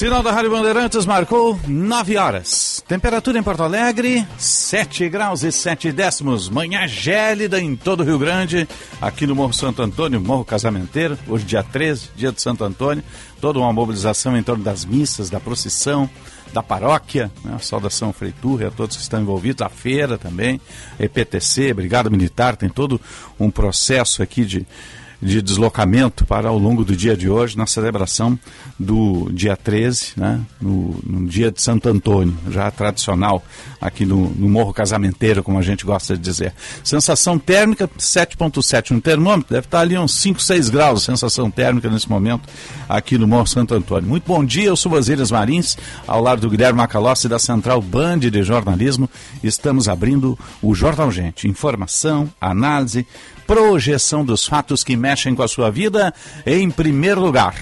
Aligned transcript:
Sinal 0.00 0.22
da 0.22 0.32
Rádio 0.32 0.50
Bandeirantes 0.50 1.04
marcou 1.04 1.60
9 1.68 2.16
horas. 2.16 2.82
Temperatura 2.88 3.38
em 3.38 3.42
Porto 3.42 3.62
Alegre, 3.62 4.26
7 4.38 5.06
graus 5.10 5.42
e 5.42 5.52
7 5.52 5.92
décimos. 5.92 6.48
Manhã 6.48 6.88
gélida 6.88 7.60
em 7.60 7.76
todo 7.76 8.00
o 8.00 8.02
Rio 8.02 8.18
Grande, 8.18 8.66
aqui 8.98 9.26
no 9.26 9.34
Morro 9.34 9.52
Santo 9.52 9.82
Antônio, 9.82 10.18
Morro 10.18 10.42
Casamenteiro, 10.42 11.18
hoje 11.28 11.44
dia 11.44 11.62
13, 11.62 12.12
dia 12.16 12.32
de 12.32 12.40
Santo 12.40 12.64
Antônio. 12.64 13.04
Toda 13.42 13.58
uma 13.58 13.74
mobilização 13.74 14.34
em 14.38 14.42
torno 14.42 14.64
das 14.64 14.86
missas, 14.86 15.28
da 15.28 15.38
procissão, 15.38 16.08
da 16.50 16.62
paróquia, 16.62 17.30
né? 17.44 17.58
saudação 17.60 18.10
Freiturre 18.10 18.64
a 18.64 18.70
todos 18.70 18.96
que 18.96 19.02
estão 19.02 19.20
envolvidos, 19.20 19.60
a 19.60 19.68
feira 19.68 20.16
também, 20.16 20.58
EPTC, 20.98 21.74
Brigada 21.74 22.08
Militar, 22.08 22.56
tem 22.56 22.70
todo 22.70 22.98
um 23.38 23.50
processo 23.50 24.22
aqui 24.22 24.46
de 24.46 24.66
de 25.22 25.42
deslocamento 25.42 26.24
para 26.24 26.48
ao 26.48 26.58
longo 26.58 26.84
do 26.84 26.96
dia 26.96 27.16
de 27.16 27.28
hoje, 27.28 27.56
na 27.56 27.66
celebração 27.66 28.38
do 28.78 29.30
dia 29.32 29.56
13, 29.56 30.12
né, 30.16 30.40
no, 30.60 30.98
no 31.04 31.26
dia 31.26 31.52
de 31.52 31.60
Santo 31.60 31.88
Antônio, 31.88 32.34
já 32.50 32.70
tradicional 32.70 33.44
aqui 33.80 34.06
no, 34.06 34.30
no, 34.30 34.48
Morro 34.48 34.72
Casamenteiro, 34.72 35.42
como 35.42 35.58
a 35.58 35.62
gente 35.62 35.84
gosta 35.84 36.16
de 36.16 36.22
dizer. 36.22 36.54
Sensação 36.82 37.38
térmica 37.38 37.88
7.7 37.98 38.92
no 38.92 39.00
termômetro, 39.00 39.52
deve 39.54 39.66
estar 39.66 39.80
ali 39.80 39.98
uns 39.98 40.14
5, 40.14 40.40
6 40.40 40.70
graus, 40.70 41.02
sensação 41.02 41.50
térmica 41.50 41.90
nesse 41.90 42.08
momento 42.08 42.48
aqui 42.88 43.18
no 43.18 43.26
Morro 43.26 43.46
Santo 43.46 43.74
Antônio. 43.74 44.08
Muito 44.08 44.26
bom 44.26 44.44
dia, 44.44 44.68
eu 44.68 44.76
sou 44.76 44.90
Ilhas 45.00 45.30
Marins, 45.30 45.76
ao 46.06 46.22
lado 46.22 46.40
do 46.40 46.50
Guilherme 46.50 46.78
Macalossi 46.78 47.28
da 47.28 47.38
Central 47.38 47.80
Band 47.82 48.18
de 48.18 48.42
Jornalismo, 48.42 49.08
estamos 49.42 49.88
abrindo 49.88 50.38
o 50.62 50.74
Jornal 50.74 51.10
Gente, 51.10 51.48
informação, 51.48 52.30
análise, 52.40 53.06
projeção 53.50 54.24
dos 54.24 54.46
fatos 54.46 54.84
que 54.84 54.96
mexem 54.96 55.34
com 55.34 55.42
a 55.42 55.48
sua 55.48 55.72
vida 55.72 56.14
em 56.46 56.70
primeiro 56.70 57.20
lugar. 57.20 57.56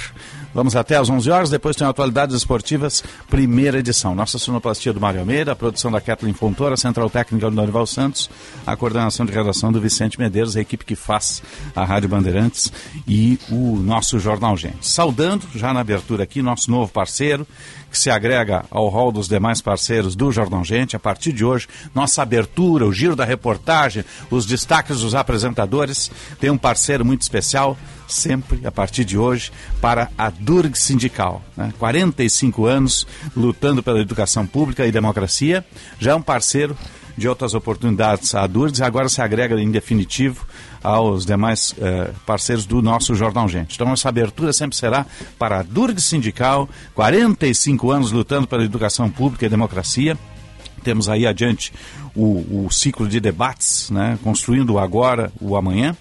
Vamos 0.53 0.77
até 0.77 0.97
às 0.97 1.09
11 1.09 1.31
horas, 1.31 1.49
depois 1.49 1.77
tem 1.77 1.87
atualidades 1.87 2.37
esportivas, 2.37 3.03
primeira 3.31 3.79
edição. 3.79 4.15
Nossa 4.15 4.39
sonoplastia 4.39 4.93
do 4.93 5.01
Mário 5.01 5.21
Almeida, 5.21 5.53
a 5.53 5.57
produção 5.57 5.91
da 5.91 5.99
Kathleen 5.99 6.35
Fontoura, 6.35 6.77
central 6.77 7.09
técnica 7.09 7.49
do 7.49 7.57
Dorival 7.57 7.87
Santos, 7.87 8.29
a 8.67 8.77
coordenação 8.77 9.25
de 9.25 9.33
redação 9.33 9.73
do 9.73 9.81
Vicente 9.81 10.19
Medeiros, 10.19 10.59
a 10.59 10.61
equipe 10.61 10.85
que 10.85 10.95
faz 10.95 11.43
a 11.75 11.87
Rádio 11.87 12.11
Bandeirantes 12.11 12.71
e 13.07 13.39
o 13.51 13.77
nosso 13.77 14.19
Jornal 14.19 14.59
Gente. 14.59 14.87
Saudando, 14.87 15.47
já 15.55 15.73
na 15.73 15.81
abertura 15.81 16.25
aqui, 16.25 16.43
nosso 16.43 16.71
novo 16.71 16.93
parceiro, 16.93 17.47
que 17.91 17.99
se 17.99 18.11
agrega 18.11 18.65
ao 18.71 18.89
rol 18.89 19.11
dos 19.11 19.29
demais 19.29 19.61
parceiros 19.61 20.15
do 20.15 20.31
Jornal 20.31 20.65
Gente. 20.65 20.97
A 20.97 20.99
partir 20.99 21.33
de 21.33 21.45
hoje, 21.45 21.67
nossa 21.95 22.23
abertura, 22.23 22.87
o 22.87 22.93
giro 22.93 23.17
da 23.17 23.25
reportagem, 23.25 24.05
os 24.31 24.47
destaques 24.47 25.01
dos 25.01 25.15
apresentadores, 25.15 26.11
tem 26.41 26.51
um 26.51 26.59
parceiro 26.59 27.05
muito 27.05 27.23
especial, 27.23 27.77
sempre 28.07 28.67
a 28.67 28.71
partir 28.71 29.05
de 29.05 29.19
hoje, 29.19 29.51
para 29.81 30.11
a 30.17 30.31
Durg 30.31 30.77
Sindical. 30.77 31.43
Né? 31.57 31.73
45 31.79 32.67
anos 32.67 33.07
lutando 33.37 33.83
pela 33.83 34.01
educação 34.01 34.47
pública 34.47 34.87
e 34.87 34.93
democracia, 34.93 35.65
já 35.99 36.13
é 36.13 36.15
um 36.15 36.23
parceiro 36.23 36.77
de 37.19 37.29
outras 37.29 37.53
oportunidades 37.53 38.33
a 38.35 38.47
Durdes 38.47 38.79
e 38.79 38.85
agora 38.85 39.09
se 39.09 39.21
agrega 39.21 39.61
em 39.61 39.71
definitivo 39.71 40.47
aos 40.83 41.25
demais 41.27 41.75
eh, 41.79 42.11
parceiros 42.27 42.67
do 42.67 42.81
nosso 42.81 43.15
Jornal 43.15 43.49
Gente. 43.49 43.75
Então 43.75 43.93
essa 43.93 44.09
abertura 44.09 44.53
sempre 44.53 44.77
será 44.77 45.07
para 45.39 45.61
a 45.61 45.63
Durdes 45.63 46.05
Sindical, 46.05 46.69
45 46.95 47.91
anos 47.91 48.13
lutando 48.13 48.47
pela 48.47 48.65
educação 48.65 49.11
pública 49.11 49.47
e 49.47 49.49
democracia. 49.49 50.17
Temos 50.83 51.09
aí 51.09 51.27
adiante 51.27 51.73
o, 52.15 52.67
o 52.67 52.71
ciclo 52.71 53.09
de 53.09 53.21
debates, 53.21 53.91
né, 53.91 54.19
construindo 54.23 54.79
agora 54.79 55.33
o 55.41 55.57
amanhã 55.57 55.97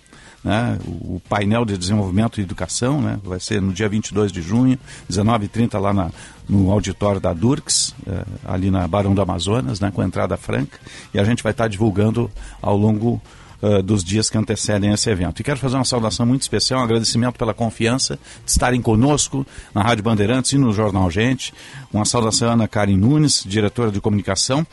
né, 0.47 0.77
o 0.85 1.21
painel 1.27 1.65
de 1.65 1.77
desenvolvimento 1.77 2.39
e 2.39 2.43
educação, 2.43 3.01
né, 3.01 3.19
vai 3.21 3.39
ser 3.39 3.61
no 3.61 3.73
dia 3.73 3.89
22 3.89 4.31
de 4.31 4.41
junho, 4.41 4.79
19h30 5.11 5.77
lá 5.77 5.93
na, 5.93 6.09
no 6.47 6.71
auditório 6.71 7.19
da 7.19 7.33
Durks, 7.33 7.93
eh, 8.07 8.23
ali 8.45 8.71
na 8.71 8.87
Barão 8.87 9.13
do 9.13 9.21
Amazonas, 9.21 9.81
né, 9.81 9.91
com 9.93 10.01
entrada 10.01 10.37
franca, 10.37 10.79
e 11.13 11.19
a 11.19 11.23
gente 11.25 11.43
vai 11.43 11.51
estar 11.51 11.67
divulgando 11.67 12.31
ao 12.61 12.77
longo 12.77 13.21
uh, 13.61 13.81
dos 13.81 14.03
dias 14.03 14.29
que 14.29 14.37
antecedem 14.37 14.91
esse 14.91 15.09
evento. 15.09 15.39
E 15.39 15.43
quero 15.43 15.59
fazer 15.59 15.75
uma 15.75 15.85
saudação 15.85 16.25
muito 16.25 16.41
especial, 16.41 16.81
um 16.81 16.83
agradecimento 16.83 17.37
pela 17.37 17.53
confiança 17.53 18.19
de 18.45 18.51
estarem 18.51 18.81
conosco 18.81 19.45
na 19.73 19.81
Rádio 19.81 20.03
Bandeirantes 20.03 20.51
e 20.53 20.57
no 20.57 20.73
Jornal 20.73 21.09
Gente. 21.09 21.53
Uma 21.91 22.05
saudação 22.05 22.49
a 22.49 22.53
Ana 22.53 22.67
Karen 22.67 22.97
Nunes, 22.97 23.43
diretora 23.45 23.91
de 23.91 23.99
comunicação, 23.99 24.65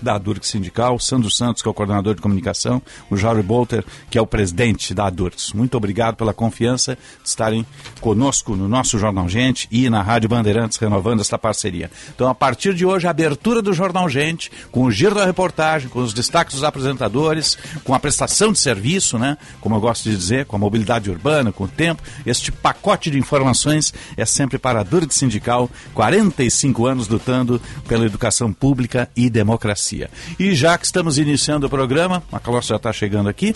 da 0.00 0.14
Adurx 0.14 0.48
Sindical, 0.48 0.98
Sandro 0.98 1.30
Santos, 1.30 1.62
que 1.62 1.68
é 1.68 1.70
o 1.70 1.74
coordenador 1.74 2.14
de 2.14 2.20
comunicação, 2.20 2.82
o 3.10 3.16
Jairo 3.16 3.42
Bolter, 3.42 3.84
que 4.10 4.18
é 4.18 4.22
o 4.22 4.26
presidente 4.26 4.94
da 4.94 5.06
Adurx. 5.06 5.52
Muito 5.52 5.76
obrigado 5.76 6.16
pela 6.16 6.32
confiança 6.32 6.96
de 7.22 7.28
estarem 7.28 7.66
conosco 8.00 8.56
no 8.56 8.68
nosso 8.68 8.98
Jornal 8.98 9.28
Gente 9.28 9.68
e 9.70 9.88
na 9.90 10.02
Rádio 10.02 10.28
Bandeirantes, 10.28 10.78
renovando 10.78 11.20
esta 11.20 11.38
parceria. 11.38 11.90
Então, 12.14 12.28
a 12.28 12.34
partir 12.34 12.74
de 12.74 12.84
hoje, 12.84 13.06
a 13.06 13.10
abertura 13.10 13.62
do 13.62 13.72
Jornal 13.72 14.08
Gente, 14.08 14.50
com 14.70 14.84
o 14.84 14.90
giro 14.90 15.14
da 15.14 15.24
reportagem, 15.24 15.88
com 15.88 16.00
os 16.00 16.14
destaques 16.14 16.54
dos 16.54 16.64
apresentadores, 16.64 17.58
com 17.84 17.94
a 17.94 18.00
prestação 18.00 18.52
de 18.52 18.58
serviço, 18.58 19.18
né? 19.18 19.36
Como 19.60 19.74
eu 19.74 19.80
gosto 19.80 20.08
de 20.08 20.16
dizer, 20.16 20.46
com 20.46 20.56
a 20.56 20.58
mobilidade 20.58 21.10
urbana, 21.10 21.52
com 21.52 21.64
o 21.64 21.68
tempo. 21.68 22.02
Este 22.24 22.50
pacote 22.52 23.10
de 23.10 23.18
informações 23.18 23.92
é 24.16 24.24
sempre 24.24 24.58
para 24.58 24.78
a 24.78 24.82
Adurx 24.82 25.14
Sindical, 25.14 25.68
45 25.94 26.86
anos 26.86 27.08
lutando 27.08 27.60
pela 27.86 28.06
educação 28.06 28.52
pública 28.52 29.08
e 29.16 29.28
democracia. 29.28 29.89
E 30.38 30.54
já 30.54 30.76
que 30.78 30.84
estamos 30.84 31.18
iniciando 31.18 31.66
o 31.66 31.70
programa, 31.70 32.22
a 32.30 32.38
Calócia 32.38 32.70
já 32.70 32.76
está 32.76 32.92
chegando 32.92 33.28
aqui, 33.28 33.54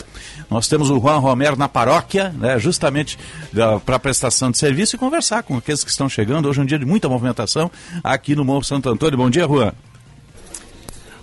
nós 0.49 0.67
temos 0.67 0.89
o 0.89 0.99
Juan 0.99 1.19
Romero 1.19 1.55
na 1.55 1.69
paróquia, 1.69 2.29
né, 2.37 2.59
justamente 2.59 3.17
para 3.85 3.99
prestação 3.99 4.51
de 4.51 4.57
serviço 4.57 4.95
e 4.95 4.99
conversar 4.99 5.43
com 5.43 5.57
aqueles 5.57 5.83
que 5.83 5.89
estão 5.89 6.09
chegando. 6.09 6.49
Hoje 6.49 6.59
é 6.59 6.63
um 6.63 6.65
dia 6.65 6.79
de 6.79 6.85
muita 6.85 7.07
movimentação 7.07 7.71
aqui 8.03 8.35
no 8.35 8.43
Morro 8.43 8.63
Santo 8.63 8.89
Antônio. 8.89 9.17
Bom 9.17 9.29
dia, 9.29 9.47
Juan. 9.47 9.71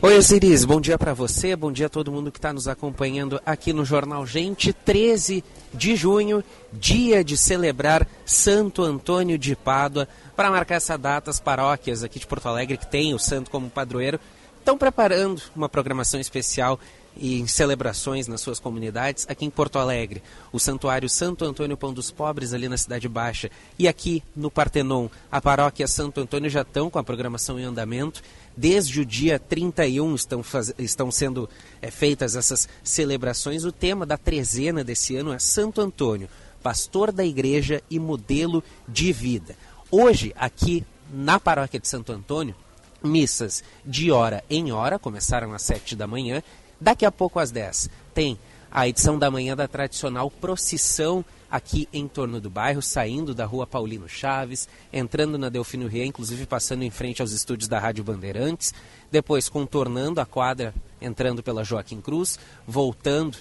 Oi, 0.05 0.19
Osiris, 0.19 0.65
bom 0.65 0.81
dia 0.81 0.99
para 0.99 1.15
você, 1.15 1.55
bom 1.55 1.71
dia 1.71 1.87
a 1.87 1.89
todo 1.89 2.11
mundo 2.11 2.33
que 2.33 2.39
está 2.39 2.53
nos 2.53 2.67
acompanhando 2.67 3.41
aqui 3.47 3.72
no 3.72 3.84
Jornal 3.84 4.27
Gente. 4.27 4.72
13 4.72 5.45
de 5.72 5.95
junho, 5.95 6.43
dia 6.72 7.22
de 7.22 7.37
celebrar 7.37 8.09
Santo 8.27 8.83
Antônio 8.83 9.39
de 9.39 9.55
Pádua. 9.55 10.09
Para 10.34 10.51
marcar 10.51 10.75
essa 10.75 10.99
data, 10.99 11.31
as 11.31 11.39
paróquias 11.39 12.03
aqui 12.03 12.19
de 12.19 12.27
Porto 12.27 12.49
Alegre, 12.49 12.78
que 12.78 12.87
tem 12.91 13.15
o 13.15 13.19
santo 13.19 13.49
como 13.49 13.71
padroeiro, 13.71 14.19
estão 14.62 14.78
preparando 14.78 15.43
uma 15.56 15.69
programação 15.69 16.21
especial 16.21 16.78
e 17.17 17.41
em 17.41 17.47
celebrações 17.47 18.28
nas 18.28 18.41
suas 18.41 18.59
comunidades 18.59 19.27
aqui 19.28 19.45
em 19.45 19.50
Porto 19.50 19.78
Alegre, 19.78 20.22
o 20.53 20.59
Santuário 20.59 21.09
Santo 21.09 21.45
Antônio 21.45 21.77
Pão 21.77 21.92
dos 21.92 22.10
Pobres 22.10 22.54
ali 22.54 22.69
na 22.69 22.78
Cidade 22.78 23.09
Baixa 23.09 23.51
e 23.77 23.86
aqui 23.89 24.22
no 24.34 24.51
Partenon, 24.51 25.09
a 25.31 25.41
paróquia 25.41 25.86
Santo 25.89 26.21
Antônio 26.21 26.48
já 26.48 26.63
estão 26.63 26.89
com 26.89 26.98
a 26.98 27.04
programação 27.04 27.59
em 27.59 27.65
andamento. 27.65 28.22
Desde 28.57 29.01
o 29.01 29.04
dia 29.04 29.39
31 29.39 30.15
estão, 30.15 30.42
faz... 30.42 30.72
estão 30.78 31.10
sendo 31.10 31.51
é, 31.81 31.91
feitas 31.91 32.36
essas 32.36 32.69
celebrações. 32.84 33.65
O 33.65 33.72
tema 33.72 34.07
da 34.07 34.16
trezena 34.16 34.84
desse 34.84 35.16
ano 35.16 35.33
é 35.33 35.39
Santo 35.39 35.81
Antônio, 35.81 36.28
pastor 36.63 37.10
da 37.10 37.25
igreja 37.25 37.83
e 37.91 37.98
modelo 37.98 38.63
de 38.86 39.13
vida. 39.13 39.57
Hoje, 39.91 40.33
aqui 40.36 40.84
na 41.13 41.41
paróquia 41.41 41.81
de 41.81 41.89
Santo 41.89 42.13
Antônio, 42.13 42.54
missas 43.03 43.63
de 43.84 44.10
hora 44.10 44.45
em 44.49 44.72
hora, 44.72 44.99
começaram 44.99 45.53
às 45.53 45.63
7 45.63 45.97
da 45.97 46.07
manhã. 46.07 46.43
Daqui 46.81 47.04
a 47.04 47.13
pouco 47.13 47.39
às 47.39 47.51
10 47.51 47.91
tem 48.15 48.39
a 48.71 48.89
edição 48.89 49.19
da 49.19 49.31
manhã 49.31 49.54
da 49.54 49.69
tradicional 49.69 50.31
procissão 50.31 51.25
aqui 51.51 51.87
em 51.93 52.09
torno 52.09 52.41
do 52.41 52.49
bairro, 52.49 52.81
saindo 52.81 53.34
da 53.34 53.45
rua 53.45 53.66
Paulino 53.66 54.09
Chaves, 54.09 54.66
entrando 54.91 55.37
na 55.37 55.51
Delfino 55.51 55.87
Rie, 55.87 56.07
inclusive 56.07 56.47
passando 56.47 56.83
em 56.83 56.91
frente 56.91 57.21
aos 57.21 57.33
estúdios 57.33 57.69
da 57.69 57.78
Rádio 57.78 58.03
Bandeirantes, 58.03 58.72
depois 59.10 59.51
contornando 59.51 60.19
a 60.19 60.25
quadra, 60.25 60.75
entrando 60.98 61.43
pela 61.43 61.63
Joaquim 61.63 62.01
Cruz, 62.01 62.39
voltando 62.66 63.37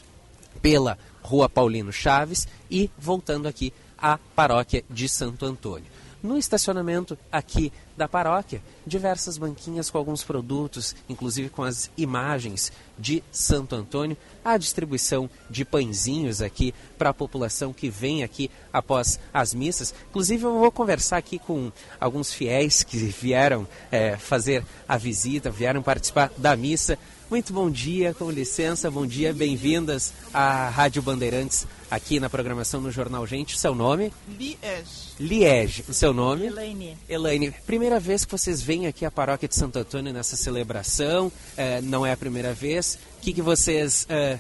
pela 0.62 0.98
Rua 1.22 1.48
Paulino 1.48 1.94
Chaves 1.94 2.46
e 2.70 2.92
voltando 3.00 3.48
aqui 3.48 3.74
à 3.98 4.20
paróquia 4.36 4.84
de 4.90 5.08
Santo 5.08 5.46
Antônio. 5.46 5.88
No 6.24 6.38
estacionamento 6.38 7.18
aqui 7.32 7.74
da 7.98 8.08
paróquia, 8.08 8.62
diversas 8.86 9.40
banquinhas 9.40 9.90
com 9.90 9.98
alguns 9.98 10.24
produtos, 10.24 10.96
inclusive 11.10 11.50
com 11.50 11.64
as 11.64 11.90
imagens 11.98 12.72
de 12.98 13.24
Santo 13.32 13.76
Antônio, 13.76 14.16
a 14.46 14.56
distribuição 14.56 15.28
de 15.50 15.66
pãezinhos 15.66 16.42
aqui 16.42 16.76
para 16.96 17.10
a 17.10 17.14
população 17.14 17.74
que 17.74 17.90
vem 17.90 18.24
aqui 18.24 18.52
após 18.72 19.20
as 19.34 19.54
missas. 19.54 19.96
Inclusive, 20.10 20.44
eu 20.44 20.60
vou 20.60 20.72
conversar 20.72 21.18
aqui 21.18 21.40
com 21.40 21.72
alguns 22.00 22.32
fiéis 22.32 22.84
que 22.84 22.98
vieram 22.98 23.68
é, 23.92 24.16
fazer 24.16 24.64
a 24.88 24.98
visita, 24.98 25.50
vieram 25.50 25.82
participar 25.82 26.32
da 26.38 26.56
missa. 26.56 27.00
Muito 27.32 27.54
bom 27.54 27.72
dia, 27.72 28.14
com 28.14 28.30
licença, 28.30 28.92
bom 28.92 29.08
dia, 29.08 29.34
bem-vindas 29.34 30.14
à 30.34 30.68
Rádio 30.68 31.02
Bandeirantes 31.02 31.66
aqui 31.90 32.20
na 32.20 32.30
programação 32.30 32.82
no 32.82 32.92
Jornal 32.92 33.26
Gente. 33.26 33.58
Seu 33.58 33.74
nome? 33.74 34.12
Liege. 34.38 35.14
Liege. 35.18 35.86
O 35.88 35.94
seu 35.94 36.14
nome? 36.14 36.48
Elaine. 36.48 36.98
Elaine, 37.08 37.52
primeira 37.66 38.02
vez 38.02 38.26
que 38.26 38.32
vocês 38.34 38.62
vêm 38.62 38.86
aqui 38.86 39.06
à 39.06 39.10
paróquia 39.10 39.48
de 39.48 39.56
Santo 39.56 39.80
Antônio 39.80 40.12
nessa 40.12 40.36
celebração, 40.36 41.32
é, 41.56 41.80
não 41.80 42.06
é 42.06 42.12
a 42.12 42.18
primeira 42.18 42.54
vez. 42.54 43.00
O 43.20 43.22
que, 43.22 43.32
que 43.32 43.42
vocês 43.42 44.06
é, 44.10 44.38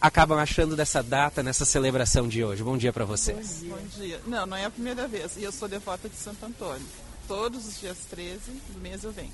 acabam 0.00 0.38
achando 0.38 0.76
dessa 0.76 1.02
data, 1.02 1.42
nessa 1.42 1.64
celebração 1.64 2.28
de 2.28 2.44
hoje? 2.44 2.62
Bom 2.62 2.76
dia 2.76 2.92
para 2.92 3.04
vocês. 3.04 3.64
Bom 3.64 3.98
dia. 3.98 4.20
Não, 4.28 4.46
não 4.46 4.56
é 4.56 4.64
a 4.64 4.70
primeira 4.70 5.08
vez. 5.08 5.36
E 5.36 5.42
eu 5.42 5.50
sou 5.50 5.66
devota 5.66 6.08
de 6.08 6.14
Santo 6.14 6.46
Antônio. 6.46 6.86
Todos 7.26 7.66
os 7.66 7.80
dias 7.80 7.98
13 8.08 8.38
do 8.72 8.80
mês 8.80 9.02
eu 9.02 9.10
venho. 9.10 9.32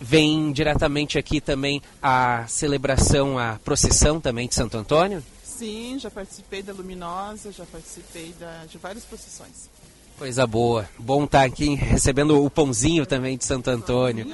Vem 0.00 0.52
diretamente 0.52 1.18
aqui 1.18 1.40
também 1.40 1.82
a 2.02 2.46
celebração, 2.46 3.38
a 3.38 3.58
procissão 3.64 4.20
também 4.20 4.46
de 4.46 4.54
Santo 4.54 4.76
Antônio? 4.76 5.22
Sim, 5.42 5.98
já 5.98 6.08
participei 6.08 6.62
da 6.62 6.72
Luminosa, 6.72 7.50
já 7.50 7.64
participei 7.66 8.32
da, 8.38 8.64
de 8.66 8.78
várias 8.78 9.04
procissões. 9.04 9.68
Coisa 10.16 10.46
boa. 10.46 10.88
Bom 10.98 11.24
estar 11.24 11.44
aqui 11.44 11.74
recebendo 11.74 12.44
o 12.44 12.48
pãozinho 12.50 13.04
também 13.06 13.36
de 13.36 13.44
Santo 13.44 13.70
Antônio. 13.70 14.26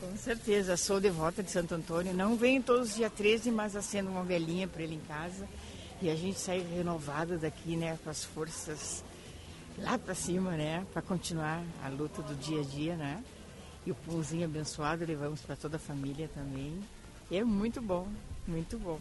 Com 0.00 0.16
certeza, 0.16 0.76
sou 0.76 1.00
devota 1.00 1.42
de 1.42 1.50
Santo 1.50 1.74
Antônio. 1.74 2.12
Não 2.12 2.36
venho 2.36 2.62
todos 2.62 2.90
os 2.90 2.96
dias 2.96 3.12
13, 3.12 3.50
mas 3.50 3.74
acendo 3.76 4.10
uma 4.10 4.22
velhinha 4.22 4.68
para 4.68 4.82
ele 4.82 4.96
em 4.96 5.00
casa. 5.08 5.48
E 6.02 6.10
a 6.10 6.16
gente 6.16 6.38
sai 6.38 6.64
renovado 6.74 7.38
daqui, 7.38 7.74
né, 7.76 7.98
com 8.04 8.10
as 8.10 8.24
forças 8.24 9.02
lá 9.78 9.98
para 9.98 10.14
cima, 10.14 10.52
né, 10.52 10.84
para 10.92 11.00
continuar 11.00 11.62
a 11.82 11.88
luta 11.88 12.22
do 12.22 12.34
dia 12.34 12.60
a 12.60 12.64
dia, 12.64 12.96
né? 12.96 13.22
E 13.86 13.90
o 13.90 13.94
pãozinho 13.94 14.44
abençoado 14.44 15.04
levamos 15.06 15.40
para 15.40 15.54
toda 15.56 15.76
a 15.76 15.80
família 15.80 16.28
também. 16.34 16.74
E 17.30 17.38
é 17.38 17.44
muito 17.44 17.80
bom, 17.80 18.06
muito 18.46 18.76
bom. 18.78 18.98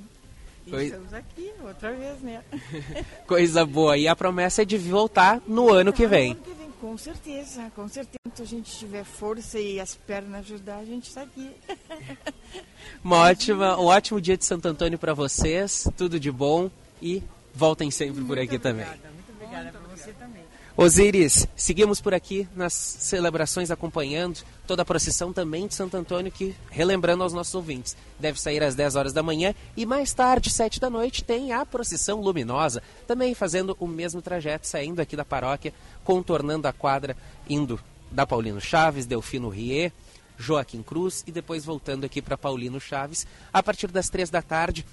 E 0.65 0.69
Foi- 0.69 0.85
estamos 0.85 1.13
aqui 1.13 1.51
outra 1.63 1.91
vez, 1.93 2.19
né? 2.21 2.43
Coisa 3.27 3.65
boa. 3.65 3.97
E 3.97 4.07
a 4.07 4.15
promessa 4.15 4.61
é 4.61 4.65
de 4.65 4.77
voltar 4.77 5.41
no 5.47 5.71
ano 5.71 5.91
que 5.91 6.07
vem. 6.07 6.31
Ano 6.31 6.41
que 6.41 6.53
vem, 6.53 6.71
com 6.79 6.97
certeza, 6.97 7.71
com 7.75 7.87
certeza. 7.87 8.15
Se 8.35 8.41
a 8.41 8.45
gente 8.45 8.77
tiver 8.77 9.03
força 9.03 9.59
e 9.59 9.79
as 9.79 9.95
pernas 9.95 10.41
ajudar, 10.41 10.77
a 10.77 10.85
gente 10.85 11.07
está 11.07 11.21
aqui. 11.21 11.49
Uma 13.03 13.17
ótima, 13.21 13.79
um 13.79 13.85
ótimo 13.85 14.19
dia 14.19 14.35
de 14.37 14.45
Santo 14.45 14.67
Antônio 14.67 14.97
para 14.99 15.13
vocês. 15.13 15.87
Tudo 15.97 16.19
de 16.19 16.31
bom 16.31 16.69
e 17.01 17.23
voltem 17.53 17.89
sempre 17.89 18.23
por 18.23 18.37
aqui 18.37 18.59
também. 18.59 18.85
Obrigada, 18.85 19.13
muito 19.13 19.31
obrigada 19.31 19.71
para 19.71 19.95
você 19.95 20.11
também. 20.13 20.43
Osiris, 20.77 21.47
seguimos 21.55 22.01
por 22.01 22.13
aqui 22.13 22.45
nas 22.53 22.73
celebrações 22.73 23.71
acompanhando 23.71 24.43
toda 24.67 24.81
a 24.81 24.85
procissão 24.85 25.31
também 25.31 25.67
de 25.67 25.73
Santo 25.73 25.95
Antônio, 25.95 26.29
que, 26.29 26.53
relembrando 26.69 27.23
aos 27.23 27.31
nossos 27.31 27.55
ouvintes, 27.55 27.95
deve 28.19 28.41
sair 28.41 28.61
às 28.61 28.75
10 28.75 28.97
horas 28.97 29.13
da 29.13 29.23
manhã 29.23 29.55
e 29.77 29.85
mais 29.85 30.13
tarde, 30.13 30.49
7 30.49 30.81
da 30.81 30.89
noite, 30.89 31.23
tem 31.23 31.53
a 31.53 31.65
procissão 31.65 32.19
luminosa, 32.19 32.83
também 33.07 33.33
fazendo 33.33 33.77
o 33.79 33.87
mesmo 33.87 34.21
trajeto, 34.21 34.67
saindo 34.67 34.99
aqui 34.99 35.15
da 35.15 35.23
paróquia, 35.23 35.73
contornando 36.03 36.67
a 36.67 36.73
quadra, 36.73 37.15
indo 37.47 37.79
da 38.11 38.27
Paulino 38.27 38.59
Chaves, 38.59 39.05
Delfino 39.05 39.47
Rie, 39.47 39.93
Joaquim 40.37 40.83
Cruz 40.83 41.23
e 41.25 41.31
depois 41.31 41.63
voltando 41.63 42.03
aqui 42.03 42.21
para 42.21 42.37
Paulino 42.37 42.81
Chaves, 42.81 43.25
a 43.53 43.63
partir 43.63 43.87
das 43.87 44.09
3 44.09 44.29
da 44.29 44.41
tarde. 44.41 44.85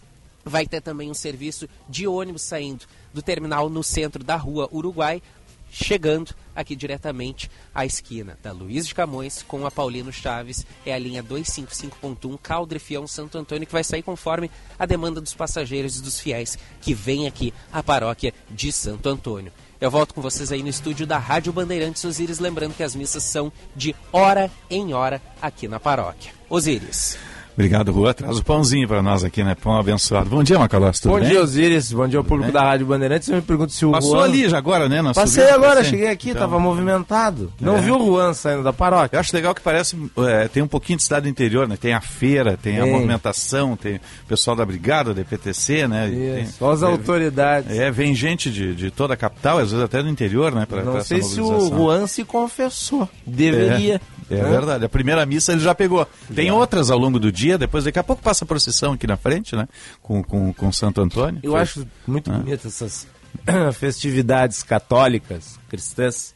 Vai 0.45 0.67
ter 0.67 0.81
também 0.81 1.09
um 1.09 1.15
serviço 1.15 1.69
de 1.89 2.05
ônibus 2.05 2.43
saindo 2.43 2.85
do 3.15 3.23
terminal 3.23 3.71
no 3.71 3.85
centro 3.85 4.25
da 4.25 4.35
rua 4.35 4.69
Uruguai, 4.73 5.23
chegando 5.73 6.35
aqui 6.55 6.77
diretamente 6.77 7.51
à 7.75 7.87
esquina 7.87 8.39
da 8.43 8.53
Luiz 8.53 8.87
de 8.87 8.95
Camões 8.95 9.43
com 9.43 9.67
a 9.67 9.71
Paulino 9.71 10.13
Chaves. 10.13 10.67
É 10.85 10.93
a 10.93 10.99
linha 10.99 11.25
255.1 11.25 12.39
Caldre 12.41 12.79
Fião 12.79 13.07
Santo 13.07 13.39
Antônio, 13.39 13.67
que 13.67 13.73
vai 13.73 13.83
sair 13.83 14.03
conforme 14.03 14.51
a 14.79 14.85
demanda 14.85 15.21
dos 15.21 15.33
passageiros 15.33 15.97
e 15.97 16.03
dos 16.03 16.21
fiéis 16.21 16.59
que 16.83 16.93
vêm 16.93 17.27
aqui 17.27 17.55
à 17.73 17.83
paróquia 17.83 18.35
de 18.51 18.71
Santo 18.71 19.09
Antônio. 19.09 19.51
Eu 19.81 19.91
volto 19.91 20.15
com 20.15 20.21
vocês 20.21 20.53
aí 20.53 20.63
no 20.63 20.69
estúdio 20.69 21.07
da 21.07 21.19
Rádio 21.19 21.53
Bandeirantes 21.53 22.05
Osíris, 22.05 22.39
lembrando 22.39 22.75
que 22.75 22.85
as 22.85 22.95
missas 22.95 23.25
são 23.25 23.51
de 23.75 23.97
hora 24.13 24.51
em 24.71 24.93
hora 24.93 25.21
aqui 25.41 25.67
na 25.67 25.81
paróquia. 25.81 26.33
Osíris. 26.49 27.19
Obrigado, 27.55 27.93
Rua. 27.93 28.15
Traz 28.15 28.39
o 28.39 28.43
pãozinho 28.45 28.89
para 28.89 29.03
nós 29.03 29.23
aqui, 29.23 29.45
né? 29.45 29.55
Pão 29.55 29.77
abençoado. 29.79 30.31
Bom 30.31 30.43
dia, 30.43 30.59
Macalós. 30.59 30.99
Tudo 30.99 31.13
Bom 31.13 31.21
bem? 31.21 31.29
dia, 31.29 31.43
Osiris. 31.43 31.93
Bom 31.93 32.09
dia 32.09 32.19
ao 32.19 32.25
público 32.25 32.51
bem? 32.51 32.53
da 32.53 32.63
Rádio 32.67 32.87
Bandeirantes. 32.87 33.29
Eu 33.29 33.37
me 33.37 33.43
pergunto 33.43 33.73
se 33.73 33.85
o 33.85 33.91
Passou 33.93 34.13
Juan... 34.17 34.25
ali 34.25 34.49
já 34.49 34.57
agora, 34.57 34.89
né? 34.89 35.03
Nós 35.03 35.15
Passei 35.15 35.43
subimos, 35.45 35.55
agora, 35.65 35.77
passei. 35.81 35.91
cheguei 35.91 36.09
aqui, 36.09 36.31
Então, 36.31 36.41
tava 36.41 36.59
movimentado. 36.59 37.53
Não 37.61 37.77
É. 37.77 37.81
vi 37.83 37.91
o 37.91 37.99
Juan 37.99 38.33
saindo 38.33 38.63
da 38.63 38.73
paróquia. 38.73 39.17
Eu 39.17 39.21
acho 39.21 39.37
legal 39.37 39.55
que 39.55 39.61
parece, 39.61 39.97
é, 40.27 40.49
tem 40.49 40.63
um 40.63 40.67
pouquinho 40.67 40.97
de 40.97 41.03
cidade 41.03 41.29
interior, 41.29 41.69
né? 41.69 41.77
Tem 41.79 41.93
a 41.93 42.01
feira, 42.01 42.57
tem 42.61 42.81
a 42.81 42.87
movimentação, 42.87 43.77
tem 43.77 43.97
o 43.97 44.01
pessoal 44.27 44.57
da 44.57 44.65
brigada, 44.65 45.13
da 45.13 45.21
EPTC, 45.21 45.87
né? 45.87 46.09
Tem- 46.09 46.47
só 46.47 46.71
as 46.73 46.83
é, 46.83 46.87
autoridades. 46.87 47.77
É, 47.79 47.91
vem 47.91 48.15
gente 48.15 48.51
de, 48.51 48.75
de 48.75 48.91
toda 48.91 49.13
a 49.13 49.17
capital, 49.17 49.59
às 49.59 49.71
vezes 49.71 49.85
até 49.85 50.03
do 50.03 50.09
interior, 50.09 50.53
né? 50.55 50.65
Pra, 50.67 50.81
pra 50.81 50.91
Não 50.91 50.99
essa 50.99 51.09
sei 51.09 51.23
se 51.23 51.39
o. 51.39 51.69
Juan 51.69 52.07
se 52.07 52.25
confessou. 52.25 53.07
Deveria. 53.27 54.01
É, 54.31 54.35
é 54.37 54.43
Né? 54.43 54.49
verdade. 54.49 54.85
A 54.87 54.89
primeira 54.89 55.27
missa 55.27 55.53
ele 55.53 55.61
já 55.61 55.75
pegou. 55.75 56.07
Tem 56.35 56.51
outras 56.51 56.91
ao 56.91 56.99
longo 56.99 57.19
do 57.19 57.31
dia, 57.31 57.42
depois 57.59 57.85
daqui 57.85 57.99
a 57.99 58.05
pouco 58.05 58.23
passa 58.23 58.45
a 58.45 58.47
procissão 58.49 58.93
aqui 58.93 59.07
na 59.07 59.17
frente, 59.17 59.55
né? 59.57 59.69
Com, 60.03 60.23
com, 60.23 60.53
com 60.53 60.73
Santo 60.73 61.01
Antônio. 61.01 61.41
Eu 61.43 61.53
Foi- 61.53 61.61
acho 61.61 61.87
muito 62.07 62.31
Ah. 62.33 62.39
bonito 62.39 62.67
essas 62.69 63.07
festividades 63.75 64.63
católicas, 64.63 65.59
cristãs. 65.69 66.35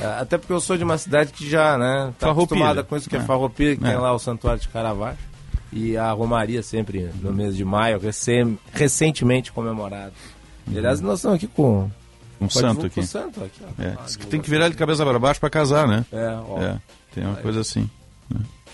Ah, 0.00 0.20
Até 0.20 0.38
porque 0.38 0.52
eu 0.52 0.60
sou 0.60 0.76
de 0.76 0.84
uma 0.84 0.96
cidade 0.98 1.32
que 1.32 1.48
já, 1.48 1.76
né, 1.76 2.12
tá 2.18 2.28
Farroupilha. 2.28 2.56
acostumada 2.60 2.84
com 2.84 2.96
isso, 2.96 3.08
que 3.10 3.16
é, 3.16 3.18
É. 3.18 3.22
Farroupilha, 3.22 3.76
que 3.76 3.84
É. 3.84 3.90
tem 3.90 3.98
lá 3.98 4.12
o 4.12 4.18
Santuário 4.18 4.60
de 4.60 4.68
Caravaggio. 4.68 5.18
E 5.72 5.96
a 5.96 6.10
Romaria 6.12 6.62
sempre 6.64 7.10
no 7.22 7.32
mês 7.32 7.56
de 7.56 7.64
maio, 7.64 8.00
recentemente 8.72 9.52
comemorado. 9.52 10.12
E, 10.68 10.76
aliás, 10.78 11.00
nós 11.00 11.18
estamos 11.20 11.36
aqui 11.36 11.46
com... 11.46 11.90
Um 12.40 12.46
pode 12.48 12.52
santo 12.54 12.86
aqui. 12.86 13.00
o 13.00 13.06
santo 13.06 13.44
aqui. 13.44 13.60
ó. 13.62 13.82
É, 13.82 13.96
diz 14.04 14.16
que 14.16 14.26
tem 14.26 14.40
que 14.40 14.48
virar 14.48 14.68
de 14.70 14.74
cabeça 14.74 15.04
para 15.04 15.18
baixo 15.18 15.38
para 15.38 15.50
casar, 15.50 15.86
né? 15.86 16.04
É, 16.10 16.28
ó. 16.48 16.58
É, 16.62 16.78
tem 17.14 17.24
uma 17.24 17.36
coisa 17.36 17.60
assim. 17.60 17.88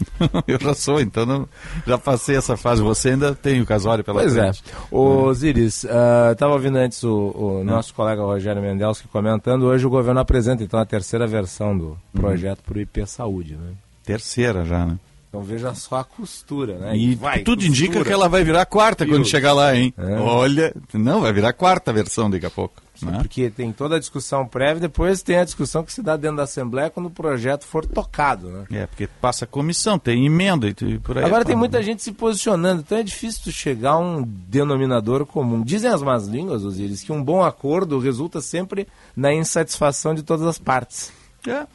Eu 0.46 0.58
já 0.60 0.74
sou, 0.74 1.00
então 1.00 1.24
não- 1.26 1.48
já 1.86 1.96
passei 1.98 2.36
essa 2.36 2.56
fase. 2.56 2.82
Você 2.82 3.10
ainda 3.10 3.34
tem 3.34 3.60
o 3.60 3.66
casório 3.66 4.02
pela 4.04 4.20
Pois 4.20 4.36
é. 4.36 4.42
frente. 4.52 4.62
Ô, 4.90 5.24
Osiris, 5.24 5.84
estava 6.32 6.52
ouvindo 6.52 6.76
antes 6.76 7.02
o, 7.02 7.32
o 7.34 7.64
nosso 7.64 7.94
colega 7.94 8.22
Rogério 8.22 8.60
Mendelski 8.62 9.08
comentando. 9.08 9.64
Hoje 9.64 9.86
o 9.86 9.90
governo 9.90 10.20
apresenta 10.20 10.62
então 10.62 10.78
a 10.80 10.86
terceira 10.86 11.26
versão 11.26 11.76
do 11.76 11.96
projeto 12.12 12.62
para 12.62 12.78
o 12.78 12.80
IP 12.80 13.06
Saúde, 13.06 13.54
né? 13.54 13.72
Terceira 14.04 14.64
já, 14.64 14.84
né? 14.86 14.98
Então 15.28 15.42
veja 15.42 15.74
só 15.74 15.96
a 15.96 16.04
costura, 16.04 16.78
né? 16.78 16.96
E 16.96 17.14
vai, 17.14 17.40
tudo 17.40 17.56
costura. 17.56 17.68
indica 17.68 18.04
que 18.04 18.12
ela 18.12 18.28
vai 18.28 18.42
virar 18.44 18.62
a 18.62 18.66
quarta 18.66 19.04
quando 19.04 19.22
Isso. 19.22 19.30
chegar 19.32 19.52
lá, 19.52 19.74
hein? 19.76 19.92
É. 19.98 20.14
Olha, 20.20 20.72
não, 20.94 21.20
vai 21.20 21.32
virar 21.32 21.48
a 21.50 21.52
quarta 21.52 21.92
versão 21.92 22.30
daqui 22.30 22.46
a 22.46 22.50
pouco. 22.50 22.74
Né? 23.04 23.18
Porque 23.18 23.50
tem 23.50 23.72
toda 23.72 23.96
a 23.96 23.98
discussão 23.98 24.46
prévia, 24.46 24.80
depois 24.80 25.22
tem 25.22 25.38
a 25.38 25.44
discussão 25.44 25.82
que 25.82 25.92
se 25.92 26.02
dá 26.02 26.16
dentro 26.16 26.38
da 26.38 26.44
Assembleia 26.44 26.90
quando 26.90 27.06
o 27.06 27.10
projeto 27.10 27.64
for 27.64 27.84
tocado, 27.84 28.48
né? 28.48 28.64
É, 28.70 28.86
porque 28.86 29.06
passa 29.06 29.46
comissão, 29.46 29.98
tem 29.98 30.26
emenda 30.26 30.68
e 30.68 30.98
por 30.98 31.18
aí. 31.18 31.24
Agora 31.24 31.44
tem 31.44 31.54
pá. 31.54 31.58
muita 31.58 31.82
gente 31.82 32.02
se 32.02 32.12
posicionando, 32.12 32.82
então 32.82 32.98
é 32.98 33.02
difícil 33.02 33.42
tu 33.44 33.52
chegar 33.52 33.92
a 33.92 33.98
um 33.98 34.22
denominador 34.22 35.26
comum. 35.26 35.62
Dizem 35.62 35.90
as 35.90 36.02
más 36.02 36.26
línguas, 36.26 36.64
Osiris, 36.64 37.02
que 37.02 37.12
um 37.12 37.22
bom 37.22 37.42
acordo 37.42 37.98
resulta 37.98 38.40
sempre 38.40 38.86
na 39.16 39.32
insatisfação 39.32 40.14
de 40.14 40.22
todas 40.22 40.46
as 40.46 40.58
partes. 40.58 41.12
É. 41.46 41.66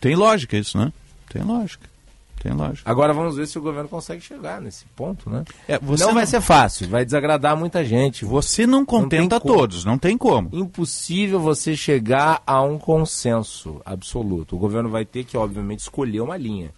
Tem 0.00 0.14
lógica 0.14 0.56
isso, 0.56 0.78
né? 0.78 0.92
Tem 1.28 1.42
lógica. 1.42 1.95
Tem 2.42 2.52
lógica. 2.52 2.88
Agora 2.90 3.12
vamos 3.12 3.36
ver 3.36 3.46
se 3.46 3.58
o 3.58 3.62
governo 3.62 3.88
consegue 3.88 4.20
chegar 4.20 4.60
nesse 4.60 4.84
ponto, 4.94 5.28
né? 5.30 5.44
É, 5.66 5.78
não, 5.80 5.96
não- 5.96 6.14
vai 6.14 6.26
ser 6.26 6.40
fácil, 6.40 6.88
vai 6.88 7.04
desagradar 7.04 7.56
muita 7.56 7.84
gente. 7.84 8.24
Você 8.24 8.66
não 8.66 8.84
contenta 8.84 9.40
como. 9.40 9.54
todos, 9.54 9.84
não 9.84 9.98
tem 9.98 10.16
como. 10.16 10.50
Impossível 10.52 11.40
você 11.40 11.74
chegar 11.76 12.42
a 12.46 12.62
um 12.62 12.78
consenso 12.78 13.80
absoluto. 13.84 14.54
O 14.54 14.58
governo 14.58 14.88
vai 14.90 15.04
ter 15.04 15.24
que, 15.24 15.36
obviamente, 15.36 15.80
escolher 15.80 16.20
uma 16.20 16.36
linha. 16.36 16.70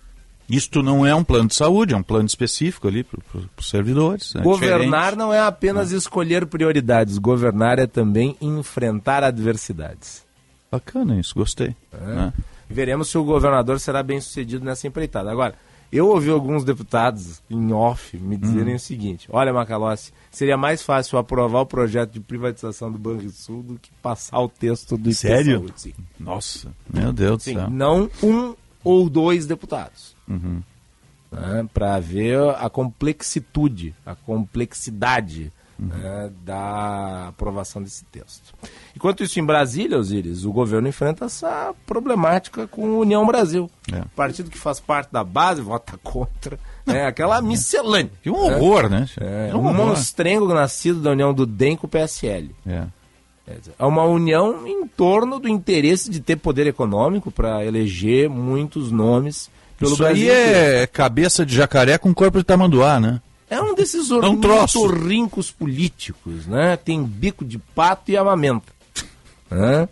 Isto 0.49 0.83
não 0.83 1.05
é 1.05 1.15
um 1.15 1.23
plano 1.23 1.49
de 1.49 1.55
saúde, 1.55 1.93
é 1.93 1.97
um 1.97 2.03
plano 2.03 2.25
específico 2.27 2.88
ali 2.88 3.05
para 3.05 3.21
os 3.59 3.69
servidores. 3.69 4.35
é 4.35 4.41
Governar 4.41 5.11
diferente. 5.11 5.17
não 5.19 5.31
é 5.35 5.41
apenas 5.41 5.91
escolher 5.93 6.47
prioridades, 6.47 7.19
governar 7.19 7.79
é 7.79 7.87
também 7.87 8.35
enfrentar 8.41 9.23
adversidades. 9.23 10.25
Bacana 10.73 11.19
isso, 11.21 11.35
gostei. 11.35 11.77
É. 11.93 12.05
né? 12.07 12.33
Veremos 12.68 13.08
se 13.08 13.16
o 13.18 13.25
governador 13.25 13.80
será 13.80 14.02
bem 14.02 14.20
sucedido 14.20 14.64
nessa 14.64 14.87
empreitada. 14.87 15.30
Agora, 15.30 15.54
Eu 15.90 16.08
ouvi 16.08 16.28
alguns 16.28 16.64
deputados 16.64 17.40
em 17.48 17.72
off 17.72 18.14
me 18.18 18.37
dizerem 18.37 18.75
o 18.75 18.78
seguinte: 18.78 19.26
olha, 19.32 19.54
Macalossi, 19.54 20.12
seria 20.30 20.54
mais 20.54 20.82
fácil 20.82 21.16
aprovar 21.16 21.60
o 21.62 21.66
projeto 21.66 22.12
de 22.12 22.20
privatização 22.20 22.92
do 22.92 22.98
Banrisul 22.98 23.62
do 23.62 23.78
que 23.78 23.90
passar 24.02 24.38
o 24.38 24.50
texto 24.50 24.98
do 24.98 25.08
IP 25.08 25.14
Sério? 25.14 25.64
Sim. 25.76 25.94
Nossa, 26.20 26.75
meu 26.92 27.10
Deus 27.10 27.42
Sim, 27.42 27.54
do 27.54 27.60
céu. 27.60 27.70
não 27.70 28.10
um 28.22 28.54
ou 28.84 29.08
dois 29.08 29.46
deputados. 29.46 30.14
Uhum. 30.28 30.60
para 31.72 31.98
ver 32.00 32.38
a 32.58 32.68
complexitude, 32.68 33.94
a 34.04 34.14
complexidade 34.14 35.50
né, 35.78 36.30
da 36.44 37.28
aprovação 37.28 37.82
desse 37.82 38.04
texto. 38.06 38.52
Enquanto 38.97 39.23
isso, 39.23 39.38
em 39.38 39.44
Brasília, 39.44 39.97
Osíris, 39.99 40.44
o 40.44 40.52
governo 40.52 40.88
enfrenta 40.88 41.26
essa 41.26 41.73
problemática 41.87 42.66
com 42.66 42.85
a 42.97 42.99
União 42.99 43.25
Brasil. 43.26 43.70
É. 43.92 44.00
O 44.00 44.08
partido 44.16 44.50
que 44.50 44.58
faz 44.58 44.80
parte 44.80 45.12
da 45.12 45.23
base 45.23 45.61
vota 45.62 45.99
contra. 46.02 46.58
É 46.87 47.04
aquela 47.06 47.40
miscelânea. 47.40 48.11
Que 48.23 48.30
um 48.30 48.37
horror, 48.37 48.88
né? 48.88 49.06
É, 49.20 49.50
É 49.52 49.54
um 49.54 49.73
monstrengo 49.73 50.52
nascido 50.52 51.00
da 51.00 51.11
união 51.11 51.32
do 51.32 51.47
DEM 51.47 51.76
com 51.76 51.87
o 51.87 51.90
PSL. 51.90 52.54
É. 52.66 52.85
Dizer, 53.58 53.73
É 53.78 53.85
uma 53.85 54.04
união 54.04 54.66
em 54.66 54.87
torno 54.87 55.38
do 55.38 55.49
interesse 55.49 56.11
de 56.11 56.20
ter 56.20 56.37
poder 56.37 56.66
econômico 56.66 57.30
para 57.30 57.64
eleger 57.64 58.28
muitos 58.28 58.90
nomes 58.90 59.49
pelo 59.78 59.92
Isso 59.92 60.02
Brasil. 60.02 60.30
aí 60.32 60.38
inteiro. 60.49 60.58
é 60.82 60.87
cabeça 60.87 61.47
de 61.47 61.54
jacaré 61.54 61.97
com 61.97 62.12
corpo 62.12 62.38
de 62.38 62.44
tamanduá, 62.44 62.99
né? 63.00 63.20
É 63.50 63.61
um 63.61 63.75
desses 63.75 64.11
um 64.11 64.40
troço. 64.40 64.81
ornitorrincos 64.83 65.50
políticos, 65.50 66.47
né? 66.47 66.76
Tem 66.76 67.02
bico 67.02 67.45
de 67.45 67.59
pato 67.59 68.11
e 68.11 68.17
amamenta. 68.17 68.73
Né? 69.50 69.88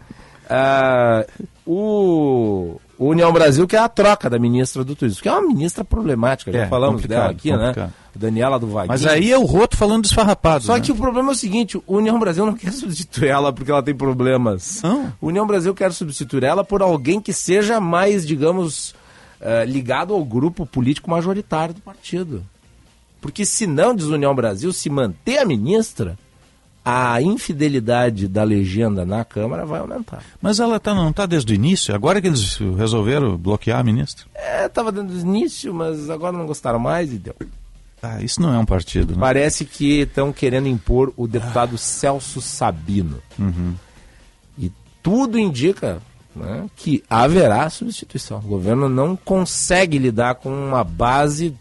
Ah, 0.49 1.25
o, 1.67 2.79
o 2.99 3.07
União 3.09 3.33
Brasil 3.33 3.67
que 3.67 3.75
é 3.75 3.79
a 3.79 3.89
troca 3.89 4.29
da 4.31 4.39
ministra 4.39 4.85
do 4.85 4.95
Turismo, 4.95 5.23
que 5.23 5.29
é 5.29 5.33
uma 5.33 5.43
ministra 5.43 5.85
problemática, 5.85 6.53
já 6.53 6.61
É, 6.61 6.67
falamos 6.69 7.03
dela 7.03 7.31
aqui, 7.31 7.51
complicado. 7.51 7.77
né? 7.87 7.93
Daniela 8.15 8.59
do 8.59 8.67
Vaguinho. 8.69 8.89
Mas 8.89 9.05
aí 9.07 9.31
é 9.31 9.37
o 9.39 9.45
Roto 9.45 9.77
falando 9.77 10.03
desfarrapado. 10.05 10.65
Só 10.65 10.75
né? 10.75 10.81
que 10.81 10.91
o 10.93 10.97
problema 10.97 11.31
é 11.31 11.33
o 11.33 11.37
seguinte, 11.37 11.77
o 11.77 11.97
União 11.97 12.19
Brasil 12.19 12.47
não 12.47 12.55
quer 12.57 12.73
substituir 12.73 13.29
ela 13.29 13.53
porque 13.53 13.71
ela 13.71 13.83
tem 13.83 13.95
problemas. 13.95 14.81
Não. 14.83 15.13
O 15.21 15.27
União 15.29 15.47
Brasil 15.47 15.75
quer 15.75 15.93
substituir 15.93 16.45
ela 16.45 16.63
por 16.65 16.81
alguém 16.83 17.21
que 17.21 17.33
seja 17.33 17.81
mais, 17.81 18.27
digamos, 18.27 18.95
eh, 19.41 19.65
ligado 19.67 20.15
ao 20.15 20.25
grupo 20.25 20.65
político 20.65 21.11
majoritário 21.11 21.75
do 21.75 21.81
partido. 21.81 22.43
Porque 23.27 23.45
se 23.45 23.67
não, 23.67 23.93
diz 23.93 24.07
União 24.07 24.33
Brasil, 24.33 24.73
se 24.73 24.89
manter 24.89 25.39
a 25.39 25.45
ministra, 25.45 26.17
a 26.85 27.21
infidelidade 27.21 28.29
da 28.29 28.45
legenda 28.45 29.05
na 29.05 29.25
Câmara 29.25 29.67
vai 29.67 29.81
aumentar. 29.81 30.23
Mas 30.41 30.61
ela 30.61 30.79
tá, 30.79 30.95
não 30.95 31.11
está 31.11 31.27
desde 31.27 31.53
o 31.53 31.57
início? 31.57 31.93
Agora 31.93 32.21
que 32.21 32.29
eles 32.29 32.57
resolveram 32.79 33.37
bloquear 33.37 33.81
a 33.81 33.83
ministra? 33.83 34.27
É, 34.33 34.69
tava 34.69 34.93
dando 34.93 35.13
início, 35.13 35.75
mas 35.75 36.09
agora 36.09 36.39
não 36.39 36.47
gostaram 36.47 36.79
mais 36.79 37.13
e 37.13 37.19
deu. 37.19 37.35
Ah, 38.01 38.23
isso 38.23 38.41
não 38.41 38.55
é 38.55 38.59
um 38.61 38.65
partido, 38.65 39.15
né? 39.15 39.19
Parece 39.19 39.65
que 39.65 40.03
estão 40.03 40.33
querendo 40.33 40.69
impor 40.69 41.13
o 41.17 41.27
deputado 41.27 41.77
Celso 41.77 42.41
Sabino. 42.41 43.21
E 44.57 44.71
tudo 45.03 45.37
indica 45.37 46.01
né, 46.33 46.71
que 46.77 47.03
haverá 47.11 47.69
substituição. 47.71 48.39
O 48.39 48.43
governo 48.43 48.89
não 48.89 49.17
consegue 49.17 49.99
lidar 49.99 50.37
com 50.37 50.51
uma 50.51 50.85
base 50.85 51.53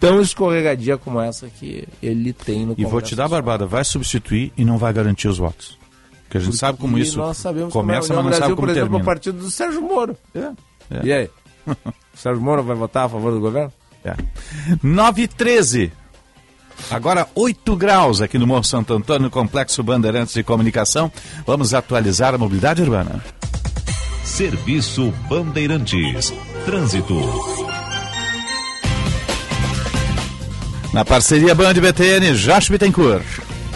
tão 0.00 0.20
escorregadia 0.20 0.96
como 0.96 1.20
essa 1.20 1.48
que 1.48 1.86
ele 2.02 2.32
tem 2.32 2.64
no 2.64 2.72
E 2.72 2.82
vou 2.82 2.92
Congresso 2.92 3.10
te 3.10 3.16
dar. 3.16 3.28
Barbada, 3.28 3.66
vai 3.66 3.84
substituir 3.84 4.52
e 4.56 4.64
não 4.64 4.78
vai 4.78 4.92
garantir 4.92 5.28
os 5.28 5.38
votos. 5.38 5.78
Porque 6.24 6.38
a 6.38 6.40
gente 6.40 6.56
sabe 6.56 6.78
como 6.78 6.96
E 6.96 7.02
isso 7.02 7.18
nós 7.18 7.36
sabemos 7.36 7.72
começa, 7.72 7.74
como 7.74 7.92
é. 7.92 7.96
mas 7.96 8.10
O 8.10 8.14
não 8.14 8.22
Brasil, 8.22 8.40
sabe 8.40 8.54
como 8.54 8.66
por 8.66 8.70
exemplo, 8.70 8.98
o 8.98 9.04
partido 9.04 9.38
do 9.38 9.50
Sérgio 9.50 9.82
Moro. 9.82 10.16
É, 10.34 10.38
é. 10.38 11.00
E 11.04 11.12
aí? 11.12 11.30
o 11.66 12.16
Sérgio 12.16 12.42
Moro 12.42 12.62
vai 12.62 12.74
votar 12.74 13.06
a 13.06 13.08
favor 13.08 13.32
do 13.32 13.40
governo? 13.40 13.72
É. 14.04 14.16
9 14.82 15.22
e 15.22 15.28
13. 15.28 15.92
Agora 16.90 17.28
8 17.34 17.76
graus 17.76 18.22
aqui 18.22 18.38
no 18.38 18.46
Morro 18.46 18.64
Santo 18.64 18.94
Antônio, 18.94 19.24
no 19.24 19.30
Complexo 19.30 19.82
Bandeirantes 19.82 20.32
de 20.32 20.42
Comunicação. 20.42 21.12
Vamos 21.46 21.74
atualizar 21.74 22.34
a 22.34 22.38
mobilidade 22.38 22.80
urbana. 22.80 23.22
Serviço 24.24 25.12
Bandeirantes. 25.28 26.32
Trânsito. 26.64 27.69
Na 30.92 31.04
parceria 31.04 31.54
Band 31.54 31.74
BTN, 31.74 32.34
Josh 32.34 32.68
Bittencourt. 32.68 33.24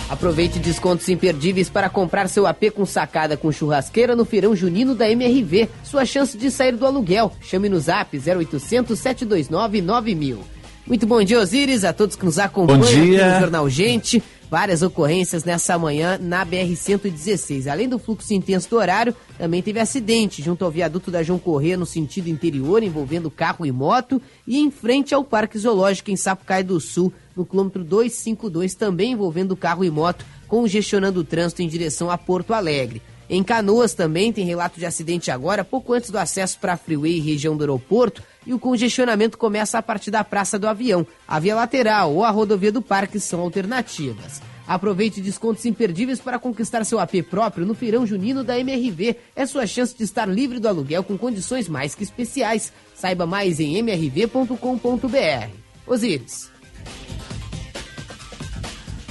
Aproveite 0.09 0.59
descontos 0.59 1.09
imperdíveis 1.09 1.71
para 1.71 1.89
comprar 1.89 2.29
seu 2.29 2.45
AP 2.45 2.73
com 2.75 2.85
sacada 2.85 3.37
com 3.37 3.53
churrasqueira 3.53 4.17
no 4.17 4.25
Feirão 4.25 4.55
Junino 4.57 4.97
da 4.97 5.09
MRV. 5.09 5.69
Sua 5.85 6.05
chance 6.05 6.37
de 6.37 6.51
sair 6.51 6.73
do 6.73 6.85
aluguel. 6.85 7.33
Chame 7.41 7.69
no 7.69 7.79
zap 7.79 8.17
0800 8.17 8.99
729 8.99 9.81
9000. 9.81 10.41
Muito 10.85 11.07
bom 11.07 11.23
dia, 11.23 11.39
Osíris, 11.39 11.85
a 11.85 11.93
todos 11.93 12.17
que 12.17 12.25
nos 12.25 12.39
acompanham 12.39 12.81
no 12.83 13.41
Jornal 13.41 13.71
Gente. 13.71 14.21
Várias 14.55 14.83
ocorrências 14.83 15.43
nessa 15.43 15.77
manhã 15.77 16.17
na 16.17 16.47
BR-116. 16.47 17.67
Além 17.67 17.89
do 17.89 17.99
fluxo 17.99 18.33
intenso 18.33 18.71
do 18.71 18.77
horário, 18.77 19.13
também 19.37 19.61
teve 19.61 19.81
acidente 19.81 20.41
junto 20.41 20.65
ao 20.65 20.71
viaduto 20.71 21.11
da 21.11 21.25
João 21.25 21.41
Corrêa 21.41 21.77
no 21.77 21.85
sentido 21.85 22.29
interior, 22.29 22.81
envolvendo 22.81 23.33
carro 23.33 23.67
e 23.67 23.73
moto, 23.73 24.23
e 24.47 24.61
em 24.61 24.71
frente 24.71 25.13
ao 25.13 25.25
Parque 25.25 25.59
Zoológico 25.59 26.13
em 26.13 26.17
Sapucaí 26.17 26.63
do 26.63 26.79
Sul, 26.79 27.13
no 27.35 27.45
quilômetro 27.45 27.83
252, 27.83 28.77
também 28.77 29.11
envolvendo 29.11 29.57
carro 29.57 29.85
e 29.85 29.91
moto, 29.91 30.25
congestionando 30.47 31.19
o 31.19 31.25
trânsito 31.25 31.61
em 31.61 31.67
direção 31.67 32.09
a 32.09 32.17
Porto 32.17 32.55
Alegre. 32.55 33.03
Em 33.29 33.43
Canoas 33.43 33.93
também 33.93 34.33
tem 34.33 34.45
relato 34.45 34.79
de 34.79 34.87
acidente 34.87 35.33
agora, 35.33 35.65
pouco 35.65 35.93
antes 35.95 36.11
do 36.11 36.19
acesso 36.19 36.61
para 36.61 36.75
a 36.75 36.77
Freeway 36.77 37.19
região 37.19 37.57
do 37.57 37.65
aeroporto, 37.65 38.23
e 38.47 38.55
o 38.55 38.59
congestionamento 38.59 39.39
começa 39.39 39.79
a 39.79 39.83
partir 39.83 40.11
da 40.11 40.25
Praça 40.25 40.59
do 40.59 40.69
Avião. 40.69 41.07
A 41.27 41.39
via 41.39 41.55
lateral 41.55 42.15
ou 42.15 42.25
a 42.25 42.31
rodovia 42.31 42.73
do 42.73 42.83
Parque 42.83 43.19
são 43.21 43.41
alternativas. 43.41 44.41
Aproveite 44.67 45.21
descontos 45.21 45.65
imperdíveis 45.67 46.21
para 46.21 46.39
conquistar 46.39 46.85
seu 46.85 46.99
AP 46.99 47.23
próprio 47.29 47.67
no 47.67 47.75
Feirão 47.75 48.07
Junino 48.07 48.43
da 48.43 48.59
MRV. 48.59 49.17
É 49.37 49.45
sua 49.45 49.67
chance 49.67 49.95
de 49.97 50.05
estar 50.05 50.27
livre 50.27 50.59
do 50.59 50.69
aluguel 50.69 51.05
com 51.05 51.19
condições 51.19 51.69
mais 51.69 51.95
que 51.95 52.03
especiais. 52.03 52.73
Saiba 52.95 53.27
mais 53.27 53.61
em 53.61 53.77
mrv.com.br. 53.77 55.49
Osíris. 55.87 56.51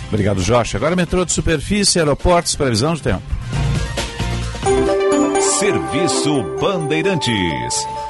Obrigado, 0.07 0.41
Josh. 0.43 0.75
Agora 0.75 0.95
metrô 0.95 1.25
de 1.25 1.31
superfície, 1.31 1.99
aeroportos, 1.99 2.55
previsão 2.55 2.93
de 2.95 3.01
tempo. 3.01 3.23
Serviço 5.59 6.43
Bandeirantes. 6.59 8.02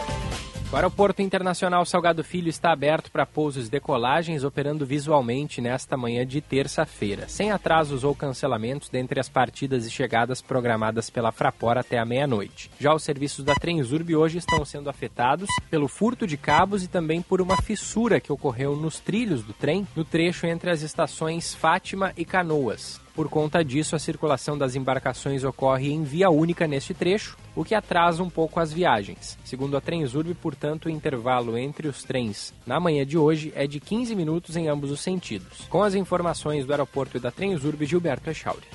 O 0.73 0.75
Aeroporto 0.75 1.21
Internacional 1.21 1.85
Salgado 1.85 2.23
Filho 2.23 2.49
está 2.49 2.71
aberto 2.71 3.11
para 3.11 3.27
pousos 3.27 3.67
e 3.67 3.69
decolagens, 3.69 4.43
operando 4.43 4.87
visualmente 4.87 5.61
nesta 5.61 5.95
manhã 5.95 6.25
de 6.25 6.41
terça-feira, 6.41 7.29
sem 7.29 7.51
atrasos 7.51 8.03
ou 8.03 8.15
cancelamentos 8.15 8.89
dentre 8.89 9.19
as 9.19 9.29
partidas 9.29 9.85
e 9.85 9.91
chegadas 9.91 10.41
programadas 10.41 11.11
pela 11.11 11.31
Fraport 11.31 11.77
até 11.77 11.99
a 11.99 12.05
meia-noite. 12.05 12.71
Já 12.79 12.91
os 12.91 13.03
serviços 13.03 13.45
da 13.45 13.53
Transurb 13.53 14.15
hoje 14.15 14.39
estão 14.39 14.65
sendo 14.65 14.89
afetados 14.89 15.47
pelo 15.69 15.87
furto 15.87 16.25
de 16.25 16.37
cabos 16.37 16.83
e 16.83 16.87
também 16.87 17.21
por 17.21 17.39
uma 17.39 17.55
fissura 17.55 18.19
que 18.19 18.31
ocorreu 18.31 18.75
nos 18.75 18.99
trilhos 18.99 19.43
do 19.43 19.53
trem, 19.53 19.87
no 19.95 20.03
trecho 20.03 20.47
entre 20.47 20.71
as 20.71 20.81
estações 20.81 21.53
Fátima 21.53 22.13
e 22.17 22.25
Canoas. 22.25 23.02
Por 23.15 23.29
conta 23.29 23.63
disso, 23.63 23.95
a 23.95 23.99
circulação 23.99 24.57
das 24.57 24.75
embarcações 24.75 25.43
ocorre 25.43 25.91
em 25.91 26.03
via 26.03 26.29
única 26.29 26.67
neste 26.67 26.93
trecho, 26.93 27.37
o 27.55 27.63
que 27.63 27.75
atrasa 27.75 28.23
um 28.23 28.29
pouco 28.29 28.59
as 28.59 28.73
viagens. 28.73 29.37
Segundo 29.43 29.77
a 29.77 29.81
Transurb, 29.81 30.33
portanto, 30.35 30.85
o 30.85 30.89
intervalo 30.89 31.57
entre 31.57 31.87
os 31.87 32.03
trens 32.03 32.53
na 32.65 32.79
manhã 32.79 33.05
de 33.05 33.17
hoje 33.17 33.53
é 33.55 33.67
de 33.67 33.79
15 33.79 34.15
minutos 34.15 34.55
em 34.55 34.67
ambos 34.67 34.89
os 34.89 35.01
sentidos. 35.01 35.67
Com 35.69 35.83
as 35.83 35.93
informações 35.93 36.65
do 36.65 36.71
aeroporto 36.71 37.17
e 37.17 37.19
da 37.19 37.29
Transurb, 37.29 37.85
Gilberto 37.85 38.29
Echauri. 38.29 38.67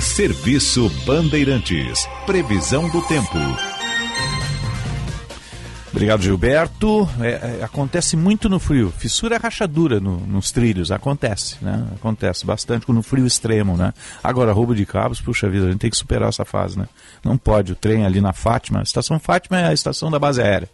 Serviço 0.00 0.90
Bandeirantes. 1.06 2.08
Previsão 2.26 2.88
do 2.90 3.00
tempo. 3.02 3.71
Obrigado, 5.92 6.22
Gilberto. 6.22 7.06
É, 7.20 7.58
é, 7.60 7.64
acontece 7.64 8.16
muito 8.16 8.48
no 8.48 8.58
frio. 8.58 8.90
Fissura 8.96 9.36
rachadura 9.36 10.00
no- 10.00 10.20
nos 10.20 10.50
trilhos. 10.50 10.90
Acontece, 10.90 11.56
né? 11.60 11.86
Acontece 11.94 12.46
bastante 12.46 12.90
no 12.90 13.02
frio 13.02 13.26
extremo, 13.26 13.76
né? 13.76 13.92
Agora, 14.24 14.52
roubo 14.52 14.74
de 14.74 14.86
cabos, 14.86 15.20
puxa 15.20 15.50
vida, 15.50 15.66
a 15.66 15.70
gente 15.70 15.80
tem 15.80 15.90
que 15.90 15.96
superar 15.96 16.30
essa 16.30 16.46
fase, 16.46 16.78
né? 16.78 16.88
Não 17.22 17.36
pode. 17.36 17.72
O 17.72 17.74
trem 17.76 18.06
ali 18.06 18.20
na 18.22 18.32
Fátima. 18.32 18.80
A 18.80 18.82
estação 18.82 19.20
Fátima 19.20 19.58
é 19.60 19.66
a 19.68 19.72
estação 19.74 20.10
da 20.10 20.18
base 20.18 20.40
aérea. 20.40 20.68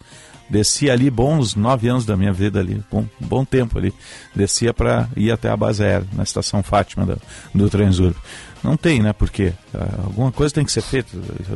Descia 0.49 0.93
ali 0.93 1.11
bons 1.11 1.55
nove 1.55 1.89
anos 1.89 2.07
da 2.07 2.17
minha 2.17 2.33
vida 2.33 2.59
ali, 2.61 2.83
bom, 2.91 3.05
bom 3.21 3.45
tempo 3.45 3.77
ali. 3.77 3.93
Descia 4.35 4.73
para 4.73 5.07
ir 5.15 5.31
até 5.31 5.51
a 5.51 5.57
base 5.57 5.85
aérea, 5.85 6.07
na 6.15 6.23
estação 6.23 6.63
Fátima 6.63 7.05
do, 7.05 7.21
do. 7.55 8.17
Não 8.63 8.77
tem, 8.77 9.03
né? 9.03 9.13
Porque 9.13 9.53
ah, 9.75 9.89
alguma 10.05 10.33
coisa 10.33 10.55
tem 10.55 10.65
que 10.65 10.73
ser 10.73 10.81
feita. 10.81 11.11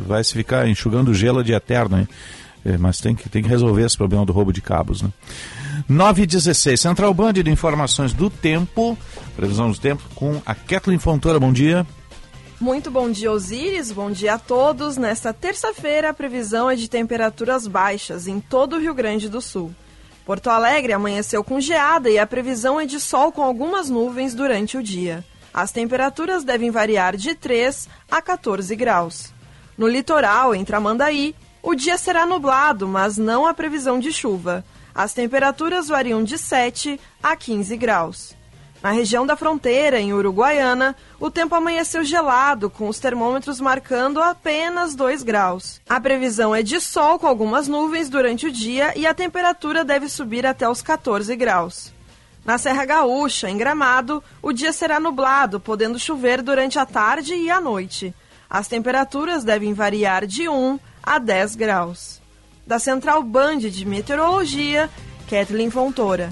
Vai 0.06 0.22
se 0.24 0.34
ficar 0.34 0.68
enxugando 0.68 1.14
gelo 1.14 1.42
de 1.42 1.52
eterno, 1.54 2.00
hein? 2.00 2.08
É, 2.64 2.78
mas 2.78 3.00
tem 3.00 3.14
que, 3.14 3.28
tem 3.28 3.42
que 3.42 3.48
resolver 3.48 3.84
esse 3.84 3.96
problema 3.96 4.24
do 4.24 4.32
roubo 4.32 4.52
de 4.52 4.60
cabos, 4.60 5.02
né? 5.02 5.10
9 5.88 6.22
e 6.22 6.26
16, 6.26 6.80
Central 6.80 7.12
Band 7.12 7.32
de 7.32 7.50
informações 7.50 8.12
do 8.12 8.30
tempo, 8.30 8.96
previsão 9.34 9.70
do 9.70 9.78
tempo 9.78 10.02
com 10.14 10.40
a 10.46 10.54
Kathleen 10.54 10.98
Fontoura. 10.98 11.40
Bom 11.40 11.52
dia. 11.52 11.86
Muito 12.60 12.92
bom 12.92 13.10
dia, 13.10 13.32
Osíris. 13.32 13.90
Bom 13.90 14.10
dia 14.12 14.34
a 14.34 14.38
todos. 14.38 14.96
Nesta 14.96 15.32
terça-feira, 15.32 16.10
a 16.10 16.14
previsão 16.14 16.70
é 16.70 16.76
de 16.76 16.88
temperaturas 16.88 17.66
baixas 17.66 18.28
em 18.28 18.38
todo 18.38 18.76
o 18.76 18.78
Rio 18.78 18.94
Grande 18.94 19.28
do 19.28 19.40
Sul. 19.40 19.74
Porto 20.24 20.48
Alegre 20.48 20.92
amanheceu 20.92 21.42
com 21.42 21.60
geada 21.60 22.08
e 22.08 22.18
a 22.20 22.26
previsão 22.26 22.78
é 22.78 22.86
de 22.86 23.00
sol 23.00 23.32
com 23.32 23.42
algumas 23.42 23.90
nuvens 23.90 24.34
durante 24.34 24.76
o 24.76 24.82
dia. 24.82 25.24
As 25.52 25.72
temperaturas 25.72 26.44
devem 26.44 26.70
variar 26.70 27.16
de 27.16 27.34
3 27.34 27.88
a 28.08 28.22
14 28.22 28.76
graus. 28.76 29.34
No 29.76 29.88
litoral, 29.88 30.54
em 30.54 30.64
Tramandaí, 30.64 31.34
o 31.62 31.74
dia 31.74 31.96
será 31.96 32.26
nublado, 32.26 32.88
mas 32.88 33.16
não 33.16 33.46
há 33.46 33.54
previsão 33.54 33.98
de 33.98 34.12
chuva. 34.12 34.64
As 34.94 35.14
temperaturas 35.14 35.88
variam 35.88 36.24
de 36.24 36.36
7 36.36 36.98
a 37.22 37.36
15 37.36 37.76
graus. 37.76 38.34
Na 38.82 38.90
região 38.90 39.24
da 39.24 39.36
fronteira, 39.36 40.00
em 40.00 40.12
Uruguaiana, 40.12 40.96
o 41.20 41.30
tempo 41.30 41.54
amanheceu 41.54 42.02
gelado, 42.02 42.68
com 42.68 42.88
os 42.88 42.98
termômetros 42.98 43.60
marcando 43.60 44.20
apenas 44.20 44.96
2 44.96 45.22
graus. 45.22 45.80
A 45.88 46.00
previsão 46.00 46.52
é 46.52 46.64
de 46.64 46.80
sol 46.80 47.16
com 47.16 47.28
algumas 47.28 47.68
nuvens 47.68 48.08
durante 48.08 48.46
o 48.46 48.50
dia 48.50 48.92
e 48.98 49.06
a 49.06 49.14
temperatura 49.14 49.84
deve 49.84 50.08
subir 50.08 50.44
até 50.44 50.68
os 50.68 50.82
14 50.82 51.34
graus. 51.36 51.92
Na 52.44 52.58
Serra 52.58 52.84
Gaúcha, 52.84 53.48
em 53.48 53.56
Gramado, 53.56 54.22
o 54.42 54.52
dia 54.52 54.72
será 54.72 54.98
nublado, 54.98 55.60
podendo 55.60 55.96
chover 55.96 56.42
durante 56.42 56.76
a 56.76 56.84
tarde 56.84 57.36
e 57.36 57.48
a 57.48 57.60
noite. 57.60 58.12
As 58.50 58.66
temperaturas 58.66 59.44
devem 59.44 59.72
variar 59.72 60.26
de 60.26 60.48
1 60.48 60.78
a 61.02 61.18
10 61.18 61.56
graus. 61.56 62.20
Da 62.66 62.78
Central 62.78 63.22
Band 63.22 63.58
de 63.58 63.84
Meteorologia, 63.84 64.88
Kathleen 65.28 65.70
Fontoura. 65.70 66.30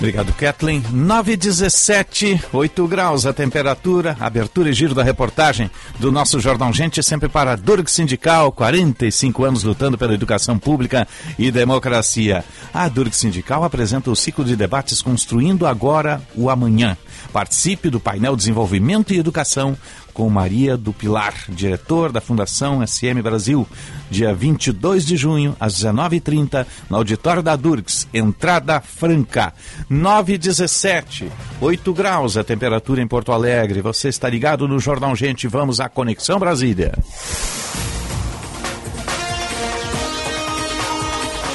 Obrigado, 0.00 0.32
Kathleen. 0.32 0.82
917, 0.90 2.40
8 2.54 2.88
graus 2.88 3.26
a 3.26 3.34
temperatura. 3.34 4.16
Abertura 4.18 4.70
e 4.70 4.72
giro 4.72 4.94
da 4.94 5.02
reportagem 5.02 5.70
do 5.98 6.10
nosso 6.10 6.40
Jornal 6.40 6.72
Gente, 6.72 7.02
sempre 7.02 7.28
para 7.28 7.54
Durg 7.54 7.86
Sindical, 7.86 8.50
45 8.50 9.44
anos 9.44 9.62
lutando 9.62 9.98
pela 9.98 10.14
educação 10.14 10.58
pública 10.58 11.06
e 11.38 11.50
democracia. 11.50 12.42
A 12.72 12.88
Durg 12.88 13.14
Sindical 13.14 13.62
apresenta 13.62 14.10
o 14.10 14.16
ciclo 14.16 14.42
de 14.42 14.56
debates 14.56 15.02
Construindo 15.02 15.66
Agora 15.66 16.22
o 16.34 16.48
Amanhã. 16.48 16.96
Participe 17.30 17.90
do 17.90 18.00
painel 18.00 18.34
Desenvolvimento 18.34 19.12
e 19.12 19.18
Educação 19.18 19.76
com 20.20 20.28
Maria 20.28 20.76
do 20.76 20.92
Pilar, 20.92 21.32
diretor 21.48 22.12
da 22.12 22.20
Fundação 22.20 22.86
SM 22.86 23.22
Brasil, 23.22 23.66
dia 24.10 24.34
22 24.34 25.06
de 25.06 25.16
junho, 25.16 25.56
às 25.58 25.82
19h30, 25.82 26.66
no 26.90 26.98
auditório 26.98 27.42
da 27.42 27.56
Durgs, 27.56 28.06
entrada 28.12 28.82
franca, 28.82 29.54
9h17, 29.90 31.30
8 31.58 31.94
graus 31.94 32.36
a 32.36 32.44
temperatura 32.44 33.00
em 33.00 33.08
Porto 33.08 33.32
Alegre. 33.32 33.80
Você 33.80 34.10
está 34.10 34.28
ligado 34.28 34.68
no 34.68 34.78
Jornal 34.78 35.16
Gente, 35.16 35.48
vamos 35.48 35.80
à 35.80 35.88
Conexão 35.88 36.38
Brasília. 36.38 36.92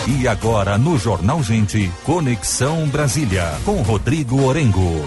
E 0.07 0.27
agora 0.27 0.75
no 0.75 0.97
Jornal 0.97 1.43
Gente, 1.43 1.91
Conexão 2.03 2.87
Brasília, 2.87 3.59
com 3.63 3.83
Rodrigo 3.83 4.43
Orengo. 4.43 5.05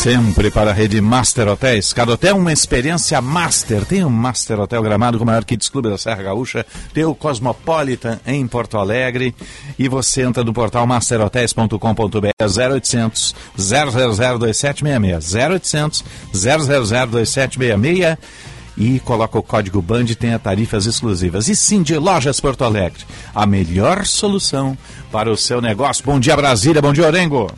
Sempre 0.00 0.50
para 0.50 0.70
a 0.70 0.72
rede 0.72 0.98
Master 0.98 1.46
Hotéis. 1.46 1.92
Cada 1.92 2.12
hotel 2.12 2.38
uma 2.38 2.54
experiência 2.54 3.20
master. 3.20 3.84
Tem 3.84 4.02
o 4.02 4.08
Master 4.08 4.58
Hotel 4.58 4.82
Gramado 4.82 5.18
com 5.18 5.24
o 5.24 5.26
maior 5.26 5.44
Kids 5.44 5.68
Clube 5.68 5.90
da 5.90 5.98
Serra 5.98 6.22
Gaúcha. 6.22 6.64
Tem 6.94 7.04
o 7.04 7.14
Cosmopolitan 7.14 8.18
em 8.26 8.46
Porto 8.46 8.78
Alegre. 8.78 9.34
E 9.78 9.90
você 9.90 10.22
entra 10.22 10.42
no 10.42 10.54
portal 10.54 10.86
masterhotels.com.br 10.86 12.30
0800 12.40 13.34
000 13.58 13.90
2766 14.38 15.34
0800 15.34 16.04
000 16.32 16.66
2766 17.06 18.16
e 18.78 18.98
coloca 19.00 19.38
o 19.38 19.42
código 19.42 19.82
BAND 19.82 20.12
e 20.12 20.14
tem 20.14 20.38
tarifas 20.38 20.86
exclusivas. 20.86 21.46
E 21.46 21.54
sim, 21.54 21.82
de 21.82 21.98
Lojas 21.98 22.40
Porto 22.40 22.64
Alegre, 22.64 23.04
a 23.34 23.44
melhor 23.44 24.06
solução 24.06 24.78
para 25.12 25.30
o 25.30 25.36
seu 25.36 25.60
negócio. 25.60 26.02
Bom 26.06 26.18
dia, 26.18 26.34
Brasília. 26.34 26.80
Bom 26.80 26.94
dia, 26.94 27.06
Orengo. 27.06 27.52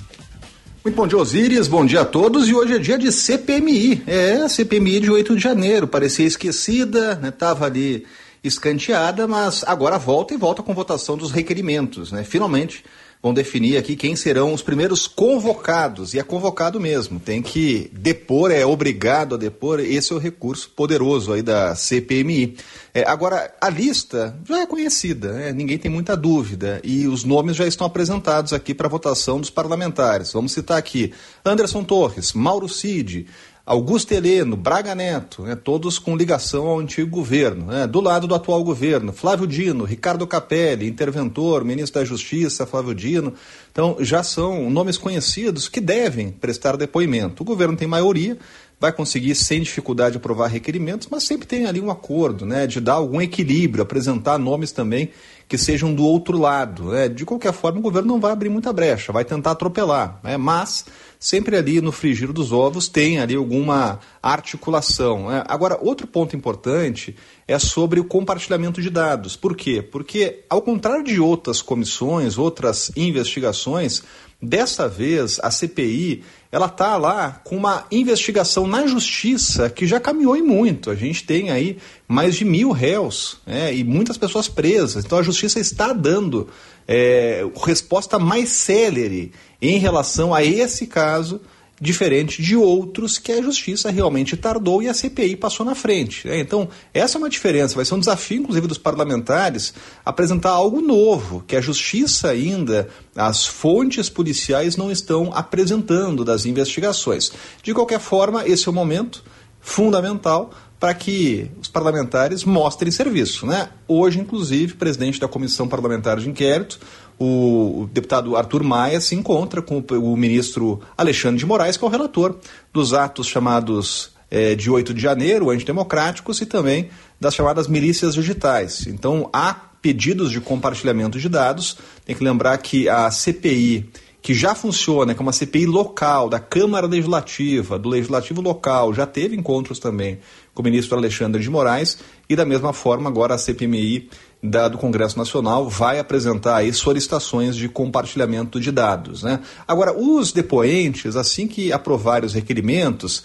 Muito 0.85 0.97
bom 0.97 1.07
dia, 1.07 1.17
Osíris. 1.17 1.69
Bom 1.69 1.87
dia 1.87 2.01
a 2.01 2.05
todos. 2.05 2.49
E 2.49 2.55
hoje 2.55 2.75
é 2.75 2.79
dia 2.79 2.99
de 2.99 3.13
CPMI. 3.13 4.03
É, 4.05 4.49
CPMI 4.49 4.99
de 4.99 5.11
8 5.13 5.37
de 5.37 5.41
janeiro. 5.41 5.87
Parecia 5.87 6.27
esquecida, 6.27 7.15
né? 7.15 7.31
Tava 7.31 7.67
ali 7.67 8.05
escanteada, 8.43 9.29
mas 9.29 9.63
agora 9.65 9.97
volta 9.97 10.35
e 10.35 10.37
volta 10.37 10.61
com 10.61 10.75
votação 10.75 11.17
dos 11.17 11.31
requerimentos, 11.31 12.11
né? 12.11 12.25
Finalmente 12.25 12.85
vão 13.23 13.33
definir 13.33 13.77
aqui 13.77 13.95
quem 13.95 14.17
serão 14.17 14.53
os 14.53 14.63
primeiros 14.63 15.07
convocados. 15.07 16.13
E 16.13 16.19
é 16.19 16.23
convocado 16.25 16.81
mesmo, 16.81 17.21
tem 17.21 17.41
que 17.41 17.89
depor, 17.93 18.51
é 18.51 18.67
obrigado 18.67 19.37
a 19.37 19.39
depor. 19.39 19.79
Esse 19.79 20.13
é 20.13 20.17
o 20.17 20.19
recurso 20.19 20.71
poderoso 20.71 21.33
aí 21.33 21.41
da 21.41 21.75
CPMI. 21.77 22.57
É, 22.93 23.05
agora, 23.09 23.55
a 23.61 23.71
lista 23.71 24.37
já 24.47 24.61
é 24.61 24.67
conhecida, 24.67 25.33
né? 25.33 25.53
ninguém 25.53 25.79
tem 25.79 25.91
muita 25.91 26.17
dúvida. 26.17 26.81
E 26.83 27.07
os 27.07 27.23
nomes 27.23 27.57
já 27.57 27.67
estão 27.67 27.87
apresentados 27.87 28.53
aqui 28.53 28.75
para 28.75 28.89
votação 28.89 29.41
dos 29.41 29.51
parlamentares. 29.51 30.33
Vamos 30.33 30.53
citar 30.53 30.77
aqui: 30.77 31.13
Anderson 31.45 31.85
Torres, 31.85 32.33
Mauro 32.33 32.69
Cid. 32.69 33.27
Augusto 33.65 34.11
Heleno, 34.11 34.57
Braga 34.57 34.93
Neto, 34.93 35.43
né, 35.43 35.55
todos 35.55 35.97
com 35.97 36.17
ligação 36.17 36.67
ao 36.67 36.81
antigo 36.81 37.09
governo. 37.09 37.67
Né, 37.67 37.87
do 37.87 38.01
lado 38.01 38.27
do 38.27 38.35
atual 38.35 38.63
governo, 38.65 39.13
Flávio 39.13 39.47
Dino, 39.47 39.85
Ricardo 39.85 40.27
Capelli, 40.27 40.89
interventor, 40.89 41.65
ministro 41.65 42.01
da 42.01 42.05
Justiça, 42.05 42.67
Flávio 42.67 42.93
Dino. 42.93 43.35
Então, 43.71 43.97
já 44.01 44.25
são 44.25 44.69
nomes 44.69 44.99
conhecidos 44.99 45.69
que 45.69 45.81
devem 45.81 46.33
prestar 46.33 46.77
depoimento. 46.77 47.43
O 47.43 47.47
governo 47.47 47.77
tem 47.77 47.87
maioria, 47.87 48.37
vai 48.83 48.93
conseguir 48.93 49.37
sem 49.37 49.61
dificuldade 49.61 50.17
aprovar 50.17 50.49
requerimentos, 50.49 51.07
mas 51.09 51.23
sempre 51.23 51.47
tem 51.47 51.67
ali 51.67 51.81
um 51.81 51.89
acordo, 51.89 52.45
né, 52.45 52.67
de 52.67 52.81
dar 52.81 52.95
algum 52.95 53.21
equilíbrio, 53.21 53.81
apresentar 53.81 54.39
nomes 54.39 54.73
também 54.73 55.11
que 55.47 55.57
sejam 55.57 55.95
do 55.95 56.03
outro 56.03 56.37
lado. 56.37 56.87
Né? 56.87 57.09
De 57.09 57.25
qualquer 57.25 57.53
forma, 57.53 57.79
o 57.79 57.83
governo 57.83 58.09
não 58.09 58.19
vai 58.19 58.33
abrir 58.33 58.49
muita 58.49 58.73
brecha, 58.73 59.13
vai 59.13 59.25
tentar 59.25 59.53
atropelar, 59.53 60.19
né? 60.25 60.37
mas 60.37 60.87
sempre 61.21 61.57
ali 61.57 61.81
no 61.81 61.93
frigir 61.93 62.33
dos 62.33 62.51
ovos 62.53 62.89
tem 62.89 63.21
ali 63.21 63.37
alguma 63.37 64.01
articulação. 64.23 65.29
Né? 65.29 65.45
Agora, 65.47 65.79
outro 65.81 66.07
ponto 66.07 66.35
importante 66.35 67.15
é 67.47 67.59
sobre 67.59 68.01
o 68.01 68.05
compartilhamento 68.05 68.81
de 68.81 68.91
dados. 68.91 69.37
Por 69.37 69.55
quê? 69.55 69.81
Porque, 69.81 70.43
ao 70.51 70.63
contrário 70.63 71.05
de 71.05 71.21
outras 71.21 71.63
comissões, 71.63 72.39
outras 72.39 72.91
investigações, 72.97 74.03
dessa 74.43 74.89
vez 74.89 75.39
a 75.43 75.51
CPI 75.51 76.25
ela 76.51 76.67
está 76.67 76.99
lá 76.99 77.41
com 77.45 77.57
uma 77.57 77.87
investigação 77.91 78.67
na 78.67 78.87
justiça 78.87 79.71
que 79.71 79.87
já 79.87 79.99
caminhou 79.99 80.37
em 80.37 80.43
muito. 80.43 80.91
A 80.91 80.95
gente 80.95 81.25
tem 81.25 81.51
aí 81.51 81.79
mais 82.07 82.35
de 82.35 82.45
mil 82.45 82.73
réus 82.73 83.39
né, 83.47 83.75
e 83.75 83.83
muitas 83.83 84.19
pessoas 84.19 84.49
presas. 84.49 85.03
Então 85.03 85.19
a 85.19 85.23
justiça 85.23 85.59
está 85.59 85.95
dando 85.95 86.49
é, 86.87 87.43
resposta 87.65 88.19
mais 88.19 88.51
célere 88.51 89.33
em 89.63 89.79
relação 89.79 90.35
a 90.35 90.45
esse 90.45 90.87
caso 90.87 91.41
diferente 91.83 92.41
de 92.41 92.55
outros 92.55 93.19
que 93.19 93.33
a 93.33 93.43
justiça 93.43 93.91
realmente 93.91 94.37
tardou 94.37 94.81
e 94.81 94.89
a 94.89 94.95
CPI 94.95 95.35
passou 95.35 95.67
na 95.67 95.75
frente. 95.75 96.29
Né? 96.29 96.39
Então, 96.39 96.69
essa 96.95 97.17
é 97.17 97.19
uma 97.19 97.29
diferença. 97.29 97.75
Vai 97.75 97.85
ser 97.85 97.95
um 97.95 97.99
desafio, 97.99 98.39
inclusive, 98.39 98.69
dos 98.69 98.79
parlamentares 98.79 99.75
apresentar 100.05 100.51
algo 100.51 100.81
novo, 100.81 101.43
que 101.45 101.57
a 101.57 101.61
justiça 101.61 102.29
ainda, 102.29 102.89
as 103.17 103.45
fontes 103.45 104.09
policiais 104.09 104.77
não 104.77 104.93
estão 104.93 105.33
apresentando 105.35 106.25
das 106.25 106.47
investigações. 106.47 107.33
De 107.65 107.75
qualquer 107.75 107.99
forma, 107.99 108.47
esse 108.47 108.69
é 108.69 108.71
o 108.71 108.75
momento 108.75 109.25
fundamental 109.61 110.53
para 110.79 110.95
que 110.95 111.51
os 111.61 111.67
parlamentares 111.67 112.45
mostrem 112.45 112.93
serviço. 112.93 113.45
Né? 113.45 113.69
Hoje, 113.89 114.21
inclusive, 114.21 114.75
presidente 114.75 115.19
da 115.19 115.27
Comissão 115.27 115.67
Parlamentar 115.67 116.19
de 116.19 116.29
Inquérito, 116.29 116.79
o 117.19 117.89
deputado 117.93 118.37
Arthur 118.37 118.63
Maia 118.63 119.01
se 119.01 119.15
encontra 119.15 119.63
com 119.63 119.79
o 119.79 120.17
ministro 120.17 120.81
Alexandre 120.97 121.39
de 121.39 121.47
Moraes, 121.47 121.77
que 121.77 121.85
é 121.85 121.87
o 121.87 121.91
relator 121.91 122.37
dos 122.73 122.93
atos 122.93 123.27
chamados 123.27 124.11
é, 124.31 124.55
de 124.55 124.71
8 124.71 124.95
de 124.95 125.01
janeiro, 125.01 125.51
antidemocráticos, 125.51 126.41
e 126.41 126.47
também 126.47 126.89
das 127.21 127.35
chamadas 127.35 127.69
milícias 127.69 128.15
digitais. 128.15 128.87
Então, 128.87 129.29
há 129.33 129.53
pedidos 129.83 130.31
de 130.31 130.41
compartilhamento 130.41 131.19
de 131.19 131.29
dados. 131.29 131.77
Tem 132.05 132.17
que 132.17 132.25
lembrar 132.25 132.57
que 132.59 132.89
a 132.89 133.11
CPI, 133.11 133.91
que 134.23 134.33
já 134.33 134.55
funciona, 134.55 135.13
que 135.13 135.21
é 135.21 135.23
uma 135.23 135.33
CPI 135.33 135.67
local 135.67 136.31
da 136.31 136.39
Câmara 136.39 136.87
Legislativa, 136.87 137.79
do 137.79 137.89
Legislativo 137.89 138.41
local, 138.41 138.95
já 138.95 139.05
teve 139.05 139.37
encontros 139.37 139.79
também 139.79 140.21
com 140.55 140.63
o 140.63 140.65
ministro 140.65 140.97
Alexandre 140.97 141.43
de 141.43 141.51
Moraes, 141.51 141.99
e 142.33 142.37
da 142.37 142.45
mesma 142.45 142.73
forma 142.73 143.09
agora 143.09 143.35
a 143.35 143.39
CPMI 143.39 144.09
da, 144.43 144.69
do 144.69 144.79
Congresso 144.79 145.17
Nacional 145.17 145.69
vai 145.69 145.99
apresentar 145.99 146.57
aí 146.57 146.73
solicitações 146.73 147.55
de 147.55 147.69
compartilhamento 147.69 148.59
de 148.59 148.73
dados. 148.73 149.23
Né? 149.23 149.41
Agora, 149.69 149.97
os 149.97 150.33
depoentes, 150.33 151.15
assim 151.15 151.47
que 151.47 151.73
aprovarem 151.73 152.27
os 152.27 152.35
requerimentos, 152.35 153.25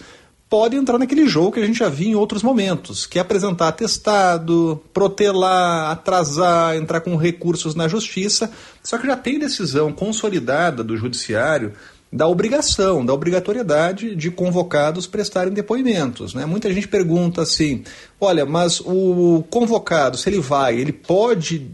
podem 0.49 0.79
entrar 0.79 0.97
naquele 0.97 1.27
jogo 1.27 1.53
que 1.53 1.59
a 1.59 1.65
gente 1.65 1.79
já 1.79 1.89
viu 1.89 2.09
em 2.09 2.15
outros 2.15 2.43
momentos, 2.43 3.05
que 3.05 3.17
é 3.17 3.21
apresentar 3.21 3.69
atestado, 3.69 4.81
protelar, 4.93 5.91
atrasar, 5.91 6.75
entrar 6.75 7.01
com 7.01 7.15
recursos 7.15 7.75
na 7.75 7.87
justiça. 7.87 8.51
Só 8.83 8.97
que 8.97 9.07
já 9.07 9.17
tem 9.17 9.39
decisão 9.39 9.91
consolidada 9.91 10.83
do 10.83 10.95
judiciário 10.95 11.73
da 12.11 12.27
obrigação, 12.27 13.05
da 13.05 13.13
obrigatoriedade 13.13 14.15
de 14.15 14.31
convocados 14.31 15.05
prestarem 15.05 15.53
depoimentos. 15.53 16.33
Né? 16.33 16.45
Muita 16.45 16.73
gente 16.73 16.87
pergunta 16.87 17.41
assim: 17.41 17.83
olha, 18.19 18.45
mas 18.45 18.79
o 18.79 19.43
convocado, 19.49 20.17
se 20.17 20.29
ele 20.29 20.39
vai, 20.39 20.77
ele 20.77 20.93
pode 20.93 21.69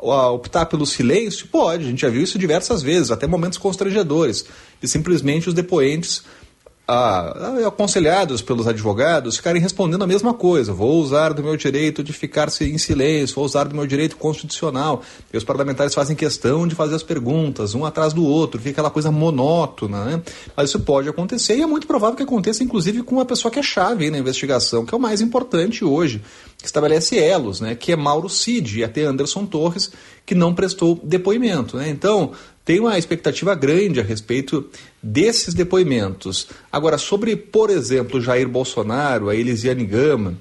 optar 0.00 0.66
pelo 0.66 0.86
silêncio? 0.86 1.48
Pode, 1.48 1.84
a 1.84 1.88
gente 1.88 2.02
já 2.02 2.08
viu 2.08 2.22
isso 2.22 2.38
diversas 2.38 2.82
vezes, 2.82 3.10
até 3.10 3.26
momentos 3.26 3.58
constrangedores, 3.58 4.44
e 4.82 4.88
simplesmente 4.88 5.48
os 5.48 5.54
depoentes 5.54 6.22
a, 6.86 7.66
aconselhados 7.66 8.42
pelos 8.42 8.68
advogados 8.68 9.36
ficarem 9.38 9.60
respondendo 9.60 10.02
a 10.02 10.06
mesma 10.06 10.34
coisa. 10.34 10.72
Vou 10.72 11.00
usar 11.00 11.32
do 11.32 11.42
meu 11.42 11.56
direito 11.56 12.02
de 12.02 12.12
ficar 12.12 12.48
em 12.60 12.78
silêncio, 12.78 13.34
vou 13.36 13.44
usar 13.44 13.64
do 13.64 13.74
meu 13.74 13.86
direito 13.86 14.16
constitucional. 14.16 15.02
E 15.32 15.36
os 15.36 15.44
parlamentares 15.44 15.94
fazem 15.94 16.14
questão 16.14 16.68
de 16.68 16.74
fazer 16.74 16.94
as 16.94 17.02
perguntas, 17.02 17.74
um 17.74 17.84
atrás 17.84 18.12
do 18.12 18.24
outro, 18.24 18.60
fica 18.60 18.72
aquela 18.72 18.90
coisa 18.90 19.10
monótona, 19.10 20.04
né? 20.04 20.22
Mas 20.56 20.68
isso 20.68 20.80
pode 20.80 21.08
acontecer 21.08 21.56
e 21.56 21.62
é 21.62 21.66
muito 21.66 21.86
provável 21.86 22.16
que 22.16 22.22
aconteça, 22.22 22.62
inclusive, 22.62 23.02
com 23.02 23.16
uma 23.16 23.24
pessoa 23.24 23.50
que 23.50 23.58
é 23.58 23.62
chave 23.62 24.10
na 24.10 24.18
investigação, 24.18 24.84
que 24.84 24.94
é 24.94 24.98
o 24.98 25.00
mais 25.00 25.20
importante 25.20 25.84
hoje, 25.84 26.22
que 26.58 26.66
estabelece 26.66 27.18
elos, 27.18 27.60
né? 27.60 27.74
Que 27.74 27.92
é 27.92 27.96
Mauro 27.96 28.28
Cid 28.28 28.80
e 28.80 28.84
até 28.84 29.04
Anderson 29.04 29.46
Torres, 29.46 29.90
que 30.26 30.34
não 30.34 30.54
prestou 30.54 31.00
depoimento, 31.02 31.76
né? 31.76 31.88
Então, 31.88 32.32
tem 32.64 32.80
uma 32.80 32.96
expectativa 32.96 33.54
grande 33.54 34.00
a 34.00 34.02
respeito 34.02 34.68
desses 35.02 35.52
depoimentos. 35.52 36.48
Agora, 36.72 36.96
sobre, 36.96 37.36
por 37.36 37.68
exemplo, 37.68 38.20
Jair 38.20 38.48
Bolsonaro, 38.48 39.28
a 39.28 39.36
Elisiane 39.36 39.84
Gama, 39.84 40.34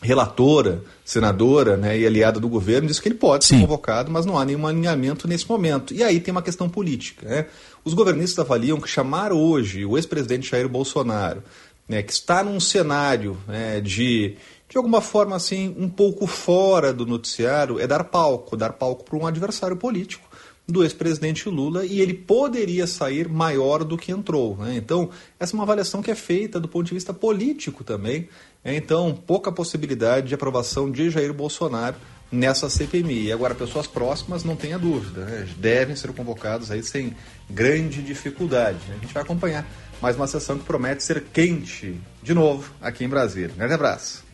relatora, 0.00 0.84
senadora 1.04 1.76
né, 1.76 1.98
e 1.98 2.06
aliada 2.06 2.38
do 2.38 2.48
governo, 2.48 2.86
diz 2.86 3.00
que 3.00 3.08
ele 3.08 3.16
pode 3.16 3.44
Sim. 3.44 3.56
ser 3.56 3.60
convocado, 3.62 4.10
mas 4.12 4.24
não 4.24 4.38
há 4.38 4.44
nenhum 4.44 4.66
alinhamento 4.66 5.26
nesse 5.26 5.48
momento. 5.48 5.92
E 5.92 6.04
aí 6.04 6.20
tem 6.20 6.30
uma 6.30 6.42
questão 6.42 6.68
política. 6.68 7.28
Né? 7.28 7.46
Os 7.84 7.94
governistas 7.94 8.44
avaliam 8.44 8.80
que 8.80 8.88
chamar 8.88 9.32
hoje 9.32 9.84
o 9.84 9.96
ex-presidente 9.96 10.50
Jair 10.50 10.68
Bolsonaro, 10.68 11.42
né, 11.88 12.02
que 12.02 12.12
está 12.12 12.44
num 12.44 12.60
cenário 12.60 13.36
né, 13.48 13.80
de, 13.80 14.36
de 14.68 14.76
alguma 14.76 15.00
forma 15.00 15.34
assim, 15.34 15.74
um 15.76 15.88
pouco 15.88 16.26
fora 16.28 16.92
do 16.92 17.04
noticiário, 17.04 17.80
é 17.80 17.86
dar 17.86 18.04
palco, 18.04 18.56
dar 18.56 18.72
palco 18.72 19.04
para 19.04 19.18
um 19.18 19.26
adversário 19.26 19.76
político 19.76 20.25
do 20.68 20.82
ex-presidente 20.82 21.48
Lula 21.48 21.86
e 21.86 22.00
ele 22.00 22.12
poderia 22.12 22.86
sair 22.86 23.28
maior 23.28 23.84
do 23.84 23.96
que 23.96 24.10
entrou. 24.10 24.56
Né? 24.56 24.76
Então, 24.76 25.10
essa 25.38 25.52
é 25.52 25.54
uma 25.54 25.62
avaliação 25.62 26.02
que 26.02 26.10
é 26.10 26.14
feita 26.14 26.58
do 26.58 26.66
ponto 26.66 26.86
de 26.86 26.94
vista 26.94 27.14
político 27.14 27.84
também. 27.84 28.28
Né? 28.64 28.76
Então, 28.76 29.16
pouca 29.26 29.52
possibilidade 29.52 30.28
de 30.28 30.34
aprovação 30.34 30.90
de 30.90 31.08
Jair 31.08 31.32
Bolsonaro 31.32 31.96
nessa 32.32 32.68
CPMI. 32.68 33.26
E 33.26 33.32
agora, 33.32 33.54
pessoas 33.54 33.86
próximas, 33.86 34.42
não 34.42 34.56
tenha 34.56 34.78
dúvida, 34.78 35.24
né? 35.24 35.48
devem 35.56 35.94
ser 35.94 36.12
convocados 36.12 36.72
aí 36.72 36.82
sem 36.82 37.14
grande 37.48 38.02
dificuldade. 38.02 38.78
Né? 38.88 38.96
A 38.98 39.04
gente 39.04 39.14
vai 39.14 39.22
acompanhar 39.22 39.64
mais 40.02 40.16
uma 40.16 40.26
sessão 40.26 40.58
que 40.58 40.64
promete 40.64 41.04
ser 41.04 41.22
quente 41.32 41.98
de 42.22 42.34
novo 42.34 42.72
aqui 42.80 43.04
em 43.04 43.08
Brasília. 43.08 43.52
Um 43.54 43.58
grande 43.58 43.74
abraço. 43.74 44.25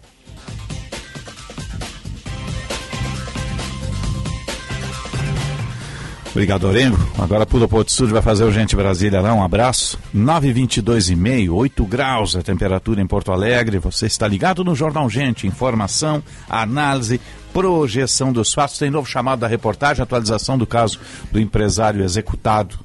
Obrigado, 6.32 6.66
Orengo. 6.66 6.98
Agora 7.18 7.44
pula 7.44 7.68
para 7.68 7.74
o 7.74 7.78
outro 7.78 7.92
estúdio, 7.92 8.14
vai 8.14 8.22
fazer 8.22 8.44
o 8.44 8.50
Gente 8.50 8.74
Brasília 8.74 9.20
lá. 9.20 9.34
Um 9.34 9.44
abraço. 9.44 9.98
9,22,5, 10.16 11.52
8 11.52 11.84
graus 11.84 12.34
a 12.34 12.42
temperatura 12.42 13.02
em 13.02 13.06
Porto 13.06 13.30
Alegre. 13.30 13.78
Você 13.78 14.06
está 14.06 14.26
ligado 14.26 14.64
no 14.64 14.74
Jornal 14.74 15.10
Gente. 15.10 15.46
Informação, 15.46 16.22
análise, 16.48 17.20
projeção 17.52 18.32
dos 18.32 18.54
fatos. 18.54 18.78
Tem 18.78 18.90
novo 18.90 19.06
chamado 19.06 19.40
da 19.40 19.46
reportagem, 19.46 20.02
atualização 20.02 20.56
do 20.56 20.66
caso 20.66 20.98
do 21.30 21.38
empresário 21.38 22.02
executado 22.02 22.78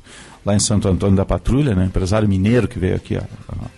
lá 0.45 0.53
em 0.53 0.59
Santo 0.59 0.89
Antônio 0.89 1.15
da 1.15 1.25
Patrulha, 1.25 1.73
né? 1.73 1.85
empresário 1.85 2.27
mineiro 2.27 2.67
que 2.67 2.77
veio 2.77 2.95
aqui 2.95 3.17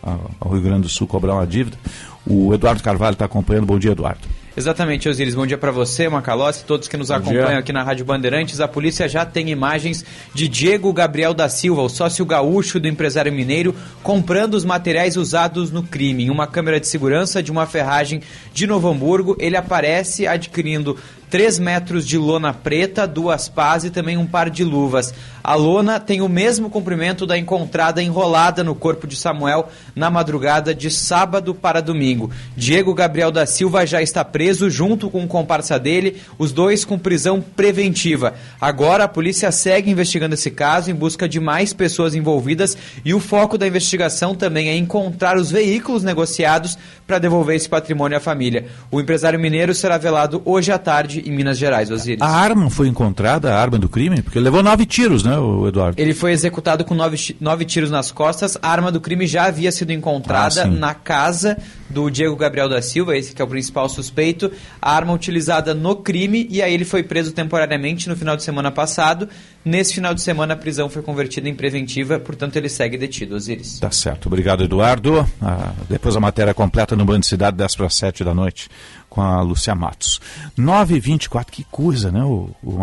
ao 0.01 0.51
Rio 0.51 0.61
Grande 0.61 0.81
do 0.81 0.89
Sul 0.89 1.05
cobrar 1.05 1.35
uma 1.35 1.45
dívida. 1.45 1.77
O 2.25 2.51
Eduardo 2.55 2.81
Carvalho 2.81 3.13
está 3.13 3.25
acompanhando. 3.25 3.67
Bom 3.67 3.77
dia, 3.77 3.91
Eduardo. 3.91 4.21
Exatamente, 4.59 5.07
Osiris. 5.07 5.35
Bom 5.35 5.47
dia 5.47 5.57
para 5.57 5.71
você, 5.71 6.09
Macalossi, 6.09 6.65
todos 6.65 6.89
que 6.89 6.97
nos 6.97 7.07
Bom 7.07 7.15
acompanham 7.15 7.47
dia. 7.47 7.59
aqui 7.59 7.71
na 7.71 7.81
Rádio 7.81 8.03
Bandeirantes. 8.03 8.59
A 8.59 8.67
polícia 8.67 9.07
já 9.07 9.25
tem 9.25 9.49
imagens 9.49 10.03
de 10.33 10.49
Diego 10.49 10.91
Gabriel 10.91 11.33
da 11.33 11.47
Silva, 11.47 11.81
o 11.81 11.87
sócio 11.87 12.25
gaúcho 12.25 12.77
do 12.77 12.85
empresário 12.85 13.31
mineiro, 13.31 13.73
comprando 14.03 14.55
os 14.55 14.65
materiais 14.65 15.15
usados 15.15 15.71
no 15.71 15.81
crime. 15.81 16.25
Em 16.25 16.29
uma 16.29 16.45
câmera 16.45 16.77
de 16.77 16.89
segurança 16.89 17.41
de 17.41 17.53
uma 17.53 17.65
ferragem 17.65 18.21
de 18.53 18.67
Novo 18.67 18.89
Hamburgo, 18.89 19.33
ele 19.39 19.55
aparece 19.55 20.27
adquirindo 20.27 20.97
3 21.29 21.59
metros 21.59 22.07
de 22.07 22.17
lona 22.17 22.53
preta, 22.53 23.07
duas 23.07 23.47
pás 23.47 23.83
e 23.83 23.89
também 23.89 24.17
um 24.17 24.25
par 24.25 24.49
de 24.49 24.63
luvas. 24.63 25.13
A 25.43 25.55
lona 25.55 25.99
tem 25.99 26.21
o 26.21 26.27
mesmo 26.27 26.69
comprimento 26.69 27.25
da 27.25 27.37
encontrada 27.37 28.03
enrolada 28.03 28.63
no 28.63 28.75
corpo 28.75 29.07
de 29.07 29.15
Samuel 29.15 29.69
na 29.95 30.09
madrugada 30.09 30.75
de 30.75 30.91
sábado 30.91 31.55
para 31.55 31.81
domingo. 31.81 32.29
Diego 32.55 32.93
Gabriel 32.93 33.31
da 33.31 33.45
Silva 33.45 33.85
já 33.85 34.01
está 34.01 34.23
preso 34.25 34.69
junto 34.69 35.09
com 35.09 35.23
o 35.23 35.27
comparsa 35.27 35.79
dele, 35.79 36.21
os 36.37 36.51
dois 36.51 36.83
com 36.83 36.99
prisão 36.99 37.41
preventiva. 37.41 38.33
Agora 38.59 39.05
a 39.05 39.07
polícia 39.07 39.51
segue 39.51 39.89
investigando 39.89 40.35
esse 40.35 40.51
caso 40.51 40.91
em 40.91 40.95
busca 40.95 41.27
de 41.27 41.39
mais 41.39 41.73
pessoas 41.73 42.15
envolvidas 42.15 42.77
e 43.05 43.13
o 43.13 43.19
foco 43.19 43.57
da 43.57 43.67
investigação 43.67 44.35
também 44.35 44.69
é 44.69 44.75
encontrar 44.75 45.37
os 45.37 45.51
veículos 45.51 46.03
negociados 46.03 46.77
para 47.07 47.17
devolver 47.17 47.55
esse 47.55 47.67
patrimônio 47.67 48.17
à 48.17 48.21
família. 48.21 48.67
O 48.91 48.99
empresário 48.99 49.39
mineiro 49.39 49.73
será 49.73 49.97
velado 49.97 50.41
hoje 50.45 50.71
à 50.71 50.77
tarde 50.77 51.18
em 51.25 51.31
Minas 51.31 51.57
Gerais, 51.57 51.91
Osiris. 51.91 52.21
A 52.21 52.27
arma 52.27 52.69
foi 52.69 52.87
encontrada, 52.87 53.53
a 53.53 53.59
arma 53.59 53.77
do 53.77 53.89
crime? 53.89 54.21
Porque 54.21 54.37
ele 54.37 54.45
levou 54.45 54.63
nove 54.63 54.85
tiros, 54.85 55.23
né, 55.23 55.37
o 55.37 55.67
Eduardo? 55.67 55.99
Ele 55.99 56.13
foi 56.13 56.31
executado 56.31 56.83
com 56.83 56.93
nove, 56.93 57.35
nove 57.39 57.65
tiros 57.65 57.91
nas 57.91 58.11
costas. 58.11 58.57
A 58.61 58.69
arma 58.69 58.91
do 58.91 59.01
crime 59.01 59.27
já 59.27 59.45
havia 59.45 59.71
sido 59.71 59.91
encontrada 59.91 60.63
ah, 60.63 60.67
na 60.67 60.93
casa 60.93 61.57
do 61.89 62.09
Diego 62.09 62.35
Gabriel 62.35 62.69
da 62.69 62.81
Silva, 62.81 63.17
esse 63.17 63.33
que 63.33 63.41
é 63.41 63.45
o 63.45 63.47
principal 63.47 63.89
suspeito. 63.89 64.51
A 64.81 64.95
arma 64.95 65.13
utilizada 65.13 65.73
no 65.73 65.95
crime 65.95 66.47
e 66.49 66.61
aí 66.61 66.73
ele 66.73 66.85
foi 66.85 67.03
preso 67.03 67.31
temporariamente 67.31 68.07
no 68.07 68.15
final 68.15 68.37
de 68.37 68.43
semana 68.43 68.71
passado. 68.71 69.27
Nesse 69.65 69.93
final 69.93 70.13
de 70.13 70.21
semana 70.21 70.53
a 70.53 70.57
prisão 70.57 70.89
foi 70.89 71.01
convertida 71.01 71.49
em 71.49 71.53
preventiva, 71.53 72.17
portanto 72.19 72.55
ele 72.55 72.69
segue 72.69 72.97
detido, 72.97 73.35
Osiris. 73.35 73.79
Tá 73.79 73.91
certo. 73.91 74.27
Obrigado, 74.27 74.63
Eduardo. 74.63 75.27
Ah, 75.41 75.73
depois 75.89 76.15
a 76.15 76.19
matéria 76.19 76.53
completa 76.53 76.95
no 76.95 77.03
Bando 77.03 77.25
Cidade, 77.25 77.57
10 77.57 77.75
para 77.75 77.89
7 77.89 78.23
da 78.23 78.33
noite 78.33 78.69
com 79.09 79.21
a 79.21 79.41
Lúcia 79.41 79.73
Matos. 79.73 80.21
9h24, 80.57 81.45
que 81.49 81.63
coisa, 81.65 82.11
né, 82.11 82.23
o, 82.23 82.49
o? 82.63 82.77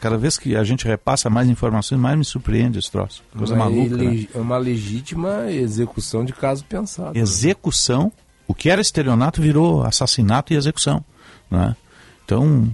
Cada 0.00 0.16
vez 0.16 0.38
que 0.38 0.56
a 0.56 0.64
gente 0.64 0.86
repassa 0.86 1.28
mais 1.28 1.48
informações, 1.48 2.00
mais 2.00 2.16
me 2.16 2.24
surpreende 2.24 2.78
esse 2.78 2.90
troço. 2.90 3.22
Coisa 3.36 3.54
maluca. 3.54 3.96
Né? 3.96 4.26
É 4.34 4.38
uma 4.38 4.56
legítima 4.56 5.50
execução 5.50 6.24
de 6.24 6.32
caso 6.32 6.64
pensado. 6.64 7.14
Né? 7.14 7.20
Execução. 7.20 8.10
O 8.46 8.54
que 8.54 8.70
era 8.70 8.80
estelionato 8.80 9.42
virou 9.42 9.84
assassinato 9.84 10.54
e 10.54 10.56
execução. 10.56 11.04
Né? 11.50 11.76
Então, 12.24 12.70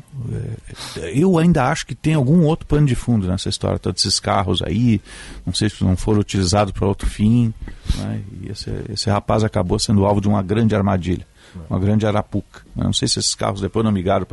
é, 0.96 1.12
eu 1.14 1.38
ainda 1.38 1.68
acho 1.68 1.86
que 1.86 1.94
tem 1.94 2.14
algum 2.14 2.42
outro 2.44 2.66
pano 2.66 2.86
de 2.86 2.94
fundo 2.94 3.26
nessa 3.26 3.48
história. 3.48 3.78
Todos 3.78 4.04
esses 4.04 4.20
carros 4.20 4.62
aí, 4.62 5.00
não 5.44 5.52
sei 5.52 5.68
se 5.68 5.82
não 5.82 5.96
foram 5.96 6.20
utilizados 6.20 6.72
para 6.72 6.86
outro 6.86 7.08
fim. 7.08 7.52
Né? 7.96 8.20
E 8.42 8.50
esse, 8.50 8.70
esse 8.88 9.10
rapaz 9.10 9.42
acabou 9.42 9.78
sendo 9.78 10.04
alvo 10.04 10.20
de 10.20 10.28
uma 10.28 10.42
grande 10.42 10.74
armadilha 10.74 11.26
uma 11.68 11.78
grande 11.78 12.06
arapuca. 12.06 12.62
Né? 12.74 12.84
Não 12.84 12.92
sei 12.92 13.08
se 13.08 13.18
esses 13.18 13.34
carros 13.34 13.60
depois 13.60 13.84
não 13.84 13.92
migraram 13.92 14.26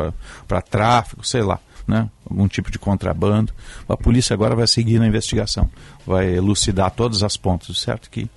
para 0.47 0.61
tráfico, 0.61 1.25
sei 1.25 1.41
lá, 1.41 1.59
né? 1.87 2.09
algum 2.29 2.47
tipo 2.47 2.71
de 2.71 2.79
contrabando. 2.79 3.53
A 3.87 3.97
polícia 3.97 4.33
agora 4.33 4.55
vai 4.55 4.67
seguir 4.67 4.99
na 4.99 5.07
investigação, 5.07 5.69
vai 6.05 6.35
elucidar 6.35 6.91
todas 6.91 7.23
as 7.23 7.37
pontas, 7.37 7.79
certo 7.79 8.09
que 8.09 8.29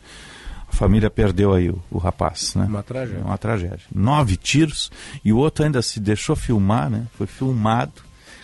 a 0.69 0.73
família 0.73 1.11
perdeu 1.11 1.53
aí 1.53 1.71
o, 1.71 1.83
o 1.91 1.99
rapaz, 1.99 2.55
né? 2.55 2.65
Uma 2.65 2.83
tragédia. 2.83 3.25
Uma 3.25 3.39
tragédia. 3.39 3.87
Nove 3.95 4.37
tiros 4.37 4.91
e 5.25 5.33
o 5.33 5.39
outro 5.39 5.65
ainda 5.65 5.81
se 5.83 6.01
deixou 6.01 6.35
filmar, 6.35 6.91
né? 6.91 7.07
Foi 7.17 7.27
filmado 7.27 7.93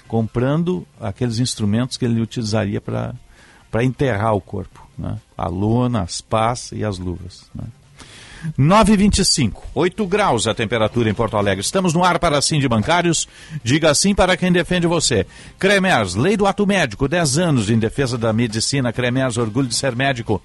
comprando 0.07 0.87
aqueles 1.01 1.39
instrumentos 1.39 1.97
que 1.97 2.05
ele 2.05 2.21
utilizaria 2.21 2.81
para 2.81 3.15
para 3.71 3.85
enterrar 3.85 4.35
o 4.35 4.41
corpo, 4.41 4.85
né? 4.99 5.19
A 5.39 5.49
lona, 5.49 6.03
as 6.03 6.21
pás 6.21 6.73
e 6.73 6.85
as 6.85 6.99
luvas, 6.99 7.49
né? 7.55 7.65
9,25, 8.59 9.55
8 9.75 10.07
graus 10.07 10.47
a 10.47 10.55
temperatura 10.55 11.11
em 11.11 11.15
Porto 11.15 11.37
Alegre. 11.37 11.61
Estamos 11.61 11.93
no 11.93 12.03
ar 12.03 12.19
para 12.19 12.41
sim 12.41 12.59
de 12.59 12.69
bancários. 12.69 13.29
Diga 13.63 13.95
sim 13.95 14.15
para 14.15 14.37
quem 14.37 14.51
defende 14.51 14.87
você. 14.87 15.27
Cremers, 15.59 16.15
lei 16.15 16.37
do 16.37 16.47
ato 16.47 16.67
médico, 16.67 17.09
10 17.09 17.39
anos 17.39 17.71
em 17.71 17.79
defesa 17.79 18.17
da 18.17 18.33
medicina. 18.33 18.93
Cremers, 18.93 19.37
orgulho 19.37 19.69
de 19.69 19.75
ser 19.75 19.95
médico. 19.95 20.43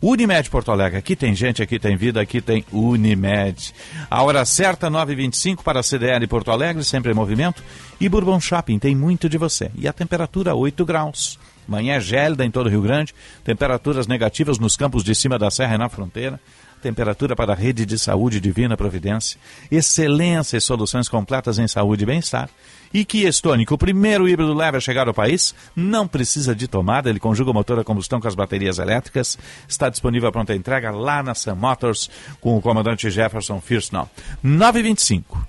Unimed 0.00 0.48
Porto 0.48 0.70
Alegre, 0.70 0.96
aqui 0.96 1.16
tem 1.16 1.34
gente, 1.34 1.60
aqui 1.60 1.76
tem 1.78 1.96
vida, 1.96 2.20
aqui 2.20 2.40
tem 2.40 2.64
Unimed. 2.72 3.74
A 4.08 4.22
hora 4.22 4.44
certa, 4.44 4.88
9h25 4.88 5.62
para 5.64 5.80
a 5.80 5.82
CDL 5.82 6.24
Porto 6.28 6.52
Alegre, 6.52 6.84
sempre 6.84 7.10
em 7.10 7.14
movimento. 7.14 7.62
E 8.00 8.08
Bourbon 8.08 8.38
Shopping, 8.38 8.78
tem 8.78 8.94
muito 8.94 9.28
de 9.28 9.36
você. 9.36 9.72
E 9.74 9.88
a 9.88 9.92
temperatura, 9.92 10.54
8 10.54 10.84
graus. 10.84 11.38
Manhã 11.66 11.98
gélida 12.00 12.44
em 12.44 12.50
todo 12.50 12.66
o 12.66 12.70
Rio 12.70 12.80
Grande, 12.80 13.14
temperaturas 13.44 14.06
negativas 14.06 14.58
nos 14.58 14.76
campos 14.76 15.02
de 15.02 15.14
cima 15.14 15.38
da 15.38 15.50
serra 15.50 15.74
e 15.74 15.78
na 15.78 15.88
fronteira 15.88 16.40
temperatura 16.78 17.36
para 17.36 17.52
a 17.52 17.56
rede 17.56 17.84
de 17.84 17.98
saúde 17.98 18.40
Divina 18.40 18.76
Providência, 18.76 19.38
excelência 19.70 20.56
e 20.56 20.60
soluções 20.60 21.08
completas 21.08 21.58
em 21.58 21.68
saúde 21.68 22.04
e 22.04 22.06
bem-estar. 22.06 22.48
E 22.92 23.04
Kia 23.04 23.28
Stonic, 23.28 23.72
o 23.72 23.78
primeiro 23.78 24.28
híbrido 24.28 24.54
leve 24.54 24.78
a 24.78 24.80
chegar 24.80 25.08
ao 25.08 25.14
país, 25.14 25.54
não 25.76 26.08
precisa 26.08 26.54
de 26.54 26.66
tomada, 26.66 27.10
ele 27.10 27.20
conjuga 27.20 27.50
o 27.50 27.54
motor 27.54 27.78
a 27.78 27.84
combustão 27.84 28.20
com 28.20 28.28
as 28.28 28.34
baterias 28.34 28.78
elétricas, 28.78 29.38
está 29.68 29.88
disponível 29.88 30.28
a 30.28 30.32
pronta 30.32 30.54
entrega 30.54 30.90
lá 30.90 31.22
na 31.22 31.34
Sun 31.34 31.54
Motors 31.54 32.08
com 32.40 32.56
o 32.56 32.62
comandante 32.62 33.10
Jefferson 33.10 33.60
Firsnall. 33.60 34.08
925. 34.42 35.46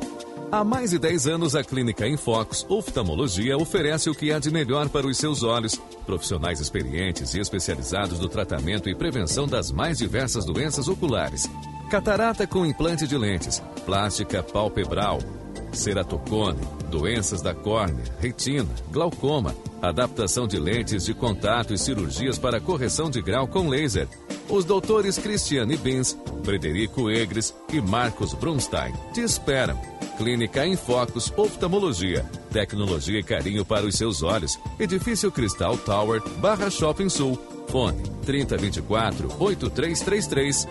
Há 0.51 0.63
mais 0.63 0.91
de 0.91 0.99
10 0.99 1.27
anos, 1.27 1.55
a 1.55 1.63
Clínica 1.63 2.07
Infox 2.07 2.63
Oftalmologia 2.69 3.57
oferece 3.57 4.07
o 4.07 4.13
que 4.13 4.31
há 4.31 4.37
de 4.37 4.51
melhor 4.51 4.87
para 4.87 5.07
os 5.07 5.17
seus 5.17 5.41
olhos. 5.41 5.81
Profissionais 6.05 6.59
experientes 6.61 7.33
e 7.33 7.39
especializados 7.39 8.19
no 8.19 8.29
tratamento 8.29 8.87
e 8.87 8.95
prevenção 8.95 9.47
das 9.47 9.71
mais 9.71 9.97
diversas 9.97 10.45
doenças 10.45 10.87
oculares. 10.87 11.49
Catarata 11.89 12.45
com 12.45 12.65
implante 12.65 13.07
de 13.07 13.17
lentes, 13.17 13.61
plástica 13.83 14.43
palpebral, 14.43 15.19
ceratocone, 15.73 16.61
doenças 16.87 17.41
da 17.41 17.53
córnea, 17.53 18.03
retina, 18.19 18.69
glaucoma, 18.91 19.55
adaptação 19.81 20.47
de 20.47 20.57
lentes 20.57 21.05
de 21.05 21.13
contato 21.13 21.73
e 21.73 21.77
cirurgias 21.77 22.39
para 22.39 22.59
correção 22.59 23.09
de 23.09 23.21
grau 23.21 23.47
com 23.47 23.69
laser. 23.69 24.07
Os 24.49 24.63
doutores 24.63 25.17
Cristiane 25.17 25.75
Bins, 25.77 26.17
Frederico 26.43 27.09
Egres 27.09 27.53
e 27.71 27.81
Marcos 27.81 28.33
Brunstein 28.33 28.93
te 29.13 29.21
esperam. 29.21 29.79
Clínica 30.17 30.65
em 30.65 30.75
Focus 30.75 31.31
Oftalmologia. 31.37 32.25
Tecnologia 32.51 33.19
e 33.19 33.23
carinho 33.23 33.63
para 33.63 33.85
os 33.85 33.95
seus 33.95 34.23
olhos. 34.23 34.57
Edifício 34.79 35.31
Cristal 35.31 35.77
Tower, 35.77 36.21
Barra 36.39 36.71
Shopping 36.71 37.09
Sul. 37.09 37.37
Fone 37.67 38.01
3024 38.25 39.27
8333. 39.39 40.67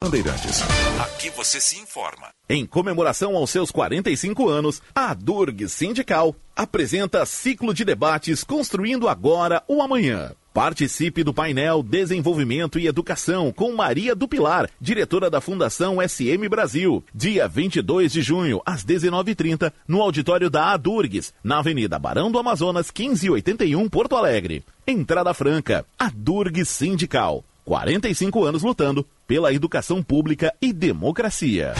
Bandeirantes. 0.00 0.62
Aqui 1.00 1.30
você 1.30 1.60
se 1.60 1.78
informa. 1.78 2.28
Em 2.48 2.66
comemoração 2.66 3.36
aos 3.36 3.50
seus 3.50 3.70
45 3.70 4.48
anos, 4.48 4.82
a 4.94 5.14
Durg 5.14 5.68
Sindical 5.68 6.34
apresenta 6.54 7.24
ciclo 7.24 7.72
de 7.72 7.84
debates 7.84 8.44
Construindo 8.44 9.08
Agora 9.08 9.62
o 9.66 9.82
Amanhã. 9.82 10.34
Participe 10.52 11.24
do 11.24 11.32
painel 11.32 11.82
Desenvolvimento 11.82 12.78
e 12.78 12.86
Educação 12.86 13.50
com 13.50 13.74
Maria 13.74 14.14
do 14.14 14.28
Pilar, 14.28 14.68
diretora 14.78 15.30
da 15.30 15.40
Fundação 15.40 15.96
SM 16.06 16.46
Brasil, 16.46 17.02
dia 17.14 17.48
22 17.48 18.12
de 18.12 18.20
junho, 18.20 18.60
às 18.66 18.84
19h30, 18.84 19.72
no 19.88 20.02
auditório 20.02 20.50
da 20.50 20.72
Adurgues, 20.72 21.32
na 21.42 21.60
Avenida 21.60 21.98
Barão 21.98 22.30
do 22.30 22.38
Amazonas, 22.38 22.92
1581, 22.94 23.88
Porto 23.88 24.14
Alegre. 24.14 24.62
Entrada 24.86 25.32
franca. 25.32 25.86
Adurgues 25.98 26.68
Sindical. 26.68 27.42
45 27.64 28.44
anos 28.44 28.62
lutando 28.62 29.06
pela 29.26 29.54
educação 29.54 30.02
pública 30.02 30.52
e 30.60 30.70
democracia. 30.70 31.72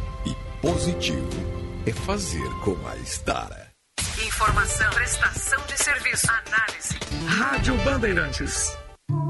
positivo 0.61 1.27
é 1.85 1.91
fazer 1.91 2.47
com 2.63 2.77
a 2.87 2.95
Estara. 2.97 3.67
Informação, 4.23 4.89
prestação 4.91 5.59
de 5.65 5.83
serviço, 5.83 6.27
análise. 6.29 6.99
Rádio 7.25 7.75
Bandeirantes. 7.83 8.77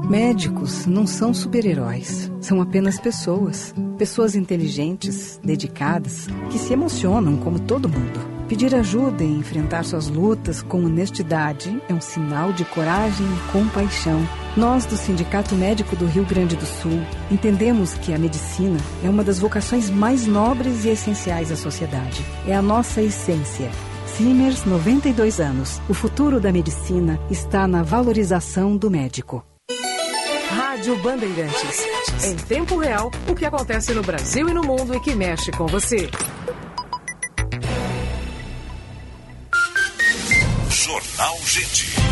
Médicos 0.08 0.84
não 0.84 1.06
são 1.06 1.32
super-heróis, 1.32 2.30
são 2.40 2.60
apenas 2.60 3.00
pessoas. 3.00 3.74
Pessoas 3.96 4.34
inteligentes, 4.34 5.40
dedicadas, 5.42 6.26
que 6.50 6.58
se 6.58 6.74
emocionam 6.74 7.38
como 7.38 7.58
todo 7.58 7.88
mundo 7.88 8.31
Pedir 8.52 8.74
ajuda 8.74 9.24
e 9.24 9.38
enfrentar 9.38 9.82
suas 9.82 10.08
lutas 10.08 10.60
com 10.60 10.84
honestidade 10.84 11.82
é 11.88 11.94
um 11.94 12.02
sinal 12.02 12.52
de 12.52 12.66
coragem 12.66 13.26
e 13.26 13.50
compaixão. 13.50 14.20
Nós, 14.54 14.84
do 14.84 14.94
Sindicato 14.94 15.54
Médico 15.54 15.96
do 15.96 16.04
Rio 16.04 16.26
Grande 16.26 16.54
do 16.54 16.66
Sul, 16.66 17.00
entendemos 17.30 17.94
que 17.94 18.12
a 18.12 18.18
medicina 18.18 18.78
é 19.02 19.08
uma 19.08 19.24
das 19.24 19.38
vocações 19.38 19.88
mais 19.88 20.26
nobres 20.26 20.84
e 20.84 20.90
essenciais 20.90 21.50
à 21.50 21.56
sociedade. 21.56 22.22
É 22.46 22.54
a 22.54 22.60
nossa 22.60 23.00
essência. 23.00 23.70
Simers, 24.18 24.66
92 24.66 25.40
anos. 25.40 25.80
O 25.88 25.94
futuro 25.94 26.38
da 26.38 26.52
medicina 26.52 27.18
está 27.30 27.66
na 27.66 27.82
valorização 27.82 28.76
do 28.76 28.90
médico. 28.90 29.42
Rádio 30.50 30.94
Bandeirantes. 31.02 31.86
Em 32.22 32.36
tempo 32.36 32.76
real, 32.76 33.10
o 33.26 33.34
que 33.34 33.46
acontece 33.46 33.94
no 33.94 34.02
Brasil 34.02 34.46
e 34.46 34.52
no 34.52 34.62
mundo 34.62 34.94
e 34.94 35.00
que 35.00 35.14
mexe 35.14 35.50
com 35.50 35.66
você. 35.66 36.10
Jornal 41.22 41.38
Gente. 41.46 42.11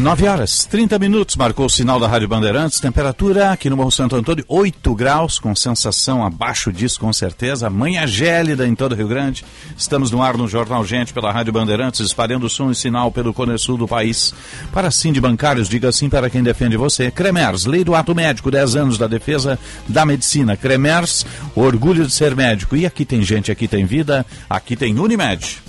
Nove 0.00 0.26
horas, 0.26 0.64
30 0.64 0.98
minutos, 0.98 1.36
marcou 1.36 1.66
o 1.66 1.70
sinal 1.70 2.00
da 2.00 2.08
Rádio 2.08 2.26
Bandeirantes. 2.26 2.80
Temperatura 2.80 3.50
aqui 3.50 3.68
no 3.68 3.76
Morro 3.76 3.90
Santo 3.90 4.16
Antônio, 4.16 4.42
8 4.48 4.94
graus, 4.94 5.38
com 5.38 5.54
sensação 5.54 6.24
abaixo 6.24 6.72
disso, 6.72 6.98
com 6.98 7.12
certeza. 7.12 7.68
Manhã 7.68 8.06
gélida 8.06 8.66
em 8.66 8.74
todo 8.74 8.92
o 8.92 8.94
Rio 8.94 9.06
Grande. 9.06 9.44
Estamos 9.76 10.10
no 10.10 10.22
ar 10.22 10.38
no 10.38 10.48
Jornal 10.48 10.86
Gente 10.86 11.12
pela 11.12 11.30
Rádio 11.30 11.52
Bandeirantes, 11.52 12.00
espalhando 12.00 12.48
som 12.48 12.70
e 12.70 12.74
sinal 12.74 13.12
pelo 13.12 13.34
Cone 13.34 13.58
Sul 13.58 13.76
do 13.76 13.86
país. 13.86 14.32
Para 14.72 14.90
sim 14.90 15.12
de 15.12 15.20
bancários, 15.20 15.68
diga 15.68 15.92
sim 15.92 16.08
para 16.08 16.30
quem 16.30 16.42
defende 16.42 16.78
você. 16.78 17.10
Cremers, 17.10 17.66
Lei 17.66 17.84
do 17.84 17.94
Ato 17.94 18.14
Médico, 18.14 18.50
10 18.50 18.76
anos 18.76 18.96
da 18.96 19.06
defesa 19.06 19.58
da 19.86 20.06
medicina. 20.06 20.56
Cremers, 20.56 21.26
orgulho 21.54 22.06
de 22.06 22.12
ser 22.12 22.34
médico. 22.34 22.74
E 22.74 22.86
aqui 22.86 23.04
tem 23.04 23.22
gente, 23.22 23.52
aqui 23.52 23.68
tem 23.68 23.84
vida, 23.84 24.24
aqui 24.48 24.76
tem 24.76 24.98
Unimed. 24.98 25.60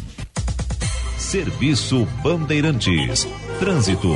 Serviço 1.31 2.05
Bandeirantes. 2.21 3.25
Trânsito. 3.57 4.13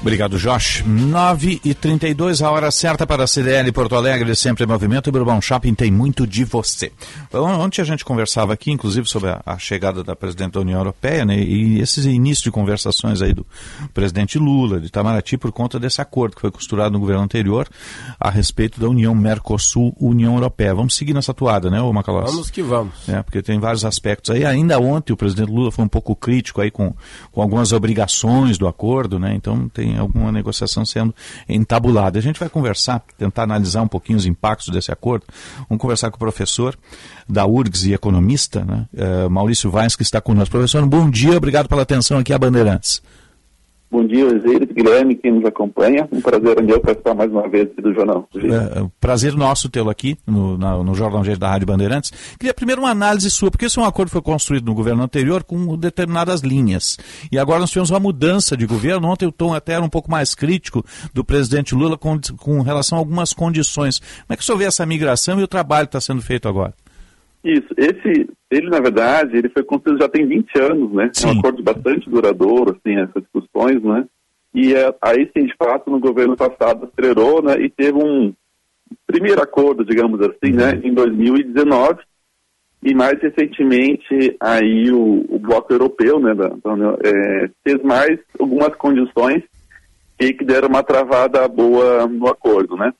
Obrigado, 0.05 0.37
Josh. 0.37 0.83
9 0.85 1.61
e 1.65 1.73
32 1.73 2.43
a 2.43 2.51
hora 2.51 2.69
certa 2.69 3.07
para 3.07 3.23
a 3.23 3.27
CDL 3.27 3.71
Porto 3.71 3.95
Alegre, 3.95 4.35
sempre 4.35 4.63
em 4.63 4.67
movimento. 4.67 5.09
E 5.09 5.11
Bourbon 5.11 5.41
Shopping 5.41 5.73
tem 5.73 5.89
muito 5.89 6.27
de 6.27 6.45
você. 6.45 6.91
Ontem 7.33 7.81
a 7.81 7.85
gente 7.85 8.05
conversava 8.05 8.53
aqui, 8.53 8.71
inclusive, 8.71 9.09
sobre 9.09 9.31
a, 9.31 9.41
a 9.43 9.57
chegada 9.57 10.03
da 10.03 10.15
presidente 10.15 10.53
da 10.53 10.59
União 10.59 10.77
Europeia, 10.77 11.25
né? 11.25 11.39
E 11.39 11.79
esses 11.79 12.05
inícios 12.05 12.43
de 12.43 12.51
conversações 12.51 13.19
aí 13.19 13.33
do 13.33 13.43
presidente 13.95 14.37
Lula, 14.37 14.79
de 14.79 14.85
Itamaraty, 14.85 15.39
por 15.39 15.51
conta 15.51 15.79
desse 15.79 15.99
acordo 15.99 16.35
que 16.35 16.41
foi 16.41 16.51
costurado 16.51 16.91
no 16.91 16.99
governo 16.99 17.23
anterior 17.23 17.67
a 18.19 18.29
respeito 18.29 18.79
da 18.79 18.87
União 18.87 19.15
Mercosul-União 19.15 20.35
Europeia. 20.35 20.75
Vamos 20.75 20.93
seguir 20.93 21.15
nessa 21.15 21.33
toada, 21.33 21.71
né, 21.71 21.81
ô 21.81 21.91
Macalós? 21.91 22.29
Vamos 22.29 22.51
que 22.51 22.61
vamos. 22.61 23.09
É, 23.09 23.23
porque 23.23 23.41
tem 23.41 23.59
vários 23.59 23.83
aspectos 23.83 24.29
aí. 24.29 24.45
Ainda 24.45 24.77
ontem 24.77 25.13
o 25.13 25.17
presidente 25.17 25.49
Lula 25.49 25.71
foi 25.71 25.83
um 25.83 25.89
pouco 25.89 26.15
crítico 26.15 26.61
aí 26.61 26.69
com, 26.69 26.93
com 27.31 27.41
algumas 27.41 27.71
obrigações 27.71 28.59
do 28.59 28.67
acordo, 28.67 29.17
né? 29.17 29.33
Então 29.33 29.67
tem 29.67 29.94
alguma 29.97 30.31
negociação 30.31 30.85
sendo 30.85 31.13
entabulada. 31.47 32.19
A 32.19 32.21
gente 32.21 32.39
vai 32.39 32.49
conversar, 32.49 33.03
tentar 33.17 33.43
analisar 33.43 33.81
um 33.81 33.87
pouquinho 33.87 34.17
os 34.17 34.25
impactos 34.25 34.69
desse 34.69 34.91
acordo. 34.91 35.25
Vamos 35.69 35.81
conversar 35.81 36.09
com 36.11 36.15
o 36.15 36.19
professor 36.19 36.77
da 37.27 37.45
URGS 37.45 37.85
e 37.85 37.93
economista, 37.93 38.63
né? 38.63 38.85
uh, 38.93 39.29
Maurício 39.29 39.69
Vaz, 39.71 39.95
que 39.95 40.03
está 40.03 40.21
conosco. 40.21 40.51
Professor, 40.51 40.85
bom 40.85 41.09
dia, 41.09 41.37
obrigado 41.37 41.67
pela 41.67 41.81
atenção 41.81 42.17
aqui 42.17 42.33
a 42.33 42.37
Bandeirantes. 42.37 43.01
Bom 43.95 44.05
dia, 44.05 44.25
Osíris, 44.25 44.67
Guilherme, 44.73 45.15
quem 45.15 45.31
nos 45.31 45.45
acompanha. 45.45 46.05
Um 46.11 46.19
prazer 46.19 46.59
onde 46.59 46.69
eu 46.69 46.81
participar 46.81 47.15
mais 47.15 47.31
uma 47.31 47.47
vez 47.47 47.69
do 47.81 47.93
Jornal. 47.93 48.27
É, 48.35 48.85
prazer 48.99 49.33
nosso 49.37 49.69
tê-lo 49.69 49.89
aqui 49.89 50.17
no, 50.27 50.57
na, 50.57 50.83
no 50.83 50.93
Jornal 50.93 51.23
Gente 51.23 51.39
da 51.39 51.49
Rádio 51.49 51.67
Bandeirantes. 51.67 52.11
Queria 52.37 52.53
primeiro 52.53 52.81
uma 52.81 52.89
análise 52.89 53.31
sua, 53.31 53.49
porque 53.49 53.67
esse 53.67 53.79
é 53.79 53.81
um 53.81 53.85
acordo 53.85 54.09
que 54.09 54.11
foi 54.11 54.21
construído 54.21 54.65
no 54.65 54.75
governo 54.75 55.01
anterior 55.01 55.45
com 55.45 55.77
determinadas 55.77 56.41
linhas. 56.41 56.97
E 57.31 57.39
agora 57.39 57.61
nós 57.61 57.69
tivemos 57.69 57.89
uma 57.89 58.01
mudança 58.01 58.57
de 58.57 58.65
governo. 58.65 59.07
Ontem 59.07 59.27
o 59.27 59.31
tom 59.31 59.53
até 59.53 59.71
era 59.75 59.81
um 59.81 59.89
pouco 59.89 60.11
mais 60.11 60.35
crítico 60.35 60.83
do 61.13 61.23
presidente 61.23 61.73
Lula 61.73 61.97
com, 61.97 62.19
com 62.37 62.61
relação 62.61 62.97
a 62.97 62.99
algumas 62.99 63.31
condições. 63.31 63.99
Como 63.99 64.25
é 64.31 64.35
que 64.35 64.43
o 64.43 64.45
senhor 64.45 64.57
vê 64.57 64.65
essa 64.65 64.85
migração 64.85 65.39
e 65.39 65.43
o 65.43 65.47
trabalho 65.47 65.87
que 65.87 65.95
está 65.95 66.01
sendo 66.01 66.21
feito 66.21 66.49
agora? 66.49 66.73
Isso, 67.45 67.67
esse, 67.77 68.27
ele 68.49 68.69
na 68.71 68.79
verdade, 68.79 69.37
ele 69.37 69.49
foi 69.49 69.63
construído 69.63 70.01
já 70.01 70.09
tem 70.09 70.25
20 70.25 70.59
anos, 70.59 70.91
né? 70.91 71.11
Sim. 71.13 71.27
É 71.27 71.31
um 71.31 71.39
acordo 71.39 71.61
bastante 71.61 72.09
duradouro, 72.09 72.75
assim, 72.75 72.97
essas 72.97 73.21
discussões, 73.21 73.83
né? 73.83 74.03
E 74.51 74.73
é, 74.73 74.95
aí 74.99 75.29
sim, 75.31 75.45
de 75.45 75.55
fato, 75.55 75.91
no 75.91 75.99
governo 75.99 76.35
passado 76.35 76.89
acelerou, 76.91 77.43
né? 77.43 77.61
E 77.61 77.69
teve 77.69 77.97
um 77.97 78.33
primeiro 79.05 79.43
acordo, 79.43 79.85
digamos 79.85 80.19
assim, 80.21 80.53
né? 80.53 80.81
Em 80.83 80.91
2019 80.91 81.99
e 82.81 82.95
mais 82.95 83.19
recentemente 83.21 84.35
aí 84.39 84.91
o, 84.91 85.25
o 85.29 85.37
bloco 85.37 85.71
europeu, 85.71 86.19
né? 86.19 86.33
Da, 86.33 86.47
da 86.47 86.97
é, 87.03 87.49
fez 87.63 87.79
mais 87.83 88.19
algumas 88.39 88.73
condições 88.75 89.43
que, 90.17 90.33
que 90.33 90.43
deram 90.43 90.69
uma 90.69 90.81
travada 90.81 91.47
boa 91.47 92.07
no 92.07 92.27
acordo, 92.27 92.75
né? 92.75 92.91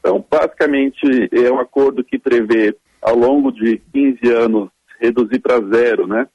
Então, 0.00 0.24
basicamente, 0.30 1.28
é 1.30 1.50
um 1.50 1.60
acordo 1.60 2.04
que 2.04 2.18
prevê 2.18 2.74
ao 3.06 3.14
longo 3.14 3.52
de 3.52 3.80
15 3.92 4.32
anos, 4.32 4.68
reduzir 4.98 5.38
para 5.38 5.64
zero, 5.72 6.08
né? 6.08 6.26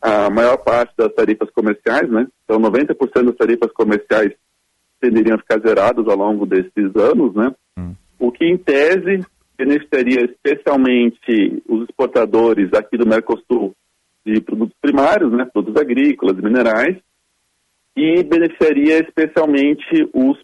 A 0.00 0.28
maior 0.28 0.58
parte 0.58 0.92
das 0.94 1.12
tarifas 1.14 1.48
comerciais, 1.50 2.08
né? 2.10 2.26
Então, 2.44 2.60
90% 2.60 3.24
das 3.24 3.36
tarifas 3.36 3.72
comerciais 3.72 4.34
tenderiam 5.00 5.36
a 5.36 5.38
ficar 5.38 5.58
zeradas 5.60 6.06
ao 6.06 6.16
longo 6.16 6.44
desses 6.44 6.94
anos, 6.94 7.34
né? 7.34 7.54
O 8.18 8.30
que, 8.30 8.44
em 8.44 8.58
tese, 8.58 9.24
beneficiaria 9.56 10.24
especialmente 10.24 11.62
os 11.66 11.84
exportadores 11.84 12.74
aqui 12.74 12.98
do 12.98 13.08
Mercosul 13.08 13.74
de 14.26 14.38
produtos 14.42 14.76
primários, 14.82 15.32
né? 15.32 15.46
Produtos 15.50 15.80
agrícolas, 15.80 16.36
minerais, 16.36 16.98
e 17.96 18.22
beneficiaria 18.22 18.98
especialmente 18.98 20.08
os, 20.12 20.38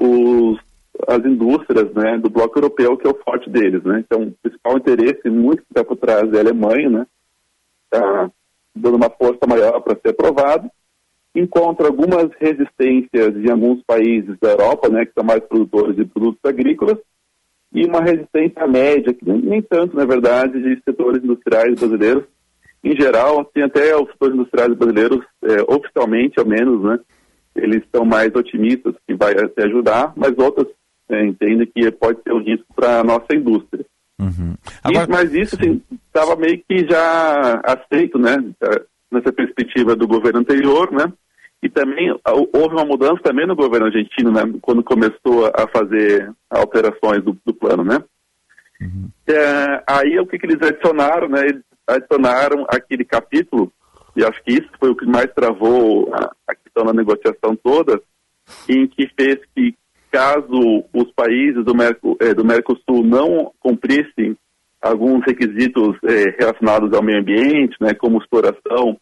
os 0.00 0.58
as 1.06 1.24
indústrias 1.24 1.92
né, 1.94 2.18
do 2.18 2.30
bloco 2.30 2.58
europeu, 2.58 2.96
que 2.96 3.06
é 3.06 3.10
o 3.10 3.18
forte 3.24 3.48
deles. 3.48 3.82
Né? 3.82 4.04
Então, 4.04 4.22
o 4.22 4.32
principal 4.42 4.76
interesse, 4.76 5.28
muito 5.28 5.62
está 5.62 5.84
por 5.84 5.96
trás, 5.96 6.32
é 6.32 6.36
a 6.38 6.40
Alemanha, 6.40 6.90
né? 6.90 7.06
Está 7.84 8.30
dando 8.74 8.96
uma 8.96 9.10
força 9.10 9.46
maior 9.48 9.80
para 9.80 9.98
ser 10.00 10.10
aprovado. 10.10 10.70
Encontra 11.34 11.86
algumas 11.86 12.30
resistências 12.38 13.36
em 13.36 13.50
alguns 13.50 13.82
países 13.84 14.36
da 14.40 14.50
Europa, 14.50 14.88
né, 14.88 15.04
que 15.04 15.12
são 15.12 15.24
mais 15.24 15.40
produtores 15.44 15.94
de 15.94 16.04
produtos 16.04 16.40
agrícolas, 16.44 16.98
e 17.72 17.84
uma 17.84 18.00
resistência 18.00 18.66
média, 18.66 19.14
que 19.14 19.24
nem, 19.24 19.40
nem 19.40 19.62
tanto, 19.62 19.96
na 19.96 20.04
verdade, 20.04 20.60
de 20.60 20.82
setores 20.82 21.22
industriais 21.22 21.78
brasileiros. 21.78 22.24
Em 22.82 22.96
geral, 22.96 23.44
tem 23.44 23.62
até 23.62 23.94
os 23.94 24.10
setores 24.10 24.34
industriais 24.34 24.74
brasileiros, 24.74 25.24
é, 25.42 25.62
oficialmente, 25.72 26.40
ao 26.40 26.46
menos, 26.46 26.82
né, 26.82 26.98
eles 27.54 27.82
estão 27.84 28.04
mais 28.04 28.34
otimistas 28.34 28.94
que 29.06 29.14
vai 29.14 29.32
até 29.32 29.66
ajudar, 29.66 30.12
mas 30.16 30.36
outras 30.38 30.66
é, 31.10 31.26
entendem 31.26 31.66
que 31.66 31.90
pode 31.92 32.22
ser 32.22 32.32
um 32.32 32.42
risco 32.42 32.66
para 32.74 33.00
a 33.00 33.04
nossa 33.04 33.34
indústria. 33.34 33.84
Uhum. 34.18 34.54
Agora... 34.84 35.02
Isso, 35.02 35.10
mas 35.10 35.34
isso 35.34 35.56
estava 36.06 36.32
assim, 36.32 36.40
meio 36.40 36.62
que 36.68 36.86
já 36.86 37.60
aceito, 37.64 38.18
né, 38.18 38.36
nessa 39.10 39.32
perspectiva 39.32 39.96
do 39.96 40.06
governo 40.06 40.40
anterior, 40.40 40.92
né, 40.92 41.12
e 41.62 41.68
também 41.68 42.14
houve 42.52 42.74
uma 42.74 42.84
mudança 42.84 43.22
também 43.22 43.46
no 43.46 43.56
governo 43.56 43.86
argentino, 43.86 44.30
né, 44.30 44.42
quando 44.60 44.84
começou 44.84 45.46
a 45.54 45.66
fazer 45.68 46.30
alterações 46.50 47.22
do, 47.24 47.36
do 47.44 47.54
plano, 47.54 47.82
né. 47.82 48.02
Uhum. 48.80 49.08
É, 49.26 49.82
aí 49.86 50.18
o 50.18 50.26
que, 50.26 50.38
que 50.38 50.46
eles 50.46 50.62
adicionaram, 50.62 51.28
né, 51.28 51.46
eles 51.46 51.62
adicionaram 51.86 52.66
aquele 52.68 53.04
capítulo, 53.04 53.72
e 54.16 54.24
acho 54.24 54.42
que 54.42 54.52
isso 54.52 54.68
foi 54.78 54.90
o 54.90 54.96
que 54.96 55.06
mais 55.06 55.32
travou 55.32 56.12
a, 56.14 56.30
a 56.48 56.54
questão 56.54 56.84
da 56.84 56.92
negociação 56.92 57.56
toda, 57.56 58.00
em 58.68 58.86
que 58.86 59.08
fez 59.16 59.38
que 59.54 59.74
caso 60.10 60.84
os 60.92 61.10
países 61.12 61.64
do, 61.64 61.72
eh, 62.20 62.34
do 62.34 62.44
Mercosul 62.44 63.04
não 63.04 63.52
cumprissem 63.60 64.36
alguns 64.80 65.24
requisitos 65.24 65.96
eh, 66.04 66.34
relacionados 66.38 66.92
ao 66.92 67.02
meio 67.02 67.20
ambiente, 67.20 67.76
né, 67.80 67.94
como 67.94 68.18
exploração 68.18 68.98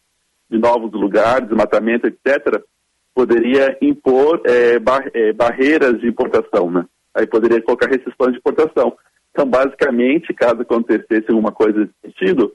de 0.49 0.57
novos 0.57 0.91
lugares, 0.91 1.47
desmatamento, 1.47 2.07
etc., 2.07 2.61
poderia 3.13 3.77
impor 3.81 4.41
eh, 4.45 4.79
bar 4.79 5.03
barreiras 5.35 5.99
de 5.99 6.07
importação, 6.07 6.71
né? 6.71 6.85
Aí 7.13 7.27
poderia 7.27 7.61
colocar 7.61 7.87
restrições 7.87 8.33
de 8.33 8.37
importação. 8.37 8.95
Então, 9.31 9.45
basicamente, 9.45 10.33
caso 10.33 10.61
acontecesse 10.61 11.25
alguma 11.29 11.51
coisa 11.51 11.79
nesse 11.79 11.93
sentido, 12.03 12.53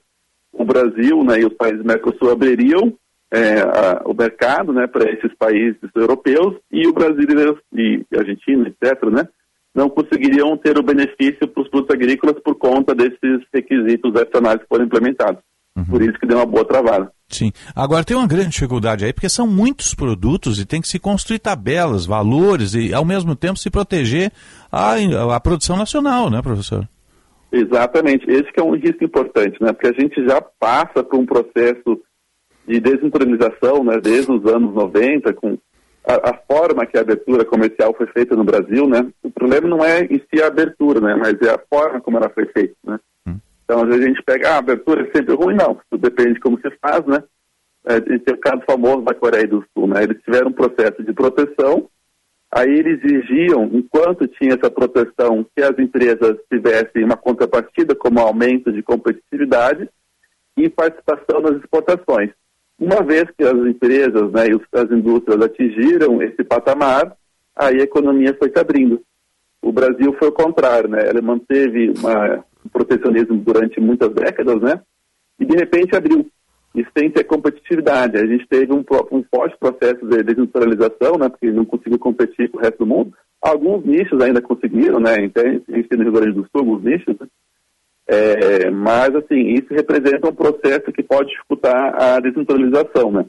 o 0.52 0.64
Brasil 0.64 1.22
né, 1.24 1.40
e 1.40 1.44
os 1.44 1.54
países 1.54 1.78
do 1.78 1.86
Mercosul 1.86 2.30
abririam 2.30 2.92
é, 3.34 3.60
a, 3.60 4.02
o 4.04 4.14
mercado 4.14 4.72
né, 4.72 4.86
para 4.86 5.10
esses 5.10 5.34
países 5.36 5.76
europeus 5.94 6.54
e 6.70 6.86
o 6.86 6.92
brasileiro 6.92 7.58
e 7.72 8.04
Argentina, 8.16 8.68
etc., 8.68 9.04
né, 9.10 9.28
não 9.74 9.90
conseguiriam 9.90 10.56
ter 10.56 10.78
o 10.78 10.82
benefício 10.82 11.48
para 11.48 11.62
os 11.62 11.68
produtos 11.68 11.94
agrícolas 11.94 12.40
por 12.44 12.54
conta 12.54 12.94
desses 12.94 13.42
requisitos 13.52 14.14
adicionais 14.14 14.60
que 14.60 14.68
foram 14.68 14.84
implementados. 14.84 15.42
Uhum. 15.76 15.84
Por 15.86 16.02
isso 16.02 16.18
que 16.20 16.26
deu 16.26 16.38
uma 16.38 16.46
boa 16.46 16.64
travada. 16.64 17.10
Sim. 17.28 17.50
Agora 17.74 18.04
tem 18.04 18.16
uma 18.16 18.28
grande 18.28 18.50
dificuldade 18.50 19.04
aí, 19.04 19.12
porque 19.12 19.28
são 19.28 19.48
muitos 19.48 19.92
produtos 19.92 20.60
e 20.60 20.64
tem 20.64 20.80
que 20.80 20.86
se 20.86 21.00
construir 21.00 21.40
tabelas, 21.40 22.06
valores 22.06 22.74
e 22.74 22.94
ao 22.94 23.04
mesmo 23.04 23.34
tempo 23.34 23.58
se 23.58 23.70
proteger 23.70 24.30
a, 24.70 24.94
a 25.34 25.40
produção 25.40 25.76
nacional, 25.76 26.30
né, 26.30 26.40
professor? 26.40 26.88
Exatamente. 27.50 28.24
Esse 28.30 28.52
que 28.52 28.60
é 28.60 28.62
um 28.62 28.76
risco 28.76 29.02
importante, 29.02 29.60
né? 29.60 29.72
Porque 29.72 29.88
a 29.88 30.00
gente 30.00 30.24
já 30.24 30.40
passa 30.40 31.02
por 31.02 31.18
um 31.18 31.26
processo 31.26 32.00
de 32.66 32.80
descentralização, 32.80 33.84
né, 33.84 34.00
desde 34.00 34.32
os 34.32 34.44
anos 34.46 34.74
90, 34.74 35.32
com 35.34 35.58
a, 36.06 36.30
a, 36.30 36.34
forma 36.34 36.86
que 36.86 36.98
a 36.98 37.00
abertura 37.00 37.44
comercial 37.44 37.94
foi 37.94 38.06
feita 38.08 38.36
no 38.36 38.44
Brasil, 38.44 38.86
né? 38.86 39.06
O 39.22 39.30
problema 39.30 39.66
não 39.66 39.82
é 39.82 40.04
em 40.04 40.18
si 40.18 40.42
a 40.42 40.48
abertura, 40.48 41.00
né? 41.00 41.14
Mas 41.14 41.40
é 41.40 41.50
a 41.50 41.58
forma 41.58 42.00
como 42.00 42.18
ela 42.18 42.28
foi 42.28 42.44
feita, 42.46 42.74
né? 42.84 43.00
Hum. 43.26 43.38
Então, 43.64 43.82
às 43.82 43.88
vezes 43.88 44.04
a 44.04 44.08
gente 44.08 44.22
pega, 44.22 44.50
ah, 44.50 44.54
a 44.56 44.58
abertura 44.58 45.02
é 45.02 45.10
sempre 45.16 45.34
ruim, 45.34 45.54
não. 45.54 45.80
Tudo 45.90 46.02
depende 46.02 46.34
de 46.34 46.40
como 46.40 46.60
se 46.60 46.70
faz, 46.82 47.04
né? 47.06 47.22
É, 47.86 48.00
tem 48.00 48.34
o 48.34 48.38
caso 48.38 48.62
famoso 48.66 49.02
da 49.02 49.14
Coreia 49.14 49.46
do 49.46 49.64
Sul, 49.72 49.86
né? 49.86 50.02
Eles 50.02 50.22
tiveram 50.22 50.48
um 50.48 50.52
processo 50.52 51.02
de 51.02 51.12
proteção, 51.12 51.88
aí 52.50 52.70
eles 52.70 53.02
exigiam, 53.02 53.64
enquanto 53.72 54.28
tinha 54.28 54.54
essa 54.54 54.70
proteção, 54.70 55.44
que 55.54 55.62
as 55.62 55.78
empresas 55.78 56.36
tivessem 56.50 57.04
uma 57.04 57.16
contrapartida 57.16 57.94
como 57.94 58.20
aumento 58.20 58.72
de 58.72 58.82
competitividade 58.82 59.88
e 60.56 60.68
participação 60.68 61.40
nas 61.40 61.56
exportações. 61.56 62.30
Uma 62.78 63.02
vez 63.02 63.24
que 63.36 63.44
as 63.44 63.54
empresas 63.54 64.32
né, 64.32 64.48
e 64.48 64.78
as 64.78 64.90
indústrias 64.90 65.40
atingiram 65.40 66.20
esse 66.22 66.42
patamar, 66.42 67.16
aí 67.54 67.80
a 67.80 67.84
economia 67.84 68.34
foi 68.38 68.50
se 68.50 68.58
abrindo. 68.58 69.00
O 69.62 69.72
Brasil 69.72 70.14
foi 70.18 70.28
o 70.28 70.32
contrário, 70.32 70.90
né? 70.90 71.08
Ele 71.08 71.22
manteve 71.22 71.94
uma, 71.98 72.44
um 72.64 72.68
protecionismo 72.70 73.36
durante 73.36 73.80
muitas 73.80 74.12
décadas, 74.12 74.60
né? 74.60 74.80
E 75.38 75.46
de 75.46 75.56
repente 75.56 75.96
abriu. 75.96 76.28
E 76.74 76.84
sem 76.96 77.08
ter 77.08 77.24
competitividade. 77.24 78.18
A 78.18 78.26
gente 78.26 78.46
teve 78.48 78.72
um, 78.72 78.84
um 79.12 79.24
forte 79.34 79.56
processo 79.58 80.04
de 80.06 80.22
desindustrialização, 80.22 81.16
né? 81.18 81.28
Porque 81.28 81.50
não 81.50 81.64
conseguiu 81.64 81.98
competir 81.98 82.50
com 82.50 82.58
o 82.58 82.60
resto 82.60 82.78
do 82.78 82.86
mundo. 82.86 83.14
Alguns 83.40 83.84
nichos 83.86 84.20
ainda 84.20 84.42
conseguiram, 84.42 84.98
né? 84.98 85.14
Em, 85.16 85.32
no 85.96 86.02
Rio 86.02 86.12
Grande 86.12 86.32
do 86.32 86.42
Sul, 86.42 86.60
alguns 86.60 86.82
nichos, 86.82 87.14
né? 87.18 87.26
É, 88.06 88.70
mas, 88.70 89.14
assim, 89.14 89.54
isso 89.54 89.72
representa 89.72 90.28
um 90.28 90.34
processo 90.34 90.92
que 90.92 91.02
pode 91.02 91.30
dificultar 91.30 91.94
a 92.00 92.20
descentralização, 92.20 93.10
né? 93.10 93.26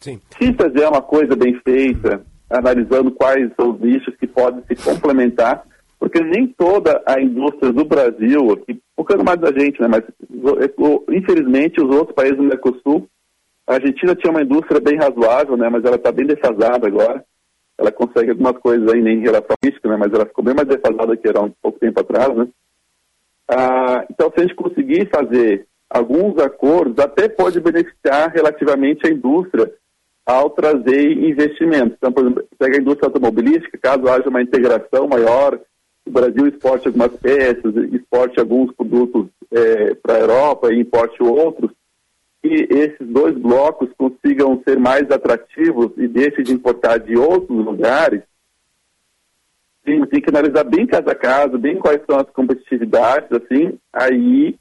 Sim. 0.00 0.20
Se 0.38 0.52
fazer 0.52 0.86
uma 0.86 1.02
coisa 1.02 1.34
bem 1.34 1.58
feita, 1.64 2.24
analisando 2.48 3.10
quais 3.10 3.50
são 3.58 3.72
os 3.72 3.80
nichos 3.80 4.14
que 4.16 4.26
podem 4.26 4.62
se 4.68 4.76
complementar, 4.84 5.64
porque 5.98 6.20
nem 6.20 6.46
toda 6.46 7.02
a 7.06 7.20
indústria 7.20 7.72
do 7.72 7.84
Brasil, 7.84 8.52
aqui, 8.52 8.80
focando 8.94 9.24
mais 9.24 9.40
da 9.40 9.50
gente, 9.50 9.80
né? 9.80 9.88
Mas, 9.88 10.04
infelizmente, 11.10 11.80
os 11.80 11.90
outros 11.96 12.14
países 12.14 12.36
do 12.36 12.42
Mercosul, 12.42 13.08
a 13.66 13.74
Argentina 13.74 14.14
tinha 14.14 14.30
uma 14.30 14.42
indústria 14.42 14.80
bem 14.80 14.96
razoável, 14.96 15.56
né? 15.56 15.68
Mas 15.70 15.84
ela 15.84 15.96
está 15.96 16.12
bem 16.12 16.26
defasada 16.26 16.86
agora. 16.86 17.24
Ela 17.78 17.90
consegue 17.90 18.30
algumas 18.30 18.56
coisas 18.58 18.86
aí 18.92 19.00
em 19.00 19.20
relação 19.20 19.50
à 19.50 19.66
mística, 19.66 19.88
né? 19.88 19.96
Mas 19.96 20.12
ela 20.12 20.26
ficou 20.26 20.44
bem 20.44 20.54
mais 20.54 20.68
defasada 20.68 21.16
que 21.16 21.26
era 21.26 21.40
um 21.40 21.50
pouco 21.62 21.78
tempo 21.78 21.98
atrás, 22.00 22.36
né? 22.36 22.46
Ah, 23.48 24.04
então, 24.10 24.30
se 24.30 24.40
a 24.40 24.42
gente 24.42 24.54
conseguir 24.54 25.08
fazer 25.10 25.66
alguns 25.88 26.38
acordos, 26.38 26.98
até 26.98 27.28
pode 27.28 27.60
beneficiar 27.60 28.32
relativamente 28.32 29.06
a 29.06 29.10
indústria 29.10 29.72
ao 30.26 30.50
trazer 30.50 31.12
investimentos. 31.12 31.96
Então, 31.96 32.12
por 32.12 32.24
exemplo, 32.24 32.48
pega 32.58 32.78
a 32.78 32.80
indústria 32.80 33.08
automobilística, 33.08 33.78
caso 33.78 34.08
haja 34.08 34.28
uma 34.28 34.42
integração 34.42 35.06
maior, 35.06 35.60
o 36.06 36.10
Brasil 36.10 36.46
exporte 36.46 36.86
algumas 36.86 37.12
peças, 37.16 37.74
exporte 37.92 38.40
alguns 38.40 38.72
produtos 38.74 39.28
é, 39.52 39.94
para 39.94 40.16
a 40.16 40.20
Europa 40.20 40.72
e 40.72 40.80
importe 40.80 41.22
outros, 41.22 41.70
e 42.42 42.66
esses 42.70 43.06
dois 43.06 43.36
blocos 43.36 43.88
consigam 43.96 44.62
ser 44.66 44.78
mais 44.78 45.10
atrativos 45.10 45.92
e 45.96 46.06
deixem 46.06 46.44
de 46.44 46.52
importar 46.52 46.98
de 46.98 47.16
outros 47.16 47.64
lugares, 47.64 48.22
tem, 49.84 50.04
tem 50.06 50.20
que 50.20 50.30
analisar 50.30 50.64
bem 50.64 50.86
casa 50.86 51.10
a 51.10 51.14
casa, 51.14 51.58
bem 51.58 51.76
quais 51.76 52.00
são 52.08 52.18
as 52.18 52.28
competitividades, 52.30 53.28
assim, 53.30 53.78
aí 53.92 54.56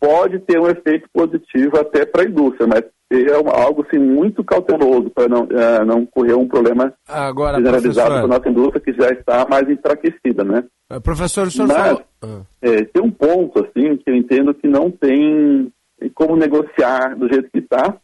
pode 0.00 0.38
ter 0.40 0.58
um 0.60 0.68
efeito 0.68 1.08
positivo 1.12 1.78
até 1.78 2.06
para 2.06 2.22
a 2.22 2.26
indústria, 2.26 2.66
mas 2.66 2.84
é 3.10 3.32
algo 3.32 3.84
assim, 3.86 3.98
muito 3.98 4.44
cauteloso 4.44 5.10
para 5.10 5.28
não, 5.28 5.44
uh, 5.44 5.84
não 5.84 6.06
correr 6.06 6.34
um 6.34 6.46
problema 6.46 6.92
Agora, 7.08 7.56
generalizado 7.56 8.10
para 8.10 8.24
a 8.24 8.28
nossa 8.28 8.48
indústria 8.48 8.80
que 8.80 8.92
já 8.92 9.10
está 9.10 9.46
mais 9.48 9.68
enfraquecida, 9.68 10.44
né? 10.44 10.62
Uh, 10.92 11.00
professor, 11.00 11.46
o 11.46 11.50
senhor 11.50 11.68
mas, 11.68 11.76
falou... 11.76 12.02
Uh. 12.22 12.46
É, 12.60 12.84
tem 12.84 13.02
um 13.02 13.10
ponto, 13.10 13.60
assim, 13.60 13.96
que 13.96 14.10
eu 14.10 14.14
entendo 14.14 14.54
que 14.54 14.68
não 14.68 14.90
tem 14.90 15.72
como 16.14 16.36
negociar 16.36 17.16
do 17.16 17.28
jeito 17.28 17.50
que 17.50 17.58
está, 17.58 17.96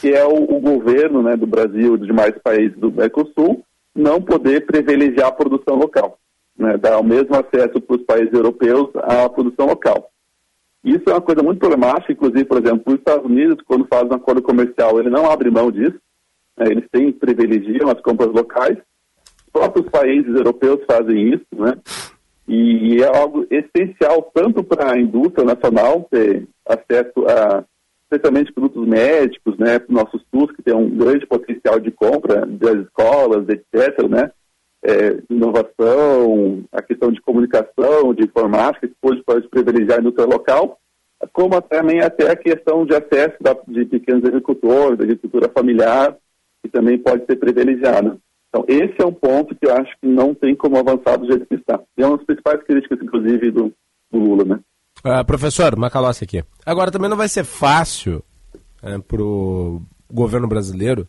que 0.00 0.14
é 0.14 0.24
o, 0.24 0.34
o 0.34 0.60
governo 0.60 1.22
né, 1.22 1.36
do 1.36 1.46
Brasil 1.46 1.96
e 1.96 1.98
dos 1.98 2.06
demais 2.06 2.34
países 2.42 2.78
do 2.78 2.92
Mercosul 2.92 3.62
não 3.94 4.20
poder 4.20 4.66
privilegiar 4.66 5.28
a 5.28 5.32
produção 5.32 5.76
local, 5.76 6.18
né, 6.56 6.76
dar 6.78 6.98
o 6.98 7.04
mesmo 7.04 7.34
acesso 7.34 7.80
para 7.80 7.96
os 7.96 8.02
países 8.04 8.32
europeus 8.32 8.88
à 8.96 9.28
produção 9.28 9.66
local. 9.66 10.10
Isso 10.84 11.04
é 11.08 11.12
uma 11.12 11.20
coisa 11.20 11.42
muito 11.42 11.58
problemática, 11.58 12.12
inclusive, 12.12 12.44
por 12.44 12.58
exemplo, 12.58 12.82
os 12.86 12.98
Estados 12.98 13.24
Unidos, 13.24 13.62
quando 13.66 13.86
faz 13.86 14.08
um 14.10 14.14
acordo 14.14 14.42
comercial, 14.42 14.98
ele 14.98 15.10
não 15.10 15.30
abre 15.30 15.50
mão 15.50 15.70
disso, 15.70 15.98
né, 16.56 16.66
eles 16.70 16.84
têm, 16.90 17.12
privilegiam 17.12 17.88
as 17.88 18.00
compras 18.00 18.32
locais, 18.32 18.78
os 18.78 19.52
próprios 19.52 19.88
países 19.90 20.34
europeus 20.34 20.80
fazem 20.90 21.34
isso, 21.34 21.46
né, 21.52 21.76
e 22.48 23.02
é 23.02 23.18
algo 23.18 23.46
essencial 23.50 24.30
tanto 24.34 24.64
para 24.64 24.92
a 24.92 25.00
indústria 25.00 25.44
nacional 25.44 26.06
ter 26.10 26.48
acesso 26.66 27.26
a 27.28 27.64
especialmente 28.12 28.52
produtos 28.52 28.86
médicos, 28.86 29.56
né, 29.58 29.78
para 29.78 29.90
o 29.90 29.94
nosso 29.94 30.20
SUS, 30.30 30.52
que 30.52 30.62
tem 30.62 30.74
um 30.74 30.90
grande 30.90 31.26
potencial 31.26 31.80
de 31.80 31.90
compra 31.90 32.44
das 32.46 32.76
escolas, 32.84 33.48
etc., 33.48 34.06
né, 34.08 34.30
é, 34.84 35.22
inovação, 35.30 36.64
a 36.70 36.82
questão 36.82 37.10
de 37.10 37.20
comunicação, 37.22 38.12
de 38.12 38.24
informática, 38.24 38.86
que 38.86 38.94
pode, 39.00 39.22
pode 39.22 39.48
privilegiar 39.48 39.98
a 39.98 40.00
indústria 40.00 40.26
local, 40.26 40.78
como 41.32 41.60
também 41.62 42.00
até 42.00 42.30
a 42.30 42.36
questão 42.36 42.84
de 42.84 42.94
acesso 42.94 43.36
da, 43.40 43.56
de 43.66 43.84
pequenos 43.86 44.24
agricultores, 44.24 44.98
da 44.98 45.04
agricultura 45.04 45.48
familiar, 45.48 46.16
que 46.62 46.68
também 46.68 46.98
pode 46.98 47.24
ser 47.26 47.36
privilegiada. 47.36 48.18
Então, 48.48 48.64
esse 48.68 49.00
é 49.00 49.06
um 49.06 49.12
ponto 49.12 49.54
que 49.54 49.66
eu 49.66 49.74
acho 49.74 49.90
que 50.00 50.06
não 50.06 50.34
tem 50.34 50.54
como 50.54 50.76
avançar 50.76 51.16
do 51.16 51.26
jeito 51.26 51.46
que 51.46 51.54
está. 51.54 51.80
E 51.96 52.02
é 52.02 52.06
uma 52.06 52.16
das 52.18 52.26
principais 52.26 52.62
críticas, 52.64 52.98
inclusive, 53.00 53.50
do, 53.50 53.72
do 54.10 54.18
Lula, 54.18 54.44
né? 54.44 54.60
Uh, 55.04 55.24
professor, 55.24 55.76
Macalossi 55.76 56.24
aqui. 56.24 56.44
Agora, 56.64 56.90
também 56.90 57.10
não 57.10 57.16
vai 57.16 57.28
ser 57.28 57.44
fácil 57.44 58.22
é, 58.82 58.98
para 58.98 59.22
o 59.22 59.82
governo 60.10 60.46
brasileiro 60.46 61.08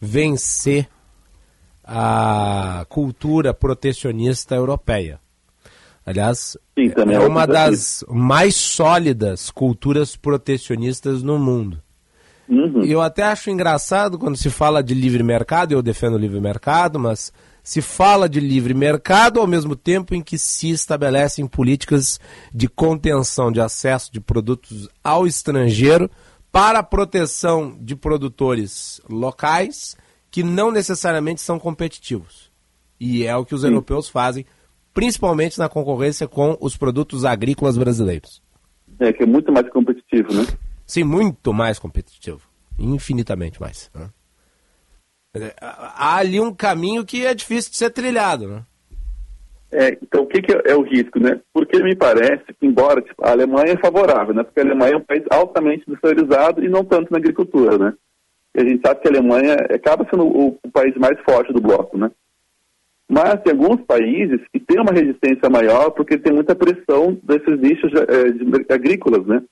vencer 0.00 0.88
a 1.84 2.84
cultura 2.88 3.54
protecionista 3.54 4.54
europeia. 4.54 5.20
Aliás, 6.04 6.56
Sim, 6.78 6.92
é, 7.10 7.14
é 7.14 7.20
uma 7.20 7.46
das 7.46 8.04
mais 8.08 8.54
sólidas 8.54 9.50
culturas 9.50 10.16
protecionistas 10.16 11.22
no 11.22 11.38
mundo. 11.38 11.82
Uhum. 12.48 12.82
Eu 12.82 13.00
até 13.02 13.22
acho 13.24 13.50
engraçado 13.50 14.18
quando 14.18 14.36
se 14.36 14.48
fala 14.48 14.82
de 14.82 14.94
livre 14.94 15.22
mercado, 15.22 15.72
eu 15.72 15.82
defendo 15.82 16.14
o 16.14 16.18
livre 16.18 16.40
mercado, 16.40 16.98
mas 16.98 17.30
se 17.68 17.82
fala 17.82 18.30
de 18.30 18.40
livre 18.40 18.72
mercado 18.72 19.38
ao 19.38 19.46
mesmo 19.46 19.76
tempo 19.76 20.14
em 20.14 20.22
que 20.22 20.38
se 20.38 20.70
estabelecem 20.70 21.46
políticas 21.46 22.18
de 22.50 22.66
contenção 22.66 23.52
de 23.52 23.60
acesso 23.60 24.10
de 24.10 24.22
produtos 24.22 24.88
ao 25.04 25.26
estrangeiro 25.26 26.10
para 26.50 26.78
a 26.78 26.82
proteção 26.82 27.76
de 27.78 27.94
produtores 27.94 29.02
locais 29.06 29.94
que 30.30 30.42
não 30.42 30.72
necessariamente 30.72 31.42
são 31.42 31.58
competitivos. 31.58 32.50
E 32.98 33.26
é 33.26 33.36
o 33.36 33.44
que 33.44 33.54
os 33.54 33.60
Sim. 33.60 33.66
europeus 33.66 34.08
fazem, 34.08 34.46
principalmente 34.94 35.58
na 35.58 35.68
concorrência 35.68 36.26
com 36.26 36.56
os 36.62 36.74
produtos 36.74 37.26
agrícolas 37.26 37.76
brasileiros. 37.76 38.42
É, 38.98 39.12
que 39.12 39.24
é 39.24 39.26
muito 39.26 39.52
mais 39.52 39.68
competitivo, 39.68 40.32
né? 40.32 40.46
Sim, 40.86 41.04
muito 41.04 41.52
mais 41.52 41.78
competitivo. 41.78 42.40
Infinitamente 42.78 43.60
mais. 43.60 43.90
né? 43.94 44.08
É, 45.46 45.54
Há 45.60 46.16
ali 46.16 46.40
um 46.40 46.54
caminho 46.54 47.04
que 47.04 47.24
é 47.26 47.34
difícil 47.34 47.70
de 47.70 47.76
ser 47.76 47.90
trilhado, 47.90 48.48
né? 48.48 48.62
É, 49.70 49.98
então, 50.02 50.22
o 50.22 50.26
que, 50.26 50.40
que 50.40 50.52
é 50.52 50.74
o 50.74 50.82
risco, 50.82 51.20
né? 51.20 51.40
Porque 51.52 51.82
me 51.82 51.94
parece 51.94 52.44
que, 52.58 52.66
embora 52.66 53.02
tipo, 53.02 53.22
a 53.22 53.30
Alemanha 53.32 53.74
é 53.74 53.76
favorável, 53.76 54.34
né? 54.34 54.42
Porque 54.42 54.60
a 54.60 54.62
Alemanha 54.64 54.94
é 54.94 54.96
um 54.96 55.02
país 55.04 55.22
altamente 55.30 55.84
industrializado 55.86 56.64
e 56.64 56.68
não 56.68 56.84
tanto 56.84 57.10
na 57.10 57.18
agricultura, 57.18 57.76
né? 57.76 57.92
E 58.56 58.60
a 58.62 58.64
gente 58.64 58.80
sabe 58.84 59.00
que 59.00 59.08
a 59.08 59.10
Alemanha 59.10 59.54
acaba 59.70 60.06
sendo 60.10 60.26
o, 60.26 60.58
o 60.62 60.70
país 60.70 60.94
mais 60.96 61.20
forte 61.20 61.52
do 61.52 61.60
bloco, 61.60 61.98
né? 61.98 62.10
Mas 63.10 63.42
tem 63.42 63.52
alguns 63.52 63.80
países 63.82 64.40
que 64.52 64.60
têm 64.60 64.80
uma 64.80 64.92
resistência 64.92 65.48
maior 65.50 65.90
porque 65.90 66.18
tem 66.18 66.32
muita 66.32 66.54
pressão 66.54 67.18
desses 67.22 67.58
nichos 67.58 67.90
eh, 67.94 68.30
de- 68.32 68.72
agrícolas, 68.72 69.26
né? 69.26 69.42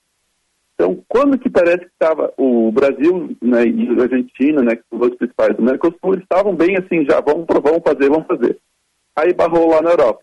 Então, 0.76 1.02
quando 1.08 1.38
que 1.38 1.48
parece 1.48 1.78
que 1.78 1.86
estava 1.86 2.32
o 2.36 2.70
Brasil 2.70 3.34
né, 3.40 3.66
e 3.66 3.98
a 3.98 4.02
Argentina, 4.02 4.62
né, 4.62 4.76
que 4.76 4.82
são 4.90 5.00
os 5.00 5.16
principais 5.16 5.56
do 5.56 5.62
Mercosul, 5.62 6.18
estavam 6.18 6.54
bem 6.54 6.76
assim, 6.76 7.02
já 7.08 7.18
vamos, 7.18 7.46
vamos 7.48 7.80
fazer, 7.82 8.10
vamos 8.10 8.26
fazer. 8.26 8.58
Aí 9.16 9.32
barrou 9.32 9.70
lá 9.70 9.80
na 9.80 9.90
Europa. 9.90 10.20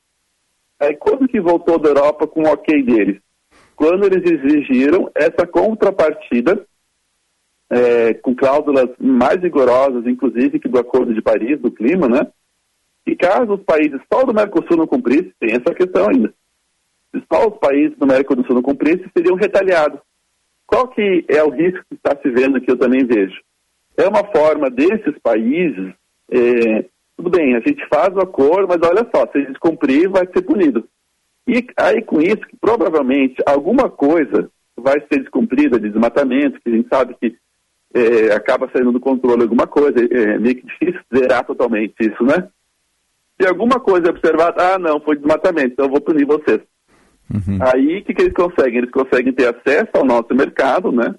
Aí 0.79 0.95
quando 0.95 1.27
que 1.27 1.41
voltou 1.41 1.79
da 1.79 1.89
Europa 1.89 2.27
com 2.27 2.43
o 2.43 2.53
ok 2.53 2.83
deles? 2.83 3.19
Quando 3.75 4.05
eles 4.05 4.31
exigiram 4.31 5.09
essa 5.15 5.47
contrapartida 5.47 6.63
é, 7.71 8.13
com 8.13 8.35
cláusulas 8.35 8.89
mais 8.99 9.41
rigorosas, 9.41 10.05
inclusive 10.05 10.59
que 10.59 10.69
do 10.69 10.77
Acordo 10.77 11.15
de 11.15 11.21
Paris, 11.21 11.59
do 11.59 11.71
clima, 11.71 12.07
né? 12.07 12.27
E 13.07 13.15
caso 13.15 13.55
os 13.55 13.63
países 13.63 13.99
só 14.11 14.23
do 14.23 14.35
Mercosul 14.35 14.77
não 14.77 14.85
cumprissem, 14.85 15.33
tem 15.39 15.53
essa 15.53 15.73
questão 15.73 16.07
ainda. 16.07 16.31
Se 17.11 17.23
só 17.31 17.47
os 17.47 17.57
países 17.57 17.97
do 17.97 18.05
Mercosul 18.05 18.53
não 18.53 18.61
cumprissem, 18.61 19.09
seriam 19.17 19.35
retaliados. 19.35 19.99
Qual 20.73 20.87
que 20.87 21.23
é 21.27 21.43
o 21.43 21.51
risco 21.51 21.85
que 21.87 21.93
está 21.93 22.19
se 22.19 22.27
vendo 22.31 22.59
que 22.59 22.71
eu 22.71 22.75
também 22.75 23.05
vejo? 23.05 23.39
É 23.95 24.07
uma 24.07 24.23
forma 24.23 24.71
desses 24.71 25.15
países, 25.21 25.93
é, 26.31 26.85
tudo 27.15 27.29
bem, 27.29 27.55
a 27.55 27.59
gente 27.59 27.87
faz 27.87 28.11
o 28.15 28.21
acordo, 28.21 28.69
mas 28.69 28.79
olha 28.81 29.07
só, 29.15 29.27
se 29.27 29.37
a 29.37 29.41
gente 29.41 29.59
cumprir, 29.59 30.09
vai 30.09 30.25
ser 30.25 30.41
punido. 30.41 30.83
E 31.47 31.63
aí 31.77 32.01
com 32.01 32.19
isso, 32.19 32.41
provavelmente 32.59 33.35
alguma 33.45 33.87
coisa 33.87 34.49
vai 34.75 34.99
ser 35.01 35.19
descumprida 35.19 35.79
de 35.79 35.91
desmatamento, 35.91 36.59
que 36.59 36.69
a 36.69 36.75
gente 36.75 36.89
sabe 36.89 37.15
que 37.21 37.37
é, 37.93 38.33
acaba 38.33 38.67
saindo 38.73 38.91
do 38.91 38.99
controle 38.99 39.43
alguma 39.43 39.67
coisa, 39.67 39.93
é 39.99 40.39
meio 40.39 40.55
que 40.55 40.65
difícil 40.65 41.01
zerar 41.15 41.45
totalmente 41.45 41.93
isso, 41.99 42.23
né? 42.23 42.49
Se 43.39 43.47
alguma 43.47 43.79
coisa 43.79 44.07
é 44.07 44.09
observada, 44.09 44.73
ah, 44.73 44.79
não, 44.79 44.99
foi 44.99 45.17
desmatamento, 45.17 45.73
então 45.73 45.85
eu 45.85 45.91
vou 45.91 46.01
punir 46.01 46.25
vocês. 46.25 46.61
Aí, 47.61 47.99
o 47.99 48.03
que, 48.03 48.13
que 48.13 48.21
eles 48.21 48.33
conseguem? 48.33 48.77
Eles 48.79 48.91
conseguem 48.91 49.33
ter 49.33 49.47
acesso 49.47 49.89
ao 49.93 50.05
nosso 50.05 50.33
mercado, 50.33 50.91
né? 50.91 51.15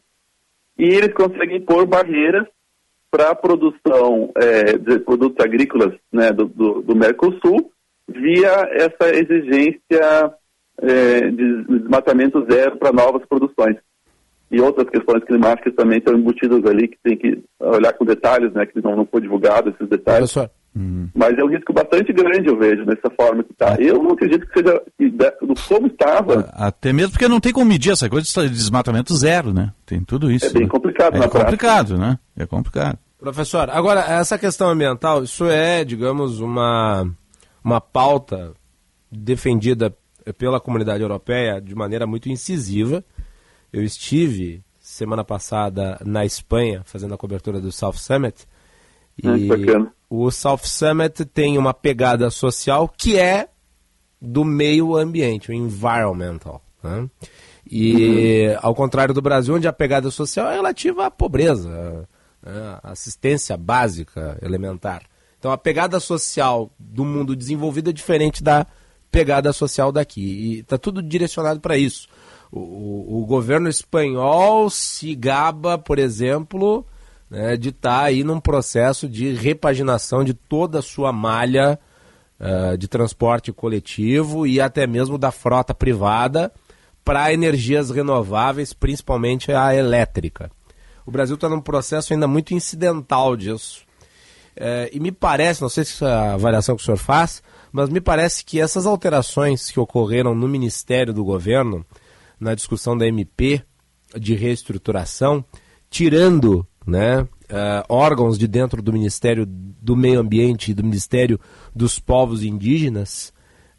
E 0.78 0.84
eles 0.84 1.12
conseguem 1.12 1.60
pôr 1.60 1.86
barreiras 1.86 2.46
para 3.10 3.30
a 3.30 3.34
produção 3.34 4.32
é, 4.36 4.76
de 4.76 4.98
produtos 4.98 5.44
agrícolas 5.44 5.94
né, 6.12 6.32
do, 6.32 6.46
do, 6.46 6.82
do 6.82 6.96
Mercosul 6.96 7.70
via 8.08 8.68
essa 8.72 9.08
exigência 9.14 10.34
é, 10.82 11.30
de 11.30 11.64
desmatamento 11.64 12.44
zero 12.50 12.76
para 12.76 12.92
novas 12.92 13.24
produções. 13.26 13.76
E 14.54 14.60
outras 14.60 14.88
questões 14.88 15.24
climáticas 15.24 15.74
também 15.74 15.98
estão 15.98 16.14
embutidas 16.14 16.64
ali, 16.64 16.86
que 16.86 16.96
tem 17.02 17.16
que 17.16 17.42
olhar 17.58 17.92
com 17.92 18.04
detalhes, 18.04 18.52
né? 18.52 18.64
Que 18.64 18.80
não, 18.80 18.94
não 18.94 19.04
foi 19.04 19.20
divulgado 19.20 19.70
esses 19.70 19.88
detalhes. 19.88 20.32
Mas 21.14 21.36
é 21.38 21.44
um 21.44 21.48
risco 21.48 21.72
bastante 21.72 22.12
grande, 22.12 22.48
eu 22.48 22.56
vejo, 22.56 22.84
nessa 22.84 23.10
forma 23.16 23.42
que 23.42 23.52
está. 23.52 23.76
Eu 23.80 24.02
não 24.02 24.12
acredito 24.12 24.46
que 24.46 24.60
seja 24.60 24.80
do 25.42 25.54
como 25.68 25.86
estava. 25.86 26.50
Até 26.52 26.92
mesmo 26.92 27.12
porque 27.12 27.28
não 27.28 27.40
tem 27.40 27.52
como 27.52 27.66
medir 27.66 27.92
essa 27.92 28.08
coisa 28.08 28.26
de 28.42 28.48
desmatamento 28.48 29.14
zero, 29.16 29.52
né? 29.52 29.72
Tem 29.86 30.02
tudo 30.02 30.30
isso. 30.30 30.46
É 30.46 30.50
bem 30.50 30.62
né? 30.62 30.68
complicado 30.68 31.16
É 31.16 31.18
na 31.18 31.28
prática. 31.28 31.44
complicado, 31.44 31.98
né? 31.98 32.18
É 32.36 32.46
complicado. 32.46 32.98
Professor, 33.18 33.70
agora, 33.70 34.00
essa 34.00 34.38
questão 34.38 34.68
ambiental, 34.68 35.24
isso 35.24 35.46
é, 35.46 35.84
digamos, 35.84 36.40
uma, 36.40 37.08
uma 37.64 37.80
pauta 37.80 38.52
defendida 39.10 39.94
pela 40.38 40.60
comunidade 40.60 41.02
europeia 41.02 41.60
de 41.60 41.74
maneira 41.74 42.06
muito 42.06 42.28
incisiva. 42.28 43.04
Eu 43.74 43.82
estive 43.82 44.62
semana 44.80 45.24
passada 45.24 45.98
na 46.04 46.24
Espanha 46.24 46.82
fazendo 46.84 47.12
a 47.14 47.18
cobertura 47.18 47.60
do 47.60 47.72
South 47.72 47.94
Summit 47.94 48.46
Ah, 49.24 49.36
que 49.36 49.46
bacana. 49.48 49.92
o 50.08 50.30
South 50.30 50.60
Summit 50.64 51.24
tem 51.24 51.58
uma 51.58 51.74
pegada 51.74 52.30
social 52.30 52.88
que 52.88 53.18
é 53.18 53.48
do 54.20 54.44
meio 54.44 54.96
ambiente, 54.96 55.50
o 55.50 55.54
environmental. 55.54 56.62
né? 56.82 57.08
E 57.68 58.56
ao 58.62 58.74
contrário 58.74 59.12
do 59.14 59.20
Brasil, 59.22 59.54
onde 59.54 59.66
a 59.66 59.72
pegada 59.72 60.10
social 60.10 60.48
é 60.50 60.54
relativa 60.54 61.06
à 61.06 61.10
pobreza, 61.10 62.06
né? 62.42 62.78
assistência 62.82 63.56
básica, 63.56 64.38
elementar. 64.42 65.02
Então 65.38 65.50
a 65.50 65.58
pegada 65.58 65.98
social 65.98 66.70
do 66.78 67.04
mundo 67.04 67.34
desenvolvido 67.34 67.90
é 67.90 67.92
diferente 67.92 68.42
da 68.42 68.66
pegada 69.10 69.52
social 69.52 69.90
daqui. 69.90 70.20
E 70.22 70.58
está 70.60 70.78
tudo 70.78 71.02
direcionado 71.02 71.58
para 71.60 71.76
isso. 71.76 72.06
O, 72.56 73.20
o- 73.22 73.26
governo 73.26 73.68
espanhol 73.68 74.70
se 74.70 75.14
gaba, 75.14 75.76
por 75.76 75.98
exemplo, 75.98 76.86
né, 77.28 77.56
de 77.56 77.70
estar 77.70 78.02
aí 78.04 78.22
num 78.22 78.38
processo 78.38 79.08
de 79.08 79.32
repaginação 79.32 80.22
de 80.22 80.34
toda 80.34 80.78
a 80.78 80.82
sua 80.82 81.12
malha 81.12 81.78
ah, 82.38 82.76
de 82.76 82.86
transporte 82.86 83.52
coletivo 83.52 84.46
e 84.46 84.60
até 84.60 84.86
mesmo 84.86 85.18
da 85.18 85.32
frota 85.32 85.74
privada 85.74 86.52
para 87.04 87.32
energias 87.32 87.90
renováveis, 87.90 88.72
principalmente 88.72 89.52
a 89.52 89.74
elétrica. 89.74 90.50
O 91.04 91.10
Brasil 91.10 91.34
está 91.34 91.48
num 91.48 91.60
processo 91.60 92.12
ainda 92.12 92.26
muito 92.28 92.54
incidental 92.54 93.36
disso. 93.36 93.82
É, 94.56 94.88
e 94.92 95.00
me 95.00 95.10
parece, 95.10 95.60
não 95.60 95.68
sei 95.68 95.84
se 95.84 96.04
é 96.04 96.08
a 96.08 96.34
avaliação 96.34 96.76
que 96.76 96.82
o 96.82 96.84
senhor 96.84 96.96
faz, 96.96 97.42
mas 97.72 97.88
me 97.88 98.00
parece 98.00 98.44
que 98.44 98.60
essas 98.60 98.86
alterações 98.86 99.70
que 99.70 99.80
ocorreram 99.80 100.34
no 100.34 100.46
Ministério 100.46 101.12
do 101.12 101.24
Governo, 101.24 101.84
na 102.44 102.54
discussão 102.54 102.96
da 102.96 103.06
MP 103.06 103.62
de 104.14 104.34
reestruturação, 104.34 105.44
tirando 105.88 106.66
né, 106.86 107.26
eh, 107.48 107.84
órgãos 107.88 108.38
de 108.38 108.46
dentro 108.46 108.82
do 108.82 108.92
Ministério 108.92 109.46
do 109.46 109.96
Meio 109.96 110.20
Ambiente 110.20 110.70
e 110.70 110.74
do 110.74 110.84
Ministério 110.84 111.40
dos 111.74 111.98
Povos 111.98 112.42
Indígenas, 112.44 113.32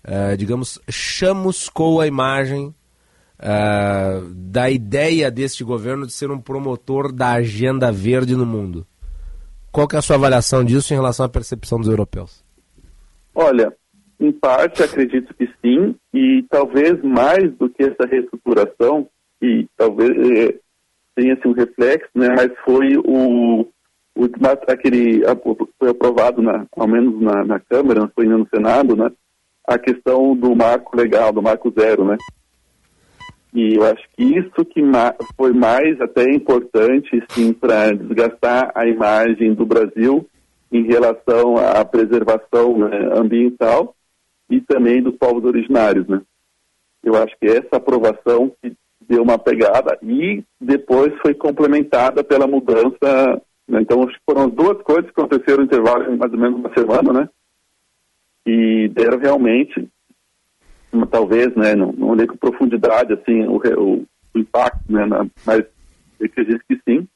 eh, 0.04 0.36
digamos, 0.36 0.80
chamuscou 0.90 2.02
a 2.02 2.08
imagem 2.08 2.74
eh, 3.38 4.22
da 4.34 4.70
ideia 4.70 5.30
deste 5.30 5.64
governo 5.64 6.08
de 6.08 6.14
ser 6.14 6.32
um 6.32 6.42
promotor 6.42 7.12
da 7.12 7.34
agenda 7.34 7.92
verde 7.92 8.36
no 8.36 8.46
mundo. 8.46 8.86
Qual 9.72 9.88
que 9.88 9.96
é 9.96 10.00
a 10.00 10.02
sua 10.02 10.16
avaliação 10.16 10.64
disso 10.64 10.92
em 10.92 10.98
relação 10.98 11.26
à 11.26 11.30
percepção 11.30 11.78
dos 11.80 11.88
europeus? 11.88 12.44
Olha, 13.34 13.72
em 14.20 14.32
parte 14.32 14.84
acredito 14.84 15.34
que 15.34 15.50
sim, 15.62 15.96
e 16.14 16.44
talvez 16.50 17.02
mais 17.02 17.52
do 17.54 17.70
que 17.70 17.84
essa 17.84 18.08
reestruturação, 18.10 19.08
e 19.42 19.68
talvez 19.76 20.12
eh, 20.12 20.56
tenha 21.16 21.34
assim, 21.34 21.50
um 21.50 21.54
reflexo, 21.54 22.10
né, 22.16 22.30
mas 22.30 22.52
foi 22.64 22.98
o, 22.98 23.68
o 24.16 24.30
aquele 24.68 25.22
foi 25.78 25.90
aprovado 25.90 26.42
na, 26.42 26.66
ao 26.76 26.88
menos 26.88 27.22
na, 27.22 27.44
na 27.44 27.60
Câmara, 27.60 28.02
não 28.02 28.12
foi 28.14 28.26
ainda 28.26 28.38
no 28.38 28.48
Senado, 28.48 28.96
né, 28.96 29.12
a 29.68 29.78
questão 29.78 30.36
do 30.36 30.56
marco 30.56 30.96
legal, 30.96 31.34
do 31.34 31.42
marco 31.42 31.74
zero, 31.78 32.06
né. 32.06 32.18
E 33.54 33.76
eu 33.76 33.84
acho 33.86 34.04
que 34.16 34.24
isso 34.24 34.66
que 34.66 34.82
foi 35.38 35.54
mais 35.54 36.00
até 36.02 36.30
importante, 36.30 37.24
sim, 37.30 37.54
para 37.54 37.94
desgastar 37.94 38.72
a 38.76 38.86
imagem 38.86 39.54
do 39.54 39.66
Brasil 39.66 40.28
em 40.70 40.84
relação 40.84 41.56
à 41.58 41.86
preservação 41.86 42.78
né, 42.78 43.10
ambiental 43.14 43.96
e 44.50 44.62
também 44.62 45.02
dos 45.02 45.16
povos 45.16 45.44
originários, 45.44 46.08
né? 46.08 46.22
Eu 47.04 47.16
acho 47.16 47.36
que 47.40 47.46
essa 47.48 47.76
aprovação 47.78 48.52
deu 49.08 49.22
uma 49.22 49.38
pegada 49.38 49.98
e 50.02 50.44
depois 50.60 51.14
foi 51.22 51.34
complementada 51.36 52.24
pela 52.24 52.48
mudança. 52.48 53.42
né? 53.68 53.82
Então, 53.82 54.08
foram 54.28 54.46
as 54.46 54.52
duas 54.54 54.82
coisas 54.82 55.06
que 55.12 55.20
aconteceram 55.22 55.60
no 55.60 55.66
intervalo 55.66 56.04
de 56.12 56.18
mais 56.18 56.32
ou 56.34 56.40
menos 56.40 56.60
uma 56.60 56.74
semana, 56.74 57.14
né? 57.14 57.30
E 58.46 58.88
deram 58.90 59.18
realmente, 59.20 59.88
talvez, 61.12 61.54
né? 61.56 61.76
Não, 61.76 61.92
não 61.92 62.10
olhei 62.10 62.28
com 62.28 62.38
profundidade 62.38 63.14
assim 63.14 63.44
o, 63.48 63.58
o- 63.58 64.06
o 64.34 64.40
impacto, 64.40 64.92
né? 64.92 65.06
na- 65.06 65.26
mas 65.46 65.64
eu 66.20 66.26
acredito 66.26 66.62
que 66.68 66.80
sim. 66.88 67.08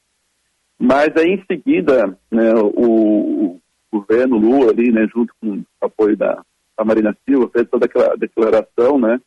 Mas 0.80 1.10
aí 1.18 1.32
em 1.34 1.44
seguida, 1.46 2.18
né, 2.32 2.54
o, 2.56 3.60
o 3.92 4.00
governo 4.00 4.38
Lula 4.38 4.72
ali, 4.72 4.92
né, 4.92 5.06
junto 5.14 5.34
com 5.42 5.58
o 5.58 5.66
apoio 5.86 6.16
da, 6.16 6.42
da 6.80 6.86
Marina 6.86 7.16
Silva, 7.28 7.50
fez 7.52 7.68
toda 7.70 7.86
aquela 7.86 8.16
declaração, 8.16 8.98
né, 8.98 9.20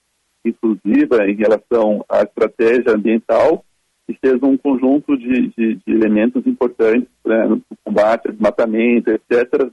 inclusiva 0.44 1.24
em 1.28 1.34
relação 1.34 2.05
à 2.09 2.22
estratégia 2.22 2.94
ambiental 2.94 3.64
e 4.09 4.14
fez 4.14 4.42
um 4.42 4.57
conjunto 4.57 5.16
de, 5.16 5.48
de, 5.57 5.74
de 5.76 5.92
elementos 5.92 6.44
importantes 6.46 7.09
né, 7.24 7.46
no 7.46 7.62
combate 7.84 8.26
ao 8.26 8.32
desmatamento, 8.32 9.11
etc. 9.11 9.70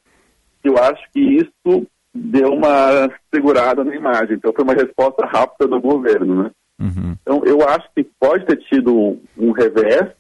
Eu 0.63 0.77
acho 0.77 1.01
que 1.11 1.19
isso 1.19 1.88
deu 2.13 2.53
uma 2.53 3.09
segurada 3.34 3.84
na 3.84 3.95
imagem. 3.95 4.36
Então 4.36 4.53
foi 4.53 4.63
uma 4.63 4.73
resposta 4.73 5.25
rápida 5.25 5.67
do 5.67 5.82
governo, 5.82 6.43
né? 6.43 6.51
Uhum. 6.80 7.15
Então 7.21 7.41
eu 7.45 7.67
acho 7.67 7.89
que 7.95 8.03
pode 8.19 8.45
ter 8.45 8.57
tido 8.57 9.17
um 9.38 9.51
revés, 9.51 10.11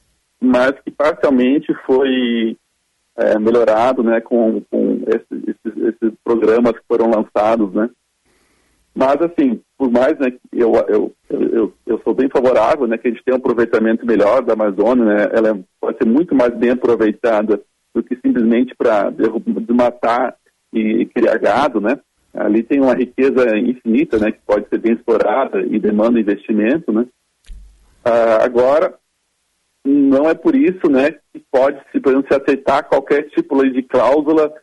mas 0.41 0.73
que 0.83 0.91
parcialmente 0.91 1.73
foi 1.85 2.57
é, 3.19 3.37
melhorado, 3.37 4.01
né, 4.01 4.21
com, 4.21 4.61
com 4.71 5.03
esses, 5.07 5.47
esses, 5.47 5.77
esses, 5.87 6.17
programas 6.23 6.71
que 6.71 6.85
foram 6.87 7.11
lançados, 7.11 7.73
né. 7.73 7.89
Mas 8.95 9.21
assim, 9.21 9.61
por 9.77 9.91
mais, 9.91 10.17
né, 10.17 10.31
eu, 10.53 10.73
eu, 10.87 11.13
eu, 11.29 11.73
eu 11.85 12.01
sou 12.03 12.13
bem 12.13 12.29
favorável, 12.29 12.87
né, 12.87 12.97
que 12.97 13.07
a 13.07 13.11
gente 13.11 13.23
tenha 13.23 13.35
um 13.35 13.39
aproveitamento 13.39 14.05
melhor 14.05 14.41
da 14.41 14.53
Amazônia, 14.53 15.05
né, 15.05 15.29
ela 15.33 15.59
pode 15.81 15.97
ser 15.97 16.07
muito 16.07 16.33
mais 16.33 16.55
bem 16.55 16.71
aproveitada 16.71 17.61
do 17.93 18.03
que 18.03 18.15
simplesmente 18.15 18.73
para 18.75 19.09
desmatar 19.09 20.35
e 20.73 21.05
criar 21.07 21.37
gado, 21.39 21.81
né? 21.81 21.99
Ali 22.33 22.61
tem 22.61 22.79
uma 22.79 22.93
riqueza 22.93 23.57
infinita, 23.57 24.19
né, 24.19 24.31
que 24.31 24.39
pode 24.45 24.69
ser 24.69 24.77
bem 24.77 24.93
explorada 24.93 25.61
e 25.61 25.79
demanda 25.79 26.19
investimento, 26.19 26.91
né? 26.91 27.07
Ah, 28.05 28.43
agora, 28.43 28.93
não 29.85 30.29
é 30.29 30.33
por 30.33 30.55
isso, 30.55 30.89
né, 30.89 31.11
que 31.33 31.41
pode 31.51 31.79
se, 31.91 31.99
por 31.99 32.11
exemplo, 32.11 32.27
se 32.31 32.41
aceitar 32.41 32.83
qualquer 32.83 33.29
tipo 33.29 33.63
de 33.69 33.81
cláusula 33.83 34.53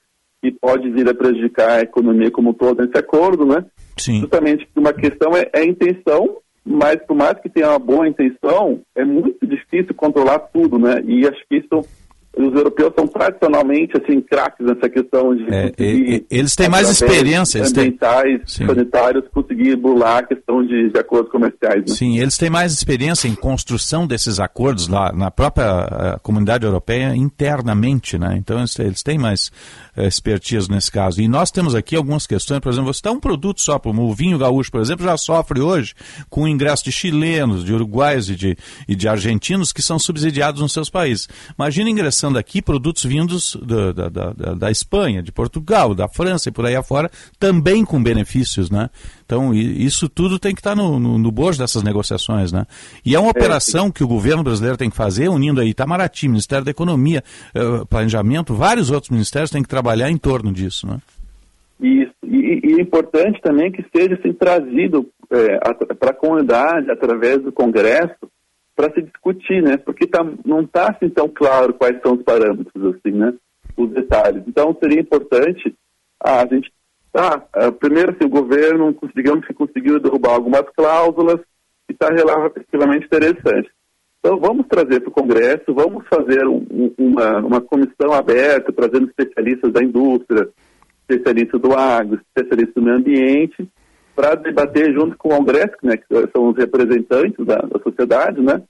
que 0.43 0.51
pode 0.53 0.91
vir 0.91 1.09
a 1.09 1.14
prejudicar 1.14 1.71
a 1.79 1.83
economia 1.83 2.31
como 2.31 2.51
um 2.51 2.55
todo 2.55 2.85
nesse 2.85 2.99
acordo, 2.99 3.47
né? 3.47 3.64
Sim. 3.97 4.21
Justamente 4.21 4.69
uma 4.77 4.93
questão 4.93 5.35
é, 5.37 5.49
é 5.53 5.61
a 5.61 5.64
intenção, 5.64 6.37
mas 6.64 6.97
por 7.07 7.17
mais 7.17 7.41
que 7.41 7.49
tenha 7.49 7.71
uma 7.71 7.79
boa 7.79 8.07
intenção, 8.07 8.81
é 8.95 9.05
muito 9.05 9.47
difícil 9.47 9.95
controlar 9.95 10.39
tudo, 10.39 10.79
né? 10.79 11.03
E 11.07 11.27
acho 11.27 11.43
que 11.49 11.57
isso 11.57 11.89
os 12.37 12.55
europeus 12.55 12.93
são 12.95 13.07
tradicionalmente 13.07 13.97
assim 13.97 14.20
craques 14.20 14.64
nessa 14.66 14.89
questão 14.91 15.34
de 15.34 15.47
é, 15.53 15.72
e, 15.78 16.26
eles 16.30 16.55
têm 16.55 16.68
mais 16.68 16.91
experiência 16.91 17.62
ambientais, 17.64 18.57
têm... 18.57 18.66
sanitários, 18.66 19.24
conseguir 19.32 19.74
burlar 19.76 20.18
a 20.18 20.22
questão 20.22 20.64
de, 20.64 20.91
de 20.91 20.99
acordos 20.99 21.32
comerciais. 21.32 21.80
Né? 21.80 21.95
Sim, 21.95 22.18
eles 22.18 22.37
têm 22.37 22.51
mais 22.51 22.72
experiência 22.72 23.26
em 23.26 23.34
construção 23.34 24.07
desses 24.07 24.39
acordos 24.39 24.87
lá 24.87 25.12
na 25.12 25.30
própria 25.30 26.16
uh, 26.16 26.20
comunidade 26.20 26.66
europeia 26.66 27.16
internamente, 27.16 28.18
né? 28.18 28.37
Então 28.37 28.59
eles, 28.59 28.78
eles 28.78 29.03
têm 29.03 29.16
mais 29.16 29.51
uh, 29.97 30.03
expertise 30.03 30.70
nesse 30.70 30.93
caso. 30.93 31.22
E 31.22 31.28
nós 31.28 31.51
temos 31.51 31.74
aqui 31.74 31.97
algumas 31.97 32.26
questões, 32.26 32.61
por 32.61 32.70
exemplo, 32.70 32.93
você 32.93 32.99
está 32.99 33.11
um 33.11 33.20
produto 33.20 33.62
só, 33.62 33.78
como 33.78 34.03
o 34.03 34.14
vinho 34.14 34.39
gaúcho, 34.39 34.70
por 34.70 34.80
exemplo, 34.82 35.07
já 35.07 35.16
sofre 35.16 35.61
hoje 35.61 35.95
com 36.28 36.43
o 36.43 36.49
ingresso 36.49 36.84
de 36.84 36.93
chilenos, 36.93 37.64
de 37.64 37.72
uruguaios 37.72 38.28
e 38.28 38.34
de, 38.34 38.57
e 38.87 38.95
de 38.95 39.09
argentinos 39.09 39.72
que 39.72 39.80
são 39.80 39.99
subsidiados 39.99 40.61
nos 40.61 40.72
seus 40.72 40.91
países. 40.91 41.28
Imagina 41.59 41.89
ingressando 41.89 42.26
exportação 42.27 42.33
daqui 42.33 42.61
produtos 42.61 43.05
vindos 43.05 43.57
da, 43.57 43.93
da, 43.93 44.09
da, 44.09 44.55
da, 44.55 44.70
Espanha, 44.70 45.22
de 45.22 45.33
Portugal, 45.33 45.95
da 45.95 46.09
França 46.09 46.49
e 46.49 46.53
por 46.53 46.66
aí 46.66 46.74
afora, 46.74 47.11
também 47.39 47.85
com 47.85 48.03
benefícios, 48.03 48.70
né? 48.70 48.91
Então, 49.24 49.53
isso 49.55 50.09
tudo 50.09 50.39
tem 50.39 50.55
que 50.55 50.61
estar 50.61 50.77
no, 50.77 50.99
no, 50.99 51.18
no 51.18 51.33
bojo 51.33 51.59
dessas 51.59 51.83
negociações, 51.83 52.53
né? 52.53 52.64
E 53.05 53.14
é 53.14 53.18
uma 53.18 53.31
operação 53.31 53.91
que 53.91 54.05
o 54.05 54.09
governo 54.09 54.43
brasileiro 54.43 54.77
tem 54.77 54.91
que 54.91 54.97
fazer, 54.97 55.29
unindo 55.29 55.61
aí 55.61 55.70
Itamaraty, 55.70 56.29
Ministério 56.29 56.64
da 56.64 56.70
Economia, 56.70 57.22
eh, 57.55 57.85
Planejamento, 57.89 58.55
vários 58.55 58.91
outros 58.91 59.11
ministérios 59.11 59.51
têm 59.51 59.62
que 59.62 59.68
trabalhar 59.68 60.11
em 60.11 60.16
torno 60.16 60.53
disso, 60.53 60.87
né? 60.87 60.99
Isso. 61.81 62.12
E, 62.24 62.61
e 62.64 62.79
é 62.79 62.83
importante 62.83 63.41
também 63.43 63.70
que 63.70 63.85
seja 63.95 64.14
assim, 64.14 64.33
trazido 64.33 65.07
é, 65.31 65.59
para 65.95 66.11
a 66.11 66.14
comunidade, 66.14 66.91
através 66.91 67.43
do 67.43 67.53
Congresso, 67.53 68.14
para 68.77 68.93
se 68.93 69.03
discutir, 69.03 69.62
né? 69.62 69.79
Porque 69.79 70.07
tá, 70.07 70.24
não 70.45 70.61
está 70.61 70.91
assim 70.91 71.09
tão 71.09 71.29
claro 71.29 71.72
quais 71.72 71.99
são 72.03 72.12
os 72.12 72.22
parâmetros, 72.22 72.95
assim, 72.95 73.16
né? 73.16 73.33
Os 73.77 73.91
detalhes. 73.91 74.43
Então 74.47 74.77
seria 74.79 75.01
importante 75.01 75.74
ah, 76.20 76.43
a 76.43 76.47
gente 76.47 76.70
uh, 77.16 77.72
primeiro 77.72 78.12
assim, 78.12 78.27
o 78.27 78.29
governo 78.29 78.95
digamos 79.14 79.47
que 79.47 79.55
conseguiu 79.55 79.99
derrubar 79.99 80.35
algumas 80.35 80.64
cláusulas 80.77 81.41
e 81.89 81.93
está 81.93 82.09
relativamente 82.09 83.07
interessante. 83.07 83.70
Então 84.18 84.39
vamos 84.39 84.66
trazer 84.66 85.01
para 85.01 85.09
o 85.09 85.12
Congresso, 85.12 85.74
vamos 85.74 86.07
fazer 86.09 86.47
um, 86.47 86.93
uma, 86.99 87.39
uma 87.39 87.61
comissão 87.61 88.12
aberta, 88.12 88.72
trazendo 88.72 89.07
especialistas 89.07 89.72
da 89.72 89.83
indústria, 89.83 90.49
especialistas 91.09 91.61
do 91.61 91.72
agro, 91.72 92.20
especialistas 92.29 92.74
do 92.74 92.83
meio 92.83 92.97
ambiente, 92.97 93.68
para 94.17 94.35
debater 94.35 94.95
junto 94.95 95.17
com 95.19 95.29
o 95.29 95.37
Congresso, 95.37 95.77
né, 95.83 95.99
que 95.99 96.07
são 96.33 96.49
os 96.49 96.57
representantes 96.57 97.45
da, 97.45 97.59
da 97.59 97.79
sociedade, 97.81 98.41
né, 98.41 98.62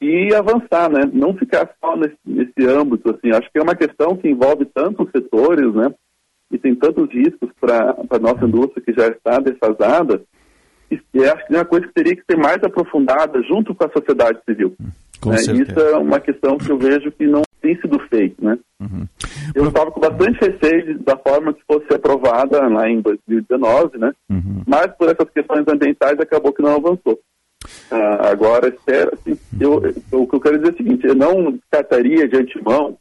e 0.00 0.34
avançar, 0.34 0.90
né, 0.90 1.10
não 1.10 1.34
ficar 1.34 1.70
só 1.82 1.96
nesse, 1.96 2.18
nesse 2.24 2.68
âmbito, 2.68 3.10
assim, 3.10 3.30
acho 3.30 3.50
que 3.50 3.58
é 3.58 3.62
uma 3.62 3.74
questão 3.74 4.14
que 4.14 4.28
envolve 4.28 4.66
tantos 4.66 5.10
setores, 5.10 5.74
né, 5.74 5.92
e 6.52 6.58
tem 6.58 6.74
tantos 6.74 7.10
riscos 7.10 7.48
para 7.58 7.96
a 8.10 8.18
nossa 8.18 8.44
indústria 8.44 8.84
que 8.84 8.92
já 8.92 9.08
está 9.08 9.38
defasada, 9.38 10.22
e, 10.90 11.24
acho 11.24 11.46
que 11.46 11.54
é 11.54 11.58
uma 11.58 11.64
coisa 11.64 11.86
que 11.86 11.94
teria 11.94 12.14
que 12.14 12.22
ser 12.30 12.36
mais 12.36 12.62
aprofundada 12.62 13.42
junto 13.42 13.74
com 13.74 13.84
a 13.84 13.90
sociedade 13.90 14.38
civil. 14.48 14.76
Né? 14.78 15.36
Isso 15.36 15.80
é 15.80 15.96
uma 15.96 16.20
questão 16.20 16.58
que 16.58 16.70
eu 16.70 16.78
vejo 16.78 17.10
que 17.10 17.26
não 17.26 17.42
tem 17.64 17.80
sido 17.80 17.98
feito, 18.10 18.44
né? 18.44 18.58
Uhum. 18.78 19.06
Eu 19.54 19.68
estava 19.68 19.90
com 19.90 19.98
bastante 19.98 20.38
receio 20.38 20.98
da 20.98 21.16
forma 21.16 21.54
que 21.54 21.62
fosse 21.66 21.86
aprovada 21.94 22.68
lá 22.68 22.88
em 22.90 23.00
2019, 23.00 23.96
né? 23.96 24.12
Uhum. 24.28 24.62
Mas 24.66 24.88
por 24.98 25.08
essas 25.08 25.30
questões 25.30 25.66
ambientais 25.66 26.20
acabou 26.20 26.52
que 26.52 26.60
não 26.60 26.76
avançou. 26.76 27.18
Ah, 27.90 28.28
agora, 28.28 28.68
espero, 28.68 29.14
assim, 29.14 29.38
eu, 29.58 29.82
eu, 30.12 30.22
o 30.22 30.28
que 30.28 30.36
eu 30.36 30.40
quero 30.40 30.58
dizer 30.58 30.72
é 30.72 30.74
o 30.74 30.76
seguinte, 30.76 31.06
eu 31.06 31.14
não 31.14 31.52
descartaria 31.52 32.28
de 32.28 32.36
antemão 32.36 32.98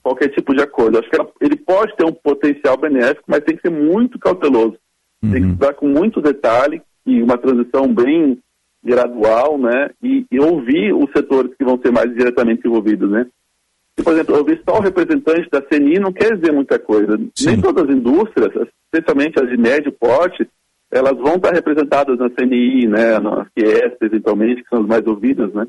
qualquer 0.00 0.28
tipo 0.28 0.54
de 0.54 0.62
acordo. 0.62 1.00
Acho 1.00 1.10
que 1.10 1.16
ela, 1.16 1.28
ele 1.40 1.56
pode 1.56 1.96
ter 1.96 2.04
um 2.04 2.12
potencial 2.12 2.76
benéfico, 2.76 3.24
mas 3.26 3.42
tem 3.42 3.56
que 3.56 3.62
ser 3.62 3.70
muito 3.70 4.16
cauteloso. 4.16 4.76
Uhum. 5.24 5.32
Tem 5.32 5.42
que 5.42 5.48
estudar 5.48 5.74
com 5.74 5.88
muito 5.88 6.20
detalhe 6.20 6.80
e 7.04 7.20
uma 7.20 7.36
transição 7.36 7.92
bem 7.92 8.38
gradual, 8.84 9.58
né? 9.58 9.90
E, 10.00 10.24
e, 10.30 10.38
ouvir 10.38 10.92
os 10.92 11.10
setores 11.12 11.52
que 11.56 11.64
vão 11.64 11.80
ser 11.80 11.90
mais 11.90 12.12
diretamente 12.14 12.66
envolvidos, 12.66 13.10
né? 13.10 13.26
E, 13.98 14.02
por 14.02 14.14
exemplo, 14.14 14.36
ouvir 14.36 14.62
só 14.68 14.78
o 14.78 14.82
representante 14.82 15.48
da 15.50 15.60
CNI 15.60 15.98
não 15.98 16.12
quer 16.12 16.36
dizer 16.36 16.52
muita 16.52 16.78
coisa. 16.78 17.18
Sim. 17.34 17.50
Nem 17.50 17.60
todas 17.60 17.84
as 17.84 17.94
indústrias, 17.94 18.68
especialmente 18.86 19.38
as 19.38 19.48
de 19.48 19.56
médio 19.56 19.92
porte, 19.92 20.48
elas 20.90 21.16
vão 21.16 21.36
estar 21.36 21.52
representadas 21.52 22.18
na 22.18 22.30
CNI, 22.30 22.86
né? 22.86 23.18
Na 23.18 23.46
QS, 23.56 23.96
eventualmente, 24.02 24.62
que 24.62 24.68
são 24.68 24.80
as 24.80 24.86
mais 24.86 25.06
ouvidas, 25.06 25.52
né? 25.52 25.66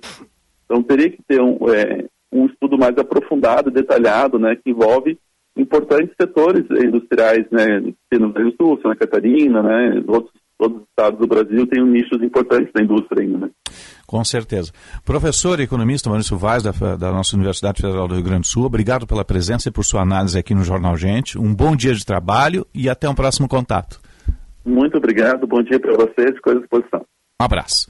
Então 0.65 0.83
teria 0.83 1.09
que 1.09 1.21
ter 1.27 1.41
um, 1.41 1.57
é, 1.69 2.05
um 2.31 2.45
estudo 2.45 2.77
mais 2.77 2.97
aprofundado, 2.97 3.71
detalhado, 3.71 4.39
né? 4.39 4.55
Que 4.55 4.71
envolve 4.71 5.17
importantes 5.55 6.13
setores 6.19 6.65
industriais, 6.71 7.45
né? 7.51 7.79
No 8.11 8.31
Rio 8.31 8.51
do 8.51 8.55
Sul, 8.57 8.79
Santa 8.81 8.95
Catarina, 8.95 9.61
né? 9.61 10.03
Outros 10.07 10.33
todos 10.57 10.77
os 10.77 10.83
estados 10.89 11.19
do 11.19 11.27
Brasil 11.27 11.67
têm 11.67 11.83
nichos 11.85 12.21
importantes 12.21 12.71
da 12.73 12.81
indústria 12.81 13.23
ainda, 13.23 13.37
né? 13.37 13.49
Com 14.05 14.23
certeza. 14.23 14.71
Professor 15.03 15.59
e 15.59 15.63
economista 15.63 16.09
Maurício 16.09 16.37
Vaz, 16.37 16.63
da, 16.63 16.71
da, 16.95 17.11
nossa 17.11 17.35
Universidade 17.35 17.81
Federal 17.81 18.07
do 18.07 18.15
Rio 18.15 18.23
Grande 18.23 18.41
do 18.41 18.47
Sul, 18.47 18.65
obrigado 18.65 19.07
pela 19.07 19.25
presença 19.25 19.69
e 19.69 19.71
por 19.71 19.83
sua 19.83 20.01
análise 20.01 20.37
aqui 20.37 20.53
no 20.53 20.63
Jornal 20.63 20.95
Gente. 20.95 21.39
Um 21.39 21.53
bom 21.53 21.75
dia 21.75 21.93
de 21.93 22.05
trabalho 22.05 22.65
e 22.73 22.89
até 22.89 23.09
um 23.09 23.15
próximo 23.15 23.47
contato. 23.47 23.99
Muito 24.65 24.97
obrigado, 24.97 25.47
bom 25.47 25.61
dia 25.61 25.79
para 25.79 25.93
vocês, 25.95 26.39
coisa 26.41 26.59
à 26.59 26.61
disposição. 26.61 27.05
Um 27.41 27.45
abraço. 27.45 27.87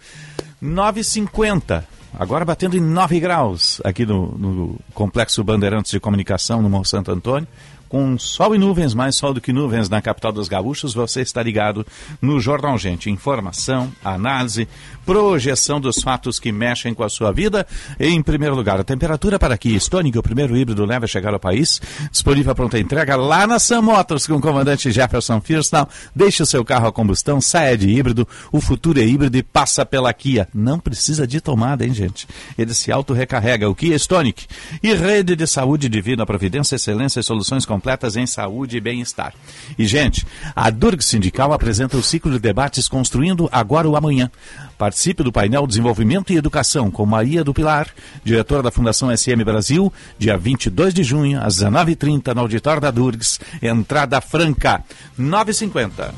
9h50, 0.64 1.84
agora 2.18 2.46
batendo 2.46 2.78
em 2.78 2.82
9 2.82 3.20
graus 3.20 3.82
aqui 3.84 4.06
no, 4.06 4.38
no 4.38 4.80
Complexo 4.94 5.44
Bandeirantes 5.44 5.92
de 5.92 6.00
Comunicação, 6.00 6.62
no 6.62 6.70
Morro 6.70 6.86
Santo 6.86 7.12
Antônio 7.12 7.48
com 7.94 8.18
sol 8.18 8.56
e 8.56 8.58
nuvens, 8.58 8.96
mais 8.96 9.16
sol 9.16 9.36
do 9.36 9.40
que 9.40 9.54
nuvens 9.54 9.88
na 9.88 10.02
capital 10.02 10.32
dos 10.32 10.48
gaúchos, 10.48 10.96
você 10.96 11.22
está 11.22 11.44
ligado 11.44 11.86
no 12.20 12.40
Jornal 12.40 12.76
Gente. 12.76 13.12
Informação, 13.12 13.92
análise, 14.04 14.68
projeção 15.06 15.80
dos 15.80 16.02
fatos 16.02 16.40
que 16.40 16.52
mexem 16.52 16.92
com 16.96 17.04
a 17.04 17.10
sua 17.10 17.32
vida. 17.32 17.68
Em 18.00 18.20
primeiro 18.24 18.56
lugar, 18.56 18.80
a 18.80 18.84
temperatura 18.84 19.38
para 19.38 19.54
aqui. 19.54 19.76
Stonic, 19.76 20.18
o 20.18 20.24
primeiro 20.24 20.58
híbrido 20.58 20.84
leve 20.86 21.06
a 21.06 21.08
chegar 21.08 21.36
ao 21.36 21.40
país. 21.40 21.80
Disponível 22.10 22.54
a 22.54 22.56
pronta 22.56 22.80
entrega 22.80 23.16
lá 23.16 23.46
na 23.46 23.60
Sam 23.60 23.84
Motors 23.84 24.26
com 24.26 24.38
o 24.38 24.42
comandante 24.42 24.92
Jefferson 24.92 25.40
Firstal. 25.40 25.88
Deixe 26.16 26.42
o 26.42 26.48
seu 26.48 26.66
carro 26.66 26.88
a 26.88 26.92
combustão, 26.92 27.40
saia 27.40 27.78
de 27.78 27.88
híbrido. 27.88 28.28
O 28.52 28.60
futuro 28.60 29.00
é 29.00 29.06
híbrido 29.06 29.38
e 29.38 29.44
passa 29.44 29.86
pela 29.86 30.12
Kia. 30.12 30.48
Não 30.52 30.80
precisa 30.80 31.28
de 31.28 31.40
tomada, 31.40 31.86
hein, 31.86 31.94
gente? 31.94 32.28
Ele 32.58 32.74
se 32.74 32.92
auto-recarrega. 32.92 33.70
O 33.70 33.76
Kia 33.76 33.96
Stonic. 33.98 34.48
E 34.82 34.96
rede 34.96 35.36
de 35.36 35.46
saúde 35.46 35.88
divina, 35.88 36.26
providência, 36.26 36.76
excelência 36.76 37.20
e 37.20 37.24
soluções 37.24 37.68
completas 37.68 37.83
completas 37.84 38.16
em 38.16 38.26
saúde 38.26 38.78
e 38.78 38.82
bem-estar. 38.82 39.34
E, 39.78 39.86
gente, 39.86 40.26
a 40.56 40.70
Durg 40.70 41.04
Sindical 41.04 41.52
apresenta 41.52 41.98
o 41.98 42.02
ciclo 42.02 42.32
de 42.32 42.40
debates 42.40 42.88
Construindo 42.88 43.50
Agora 43.52 43.90
o 43.90 43.98
Amanhã. 43.98 44.32
Participe 44.78 45.22
do 45.22 45.34
painel 45.34 45.68
Desenvolvimento 45.68 46.32
e 46.32 46.38
Educação 46.38 46.90
com 46.90 47.06
Maria 47.06 47.44
do 47.44 47.54
Pilar, 47.54 47.90
diretora 48.24 48.64
da 48.64 48.72
Fundação 48.72 49.16
SM 49.16 49.44
Brasil, 49.44 49.92
dia 50.18 50.38
22 50.38 50.94
de 50.94 51.04
junho, 51.04 51.42
às 51.42 51.58
19h30, 51.58 52.34
no 52.34 52.42
auditório 52.42 52.82
da 52.82 52.90
Durgs. 52.90 53.40
Entrada 53.62 54.22
franca, 54.22 54.82
9h50. 55.20 56.14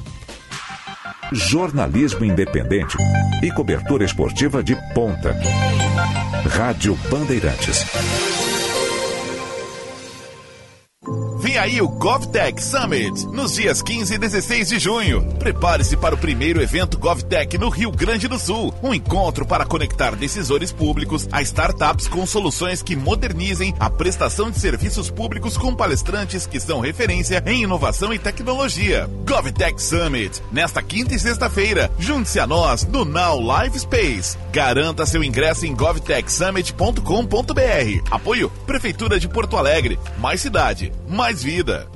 Jornalismo 1.32 2.24
independente 2.24 2.96
e 3.42 3.52
cobertura 3.52 4.06
esportiva 4.06 4.62
de 4.64 4.76
ponta. 4.94 5.36
Rádio 6.48 6.96
Bandeirantes. 7.10 7.84
Vem 11.38 11.58
aí 11.58 11.82
o 11.82 11.88
GovTech 11.88 12.62
Summit, 12.64 13.26
nos 13.28 13.54
dias 13.54 13.82
15 13.82 14.16
e 14.16 14.18
16 14.18 14.70
de 14.70 14.80
junho. 14.80 15.22
Prepare-se 15.38 15.96
para 15.96 16.16
o 16.16 16.18
primeiro 16.18 16.60
evento 16.62 16.98
GovTech 16.98 17.58
no 17.58 17.70
Rio 17.70 17.92
Grande 17.92 18.28
do 18.28 18.40
Sul. 18.40 18.74
Um 18.82 18.94
encontro 18.94 19.46
para 19.46 19.66
conectar 19.66 20.16
decisores 20.16 20.72
públicos 20.72 21.28
a 21.32 21.44
startups 21.44 22.08
com 22.08 22.26
soluções 22.26 22.82
que 22.82 22.96
modernizem 22.96 23.76
a 23.80 23.88
prestação 23.90 24.50
de 24.50 24.58
serviços 24.60 25.12
públicos 25.12 25.58
com 25.58 25.76
palestrantes 25.76 26.48
que 26.48 26.60
são 26.60 26.80
referência 26.80 27.44
em 27.46 27.64
inovação 27.64 28.14
e 28.14 28.18
tecnologia. 28.18 29.08
GovTech 29.26 29.82
Summit, 29.82 30.42
nesta 30.52 30.82
quinta 30.82 31.14
e 31.14 31.20
sexta-feira. 31.20 31.92
Junte-se 32.00 32.40
a 32.40 32.48
nós 32.48 32.86
no 32.86 33.06
Now 33.06 33.40
Live 33.40 33.80
Space. 33.80 34.38
Garanta 34.52 35.06
seu 35.06 35.24
ingresso 35.24 35.66
em 35.66 35.76
govtechsummit.com.br. 35.76 38.10
Apoio 38.10 38.50
Prefeitura 38.66 39.20
de 39.20 39.28
Porto 39.28 39.58
Alegre. 39.58 40.00
Mais 40.18 40.42
cidade, 40.42 40.92
mais 41.08 41.44
vida. 41.44 41.88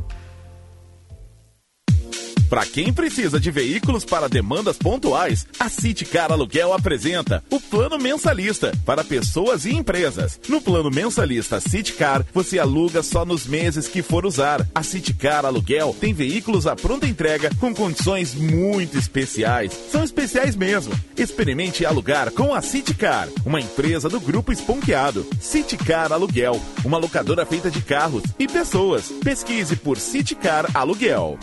Para 2.49 2.65
quem 2.65 2.91
precisa 2.91 3.39
de 3.39 3.51
veículos 3.51 4.03
para 4.03 4.27
demandas 4.27 4.75
pontuais, 4.75 5.45
a 5.59 5.69
Citicar 5.69 6.31
Aluguel 6.31 6.73
apresenta 6.73 7.43
o 7.47 7.59
Plano 7.59 7.99
Mensalista 7.99 8.71
para 8.83 9.03
pessoas 9.03 9.65
e 9.65 9.75
empresas. 9.75 10.39
No 10.49 10.59
Plano 10.59 10.89
Mensalista 10.89 11.59
Citicar, 11.59 12.25
você 12.33 12.57
aluga 12.57 13.03
só 13.03 13.23
nos 13.23 13.45
meses 13.45 13.87
que 13.87 14.01
for 14.01 14.25
usar. 14.25 14.67
A 14.73 14.81
Citicar 14.81 15.45
Aluguel 15.45 15.95
tem 15.99 16.11
veículos 16.11 16.65
à 16.65 16.75
pronta 16.75 17.05
entrega 17.05 17.51
com 17.59 17.71
condições 17.71 18.33
muito 18.33 18.97
especiais. 18.97 19.71
São 19.91 20.03
especiais 20.03 20.55
mesmo. 20.55 20.93
Experimente 21.15 21.85
alugar 21.85 22.31
com 22.31 22.55
a 22.55 22.61
Citicar, 22.63 23.29
uma 23.45 23.61
empresa 23.61 24.09
do 24.09 24.19
Grupo 24.19 24.51
Esponqueado. 24.51 25.23
Citicar 25.39 26.11
Aluguel, 26.11 26.59
uma 26.83 26.97
locadora 26.97 27.45
feita 27.45 27.69
de 27.69 27.81
carros 27.83 28.23
e 28.39 28.47
pessoas. 28.47 29.09
Pesquise 29.23 29.75
por 29.75 29.99
Citicar 29.99 30.65
Aluguel. 30.73 31.37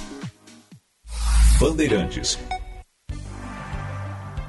Bandeirantes. 1.58 2.38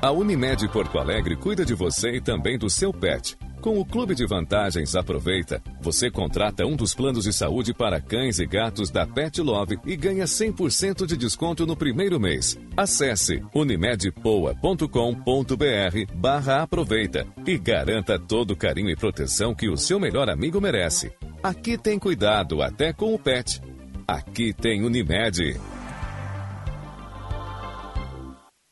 A 0.01 0.12
Unimed 0.12 0.68
Porto 0.68 0.99
Alegre 0.99 1.38
cuida 1.38 1.66
de 1.66 1.74
você 1.74 2.18
e 2.18 2.22
também 2.22 2.58
do 2.58 2.70
seu 2.70 2.91
pet. 2.91 3.38
Com 3.62 3.80
o 3.80 3.86
Clube 3.86 4.14
de 4.14 4.26
Vantagens 4.26 4.93
Aproveita, 4.93 5.62
você 5.82 6.12
contrata 6.12 6.66
um 6.66 6.76
dos 6.76 6.93
planos 6.93 7.24
de 7.24 7.32
saúde 7.32 7.74
para 7.74 8.01
cães 8.01 8.39
e 8.39 8.45
gatos 8.45 8.91
da 8.91 9.08
Pet 9.08 9.41
Love 9.41 9.80
e 9.86 9.95
ganha 9.95 10.26
100% 10.26 11.05
de 11.05 11.16
desconto 11.16 11.66
no 11.66 11.78
primeiro 11.78 12.20
mês. 12.20 12.60
Acesse 12.76 13.41
unimedpoa.com.br 13.55 16.14
barra 16.14 16.62
aproveita 16.62 17.26
e 17.45 17.58
garanta 17.58 18.20
todo 18.20 18.51
o 18.51 18.58
carinho 18.58 18.89
e 18.89 18.97
proteção 18.97 19.55
que 19.55 19.70
o 19.70 19.78
seu 19.78 19.99
melhor 19.99 20.30
amigo 20.30 20.60
merece. 20.60 21.12
Aqui 21.41 21.78
tem 21.78 21.97
cuidado 21.97 22.62
até 22.62 22.91
com 22.91 23.14
o 23.14 23.20
pet. 23.20 23.62
Aqui 24.05 24.53
tem 24.53 24.84
Unimed. 24.84 25.58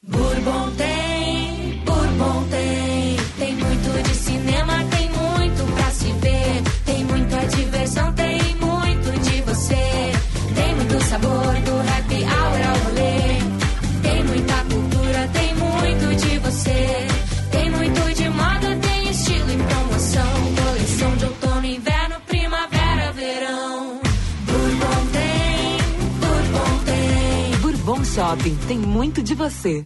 Bourbon 0.07 0.71
tem, 0.77 1.81
Bourbon 1.83 2.43
tem. 2.49 3.17
Tem 3.39 3.55
muito 3.55 4.03
de 4.03 4.15
cinema, 4.15 4.83
tem 4.91 5.09
muito 5.09 5.75
pra 5.75 5.89
se 5.89 6.11
ver. 6.13 6.63
Tem 6.85 7.03
muita 7.05 7.37
diversão, 7.47 8.13
tem 8.13 8.39
muito 8.55 9.19
de 9.21 9.41
você. 9.41 10.11
Tem 10.53 10.75
muito 10.75 11.03
sabor 11.05 11.53
do 11.65 11.71
hour 11.71 12.61
ao 12.69 12.77
rolê. 12.85 13.39
Tem 14.03 14.23
muita 14.25 14.55
cultura, 14.65 15.29
tem 15.33 15.55
muito 15.55 16.15
de 16.23 16.39
você. 16.39 17.07
Tem 17.51 17.71
muito 17.71 18.13
de 18.13 18.29
moda, 18.29 18.77
tem 18.81 19.09
estilo 19.09 19.51
e 19.51 19.57
promoção. 19.57 20.55
Coleção 20.63 21.17
de 21.17 21.25
outono, 21.25 21.65
inverno, 21.65 22.15
primavera, 22.27 23.11
verão. 23.11 24.01
Bourbon 24.45 25.05
tem, 25.11 25.77
Bourbon 26.19 26.83
tem. 26.85 27.59
Bourbon 27.59 28.03
Shopping 28.05 28.55
tem 28.67 28.77
muito 28.77 29.23
de 29.23 29.33
você. 29.33 29.85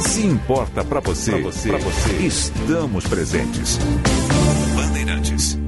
Se 0.00 0.26
importa 0.26 0.82
para 0.82 1.00
você, 1.00 1.32
pra 1.32 1.40
você, 1.40 1.68
pra 1.68 1.78
você, 1.78 2.12
estamos 2.26 3.06
presentes. 3.06 3.78
Bandeirantes. 4.74 5.59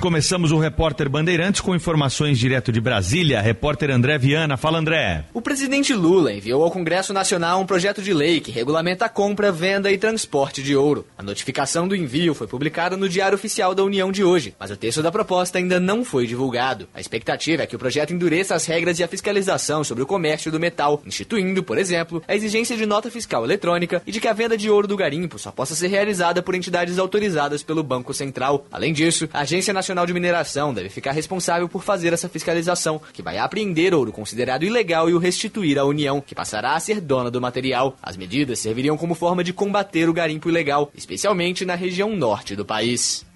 Começamos 0.00 0.52
o 0.52 0.58
Repórter 0.60 1.08
Bandeirantes 1.08 1.60
com 1.60 1.74
informações 1.74 2.38
direto 2.38 2.70
de 2.70 2.80
Brasília. 2.80 3.40
Repórter 3.40 3.90
André 3.90 4.16
Viana. 4.16 4.56
Fala, 4.56 4.78
André. 4.78 5.24
O 5.34 5.42
presidente 5.42 5.92
Lula 5.92 6.32
enviou 6.32 6.62
ao 6.62 6.70
Congresso 6.70 7.12
Nacional 7.12 7.60
um 7.60 7.66
projeto 7.66 8.00
de 8.00 8.14
lei 8.14 8.38
que 8.38 8.52
regulamenta 8.52 9.06
a 9.06 9.08
compra, 9.08 9.50
venda 9.50 9.90
e 9.90 9.98
transporte 9.98 10.62
de 10.62 10.76
ouro. 10.76 11.04
A 11.18 11.22
notificação 11.22 11.88
do 11.88 11.96
envio 11.96 12.32
foi 12.32 12.46
publicada 12.46 12.96
no 12.96 13.08
Diário 13.08 13.34
Oficial 13.34 13.74
da 13.74 13.82
União 13.82 14.12
de 14.12 14.22
hoje, 14.22 14.54
mas 14.56 14.70
o 14.70 14.76
texto 14.76 15.02
da 15.02 15.10
proposta 15.10 15.58
ainda 15.58 15.80
não 15.80 16.04
foi 16.04 16.28
divulgado. 16.28 16.88
A 16.94 17.00
expectativa 17.00 17.64
é 17.64 17.66
que 17.66 17.74
o 17.74 17.78
projeto 17.78 18.14
endureça 18.14 18.54
as 18.54 18.66
regras 18.66 19.00
e 19.00 19.02
a 19.02 19.08
fiscalização 19.08 19.82
sobre 19.82 20.04
o 20.04 20.06
comércio 20.06 20.52
do 20.52 20.60
metal, 20.60 21.02
instituindo, 21.04 21.60
por 21.64 21.76
exemplo, 21.76 22.22
a 22.28 22.36
exigência 22.36 22.76
de 22.76 22.86
nota 22.86 23.10
fiscal 23.10 23.42
eletrônica 23.42 24.00
e 24.06 24.12
de 24.12 24.20
que 24.20 24.28
a 24.28 24.32
venda 24.32 24.56
de 24.56 24.70
ouro 24.70 24.86
do 24.86 24.96
garimpo 24.96 25.40
só 25.40 25.50
possa 25.50 25.74
ser 25.74 25.88
realizada 25.88 26.40
por 26.40 26.54
entidades 26.54 27.00
autorizadas 27.00 27.64
pelo 27.64 27.82
Banco 27.82 28.14
Central. 28.14 28.64
Além 28.70 28.92
disso, 28.92 29.28
a 29.32 29.40
Agência 29.40 29.74
Nacional 29.74 29.87
de 30.06 30.14
Mineração 30.14 30.72
deve 30.72 30.88
ficar 30.88 31.12
responsável 31.12 31.68
por 31.68 31.82
fazer 31.82 32.12
essa 32.12 32.28
fiscalização, 32.28 33.00
que 33.12 33.22
vai 33.22 33.38
apreender 33.38 33.94
ouro 33.94 34.12
considerado 34.12 34.64
ilegal 34.64 35.10
e 35.10 35.14
o 35.14 35.18
restituir 35.18 35.78
à 35.78 35.84
União, 35.84 36.20
que 36.20 36.34
passará 36.34 36.74
a 36.74 36.80
ser 36.80 37.00
dona 37.00 37.30
do 37.30 37.40
material. 37.40 37.96
As 38.02 38.16
medidas 38.16 38.58
serviriam 38.58 38.96
como 38.96 39.14
forma 39.14 39.44
de 39.44 39.52
combater 39.52 40.08
o 40.08 40.12
garimpo 40.12 40.48
ilegal, 40.48 40.90
especialmente 40.94 41.64
na 41.64 41.74
região 41.74 42.16
norte 42.16 42.56
do 42.56 42.64
país. 42.64 43.27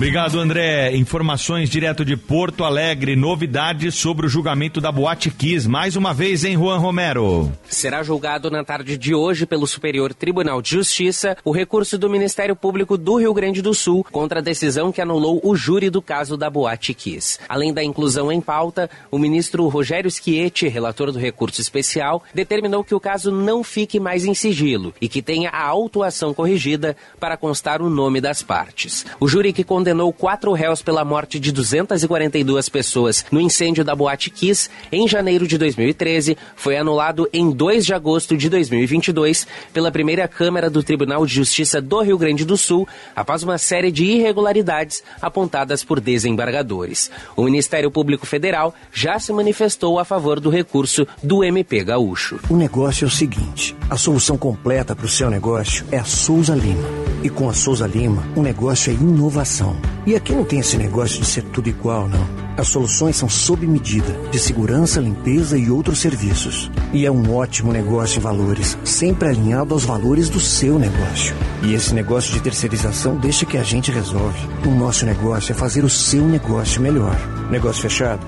Obrigado, 0.00 0.40
André. 0.40 0.96
Informações 0.96 1.68
direto 1.68 2.06
de 2.06 2.16
Porto 2.16 2.64
Alegre, 2.64 3.14
novidades 3.14 3.96
sobre 3.96 4.24
o 4.24 4.30
julgamento 4.30 4.80
da 4.80 4.90
Boate 4.90 5.30
Kiss. 5.30 5.68
Mais 5.68 5.94
uma 5.94 6.14
vez, 6.14 6.42
em 6.42 6.56
Juan 6.56 6.78
Romero. 6.78 7.52
Será 7.68 8.02
julgado 8.02 8.50
na 8.50 8.64
tarde 8.64 8.96
de 8.96 9.14
hoje 9.14 9.44
pelo 9.44 9.66
Superior 9.66 10.14
Tribunal 10.14 10.62
de 10.62 10.70
Justiça 10.70 11.36
o 11.44 11.52
recurso 11.52 11.98
do 11.98 12.08
Ministério 12.08 12.56
Público 12.56 12.96
do 12.96 13.16
Rio 13.16 13.34
Grande 13.34 13.60
do 13.60 13.74
Sul 13.74 14.02
contra 14.10 14.38
a 14.38 14.42
decisão 14.42 14.90
que 14.90 15.02
anulou 15.02 15.38
o 15.44 15.54
júri 15.54 15.90
do 15.90 16.00
caso 16.00 16.34
da 16.34 16.48
Boate 16.48 16.94
Kiss. 16.94 17.38
Além 17.46 17.70
da 17.70 17.84
inclusão 17.84 18.32
em 18.32 18.40
pauta, 18.40 18.88
o 19.10 19.18
ministro 19.18 19.68
Rogério 19.68 20.10
Schietti, 20.10 20.66
relator 20.66 21.12
do 21.12 21.18
recurso 21.18 21.60
especial, 21.60 22.24
determinou 22.32 22.82
que 22.82 22.94
o 22.94 23.00
caso 23.00 23.30
não 23.30 23.62
fique 23.62 24.00
mais 24.00 24.24
em 24.24 24.32
sigilo 24.32 24.94
e 24.98 25.10
que 25.10 25.20
tenha 25.20 25.50
a 25.50 25.62
autuação 25.62 26.32
corrigida 26.32 26.96
para 27.20 27.36
constar 27.36 27.82
o 27.82 27.90
nome 27.90 28.18
das 28.18 28.42
partes. 28.42 29.04
O 29.20 29.28
júri 29.28 29.52
que 29.52 29.62
condenou 29.62 29.89
quatro 30.12 30.52
réus 30.52 30.82
pela 30.82 31.04
morte 31.04 31.38
de 31.38 31.52
242 31.52 32.68
pessoas 32.68 33.24
no 33.30 33.40
incêndio 33.40 33.84
da 33.84 33.94
Boate 33.94 34.30
Kiss 34.30 34.68
em 34.92 35.06
janeiro 35.08 35.46
de 35.46 35.58
2013 35.58 36.36
foi 36.56 36.76
anulado 36.76 37.28
em 37.32 37.50
2 37.50 37.86
de 37.86 37.94
agosto 37.94 38.36
de 38.36 38.48
2022 38.48 39.46
pela 39.72 39.90
primeira 39.90 40.28
Câmara 40.28 40.70
do 40.70 40.82
Tribunal 40.82 41.26
de 41.26 41.34
Justiça 41.34 41.80
do 41.80 42.00
Rio 42.00 42.18
Grande 42.18 42.44
do 42.44 42.56
Sul 42.56 42.86
após 43.14 43.42
uma 43.42 43.58
série 43.58 43.90
de 43.90 44.04
irregularidades 44.04 45.02
apontadas 45.20 45.82
por 45.82 46.00
desembargadores. 46.00 47.10
O 47.36 47.44
Ministério 47.44 47.90
Público 47.90 48.26
Federal 48.26 48.74
já 48.92 49.18
se 49.18 49.32
manifestou 49.32 49.98
a 49.98 50.04
favor 50.04 50.40
do 50.40 50.50
recurso 50.50 51.06
do 51.22 51.42
MP 51.42 51.82
Gaúcho. 51.84 52.38
O 52.48 52.56
negócio 52.56 53.04
é 53.04 53.08
o 53.08 53.10
seguinte: 53.10 53.76
a 53.88 53.96
solução 53.96 54.36
completa 54.36 54.94
para 54.94 55.06
o 55.06 55.08
seu 55.08 55.30
negócio 55.30 55.84
é 55.90 55.98
a 55.98 56.04
Souza 56.04 56.54
Lima. 56.54 56.88
E 57.22 57.28
com 57.28 57.48
a 57.48 57.54
Souza 57.54 57.86
Lima, 57.86 58.22
o 58.36 58.42
negócio 58.42 58.90
é 58.90 58.94
inovação. 58.94 59.79
E 60.06 60.14
aqui 60.14 60.32
não 60.32 60.44
tem 60.44 60.60
esse 60.60 60.76
negócio 60.76 61.20
de 61.20 61.26
ser 61.26 61.42
tudo 61.44 61.68
igual, 61.68 62.08
não. 62.08 62.26
As 62.56 62.68
soluções 62.68 63.16
são 63.16 63.28
sob 63.28 63.66
medida, 63.66 64.12
de 64.30 64.38
segurança, 64.38 65.00
limpeza 65.00 65.56
e 65.56 65.70
outros 65.70 65.98
serviços. 66.00 66.70
E 66.92 67.06
é 67.06 67.10
um 67.10 67.34
ótimo 67.34 67.72
negócio 67.72 68.18
em 68.18 68.22
valores, 68.22 68.76
sempre 68.84 69.28
alinhado 69.28 69.72
aos 69.72 69.84
valores 69.84 70.28
do 70.28 70.40
seu 70.40 70.78
negócio. 70.78 71.34
E 71.62 71.74
esse 71.74 71.94
negócio 71.94 72.32
de 72.32 72.40
terceirização 72.40 73.16
deixa 73.16 73.46
que 73.46 73.56
a 73.56 73.62
gente 73.62 73.90
resolve. 73.90 74.38
O 74.66 74.70
nosso 74.70 75.06
negócio 75.06 75.52
é 75.52 75.54
fazer 75.54 75.84
o 75.84 75.90
seu 75.90 76.26
negócio 76.26 76.82
melhor. 76.82 77.16
Negócio 77.50 77.82
fechado? 77.82 78.26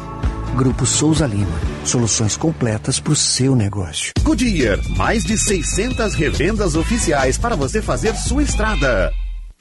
Grupo 0.57 0.85
Souza 0.85 1.27
Lima. 1.27 1.59
Soluções 1.85 2.37
completas 2.37 3.01
para 3.01 3.13
o 3.13 3.17
seu 3.17 3.57
negócio. 3.57 4.13
Goodyear, 4.23 4.79
mais 4.97 5.25
de 5.25 5.37
600 5.37 6.15
revendas 6.15 6.75
oficiais 6.75 7.39
para 7.39 7.57
você 7.57 7.81
fazer 7.81 8.15
sua 8.15 8.43
estrada. 8.43 9.13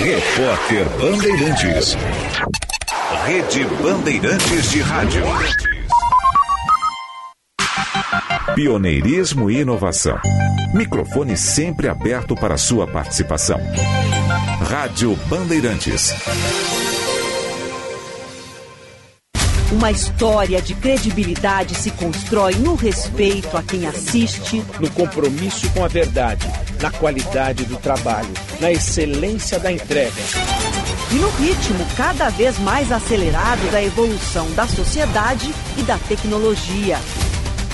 Repórter 0.00 0.88
Bandeirantes. 0.98 1.96
Rede 3.26 3.64
Bandeirantes 3.82 4.70
de 4.70 4.80
Rádio. 4.80 5.22
Pioneirismo 8.54 9.50
e 9.50 9.60
inovação. 9.60 10.18
Microfone 10.74 11.36
sempre 11.36 11.88
aberto 11.88 12.34
para 12.34 12.56
sua 12.56 12.86
participação. 12.86 13.60
Rádio 14.66 15.14
Bandeirantes. 15.28 16.14
Uma 19.72 19.90
história 19.90 20.60
de 20.60 20.74
credibilidade 20.74 21.74
se 21.74 21.90
constrói 21.92 22.54
no 22.56 22.74
respeito 22.74 23.56
a 23.56 23.62
quem 23.62 23.86
assiste, 23.86 24.62
no 24.78 24.90
compromisso 24.90 25.68
com 25.70 25.82
a 25.82 25.88
verdade, 25.88 26.46
na 26.78 26.90
qualidade 26.90 27.64
do 27.64 27.76
trabalho, 27.78 28.28
na 28.60 28.70
excelência 28.70 29.58
da 29.58 29.72
entrega. 29.72 30.20
E 31.10 31.14
no 31.14 31.30
ritmo 31.30 31.86
cada 31.96 32.28
vez 32.28 32.58
mais 32.58 32.92
acelerado 32.92 33.70
da 33.70 33.82
evolução 33.82 34.50
da 34.52 34.68
sociedade 34.68 35.54
e 35.78 35.82
da 35.82 35.96
tecnologia. 36.00 37.00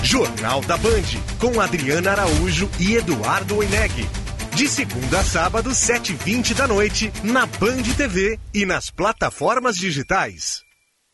Jornal 0.01 0.61
da 0.61 0.77
Band, 0.77 1.19
com 1.37 1.59
Adriana 1.59 2.11
Araújo 2.11 2.69
e 2.79 2.95
Eduardo 2.95 3.57
Oineg. 3.57 4.07
De 4.55 4.69
segunda 4.69 5.19
a 5.19 5.23
sábado, 5.23 5.71
7h20 5.71 6.53
da 6.53 6.65
noite, 6.65 7.11
na 7.23 7.45
Band 7.45 7.83
TV 7.97 8.39
e 8.53 8.65
nas 8.65 8.89
plataformas 8.89 9.75
digitais. 9.75 10.68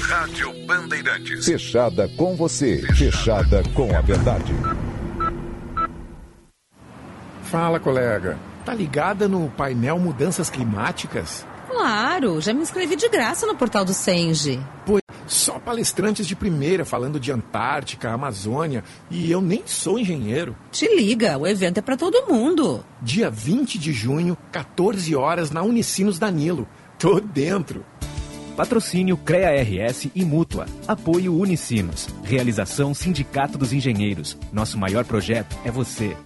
Rádio 0.00 0.52
Bandeirantes. 0.66 1.44
Fechada 1.44 2.08
com 2.16 2.34
você. 2.34 2.82
Fechada 2.94 3.62
com 3.74 3.94
a 3.94 4.00
verdade. 4.00 4.52
Fala, 7.44 7.78
colega. 7.78 8.38
Tá 8.64 8.74
ligada 8.74 9.28
no 9.28 9.48
painel 9.50 9.98
Mudanças 9.98 10.50
Climáticas? 10.50 11.46
Claro, 11.68 12.40
já 12.40 12.52
me 12.52 12.62
inscrevi 12.62 12.96
de 12.96 13.08
graça 13.08 13.46
no 13.46 13.54
portal 13.56 13.84
do 13.84 13.94
Senge. 13.94 14.60
Pô, 14.84 14.98
só 15.26 15.58
palestrantes 15.58 16.26
de 16.26 16.34
primeira 16.34 16.84
falando 16.84 17.20
de 17.20 17.30
Antártica, 17.30 18.10
Amazônia, 18.10 18.82
e 19.10 19.30
eu 19.30 19.40
nem 19.40 19.62
sou 19.66 19.98
engenheiro. 19.98 20.56
Te 20.72 20.86
liga, 20.94 21.38
o 21.38 21.46
evento 21.46 21.78
é 21.78 21.82
para 21.82 21.96
todo 21.96 22.26
mundo. 22.26 22.84
Dia 23.00 23.30
20 23.30 23.78
de 23.78 23.92
junho, 23.92 24.36
14 24.50 25.14
horas, 25.14 25.50
na 25.50 25.62
Unicinos 25.62 26.18
Danilo. 26.18 26.68
Tô 26.98 27.20
dentro. 27.20 27.84
Patrocínio 28.56 29.16
CREA 29.16 29.62
RS 29.62 30.08
e 30.14 30.24
Mútua. 30.24 30.66
Apoio 30.86 31.34
Unicinos. 31.34 32.08
Realização 32.22 32.92
Sindicato 32.94 33.56
dos 33.56 33.72
Engenheiros. 33.72 34.36
Nosso 34.52 34.78
maior 34.78 35.04
projeto 35.04 35.56
é 35.64 35.70
você. 35.70 36.16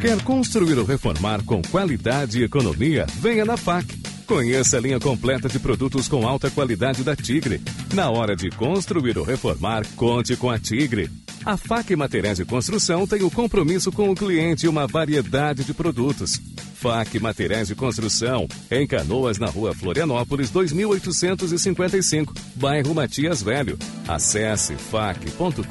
Quer 0.00 0.22
construir 0.22 0.78
ou 0.78 0.84
reformar 0.84 1.44
com 1.44 1.60
qualidade 1.60 2.40
e 2.40 2.44
economia? 2.44 3.06
Venha 3.18 3.44
na 3.44 3.56
FAC. 3.56 3.86
Conheça 4.26 4.78
a 4.78 4.80
linha 4.80 5.00
completa 5.00 5.48
de 5.48 5.58
produtos 5.58 6.08
com 6.08 6.26
alta 6.26 6.50
qualidade 6.50 7.02
da 7.02 7.16
Tigre. 7.16 7.60
Na 7.92 8.08
hora 8.08 8.36
de 8.36 8.48
construir 8.48 9.18
ou 9.18 9.24
reformar, 9.24 9.84
conte 9.96 10.36
com 10.36 10.48
a 10.48 10.58
Tigre. 10.58 11.10
A 11.44 11.56
FAC 11.56 11.96
Materiais 11.96 12.36
de 12.36 12.44
Construção 12.44 13.06
tem 13.06 13.22
o 13.22 13.30
compromisso 13.30 13.90
com 13.90 14.10
o 14.10 14.14
cliente 14.14 14.66
e 14.66 14.68
uma 14.68 14.86
variedade 14.86 15.64
de 15.64 15.72
produtos. 15.72 16.40
FAC 16.74 17.18
Materiais 17.18 17.68
de 17.68 17.74
Construção, 17.74 18.46
em 18.70 18.86
Canoas, 18.86 19.38
na 19.38 19.46
rua 19.46 19.74
Florianópolis, 19.74 20.50
2855, 20.50 22.34
bairro 22.56 22.94
Matias 22.94 23.42
Velho. 23.42 23.78
Acesse 24.06 24.74
fac.com.br. 24.74 25.64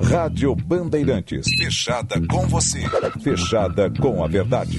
Rádio 0.00 0.54
Bandeirantes. 0.56 1.46
Fechada 1.56 2.20
com 2.26 2.46
você. 2.48 2.80
Fechada 3.22 3.90
com 3.90 4.24
a 4.24 4.28
verdade. 4.28 4.78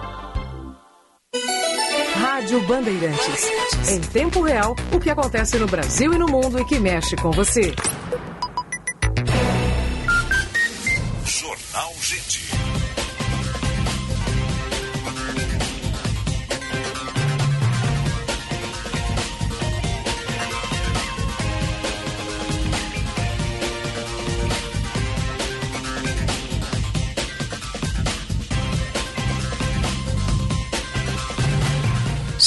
Rádio 2.21 2.61
Bandeirantes. 2.67 3.49
Em 3.89 3.99
tempo 3.99 4.43
real, 4.43 4.75
o 4.91 4.99
que 4.99 5.09
acontece 5.09 5.57
no 5.57 5.65
Brasil 5.65 6.13
e 6.13 6.19
no 6.19 6.27
mundo 6.27 6.59
e 6.59 6.65
que 6.65 6.77
mexe 6.77 7.15
com 7.15 7.31
você. 7.31 7.73
Jornal 11.25 11.93
Gente. 11.99 12.40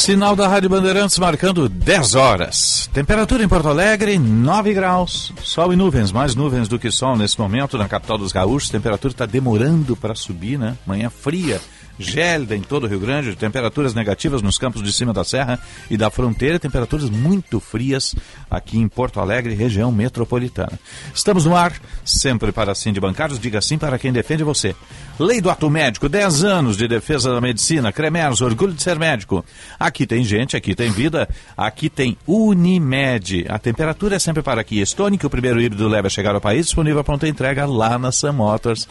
Sinal 0.05 0.36
da 0.36 0.46
Rádio 0.46 0.68
Bandeirantes 0.68 1.18
marcando 1.18 1.66
10 1.66 2.14
horas. 2.14 2.90
Temperatura 2.92 3.42
em 3.42 3.48
Porto 3.48 3.68
Alegre, 3.68 4.18
9 4.18 4.74
graus. 4.74 5.32
Sol 5.42 5.72
e 5.72 5.76
nuvens, 5.76 6.12
mais 6.12 6.34
nuvens 6.34 6.68
do 6.68 6.78
que 6.78 6.90
sol 6.90 7.16
nesse 7.16 7.40
momento 7.40 7.78
na 7.78 7.88
capital 7.88 8.18
dos 8.18 8.30
gaúchos. 8.30 8.68
Temperatura 8.68 9.14
está 9.14 9.24
demorando 9.24 9.96
para 9.96 10.14
subir, 10.14 10.59
né? 10.59 10.76
Manhã 10.86 11.09
fria, 11.09 11.59
gélida 11.99 12.57
em 12.57 12.61
todo 12.61 12.84
o 12.84 12.86
Rio 12.86 13.01
Grande. 13.01 13.36
Temperaturas 13.36 13.95
negativas 13.95 14.42
nos 14.42 14.59
campos 14.59 14.82
de 14.82 14.92
cima 14.92 15.12
da 15.12 15.24
serra 15.24 15.59
e 15.90 15.97
da 15.97 16.11
fronteira. 16.11 16.59
Temperaturas 16.59 17.09
muito 17.11 17.61
frias 17.61 18.14
aqui 18.51 18.78
em 18.78 18.88
Porto 18.88 19.20
Alegre, 19.20 19.55
região 19.55 19.90
metropolitana. 19.90 20.78
Estamos 21.14 21.45
no 21.45 21.57
ar, 21.57 21.72
sempre 22.05 22.53
para 22.53 22.74
sim 22.74 22.92
de 22.92 23.01
bancários. 23.01 23.38
Diga 23.38 23.61
sim 23.61 23.78
para 23.78 23.99
quem 23.99 24.12
defende 24.12 24.42
você. 24.42 24.74
Lei 25.18 25.40
do 25.40 25.51
ato 25.51 25.70
médico, 25.70 26.09
10 26.09 26.45
anos 26.45 26.76
de 26.76 26.88
defesa 26.88 27.32
da 27.32 27.40
medicina. 27.40 27.92
Cremers, 27.92 28.40
orgulho 28.40 28.72
de 28.72 28.82
ser 28.82 28.99
médico. 28.99 29.45
Aqui 29.78 30.07
tem 30.07 30.24
gente, 30.24 30.57
aqui 30.57 30.74
tem 30.74 30.90
vida, 30.90 31.28
aqui 31.57 31.88
tem 31.88 32.16
Unimed. 32.26 33.47
A 33.49 33.59
temperatura 33.59 34.16
é 34.16 34.18
sempre 34.18 34.42
para 34.42 34.61
aqui. 34.61 34.84
Stone, 34.84 35.18
que 35.18 35.26
o 35.26 35.30
primeiro 35.30 35.61
híbrido 35.61 35.88
leva 35.88 36.09
a 36.09 36.11
chegar 36.11 36.34
ao 36.34 36.40
país, 36.40 36.66
disponível 36.66 37.01
a 37.01 37.05
pronta 37.05 37.28
entrega 37.28 37.64
lá 37.66 37.99
na 37.99 38.11
Sam 38.11 38.32
Motors, 38.32 38.88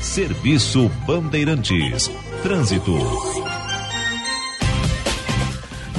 Serviço 0.00 0.90
Bandeirantes. 1.06 2.10
Trânsito. 2.42 3.51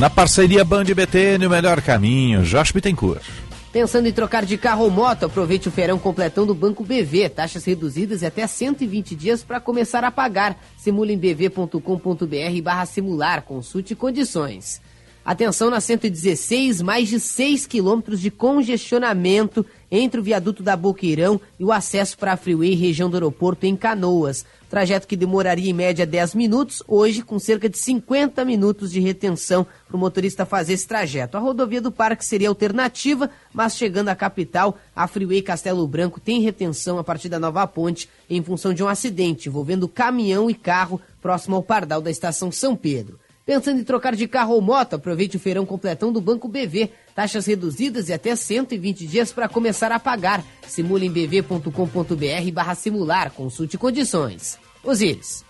Na 0.03 0.09
parceria 0.09 0.65
Band 0.65 0.83
BTN, 0.83 1.47
o 1.47 1.49
melhor 1.49 1.81
caminho. 1.81 2.43
Josh 2.43 2.73
Bittencourt. 2.73 3.23
Pensando 3.71 4.05
em 4.05 4.11
trocar 4.11 4.45
de 4.45 4.57
carro 4.57 4.83
ou 4.83 4.91
moto, 4.91 5.23
aproveite 5.23 5.69
o 5.69 5.71
feirão 5.71 5.97
completão 5.97 6.45
do 6.45 6.53
Banco 6.53 6.83
BV. 6.83 7.29
Taxas 7.29 7.63
reduzidas 7.63 8.21
e 8.21 8.25
até 8.25 8.45
120 8.45 9.15
dias 9.15 9.45
para 9.45 9.61
começar 9.61 10.03
a 10.03 10.11
pagar. 10.11 10.57
Simule 10.77 11.13
em 11.13 11.17
bv.com.br 11.17 12.61
barra 12.61 12.85
simular. 12.85 13.43
Consulte 13.43 13.95
condições. 13.95 14.81
Atenção 15.23 15.69
na 15.69 15.79
116, 15.79 16.81
mais 16.81 17.07
de 17.07 17.17
6 17.17 17.65
quilômetros 17.65 18.19
de 18.19 18.29
congestionamento 18.29 19.65
entre 19.89 20.19
o 20.19 20.23
viaduto 20.23 20.61
da 20.61 20.75
Boqueirão 20.75 21.39
e 21.57 21.63
o 21.63 21.71
acesso 21.71 22.17
para 22.17 22.33
a 22.33 22.37
Freeway 22.37 22.75
região 22.75 23.09
do 23.09 23.15
aeroporto 23.15 23.65
em 23.65 23.73
Canoas. 23.73 24.45
Trajeto 24.73 25.07
que 25.07 25.15
demoraria 25.15 25.69
em 25.69 25.73
média 25.73 26.03
10 26.03 26.33
minutos, 26.33 26.81
hoje 26.87 27.21
com 27.21 27.37
cerca 27.37 27.69
de 27.69 27.77
50 27.77 28.43
minutos 28.43 28.91
de 28.91 28.99
retenção 28.99 29.67
para 29.87 29.95
o 29.95 29.99
motorista 29.99 30.47
fazer 30.47 30.73
esse 30.73 30.87
trajeto. 30.87 31.37
A 31.37 31.39
rodovia 31.39 31.79
do 31.79 31.91
Parque 31.91 32.25
seria 32.25 32.49
alternativa, 32.49 33.29
mas 33.53 33.77
chegando 33.77 34.09
à 34.09 34.15
capital, 34.15 34.75
a 34.95 35.07
Freeway 35.07 35.43
Castelo 35.43 35.87
Branco 35.87 36.19
tem 36.19 36.41
retenção 36.41 36.97
a 36.97 37.03
partir 37.03 37.29
da 37.29 37.37
Nova 37.37 37.67
Ponte 37.67 38.09
em 38.27 38.41
função 38.41 38.73
de 38.73 38.83
um 38.83 38.87
acidente 38.87 39.47
envolvendo 39.47 39.87
caminhão 39.87 40.49
e 40.49 40.55
carro 40.55 40.99
próximo 41.21 41.55
ao 41.55 41.61
Pardal 41.61 42.01
da 42.01 42.09
estação 42.09 42.51
São 42.51 42.75
Pedro. 42.75 43.19
Pensando 43.45 43.79
em 43.79 43.83
trocar 43.83 44.15
de 44.15 44.27
carro 44.27 44.55
ou 44.55 44.61
moto, 44.61 44.95
aproveite 44.95 45.37
o 45.37 45.39
feirão 45.39 45.67
completão 45.67 46.11
do 46.11 46.19
Banco 46.19 46.47
BV. 46.47 46.89
Taxas 47.13 47.45
reduzidas 47.45 48.09
e 48.09 48.13
até 48.13 48.35
120 48.35 49.05
dias 49.05 49.31
para 49.31 49.47
começar 49.47 49.91
a 49.91 49.99
pagar. 49.99 50.43
Simule 50.67 51.05
em 51.05 51.11
bv.com.br 51.11 52.51
barra 52.51 52.73
simular. 52.73 53.31
Consulte 53.31 53.77
condições. 53.77 54.62
Osíris. 54.83 55.45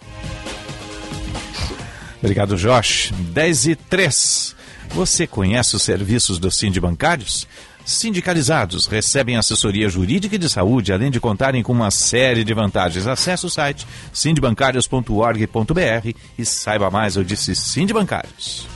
Obrigado, 2.21 2.55
Josh. 2.55 3.11
10 3.33 3.67
e 3.67 3.75
3. 3.75 4.55
Você 4.89 5.27
conhece 5.27 5.75
os 5.75 5.81
serviços 5.81 6.39
do 6.39 6.51
Sind 6.51 6.79
Bancários? 6.79 7.47
Sindicalizados 7.85 8.87
recebem 8.87 9.35
assessoria 9.35 9.89
jurídica 9.89 10.35
e 10.35 10.37
de 10.37 10.47
saúde, 10.47 10.93
além 10.93 11.11
de 11.11 11.19
contarem 11.19 11.61
com 11.61 11.73
uma 11.73 11.91
série 11.91 12.43
de 12.43 12.53
vantagens. 12.53 13.07
Acesse 13.07 13.45
o 13.45 13.49
site 13.49 13.85
sindbancários.org.br 14.13 16.17
e 16.37 16.45
saiba 16.45 16.89
mais. 16.89 17.17
Eu 17.17 17.23
disse 17.23 17.55
Sindbancários. 17.55 18.67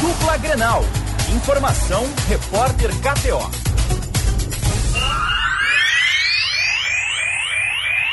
Dupla 0.00 0.36
Grenal. 0.38 0.84
Informação, 1.32 2.04
repórter 2.28 2.90
KTO. 2.96 3.71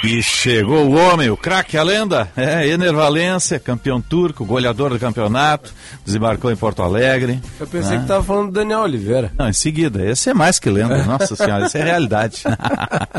E 0.01 0.23
chegou 0.23 0.87
o 0.87 0.95
homem, 0.95 1.29
o 1.29 1.35
craque, 1.35 1.77
a 1.77 1.83
lenda. 1.83 2.31
É, 2.35 2.65
Ener 2.67 2.93
Valência, 2.93 3.59
campeão 3.59 3.99
turco, 3.99 4.45
goleador 4.45 4.91
do 4.91 4.99
campeonato, 4.99 5.73
desembarcou 6.05 6.49
em 6.49 6.55
Porto 6.55 6.81
Alegre. 6.81 7.41
Eu 7.59 7.67
pensei 7.67 7.91
né? 7.91 7.97
que 7.97 8.03
estava 8.03 8.23
falando 8.23 8.47
do 8.47 8.53
Daniel 8.53 8.79
Oliveira. 8.79 9.33
Não, 9.37 9.49
em 9.49 9.53
seguida. 9.53 10.05
Esse 10.09 10.29
é 10.29 10.33
mais 10.33 10.57
que 10.57 10.69
lenda, 10.69 11.03
nossa 11.03 11.35
senhora, 11.35 11.65
isso 11.65 11.77
é 11.77 11.83
realidade. 11.83 12.43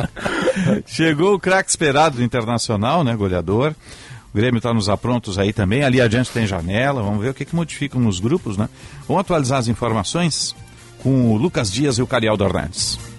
chegou 0.87 1.35
o 1.35 1.39
craque 1.39 1.68
esperado 1.68 2.16
do 2.16 2.22
Internacional, 2.22 3.05
né, 3.05 3.14
goleador. 3.14 3.74
O 4.33 4.37
Grêmio 4.37 4.59
está 4.59 4.72
nos 4.72 4.89
aprontos 4.89 5.39
aí 5.39 5.53
também. 5.53 5.85
Ali 5.85 6.01
adiante 6.01 6.31
tem 6.31 6.47
janela. 6.47 7.03
Vamos 7.03 7.20
ver 7.22 7.31
o 7.31 7.35
que, 7.35 7.45
que 7.45 7.55
modificam 7.55 8.01
nos 8.01 8.20
grupos, 8.20 8.57
né? 8.57 8.68
Vamos 9.07 9.20
atualizar 9.20 9.59
as 9.59 9.68
informações 9.68 10.55
com 11.03 11.33
o 11.33 11.37
Lucas 11.37 11.70
Dias 11.70 11.99
e 11.99 12.03
o 12.03 12.07
Carialdo 12.07 12.45
Hernandes. 12.45 13.10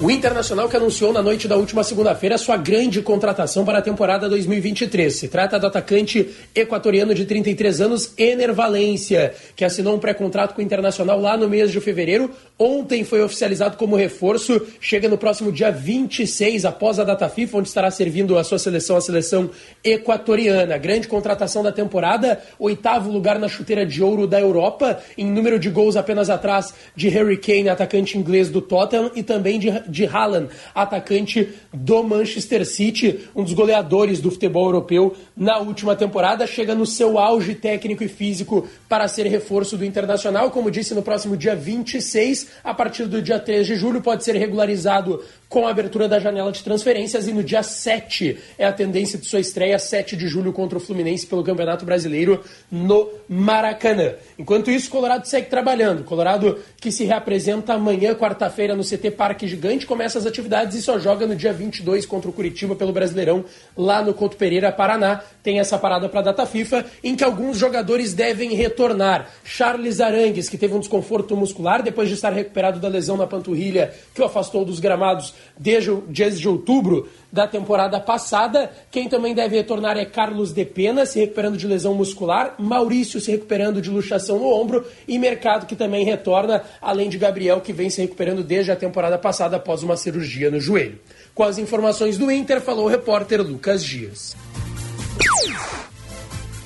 O 0.00 0.10
Internacional 0.10 0.68
que 0.68 0.76
anunciou 0.76 1.12
na 1.12 1.22
noite 1.22 1.46
da 1.46 1.56
última 1.56 1.84
segunda-feira 1.84 2.36
sua 2.36 2.56
grande 2.56 3.00
contratação 3.00 3.64
para 3.64 3.78
a 3.78 3.82
temporada 3.82 4.28
2023. 4.28 5.14
Se 5.14 5.28
trata 5.28 5.56
do 5.56 5.68
atacante 5.68 6.30
equatoriano 6.52 7.14
de 7.14 7.24
33 7.24 7.80
anos, 7.80 8.12
Ener 8.18 8.52
Valência, 8.52 9.32
que 9.54 9.64
assinou 9.64 9.94
um 9.94 10.00
pré-contrato 10.00 10.52
com 10.52 10.60
o 10.60 10.64
Internacional 10.64 11.20
lá 11.20 11.36
no 11.36 11.48
mês 11.48 11.70
de 11.70 11.80
fevereiro. 11.80 12.28
Ontem 12.58 13.04
foi 13.04 13.22
oficializado 13.22 13.76
como 13.76 13.94
reforço, 13.94 14.60
chega 14.80 15.08
no 15.08 15.16
próximo 15.16 15.52
dia 15.52 15.70
26, 15.70 16.64
após 16.64 16.98
a 16.98 17.04
data 17.04 17.28
FIFA, 17.28 17.58
onde 17.58 17.68
estará 17.68 17.88
servindo 17.88 18.36
a 18.36 18.42
sua 18.42 18.58
seleção, 18.58 18.96
a 18.96 19.00
seleção 19.00 19.48
equatoriana. 19.84 20.76
Grande 20.76 21.06
contratação 21.06 21.62
da 21.62 21.70
temporada, 21.70 22.42
oitavo 22.58 23.12
lugar 23.12 23.38
na 23.38 23.46
chuteira 23.46 23.86
de 23.86 24.02
ouro 24.02 24.26
da 24.26 24.40
Europa, 24.40 24.98
em 25.16 25.30
número 25.30 25.56
de 25.56 25.70
gols 25.70 25.96
apenas 25.96 26.28
atrás 26.28 26.74
de 26.96 27.08
Harry 27.10 27.38
Kane, 27.38 27.68
atacante 27.68 28.18
inglês 28.18 28.50
do 28.50 28.60
Tottenham, 28.60 29.12
e 29.14 29.22
também 29.22 29.60
de 29.60 29.83
de 29.88 30.06
Haaland, 30.06 30.48
atacante 30.74 31.48
do 31.72 32.02
Manchester 32.02 32.66
City, 32.66 33.28
um 33.34 33.42
dos 33.42 33.52
goleadores 33.52 34.20
do 34.20 34.30
futebol 34.30 34.66
europeu 34.66 35.14
na 35.36 35.58
última 35.58 35.96
temporada, 35.96 36.46
chega 36.46 36.74
no 36.74 36.86
seu 36.86 37.18
auge 37.18 37.54
técnico 37.54 38.04
e 38.04 38.08
físico 38.08 38.68
para 38.88 39.08
ser 39.08 39.26
reforço 39.26 39.76
do 39.76 39.84
Internacional, 39.84 40.50
como 40.50 40.70
disse 40.70 40.94
no 40.94 41.02
próximo 41.02 41.36
dia 41.36 41.54
26, 41.54 42.48
a 42.62 42.74
partir 42.74 43.06
do 43.06 43.22
dia 43.22 43.38
3 43.38 43.66
de 43.66 43.76
julho 43.76 44.00
pode 44.00 44.24
ser 44.24 44.36
regularizado 44.36 45.22
com 45.54 45.68
a 45.68 45.70
abertura 45.70 46.08
da 46.08 46.18
janela 46.18 46.50
de 46.50 46.64
transferências 46.64 47.28
e 47.28 47.32
no 47.32 47.40
dia 47.40 47.62
7 47.62 48.36
é 48.58 48.66
a 48.66 48.72
tendência 48.72 49.16
de 49.16 49.24
sua 49.24 49.38
estreia, 49.38 49.78
7 49.78 50.16
de 50.16 50.26
julho 50.26 50.52
contra 50.52 50.78
o 50.78 50.80
Fluminense 50.80 51.28
pelo 51.28 51.44
Campeonato 51.44 51.84
Brasileiro 51.84 52.42
no 52.68 53.08
Maracanã. 53.28 54.14
Enquanto 54.36 54.68
isso, 54.68 54.90
Colorado 54.90 55.28
segue 55.28 55.46
trabalhando. 55.46 56.02
Colorado 56.02 56.58
que 56.80 56.90
se 56.90 57.04
reapresenta 57.04 57.74
amanhã, 57.74 58.16
quarta-feira, 58.16 58.74
no 58.74 58.82
CT 58.82 59.12
Parque 59.12 59.46
Gigante, 59.46 59.86
começa 59.86 60.18
as 60.18 60.26
atividades 60.26 60.76
e 60.76 60.82
só 60.82 60.98
joga 60.98 61.24
no 61.24 61.36
dia 61.36 61.52
22 61.52 62.04
contra 62.04 62.28
o 62.28 62.32
Curitiba 62.32 62.74
pelo 62.74 62.92
Brasileirão 62.92 63.44
lá 63.76 64.02
no 64.02 64.12
Couto 64.12 64.36
Pereira, 64.36 64.72
Paraná. 64.72 65.22
Tem 65.40 65.60
essa 65.60 65.78
parada 65.78 66.08
para 66.08 66.18
a 66.18 66.24
data 66.24 66.46
FIFA 66.46 66.84
em 67.04 67.14
que 67.14 67.22
alguns 67.22 67.58
jogadores 67.58 68.12
devem 68.12 68.54
retornar. 68.54 69.30
Charles 69.44 70.00
Arangues, 70.00 70.48
que 70.48 70.58
teve 70.58 70.74
um 70.74 70.80
desconforto 70.80 71.36
muscular 71.36 71.80
depois 71.80 72.08
de 72.08 72.16
estar 72.16 72.32
recuperado 72.32 72.80
da 72.80 72.88
lesão 72.88 73.16
na 73.16 73.26
panturrilha 73.28 73.94
que 74.12 74.20
o 74.20 74.24
afastou 74.24 74.64
dos 74.64 74.80
gramados 74.80 75.32
desde, 75.58 75.92
desde 76.08 76.48
outubro 76.48 77.08
da 77.32 77.46
temporada 77.46 77.98
passada. 77.98 78.70
Quem 78.90 79.08
também 79.08 79.34
deve 79.34 79.56
retornar 79.56 79.96
é 79.96 80.04
Carlos 80.04 80.52
De 80.52 80.64
Pena, 80.64 81.04
se 81.06 81.18
recuperando 81.18 81.56
de 81.56 81.66
lesão 81.66 81.94
muscular, 81.94 82.54
Maurício 82.58 83.20
se 83.20 83.30
recuperando 83.30 83.80
de 83.82 83.90
luxação 83.90 84.38
no 84.38 84.46
ombro 84.46 84.84
e 85.06 85.18
Mercado 85.18 85.66
que 85.66 85.76
também 85.76 86.04
retorna, 86.04 86.62
além 86.80 87.08
de 87.08 87.18
Gabriel 87.18 87.60
que 87.60 87.72
vem 87.72 87.90
se 87.90 88.00
recuperando 88.00 88.42
desde 88.42 88.70
a 88.70 88.76
temporada 88.76 89.18
passada 89.18 89.56
após 89.56 89.82
uma 89.82 89.96
cirurgia 89.96 90.50
no 90.50 90.60
joelho. 90.60 90.98
Com 91.34 91.42
as 91.42 91.58
informações 91.58 92.16
do 92.16 92.30
Inter, 92.30 92.60
falou 92.60 92.86
o 92.86 92.88
repórter 92.88 93.42
Lucas 93.42 93.84
Dias. 93.84 94.36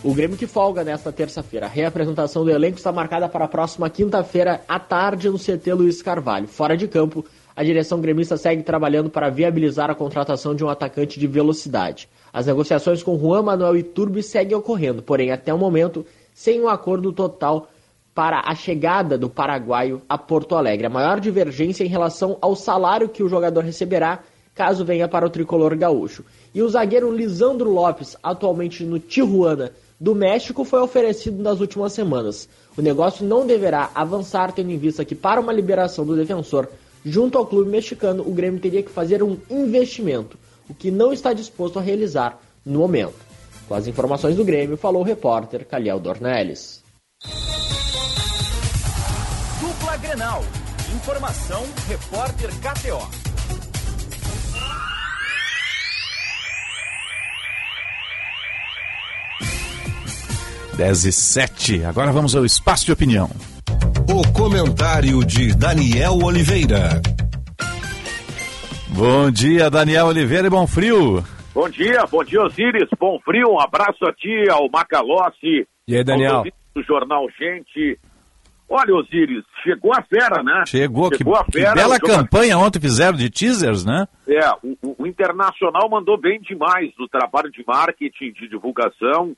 O 0.03 0.14
Grêmio 0.14 0.37
que 0.37 0.47
folga 0.47 0.85
nesta 0.85 1.11
terça-feira. 1.11 1.66
A 1.66 1.68
reapresentação 1.68 2.45
do 2.45 2.51
elenco 2.51 2.79
está 2.79 2.93
marcada 2.93 3.29
para 3.29 3.47
a 3.47 3.49
próxima 3.49 3.91
quinta-feira 3.91 4.62
à 4.68 4.79
tarde 4.79 5.29
no 5.29 5.39
CT 5.39 5.72
Luiz 5.74 6.01
Carvalho. 6.01 6.47
Fora 6.47 6.76
de 6.76 6.87
campo, 6.87 7.24
a 7.59 7.65
direção 7.65 8.01
gremista 8.01 8.37
segue 8.37 8.63
trabalhando 8.63 9.11
para 9.11 9.29
viabilizar 9.31 9.91
a 9.91 9.95
contratação 9.95 10.55
de 10.55 10.65
um 10.65 10.69
atacante 10.69 11.19
de 11.19 11.27
velocidade. 11.27 12.09
As 12.33 12.47
negociações 12.47 13.03
com 13.03 13.19
Juan 13.19 13.43
Manuel 13.43 13.77
Iturbe 13.77 14.23
seguem 14.23 14.57
ocorrendo, 14.57 15.03
porém, 15.03 15.33
até 15.33 15.53
o 15.53 15.59
momento, 15.59 16.07
sem 16.33 16.61
um 16.61 16.69
acordo 16.69 17.13
total 17.13 17.69
para 18.15 18.43
a 18.47 18.55
chegada 18.55 19.19
do 19.19 19.29
paraguaio 19.29 20.01
a 20.09 20.17
Porto 20.17 20.55
Alegre. 20.55 20.87
A 20.87 20.91
maior 20.91 21.19
divergência 21.19 21.83
em 21.83 21.89
relação 21.89 22.39
ao 22.41 22.55
salário 22.55 23.09
que 23.09 23.25
o 23.25 23.29
jogador 23.29 23.65
receberá 23.65 24.21
caso 24.55 24.85
venha 24.85 25.09
para 25.09 25.27
o 25.27 25.31
tricolor 25.31 25.77
gaúcho. 25.77 26.25
E 26.55 26.63
o 26.63 26.69
zagueiro 26.69 27.11
Lisandro 27.11 27.73
Lopes, 27.73 28.17
atualmente 28.23 28.85
no 28.85 29.01
Tijuana 29.01 29.73
do 29.99 30.15
México, 30.15 30.65
foi 30.65 30.79
oferecido 30.79 31.43
nas 31.43 31.59
últimas 31.59 31.93
semanas. 31.93 32.49
O 32.77 32.83
negócio 32.83 33.27
não 33.27 33.45
deverá 33.45 33.91
avançar, 33.97 34.53
tendo 34.53 34.71
em 34.71 34.79
vista 34.79 35.05
que, 35.05 35.17
para 35.17 35.41
uma 35.41 35.53
liberação 35.53 36.07
do 36.07 36.15
defensor 36.15 36.69
junto 37.09 37.39
ao 37.39 37.47
clube 37.47 37.71
mexicano, 37.71 38.23
o 38.27 38.33
Grêmio 38.33 38.61
teria 38.61 38.83
que 38.83 38.91
fazer 38.91 39.23
um 39.23 39.39
investimento, 39.51 40.39
o 40.69 40.75
que 40.75 40.91
não 40.91 41.13
está 41.13 41.33
disposto 41.33 41.79
a 41.79 41.83
realizar 41.83 42.39
no 42.65 42.81
momento. 42.81 43.17
Com 43.67 43.75
as 43.75 43.87
informações 43.87 44.37
do 44.37 44.45
Grêmio, 44.45 44.77
falou 44.77 45.03
o 45.03 45.05
repórter 45.05 45.67
Calhau 45.67 45.99
Dornelles. 45.99 46.83
Dupla 49.61 49.97
Grenal. 49.97 50.43
Informação, 50.95 51.65
repórter 51.87 52.51
KTO. 52.61 53.29
Dez 60.77 61.05
e 61.05 61.13
sete. 61.13 61.85
Agora 61.85 62.13
vamos 62.13 62.37
ao 62.37 62.45
espaço 62.45 62.87
de 62.87 62.93
opinião. 62.93 63.29
O 64.11 64.33
comentário 64.33 65.23
de 65.23 65.55
Daniel 65.55 66.15
Oliveira. 66.25 67.03
Bom 68.97 69.31
dia, 69.31 69.69
Daniel 69.69 70.07
Oliveira 70.07 70.47
e 70.47 70.51
bom 70.51 70.67
frio. 70.67 71.23
Bom 71.55 71.69
dia, 71.69 72.05
bom 72.11 72.25
dia, 72.25 72.41
Osiris. 72.41 72.89
Bom 72.99 73.21
frio, 73.23 73.51
um 73.51 73.61
abraço 73.61 74.07
a 74.07 74.13
ti, 74.15 74.49
ao 74.51 74.67
Macalossi. 74.71 75.69
E 75.87 75.95
aí, 75.95 76.03
Daniel? 76.03 76.43
Do 76.75 76.83
Jornal 76.85 77.27
Gente. 77.39 78.01
Olha, 78.67 78.95
Osiris, 78.95 79.45
chegou 79.63 79.93
a 79.93 80.03
fera, 80.03 80.43
né? 80.43 80.65
Chegou, 80.67 81.15
chegou 81.15 81.35
que, 81.35 81.41
a 81.41 81.45
fera. 81.45 81.73
Que 81.73 81.77
bela 81.77 81.99
campanha 82.01 82.57
ontem 82.57 82.81
fizeram 82.81 83.17
de 83.17 83.29
teasers, 83.29 83.85
né? 83.85 84.07
É, 84.27 84.51
o, 84.63 85.03
o 85.03 85.07
Internacional 85.07 85.87
mandou 85.91 86.19
bem 86.19 86.41
demais 86.41 86.91
no 86.99 87.07
trabalho 87.07 87.51
de 87.51 87.63
marketing, 87.67 88.33
de 88.33 88.49
divulgação. 88.49 89.37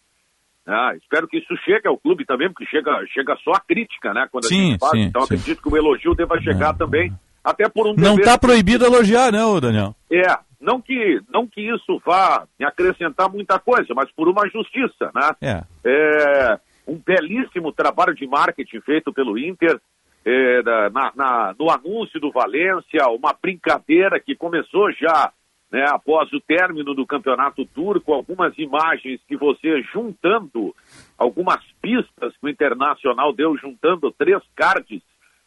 Ah, 0.67 0.93
espero 0.97 1.27
que 1.27 1.39
isso 1.39 1.57
chegue 1.65 1.89
ao 1.89 1.99
clube 1.99 2.25
também, 2.25 2.49
porque 2.49 2.67
chega, 2.67 3.05
chega 3.13 3.37
só 3.43 3.53
a 3.53 3.61
crítica, 3.61 4.13
né? 4.13 4.29
Quando 4.31 4.47
sim, 4.47 4.55
a 4.55 4.71
gente 4.71 4.79
faz. 4.79 4.93
Sim, 4.93 5.03
então 5.03 5.23
sim. 5.23 5.35
acredito 5.35 5.63
que 5.63 5.69
o 5.69 5.77
elogio 5.77 6.15
deva 6.15 6.41
chegar 6.41 6.75
é. 6.75 6.79
também, 6.79 7.13
até 7.43 7.69
por 7.69 7.87
um 7.87 7.95
Não 7.95 8.17
está 8.17 8.39
proibido 8.39 8.85
elogiar, 8.85 9.33
não, 9.33 9.61
Daniel? 9.61 9.95
É, 10.11 10.39
não 10.61 10.81
que, 10.81 11.21
não 11.33 11.47
que 11.47 11.61
isso 11.61 12.01
vá 12.05 12.47
acrescentar 12.63 13.31
muita 13.31 13.59
coisa, 13.59 13.95
mas 13.95 14.11
por 14.13 14.29
uma 14.29 14.47
justiça, 14.49 15.11
né? 15.15 15.31
É. 15.41 15.65
é 15.85 16.61
um 16.87 16.97
belíssimo 16.99 17.73
trabalho 17.73 18.15
de 18.15 18.27
marketing 18.27 18.81
feito 18.81 19.13
pelo 19.13 19.39
Inter. 19.39 19.81
É, 20.23 20.63
na, 20.93 21.13
na, 21.17 21.55
no 21.59 21.71
anúncio 21.71 22.21
do 22.21 22.31
Valência, 22.31 23.09
uma 23.09 23.35
brincadeira 23.41 24.21
que 24.21 24.37
começou 24.37 24.93
já 24.93 25.33
né, 25.71 25.85
após 25.89 26.33
o 26.33 26.41
término 26.41 26.95
do 26.95 27.07
campeonato 27.07 27.65
turco, 27.65 28.13
algumas 28.13 28.57
imagens 28.59 29.21
que 29.29 29.37
você 29.37 29.83
juntando, 29.93 30.75
algumas 31.17 31.65
pistas 31.81 32.37
que 32.37 32.47
o 32.47 32.49
Internacional 32.49 33.33
deu, 33.33 33.57
juntando 33.57 34.11
três 34.11 34.43
cards, 34.57 35.01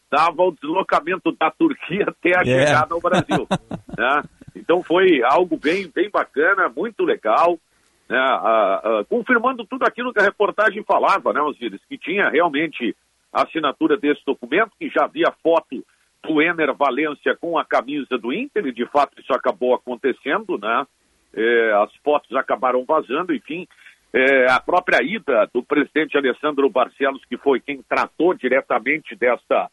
dava 0.10 0.44
o 0.44 0.52
deslocamento 0.52 1.32
da 1.34 1.52
Turquia 1.52 2.06
até 2.08 2.38
a 2.38 2.42
yeah. 2.42 2.68
chegada 2.68 2.94
ao 2.94 3.02
Brasil. 3.02 3.48
né? 3.98 4.24
Então 4.56 4.82
foi 4.82 5.22
algo 5.24 5.58
bem, 5.58 5.92
bem 5.94 6.10
bacana, 6.10 6.70
muito 6.70 7.04
legal, 7.04 7.60
né? 8.08 8.18
ah, 8.18 8.82
ah, 8.84 9.06
confirmando 9.10 9.66
tudo 9.66 9.84
aquilo 9.84 10.14
que 10.14 10.20
a 10.20 10.24
reportagem 10.24 10.84
falava, 10.84 11.34
né, 11.34 11.42
Osiris, 11.42 11.82
que 11.90 11.98
tinha 11.98 12.30
realmente 12.30 12.96
a 13.32 13.44
assinatura 13.44 13.98
desse 13.98 14.24
documento, 14.26 14.72
que 14.80 14.88
já 14.90 15.06
havia 15.06 15.34
foto 15.42 15.84
do 16.24 16.42
Ener 16.42 16.74
Valência 16.74 17.36
com 17.36 17.58
a 17.58 17.66
camisa 17.66 18.18
do 18.18 18.32
Inter, 18.32 18.66
e 18.68 18.72
de 18.72 18.86
fato 18.88 19.20
isso 19.20 19.34
acabou 19.34 19.76
acontecendo, 19.76 20.58
né? 20.58 20.88
É, 21.36 21.74
as 21.84 21.94
fotos 22.04 22.36
acabaram 22.36 22.86
vazando, 22.86 23.34
enfim. 23.34 23.68
É, 24.14 24.52
a 24.52 24.60
própria 24.60 25.04
ida 25.04 25.50
do 25.54 25.64
presidente 25.64 26.18
Alessandro 26.18 26.70
Barcelos, 26.70 27.24
que 27.26 27.38
foi 27.38 27.60
quem 27.60 27.82
tratou 27.82 28.34
diretamente 28.34 29.16
desta, 29.16 29.70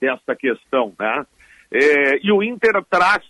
desta 0.00 0.36
questão, 0.36 0.94
né? 0.98 1.26
É, 1.70 2.18
e 2.22 2.30
o 2.30 2.42
Inter 2.42 2.82
traz, 2.88 3.24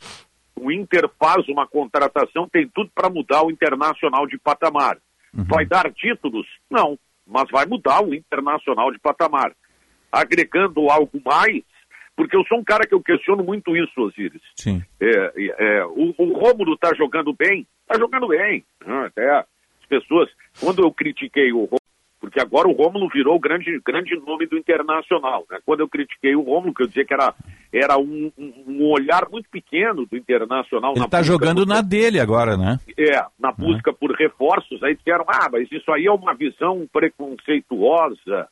o 0.54 0.70
Inter 0.70 1.08
faz 1.18 1.48
uma 1.48 1.66
contratação, 1.66 2.48
tem 2.48 2.68
tudo 2.68 2.90
para 2.94 3.08
mudar 3.08 3.44
o 3.44 3.50
internacional 3.50 4.26
de 4.26 4.38
patamar. 4.38 4.98
Uhum. 5.32 5.44
Vai 5.44 5.64
dar 5.64 5.92
títulos? 5.92 6.46
Não, 6.70 6.98
mas 7.26 7.48
vai 7.50 7.64
mudar 7.66 8.02
o 8.02 8.14
internacional 8.14 8.90
de 8.90 8.98
patamar. 8.98 9.52
Agregando 10.10 10.90
algo 10.90 11.20
mais, 11.24 11.62
porque 12.18 12.36
eu 12.36 12.44
sou 12.46 12.58
um 12.58 12.64
cara 12.64 12.84
que 12.84 12.92
eu 12.92 13.00
questiono 13.00 13.44
muito 13.44 13.76
isso, 13.76 13.92
Osiris. 13.96 14.42
Sim. 14.56 14.82
É, 15.00 15.32
é, 15.56 15.84
o, 15.86 16.12
o 16.18 16.32
Rômulo 16.32 16.74
está 16.74 16.92
jogando 16.92 17.32
bem, 17.32 17.64
está 17.82 17.96
jogando 17.96 18.26
bem. 18.26 18.64
Né? 18.84 19.04
Até 19.06 19.30
as 19.38 19.86
pessoas, 19.88 20.28
quando 20.58 20.82
eu 20.82 20.90
critiquei 20.90 21.52
o 21.52 21.60
Rômulo, 21.60 21.78
porque 22.20 22.40
agora 22.40 22.66
o 22.66 22.72
Rômulo 22.72 23.08
virou 23.08 23.36
o 23.36 23.38
grande, 23.38 23.80
grande 23.86 24.16
nome 24.16 24.48
do 24.48 24.58
Internacional. 24.58 25.46
Né? 25.48 25.60
Quando 25.64 25.78
eu 25.78 25.88
critiquei 25.88 26.34
o 26.34 26.42
Rômulo, 26.42 26.74
que 26.74 26.82
eu 26.82 26.88
dizia 26.88 27.04
que 27.04 27.14
era, 27.14 27.32
era 27.72 27.96
um, 27.96 28.32
um 28.36 28.82
olhar 28.90 29.28
muito 29.30 29.48
pequeno 29.48 30.04
do 30.04 30.16
Internacional. 30.16 30.94
Ele 30.96 31.04
está 31.04 31.22
jogando 31.22 31.64
por... 31.64 31.68
na 31.68 31.80
dele 31.80 32.18
agora, 32.18 32.56
né? 32.56 32.80
É, 32.98 33.24
na 33.38 33.52
busca 33.52 33.90
é. 33.90 33.94
por 33.94 34.10
reforços. 34.10 34.82
Aí 34.82 34.96
disseram, 34.96 35.24
ah, 35.28 35.48
mas 35.52 35.70
isso 35.70 35.92
aí 35.92 36.06
é 36.06 36.10
uma 36.10 36.34
visão 36.34 36.84
preconceituosa, 36.92 38.48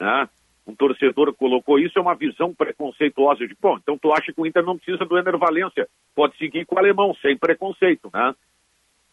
né? 0.00 0.28
Um 0.66 0.74
torcedor 0.74 1.32
colocou 1.34 1.78
isso, 1.78 1.98
é 1.98 2.02
uma 2.02 2.14
visão 2.14 2.54
preconceituosa 2.54 3.46
de, 3.46 3.56
bom, 3.60 3.76
então 3.76 3.98
tu 3.98 4.12
acha 4.12 4.32
que 4.32 4.40
o 4.40 4.46
Inter 4.46 4.62
não 4.62 4.76
precisa 4.76 5.04
do 5.04 5.18
Ener 5.18 5.36
Valência, 5.36 5.86
pode 6.14 6.36
seguir 6.38 6.64
com 6.64 6.76
o 6.76 6.78
alemão, 6.78 7.14
sem 7.20 7.36
preconceito, 7.36 8.10
né? 8.12 8.34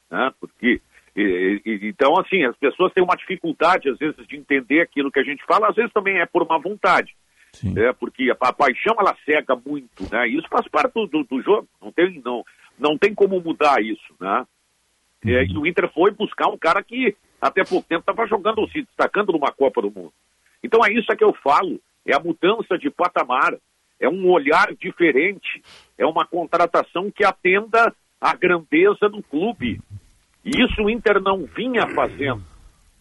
né? 0.10 0.34
Porque, 0.40 0.82
e, 1.16 1.62
e, 1.66 1.88
então, 1.88 2.18
assim, 2.20 2.44
as 2.46 2.56
pessoas 2.56 2.94
têm 2.94 3.04
uma 3.04 3.18
dificuldade, 3.18 3.90
às 3.90 3.98
vezes, 3.98 4.26
de 4.28 4.38
entender 4.38 4.82
aquilo 4.82 5.12
que 5.12 5.20
a 5.20 5.24
gente 5.24 5.44
fala, 5.46 5.70
às 5.70 5.76
vezes 5.76 5.92
também 5.92 6.20
é 6.20 6.26
por 6.26 6.48
má 6.48 6.58
vontade, 6.58 7.14
Sim. 7.54 7.78
É, 7.78 7.92
porque 7.92 8.32
a, 8.32 8.48
a, 8.48 8.54
paixão, 8.54 8.96
ela 8.98 9.16
cega 9.26 9.56
muito, 9.56 10.08
né? 10.12 10.28
Isso 10.28 10.48
faz 10.50 10.68
parte 10.70 10.94
do, 10.94 11.06
do, 11.06 11.24
do 11.24 11.42
jogo, 11.42 11.68
não 11.82 11.92
tem, 11.92 12.22
não, 12.24 12.46
não 12.80 12.98
tem 12.98 13.14
como 13.14 13.42
mudar 13.42 13.82
isso, 13.82 14.16
né? 14.20 14.46
Uhum. 15.26 15.32
É, 15.32 15.44
e 15.44 15.58
o 15.58 15.68
Inter 15.68 15.92
foi 15.94 16.12
buscar 16.12 16.48
um 16.48 16.58
cara 16.58 16.82
que 16.82 17.16
até 17.42 17.64
pouco 17.64 17.88
tempo 17.88 18.02
estava 18.02 18.28
jogando, 18.28 18.68
se 18.70 18.84
destacando 18.84 19.34
numa 19.34 19.52
Copa 19.52 19.82
do 19.82 19.92
Mundo. 19.92 20.14
Então 20.64 20.80
é 20.86 20.92
isso 20.92 21.16
que 21.16 21.24
eu 21.24 21.34
falo, 21.44 21.80
é 22.06 22.16
a 22.16 22.20
mudança 22.20 22.78
de 22.78 22.90
patamar, 22.90 23.56
é 24.00 24.10
um 24.10 24.30
olhar 24.30 24.74
diferente, 24.80 25.62
é 25.98 26.06
uma 26.06 26.26
contratação 26.26 27.12
que 27.12 27.24
atenda 27.24 27.94
à 28.20 28.36
grandeza 28.36 29.08
do 29.10 29.22
clube. 29.24 29.80
E 30.44 30.50
isso 30.50 30.82
o 30.82 30.90
Inter 30.90 31.22
não 31.22 31.46
vinha 31.46 31.88
fazendo. 31.88 32.44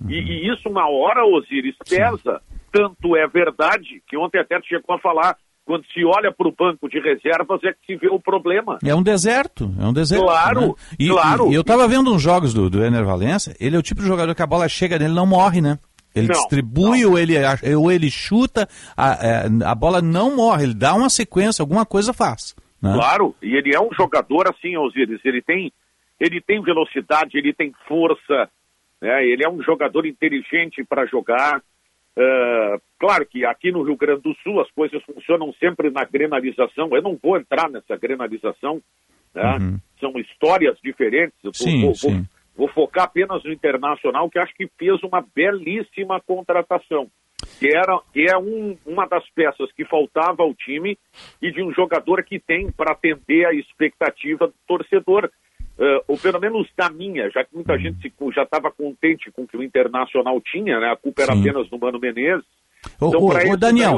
E, 0.08 0.14
e 0.14 0.52
isso, 0.52 0.68
uma 0.68 0.88
hora, 0.88 1.24
Osiris, 1.24 1.76
pesa. 1.88 2.40
Tanto 2.72 3.16
é 3.16 3.26
verdade 3.26 4.02
que 4.08 4.16
ontem 4.16 4.38
até 4.38 4.60
chegou 4.62 4.94
a 4.94 4.98
falar, 4.98 5.36
quando 5.64 5.84
se 5.86 6.04
olha 6.04 6.32
para 6.32 6.48
o 6.48 6.52
banco 6.52 6.88
de 6.88 6.98
reservas 7.00 7.62
é 7.64 7.72
que 7.72 7.86
se 7.86 7.96
vê 7.96 8.08
o 8.08 8.20
problema. 8.20 8.78
É 8.84 8.94
um 8.94 9.02
deserto, 9.02 9.72
é 9.78 9.86
um 9.86 9.92
deserto. 9.92 10.24
Claro, 10.24 10.60
né? 10.60 10.74
e, 10.98 11.08
claro. 11.08 11.50
E, 11.50 11.54
eu 11.54 11.60
estava 11.60 11.86
vendo 11.86 12.12
uns 12.12 12.22
jogos 12.22 12.54
do, 12.54 12.70
do 12.70 12.84
Ener 12.84 13.04
Valença, 13.04 13.54
ele 13.60 13.76
é 13.76 13.78
o 13.78 13.82
tipo 13.82 14.00
de 14.00 14.06
jogador 14.06 14.34
que 14.34 14.42
a 14.42 14.46
bola 14.46 14.68
chega 14.68 14.98
nele 14.98 15.12
e 15.12 15.16
não 15.16 15.26
morre, 15.26 15.60
né? 15.60 15.78
Ele 16.14 16.26
Não, 16.26 16.34
distribui 16.34 17.04
ou 17.06 17.18
ele, 17.18 17.34
ou 17.76 17.90
ele 17.92 18.10
chuta, 18.10 18.68
a, 18.96 19.12
é, 19.12 19.46
a 19.64 19.74
bola 19.74 20.02
não 20.02 20.34
morre, 20.34 20.64
ele 20.64 20.74
dá 20.74 20.94
uma 20.94 21.08
sequência, 21.08 21.62
alguma 21.62 21.86
coisa 21.86 22.12
faz. 22.12 22.54
né? 22.82 22.92
Claro, 22.94 23.34
e 23.40 23.54
ele 23.54 23.74
é 23.74 23.80
um 23.80 23.92
jogador 23.94 24.48
assim, 24.48 24.76
Osiris, 24.76 25.20
ele 25.24 25.40
tem, 25.40 25.72
ele 26.18 26.40
tem 26.40 26.60
velocidade, 26.62 27.38
ele 27.38 27.52
tem 27.52 27.72
força, 27.86 28.48
né? 29.00 29.24
ele 29.24 29.44
é 29.44 29.48
um 29.48 29.62
jogador 29.62 30.04
inteligente 30.06 30.84
para 30.84 31.06
jogar. 31.06 31.62
Ah, 32.18 32.76
claro 32.98 33.24
que 33.24 33.44
aqui 33.44 33.70
no 33.70 33.82
Rio 33.82 33.96
Grande 33.96 34.22
do 34.22 34.34
Sul 34.42 34.60
as 34.60 34.70
coisas 34.72 35.00
funcionam 35.04 35.52
sempre 35.60 35.90
na 35.90 36.04
grenalização. 36.04 36.88
Eu 36.92 37.02
não 37.02 37.16
vou 37.22 37.36
entrar 37.36 37.70
nessa 37.70 37.96
grenalização, 37.96 38.82
né? 39.34 39.78
são 40.00 40.12
histórias 40.18 40.76
diferentes. 40.82 41.36
Sim, 41.54 41.82
vou, 41.82 41.94
vou- 41.94 42.10
sim. 42.10 42.26
Vou 42.60 42.68
focar 42.68 43.04
apenas 43.04 43.42
no 43.42 43.50
internacional, 43.52 44.28
que 44.28 44.38
acho 44.38 44.54
que 44.54 44.68
fez 44.78 45.02
uma 45.02 45.24
belíssima 45.34 46.20
contratação. 46.20 47.06
Que, 47.58 47.68
era, 47.74 47.98
que 48.12 48.26
é 48.28 48.36
um, 48.36 48.76
uma 48.84 49.06
das 49.06 49.24
peças 49.34 49.72
que 49.72 49.82
faltava 49.86 50.42
ao 50.42 50.54
time 50.54 50.98
e 51.40 51.50
de 51.50 51.62
um 51.62 51.72
jogador 51.72 52.22
que 52.22 52.38
tem 52.38 52.70
para 52.70 52.92
atender 52.92 53.46
a 53.46 53.54
expectativa 53.54 54.46
do 54.46 54.54
torcedor. 54.68 55.30
Eh, 55.78 56.02
ou 56.06 56.18
pelo 56.18 56.38
menos 56.38 56.68
da 56.76 56.90
minha, 56.90 57.30
já 57.30 57.42
que 57.42 57.54
muita 57.54 57.78
gente 57.78 57.98
se- 58.02 58.12
já 58.34 58.42
estava 58.42 58.70
contente 58.70 59.30
com 59.32 59.42
o 59.44 59.48
que 59.48 59.56
o 59.56 59.62
Internacional 59.62 60.38
tinha, 60.42 60.78
né? 60.78 60.90
a 60.92 60.96
culpa 60.96 61.22
era 61.22 61.32
Sim. 61.32 61.40
apenas 61.40 61.70
do 61.70 61.78
Mano 61.78 61.98
Menezes. 61.98 62.44
Ô, 63.00 63.08
Então, 63.08 63.20
ô, 63.22 63.52
ô, 63.52 63.56
Daniel, 63.56 63.96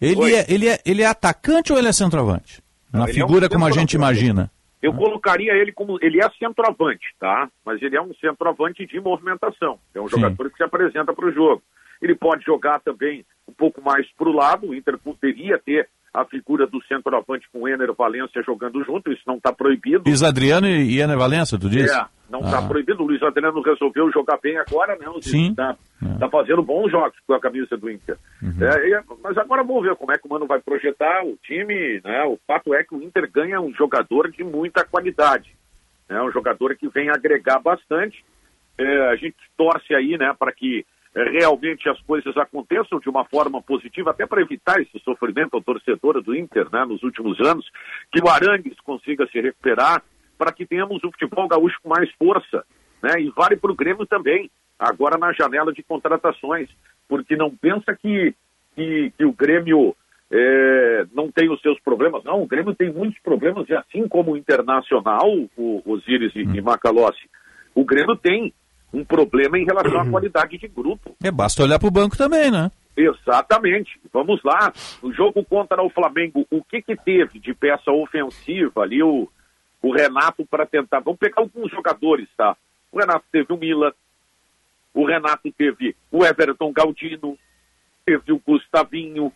ele 0.00 0.32
é, 0.32 0.46
ele, 0.48 0.68
é, 0.68 0.78
ele 0.86 1.02
é 1.02 1.06
atacante 1.06 1.72
ou 1.72 1.78
ele 1.78 1.88
é 1.88 1.92
centroavante? 1.92 2.62
Na 2.92 3.00
Não, 3.00 3.08
ele 3.08 3.18
é 3.20 3.24
um 3.24 3.26
figura 3.26 3.48
como 3.48 3.66
a 3.66 3.72
gente 3.72 3.94
imagina. 3.94 4.48
Eu 4.84 4.92
colocaria 4.92 5.54
ele 5.54 5.72
como. 5.72 5.98
Ele 6.02 6.22
é 6.22 6.28
centroavante, 6.38 7.06
tá? 7.18 7.48
Mas 7.64 7.80
ele 7.80 7.96
é 7.96 8.02
um 8.02 8.12
centroavante 8.20 8.84
de 8.84 9.00
movimentação. 9.00 9.78
É 9.94 10.00
um 10.00 10.08
Sim. 10.08 10.20
jogador 10.20 10.50
que 10.50 10.58
se 10.58 10.62
apresenta 10.62 11.14
para 11.14 11.26
o 11.26 11.32
jogo. 11.32 11.62
Ele 12.02 12.14
pode 12.14 12.44
jogar 12.44 12.80
também 12.80 13.24
um 13.48 13.52
pouco 13.54 13.80
mais 13.80 14.06
para 14.12 14.28
o 14.28 14.32
lado. 14.32 14.68
O 14.68 14.74
Inter 14.74 14.98
poderia 14.98 15.58
ter 15.58 15.88
a 16.12 16.26
figura 16.26 16.66
do 16.66 16.84
centroavante 16.84 17.48
com 17.50 17.62
o 17.62 17.68
Ener 17.68 17.94
Valência 17.94 18.42
jogando 18.42 18.84
junto. 18.84 19.10
Isso 19.10 19.22
não 19.26 19.36
está 19.36 19.54
proibido. 19.54 20.02
Luiz 20.04 20.22
Adriano 20.22 20.66
e 20.66 21.00
Ener 21.00 21.16
Valença, 21.16 21.58
tu 21.58 21.70
disse? 21.70 21.94
É, 21.94 22.04
não 22.30 22.40
está 22.40 22.58
Ah. 22.58 22.68
proibido. 22.68 23.02
O 23.02 23.06
Luiz 23.06 23.22
Adriano 23.22 23.60
resolveu 23.62 24.10
jogar 24.10 24.38
bem 24.42 24.56
agora, 24.58 24.96
né? 24.96 25.06
Sim. 25.20 25.50
Está 25.50 25.76
tá 26.18 26.28
fazendo 26.28 26.62
bons 26.62 26.90
jogos 26.90 27.16
com 27.26 27.34
a 27.34 27.40
camisa 27.40 27.76
do 27.76 27.90
Inter. 27.90 28.16
É, 28.42 28.88
e- 28.88 29.02
mas 29.22 29.36
agora 29.38 29.62
vamos 29.62 29.82
ver 29.82 29.94
como 29.96 30.12
é 30.12 30.18
que 30.18 30.26
o 30.26 30.30
Mano 30.30 30.46
vai 30.46 30.60
projetar 30.60 31.24
o 31.24 31.36
time. 31.42 32.00
Né? 32.04 32.24
O 32.24 32.38
fato 32.46 32.74
é 32.74 32.82
que 32.84 32.94
o 32.94 33.02
Inter 33.02 33.30
ganha 33.30 33.60
um 33.60 33.72
jogador 33.74 34.30
de 34.30 34.42
muita 34.44 34.84
qualidade. 34.84 35.50
Né? 36.08 36.20
Um 36.22 36.30
jogador 36.32 36.74
que 36.76 36.88
vem 36.88 37.10
agregar 37.10 37.58
bastante. 37.60 38.24
É, 38.78 39.08
a 39.10 39.16
gente 39.16 39.36
torce 39.56 39.94
aí 39.94 40.18
né, 40.18 40.34
para 40.38 40.52
que 40.52 40.84
é, 41.14 41.30
realmente 41.30 41.88
as 41.88 42.00
coisas 42.02 42.36
aconteçam 42.36 42.98
de 42.98 43.08
uma 43.08 43.24
forma 43.24 43.62
positiva, 43.62 44.10
até 44.10 44.26
para 44.26 44.42
evitar 44.42 44.80
esse 44.82 44.98
sofrimento 45.04 45.54
ao 45.54 45.62
torcedor 45.62 46.20
do 46.20 46.34
Inter 46.34 46.66
né, 46.72 46.84
nos 46.84 47.00
últimos 47.04 47.40
anos, 47.40 47.64
que 48.10 48.20
o 48.20 48.28
Arangues 48.28 48.74
consiga 48.80 49.24
se 49.28 49.40
recuperar, 49.40 50.02
para 50.36 50.52
que 50.52 50.66
tenhamos 50.66 51.02
o 51.04 51.10
futebol 51.10 51.48
gaúcho 51.48 51.78
com 51.82 51.88
mais 51.88 52.10
força. 52.12 52.64
Né, 53.02 53.20
e 53.20 53.30
vale 53.30 53.56
para 53.56 53.70
o 53.70 53.74
Grêmio 53.74 54.06
também, 54.06 54.50
agora 54.78 55.18
na 55.18 55.32
janela 55.32 55.72
de 55.72 55.82
contratações, 55.82 56.70
porque 57.06 57.36
não 57.36 57.54
pensa 57.54 57.94
que, 57.94 58.34
que, 58.74 59.12
que 59.16 59.24
o 59.24 59.32
Grêmio 59.32 59.94
é, 60.30 61.06
não 61.12 61.30
tem 61.30 61.50
os 61.50 61.60
seus 61.60 61.78
problemas. 61.80 62.24
Não, 62.24 62.42
o 62.42 62.46
Grêmio 62.46 62.74
tem 62.74 62.90
muitos 62.92 63.20
problemas, 63.20 63.68
e 63.68 63.74
assim 63.74 64.08
como 64.08 64.32
o 64.32 64.36
Internacional, 64.36 65.30
o 65.56 65.82
Osiris 65.84 66.34
e, 66.34 66.40
e 66.40 66.62
Macalossi, 66.62 67.28
o 67.74 67.84
Grêmio 67.84 68.16
tem 68.16 68.52
um 68.92 69.04
problema 69.04 69.58
em 69.58 69.64
relação 69.64 70.00
à 70.00 70.08
qualidade 70.08 70.56
de 70.56 70.68
grupo. 70.68 71.16
É, 71.22 71.30
basta 71.30 71.62
olhar 71.62 71.78
pro 71.78 71.90
banco 71.90 72.16
também, 72.16 72.50
né? 72.50 72.70
Exatamente. 72.96 73.98
Vamos 74.12 74.40
lá. 74.44 74.72
No 75.02 75.12
jogo 75.12 75.44
contra 75.44 75.82
o 75.82 75.90
Flamengo, 75.90 76.46
o 76.50 76.62
que 76.62 76.80
que 76.80 76.96
teve 76.96 77.40
de 77.40 77.52
peça 77.52 77.90
ofensiva 77.90 78.82
ali 78.82 79.02
o, 79.02 79.28
o 79.84 79.92
Renato 79.92 80.46
para 80.46 80.64
tentar? 80.64 81.00
Vamos 81.00 81.18
pegar 81.18 81.42
alguns 81.42 81.70
jogadores, 81.70 82.26
tá? 82.36 82.56
O 82.90 82.98
Renato 82.98 83.24
teve 83.30 83.52
o 83.52 83.56
Mila, 83.56 83.94
o 84.94 85.04
Renato 85.04 85.52
teve 85.52 85.94
o 86.10 86.24
Everton 86.24 86.72
Galdino, 86.72 87.36
teve 88.06 88.32
o 88.32 88.40
Gustavinho, 88.46 89.30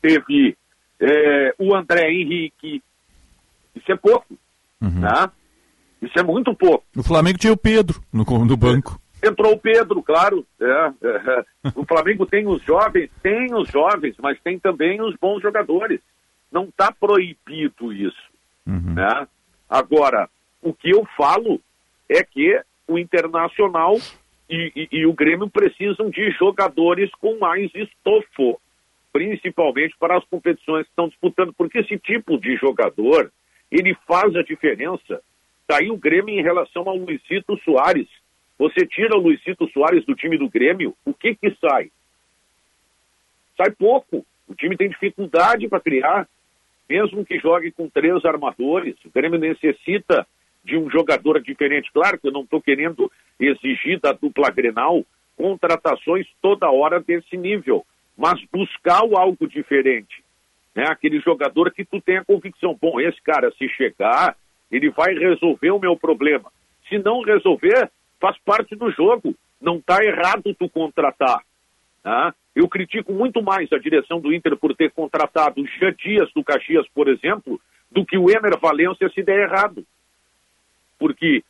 teve 0.00 0.56
é, 0.98 1.54
o 1.58 1.74
André 1.74 2.10
Henrique. 2.10 2.82
Isso 3.76 3.92
é 3.92 3.96
pouco, 3.96 4.38
tá? 5.00 5.30
Isso 6.00 6.18
é 6.18 6.22
muito 6.22 6.54
pouco. 6.54 6.84
O 6.96 7.02
Flamengo 7.02 7.38
tinha 7.38 7.52
o 7.52 7.56
Pedro 7.56 8.02
no, 8.10 8.24
no 8.24 8.56
banco. 8.56 8.98
Entrou 9.22 9.52
o 9.52 9.58
Pedro, 9.58 10.02
claro. 10.02 10.46
é, 10.58 10.64
é, 10.64 11.38
é. 11.38 11.44
O 11.74 11.84
Flamengo 11.84 12.24
tem 12.24 12.46
os 12.46 12.62
jovens, 12.62 13.10
tem 13.22 13.54
os 13.54 13.68
jovens, 13.68 14.16
mas 14.18 14.40
tem 14.40 14.58
também 14.58 15.02
os 15.02 15.14
bons 15.16 15.42
jogadores. 15.42 16.00
Não 16.50 16.64
está 16.64 16.90
proibido 16.90 17.92
isso. 17.92 18.30
Né? 18.64 19.28
Agora, 19.70 20.28
o 20.60 20.74
que 20.74 20.90
eu 20.90 21.06
falo 21.16 21.60
é 22.08 22.24
que 22.24 22.60
o 22.88 22.98
Internacional 22.98 23.96
e, 24.48 24.72
e- 24.74 24.88
e 24.90 25.06
o 25.06 25.12
Grêmio 25.12 25.48
precisam 25.48 26.10
de 26.10 26.28
jogadores 26.32 27.08
com 27.20 27.38
mais 27.38 27.70
estofo, 27.72 28.60
principalmente 29.12 29.94
para 29.96 30.18
as 30.18 30.24
competições 30.24 30.82
que 30.84 30.90
estão 30.90 31.08
disputando, 31.08 31.52
porque 31.52 31.78
esse 31.78 31.96
tipo 31.98 32.36
de 32.36 32.56
jogador, 32.56 33.30
ele 33.70 33.94
faz 34.08 34.34
a 34.34 34.42
diferença. 34.42 35.22
Está 35.62 35.78
aí 35.78 35.88
o 35.88 35.96
Grêmio 35.96 36.36
em 36.36 36.42
relação 36.42 36.88
ao 36.88 36.96
Luizito 36.96 37.56
Soares. 37.64 38.08
Você 38.58 38.84
tira 38.84 39.16
o 39.16 39.20
Luizito 39.20 39.68
Soares 39.70 40.04
do 40.04 40.16
time 40.16 40.36
do 40.36 40.48
Grêmio, 40.48 40.96
o 41.04 41.14
que 41.14 41.36
que 41.36 41.54
sai? 41.60 41.92
Sai 43.56 43.70
pouco. 43.70 44.26
O 44.48 44.54
time 44.54 44.76
tem 44.76 44.88
dificuldade 44.88 45.68
para 45.68 45.78
criar, 45.80 46.28
mesmo 46.90 47.24
que 47.24 47.38
jogue 47.38 47.70
com 47.70 47.88
três 47.88 48.24
armadores. 48.24 48.96
O 49.04 49.10
Grêmio 49.10 49.38
necessita 49.38 50.26
de 50.64 50.76
um 50.76 50.90
jogador 50.90 51.40
diferente. 51.40 51.92
Claro 51.92 52.18
que 52.18 52.26
eu 52.26 52.32
não 52.32 52.42
estou 52.42 52.60
querendo 52.60 53.10
exigir 53.38 54.00
da 54.00 54.10
dupla 54.10 54.50
Grenal 54.50 55.06
contratações 55.36 56.26
toda 56.42 56.70
hora 56.70 57.00
desse 57.00 57.36
nível, 57.36 57.86
mas 58.18 58.44
buscar 58.52 58.98
algo 58.98 59.46
diferente. 59.46 60.22
Né? 60.74 60.84
Aquele 60.88 61.20
jogador 61.20 61.70
que 61.70 61.84
tu 61.84 62.00
tenha 62.00 62.24
convicção, 62.24 62.76
bom, 62.78 63.00
esse 63.00 63.22
cara, 63.22 63.52
se 63.52 63.68
chegar, 63.68 64.36
ele 64.70 64.90
vai 64.90 65.14
resolver 65.14 65.70
o 65.70 65.78
meu 65.78 65.96
problema. 65.96 66.50
Se 66.88 66.98
não 66.98 67.22
resolver, 67.22 67.88
faz 68.20 68.36
parte 68.44 68.74
do 68.74 68.90
jogo. 68.90 69.34
Não 69.60 69.76
está 69.76 70.04
errado 70.04 70.54
tu 70.58 70.68
contratar. 70.68 71.40
Tá? 72.02 72.34
Eu 72.54 72.68
critico 72.68 73.12
muito 73.12 73.42
mais 73.42 73.72
a 73.72 73.78
direção 73.78 74.20
do 74.20 74.32
Inter 74.32 74.56
por 74.56 74.74
ter 74.74 74.90
contratado 74.90 75.60
o 75.60 75.66
Jean 75.66 75.94
Dias 75.94 76.30
do 76.34 76.42
Caxias, 76.42 76.86
por 76.94 77.08
exemplo, 77.08 77.60
do 77.90 78.04
que 78.04 78.18
o 78.18 78.30
Ener 78.30 78.58
Valência 78.58 79.08
se 79.10 79.22
der 79.22 79.48
errado. 79.48 79.84
Porque 80.98 81.42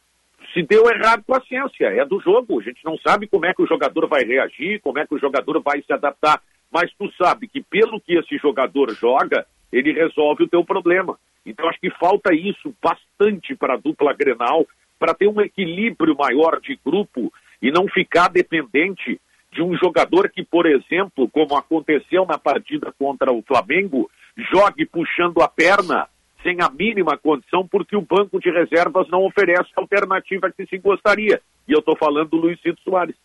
se 0.52 0.62
deu 0.62 0.88
errado, 0.90 1.22
paciência, 1.24 1.86
é 1.86 2.04
do 2.04 2.20
jogo. 2.20 2.60
A 2.60 2.62
gente 2.62 2.84
não 2.84 2.98
sabe 2.98 3.26
como 3.26 3.46
é 3.46 3.54
que 3.54 3.62
o 3.62 3.66
jogador 3.66 4.06
vai 4.08 4.24
reagir, 4.24 4.80
como 4.80 4.98
é 4.98 5.06
que 5.06 5.14
o 5.14 5.18
jogador 5.18 5.60
vai 5.62 5.82
se 5.82 5.92
adaptar. 5.92 6.42
Mas 6.70 6.92
tu 6.98 7.10
sabe 7.12 7.48
que 7.48 7.62
pelo 7.62 8.00
que 8.00 8.16
esse 8.16 8.36
jogador 8.36 8.94
joga, 8.94 9.46
ele 9.72 9.92
resolve 9.92 10.44
o 10.44 10.48
teu 10.48 10.64
problema. 10.64 11.18
Então 11.44 11.68
acho 11.68 11.80
que 11.80 11.90
falta 11.90 12.34
isso 12.34 12.74
bastante 12.82 13.54
para 13.54 13.74
a 13.74 13.78
dupla 13.78 14.12
Grenal, 14.12 14.66
para 14.98 15.14
ter 15.14 15.28
um 15.28 15.40
equilíbrio 15.40 16.14
maior 16.16 16.60
de 16.60 16.78
grupo 16.84 17.32
e 17.62 17.70
não 17.70 17.88
ficar 17.88 18.28
dependente 18.28 19.20
de 19.52 19.62
um 19.62 19.76
jogador 19.76 20.30
que, 20.30 20.44
por 20.44 20.66
exemplo, 20.66 21.28
como 21.28 21.56
aconteceu 21.56 22.24
na 22.26 22.38
partida 22.38 22.92
contra 22.98 23.32
o 23.32 23.42
Flamengo, 23.42 24.10
jogue 24.52 24.86
puxando 24.86 25.42
a 25.42 25.48
perna 25.48 26.08
sem 26.42 26.56
a 26.60 26.70
mínima 26.70 27.18
condição, 27.18 27.66
porque 27.66 27.96
o 27.96 28.02
banco 28.02 28.40
de 28.40 28.50
reservas 28.50 29.08
não 29.10 29.26
oferece 29.26 29.70
a 29.76 29.80
alternativa 29.80 30.50
que 30.50 30.66
se 30.66 30.78
gostaria. 30.78 31.40
E 31.68 31.72
eu 31.72 31.80
estou 31.80 31.96
falando 31.96 32.30
do 32.30 32.36
Luizito 32.38 32.80
Soares. 32.82 33.16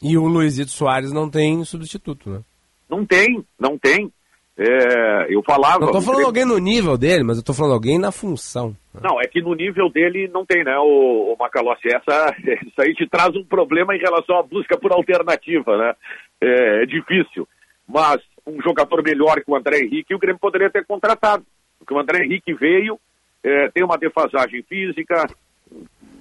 E 0.00 0.16
o 0.16 0.26
Luizito 0.26 0.70
Soares 0.70 1.12
não 1.12 1.28
tem 1.28 1.64
substituto, 1.64 2.30
né? 2.30 2.40
Não 2.88 3.04
tem, 3.04 3.44
não 3.58 3.76
tem. 3.76 4.12
É, 4.58 5.32
eu 5.32 5.40
falava. 5.44 5.78
Não 5.78 5.92
tô 5.92 6.00
falando 6.00 6.26
alguém 6.26 6.44
no 6.44 6.58
nível 6.58 6.98
dele, 6.98 7.22
mas 7.22 7.36
eu 7.36 7.44
tô 7.44 7.54
falando 7.54 7.74
alguém 7.74 7.96
na 7.96 8.10
função. 8.10 8.74
Não, 9.00 9.20
é 9.20 9.24
que 9.28 9.40
no 9.40 9.54
nível 9.54 9.88
dele 9.88 10.28
não 10.34 10.44
tem, 10.44 10.64
né, 10.64 10.76
o, 10.78 11.32
o 11.32 11.36
Macalossi? 11.38 11.86
Essa, 11.86 12.34
isso 12.66 12.80
aí 12.80 12.92
te 12.92 13.08
traz 13.08 13.36
um 13.36 13.44
problema 13.44 13.94
em 13.94 14.00
relação 14.00 14.36
à 14.36 14.42
busca 14.42 14.76
por 14.76 14.92
alternativa, 14.92 15.76
né? 15.78 15.94
É, 16.40 16.82
é 16.82 16.86
difícil. 16.86 17.46
Mas 17.86 18.20
um 18.44 18.60
jogador 18.60 19.00
melhor 19.04 19.36
que 19.36 19.50
o 19.50 19.56
André 19.56 19.78
Henrique, 19.78 20.14
o 20.14 20.18
Grêmio 20.18 20.40
poderia 20.40 20.70
ter 20.70 20.84
contratado. 20.84 21.44
Porque 21.78 21.94
o 21.94 21.98
André 21.98 22.24
Henrique 22.24 22.52
veio, 22.52 22.98
é, 23.44 23.68
tem 23.68 23.84
uma 23.84 23.96
defasagem 23.96 24.62
física, 24.62 25.24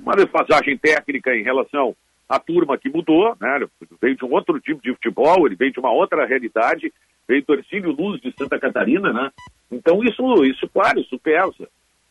uma 0.03 0.13
defasagem 0.15 0.77
técnica 0.77 1.35
em 1.35 1.41
relação 1.41 1.95
à 2.29 2.37
turma 2.37 2.77
que 2.77 2.87
mudou, 2.87 3.35
né? 3.41 3.55
Ele 3.55 3.67
veio 3.99 4.15
de 4.15 4.25
um 4.25 4.31
outro 4.31 4.59
tipo 4.59 4.79
de 4.83 4.93
futebol, 4.93 5.47
ele 5.47 5.55
veio 5.55 5.71
de 5.71 5.79
uma 5.79 5.91
outra 5.91 6.23
realidade, 6.27 6.93
veio 7.27 7.43
do 7.45 7.53
Ercílio 7.53 7.91
Luz 7.91 8.21
de 8.21 8.33
Santa 8.37 8.59
Catarina, 8.59 9.11
né? 9.11 9.31
Então 9.71 10.03
isso, 10.03 10.45
isso 10.45 10.67
claro, 10.69 10.99
isso 10.99 11.19
pesa. 11.19 11.67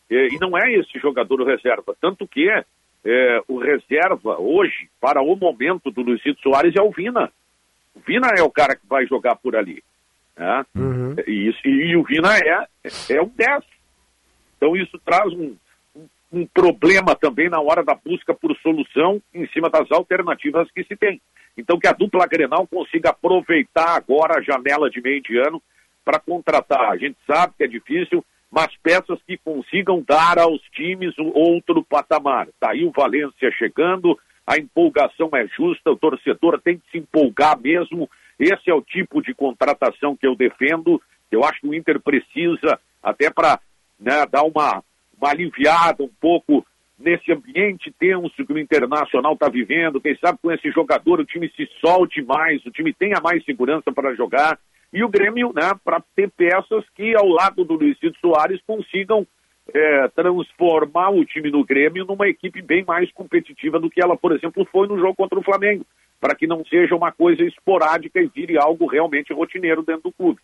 É, 0.09 0.27
e 0.27 0.37
não 0.39 0.57
é 0.57 0.71
esse 0.73 0.97
jogador 0.99 1.41
o 1.41 1.45
reserva, 1.45 1.95
tanto 1.99 2.27
que 2.27 2.49
é, 2.49 3.41
o 3.47 3.57
reserva 3.57 4.39
hoje, 4.39 4.89
para 4.99 5.21
o 5.21 5.35
momento 5.35 5.91
do 5.91 6.01
Luizito 6.01 6.41
Soares, 6.41 6.75
é 6.75 6.81
o 6.81 6.91
Vina. 6.91 7.31
O 7.95 7.99
Vina 7.99 8.27
é 8.37 8.41
o 8.41 8.51
cara 8.51 8.75
que 8.75 8.87
vai 8.87 9.05
jogar 9.05 9.35
por 9.35 9.55
ali. 9.55 9.83
Né? 10.35 10.65
Uhum. 10.75 11.15
E, 11.25 11.49
isso, 11.49 11.67
e 11.67 11.95
o 11.95 12.03
Vina 12.03 12.37
é, 12.37 12.67
é 13.09 13.21
um 13.21 13.29
10. 13.29 13.63
Então 14.55 14.75
isso 14.75 14.99
traz 15.05 15.31
um, 15.33 15.55
um 16.31 16.45
problema 16.45 17.15
também 17.15 17.49
na 17.49 17.59
hora 17.59 17.83
da 17.83 17.95
busca 17.95 18.33
por 18.33 18.55
solução 18.57 19.21
em 19.33 19.47
cima 19.47 19.69
das 19.69 19.91
alternativas 19.91 20.69
que 20.71 20.83
se 20.83 20.95
tem. 20.95 21.21
Então 21.57 21.79
que 21.79 21.87
a 21.87 21.93
dupla 21.93 22.27
Grenal 22.27 22.67
consiga 22.67 23.09
aproveitar 23.09 23.95
agora 23.95 24.37
a 24.37 24.41
janela 24.41 24.89
de 24.89 25.01
meio 25.01 25.21
de 25.21 25.37
ano 25.37 25.61
para 26.05 26.19
contratar. 26.19 26.91
A 26.91 26.97
gente 26.97 27.17
sabe 27.25 27.53
que 27.57 27.63
é 27.63 27.67
difícil, 27.67 28.23
mas 28.51 28.67
peças 28.81 29.19
que 29.25 29.37
consigam 29.37 30.03
dar 30.07 30.39
aos 30.39 30.61
times 30.73 31.17
um 31.19 31.31
outro 31.33 31.83
patamar. 31.83 32.47
Está 32.47 32.71
aí 32.71 32.85
o 32.85 32.91
Valência 32.91 33.51
chegando, 33.51 34.17
a 34.45 34.57
empolgação 34.57 35.29
é 35.33 35.45
justa, 35.47 35.91
o 35.91 35.97
torcedor 35.97 36.61
tem 36.61 36.77
que 36.77 36.89
se 36.91 36.97
empolgar 36.99 37.59
mesmo. 37.59 38.09
Esse 38.39 38.69
é 38.69 38.73
o 38.73 38.81
tipo 38.81 39.21
de 39.21 39.33
contratação 39.33 40.15
que 40.15 40.25
eu 40.25 40.35
defendo. 40.35 41.01
Eu 41.29 41.43
acho 41.43 41.59
que 41.59 41.67
o 41.67 41.73
Inter 41.73 41.99
precisa, 41.99 42.79
até 43.03 43.29
para 43.29 43.59
né, 43.99 44.25
dar 44.27 44.43
uma, 44.43 44.81
uma 45.19 45.31
aliviada 45.31 46.03
um 46.03 46.11
pouco 46.21 46.65
nesse 46.97 47.31
ambiente 47.31 47.93
tenso 47.97 48.45
que 48.45 48.53
o 48.53 48.57
Internacional 48.57 49.33
está 49.33 49.47
vivendo. 49.47 50.01
Quem 50.01 50.17
sabe 50.17 50.39
com 50.41 50.51
esse 50.51 50.71
jogador 50.71 51.19
o 51.19 51.25
time 51.25 51.51
se 51.55 51.67
solte 51.79 52.21
mais, 52.23 52.65
o 52.65 52.71
time 52.71 52.93
tenha 52.93 53.21
mais 53.21 53.43
segurança 53.45 53.91
para 53.91 54.15
jogar. 54.15 54.59
E 54.91 55.03
o 55.03 55.09
Grêmio, 55.09 55.51
né, 55.53 55.71
para 55.83 56.01
ter 56.15 56.29
peças 56.31 56.83
que, 56.95 57.15
ao 57.15 57.27
lado 57.27 57.63
do 57.63 57.75
Luizito 57.75 58.17
Soares, 58.19 58.61
consigam 58.65 59.27
é, 59.73 60.07
transformar 60.09 61.09
o 61.09 61.25
time 61.25 61.51
do 61.51 61.63
Grêmio 61.63 62.05
numa 62.05 62.27
equipe 62.27 62.61
bem 62.61 62.83
mais 62.85 63.11
competitiva 63.11 63.79
do 63.79 63.89
que 63.89 64.01
ela, 64.01 64.17
por 64.17 64.31
exemplo, 64.31 64.67
foi 64.71 64.87
no 64.87 64.97
jogo 64.97 65.15
contra 65.15 65.37
o 65.37 65.43
Flamengo, 65.43 65.85
para 66.19 66.35
que 66.35 66.47
não 66.47 66.63
seja 66.65 66.95
uma 66.95 67.11
coisa 67.11 67.43
esporádica 67.43 68.19
e 68.19 68.27
vire 68.27 68.57
algo 68.57 68.87
realmente 68.87 69.33
rotineiro 69.33 69.83
dentro 69.83 70.03
do 70.03 70.11
clube. 70.11 70.39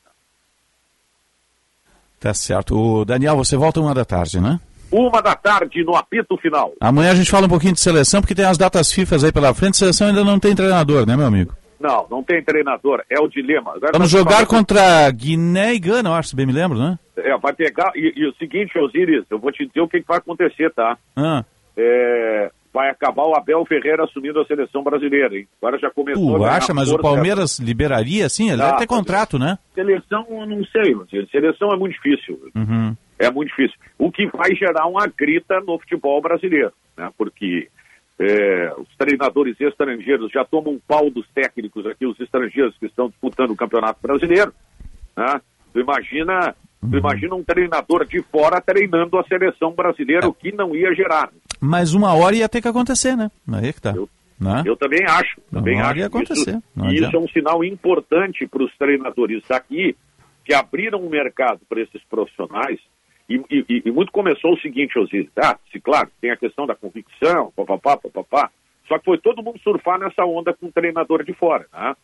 Tá 2.19 2.34
certo. 2.34 2.75
O 2.75 3.05
Daniel, 3.05 3.35
você 3.35 3.57
volta 3.57 3.80
uma 3.80 3.93
da 3.93 4.05
tarde, 4.05 4.39
né? 4.39 4.59
Uma 4.93 5.21
da 5.21 5.35
tarde 5.35 5.83
no 5.83 5.95
apito 5.95 6.37
final. 6.37 6.71
Amanhã 6.79 7.11
a 7.11 7.15
gente 7.15 7.31
fala 7.31 7.47
um 7.47 7.49
pouquinho 7.49 7.73
de 7.73 7.79
seleção, 7.79 8.21
porque 8.21 8.35
tem 8.35 8.45
as 8.45 8.57
datas 8.57 8.91
FIFA 8.93 9.15
aí 9.25 9.31
pela 9.31 9.53
frente. 9.53 9.75
Seleção 9.77 10.07
ainda 10.07 10.23
não 10.23 10.39
tem 10.39 10.55
treinador, 10.55 11.05
né, 11.07 11.17
meu 11.17 11.25
amigo? 11.25 11.53
Não, 11.79 12.05
não 12.09 12.23
tem 12.23 12.41
treinador, 12.41 13.03
é 13.09 13.19
o 13.19 13.27
dilema. 13.27 13.71
Agora 13.75 13.91
Vamos 13.93 14.09
jogar 14.09 14.45
contra 14.45 15.09
Guiné 15.11 15.73
e 15.73 15.79
Gana, 15.79 16.09
eu 16.09 16.13
acho, 16.13 16.29
se 16.29 16.35
bem 16.35 16.45
me 16.45 16.53
lembro, 16.53 16.77
né? 16.79 16.97
É, 17.17 17.35
vai 17.37 17.51
pegar. 17.53 17.91
E, 17.95 18.13
e 18.15 18.25
o 18.27 18.33
seguinte, 18.35 18.77
Osiris, 18.79 19.25
eu 19.29 19.37
vou 19.39 19.51
te 19.51 19.65
dizer 19.67 19.81
o 19.81 19.87
que, 19.87 19.99
que 19.99 20.07
vai 20.07 20.17
acontecer, 20.19 20.71
tá? 20.73 20.97
Ah, 21.15 21.43
É, 21.75 22.51
vai 22.73 22.89
acabar 22.89 23.23
o 23.23 23.35
Abel 23.35 23.65
Ferreira 23.65 24.03
assumindo 24.05 24.39
a 24.39 24.45
seleção 24.45 24.81
brasileira, 24.83 25.35
hein? 25.35 25.47
Agora 25.61 25.77
já 25.77 25.89
começou. 25.91 26.33
tu 26.35 26.39
ganhar 26.39 26.53
acha, 26.55 26.73
mas 26.73 26.89
o. 26.91 26.97
Palmeiras 26.99 27.59
liberaria, 27.59 28.29
sim? 28.29 28.49
Ele 28.49 28.61
Ah, 28.61 28.67
deve 28.67 28.77
ter 28.77 28.87
contrato, 28.87 29.37
né? 29.37 29.57
Seleção, 29.75 30.25
eu 30.29 30.45
não 30.45 30.63
sei. 30.65 30.95
Seleção 31.31 31.69
é 31.73 31.77
muito 31.77 31.93
difícil. 31.93 32.39
Uhum. 32.55 32.95
É 33.19 33.30
muito 33.31 33.49
difícil. 33.49 33.77
O 33.98 34.11
que 34.11 34.27
vai 34.27 34.56
gerar 34.56 34.88
uma 34.88 35.07
grita 35.07 35.60
no 35.60 35.80
futebol 35.80 36.22
brasileiro, 36.22 36.73
né? 36.98 37.11
Porque 37.18 37.69
é, 38.19 38.73
os 38.77 38.88
treinadores 38.98 39.60
estrangeiros 39.60 40.31
já 40.31 40.45
tomam 40.45 40.73
um 40.73 40.80
pau 40.80 41.10
dos 41.10 41.27
técnicos 41.34 41.85
aqui, 41.85 42.06
os 42.06 42.19
estrangeiros 42.19 42.76
que 42.77 42.85
estão 42.85 43.10
disputando 43.10 43.52
o 43.52 43.56
Campeonato 43.56 43.99
Brasileiro. 44.02 44.53
Né? 45.18 45.41
Tu 45.73 45.80
imagina, 45.80 46.56
tu 46.80 46.98
imagina 46.98 47.35
um 47.35 47.44
treinador 47.44 48.06
de 48.06 48.22
fora 48.22 48.61
treinando 48.61 49.18
a 49.18 49.23
seleção 49.23 49.72
brasileira, 49.72 50.27
o 50.27 50.34
que 50.34 50.52
não 50.52 50.76
ia 50.76 50.94
gerar. 50.94 51.30
Mas 51.60 51.94
uma 51.94 52.14
hora 52.14 52.35
ia 52.35 52.49
ter 52.49 52.61
que 52.61 52.68
acontecer, 52.68 53.15
né? 53.15 53.31
Aí 53.52 53.73
que 53.73 53.81
tá. 53.81 53.94
né? 54.40 54.64
Eu 54.65 54.76
também 54.76 55.03
acho. 55.07 55.41
Também 55.52 55.77
Não 55.77 55.85
acho 55.85 55.99
ia 55.99 56.07
acontecer, 56.07 56.61
Isso, 56.77 57.06
isso 57.06 57.15
é 57.15 57.19
um 57.19 57.27
sinal 57.30 57.64
importante 57.64 58.45
para 58.48 58.64
os 58.64 58.76
treinadores 58.77 59.41
daqui 59.48 59.95
que 60.45 60.53
abriram 60.53 60.99
o 60.99 61.10
mercado 61.10 61.61
para 61.68 61.81
esses 61.81 62.03
profissionais. 62.03 62.80
E, 63.49 63.65
e- 63.69 63.81
e 63.85 63.91
muito 63.91 64.11
começou 64.11 64.53
o 64.53 64.60
seguinte, 64.60 64.97
Osiris. 64.99 65.30
Ah, 65.38 65.57
se, 65.72 65.80
claro, 65.80 66.10
tem 66.22 66.31
a 66.31 66.38
questão 66.38 66.65
da 66.68 66.76
convicção, 66.76 67.51
papapá, 67.55 67.97
papapá. 67.97 68.49
Só 68.88 68.97
que 68.99 69.05
foi 69.05 69.18
todo 69.18 69.41
mundo 69.41 69.60
surfar 69.60 69.97
nessa 69.99 70.26
onda 70.26 70.53
com 70.53 70.68
o 70.68 70.72
treinador 70.72 71.23
de 71.23 71.34
fora. 71.34 71.65
Né? 71.73 71.95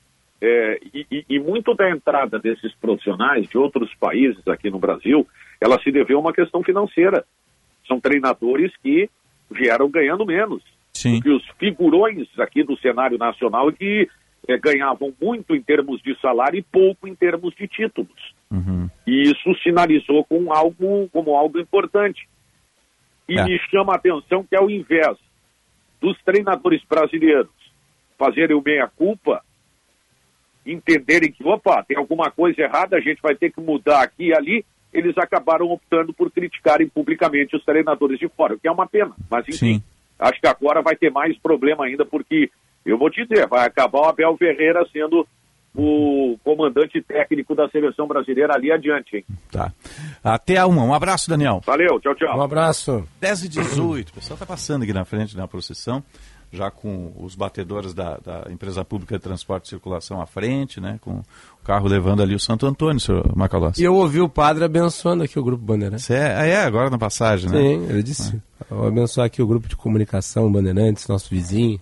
É, 0.42 0.80
e, 0.94 1.26
e- 1.30 1.40
muito 1.40 1.74
da 1.76 1.90
entrada 1.90 2.40
desses 2.40 2.74
profissionais 2.76 3.48
de 3.50 3.58
outros 3.58 3.94
países 3.96 4.48
aqui 4.48 4.70
no 4.70 4.80
Brasil, 4.80 5.28
ela 5.60 5.80
se 5.82 5.92
deveu 5.92 6.18
a 6.18 6.22
uma 6.22 6.34
questão 6.34 6.64
financeira. 6.64 7.26
São 7.88 8.00
treinadores 8.00 8.72
que 8.78 9.10
vieram 9.52 9.90
ganhando 9.90 10.26
menos 10.26 10.64
Sim. 10.94 11.20
que 11.22 11.30
os 11.30 11.46
figurões 11.60 12.28
aqui 12.40 12.64
do 12.64 12.78
cenário 12.78 13.18
nacional 13.18 13.72
que 13.72 14.08
eh, 14.48 14.58
ganhavam 14.58 15.14
muito 15.22 15.56
em 15.56 15.62
termos 15.62 16.02
de 16.02 16.18
salário 16.22 16.58
e 16.58 16.62
pouco 16.64 17.08
em 17.08 17.16
termos 17.16 17.54
de 17.56 17.68
títulos. 17.68 18.34
Uhum. 18.52 18.90
E 19.06 19.24
isso 19.32 19.54
sinalizou 19.62 20.24
com 20.26 20.52
algo, 20.52 21.08
como 21.10 21.36
algo 21.36 21.60
importante. 21.60 22.28
E 23.28 23.38
É. 23.38 23.44
me 23.44 23.60
chama 23.70 23.94
a 23.94 23.96
atenção 23.96 24.44
que 24.44 24.56
ao 24.56 24.70
invés 24.70 25.18
dos 26.02 26.18
treinadores 26.24 26.82
brasileiros 26.90 27.50
fazerem 28.18 28.56
o 28.56 28.62
meia-culpa, 28.62 29.44
entenderem 30.66 31.32
que, 31.32 31.44
opa, 31.44 31.84
tem 31.84 31.98
alguma 31.98 32.30
coisa 32.32 32.62
errada, 32.62 32.98
a 32.98 33.00
gente 33.02 33.22
vai 33.22 33.36
ter 33.36 33.52
que 33.52 33.62
mudar 33.62 34.02
aqui 34.04 34.28
e 34.28 34.34
ali, 34.34 34.66
eles 34.92 35.18
acabaram 35.18 35.68
optando 35.68 36.14
por 36.14 36.32
criticarem 36.32 36.88
publicamente 36.88 37.56
os 37.56 37.64
treinadores 37.64 38.18
de 38.20 38.28
fora, 38.30 38.56
o 38.56 38.60
que 38.60 38.68
é 38.68 38.72
uma 38.72 38.88
pena. 38.88 39.14
Mas, 39.30 39.48
enfim, 39.48 39.76
Sim. 39.76 39.84
acho 40.18 40.40
que 40.42 40.48
agora 40.48 40.82
vai 40.82 40.96
ter 40.96 41.12
mais 41.12 41.38
problema 41.38 41.86
ainda, 41.86 42.06
porque, 42.06 42.50
eu 42.86 42.98
vou 42.98 43.10
te 43.10 43.24
dizer, 43.26 43.48
vai 43.48 43.66
acabar 43.68 44.00
o 44.02 44.06
Abel 44.06 44.36
Ferreira 44.38 44.86
sendo 44.92 45.28
o 45.76 46.38
comandante 46.44 47.02
técnico 47.02 47.56
da 47.56 47.70
seleção 47.70 48.08
brasileira 48.08 48.56
ali 48.56 48.72
adiante, 48.72 49.18
hein? 49.18 49.26
Tá. 49.52 49.72
Até 50.24 50.58
a 50.58 50.66
uma. 50.66 50.84
Um 50.84 50.94
abraço, 50.94 51.30
Daniel. 51.30 51.62
Valeu, 51.66 52.00
tchau, 52.00 52.16
tchau. 52.16 52.38
Um 52.38 52.42
abraço. 52.42 53.08
10 53.22 53.44
e 53.44 53.50
18. 53.50 54.10
O 54.10 54.14
pessoal 54.14 54.36
está 54.36 54.46
passando 54.46 54.84
aqui 54.84 54.94
na 54.94 55.06
frente 55.06 55.36
da 55.36 55.48
procissão, 55.48 56.04
já 56.52 56.72
com 56.72 57.14
os 57.20 57.36
batedores 57.36 57.94
da, 57.94 58.18
da 58.18 58.48
empresa 58.50 58.84
pública 58.84 59.18
de 59.18 59.24
transporte 59.24 59.66
e 59.66 59.70
circulação 59.70 60.20
à 60.20 60.26
frente, 60.26 60.82
né? 60.82 60.98
Com 61.02 61.20
o 61.20 61.64
carro 61.64 61.88
levando 61.88 62.24
ali 62.24 62.34
o 62.34 62.40
Santo 62.40 62.66
Antônio, 62.66 63.00
senhor 63.00 63.36
Macalossi. 63.36 63.82
E 63.82 63.86
eu 63.86 63.94
ouvi 63.94 64.20
o 64.20 64.30
padre 64.30 64.64
abençoando 64.64 65.24
aqui 65.24 65.38
o 65.38 65.44
Grupo 65.44 65.64
Bandeirantes. 65.64 66.10
É, 66.10 66.36
ah, 66.36 66.46
é, 66.46 66.64
agora 66.64 66.90
na 66.90 66.98
passagem, 66.98 67.50
né? 67.50 67.58
Sim, 67.58 67.90
ele 67.90 68.04
disse. 68.04 68.42
Vou 68.70 68.88
abençoar 68.88 69.28
aqui 69.28 69.42
o 69.42 69.48
grupo 69.48 69.68
de 69.68 69.76
comunicação 69.76 70.52
Bandeirantes, 70.52 71.08
nosso 71.08 71.30
vizinho. 71.30 71.80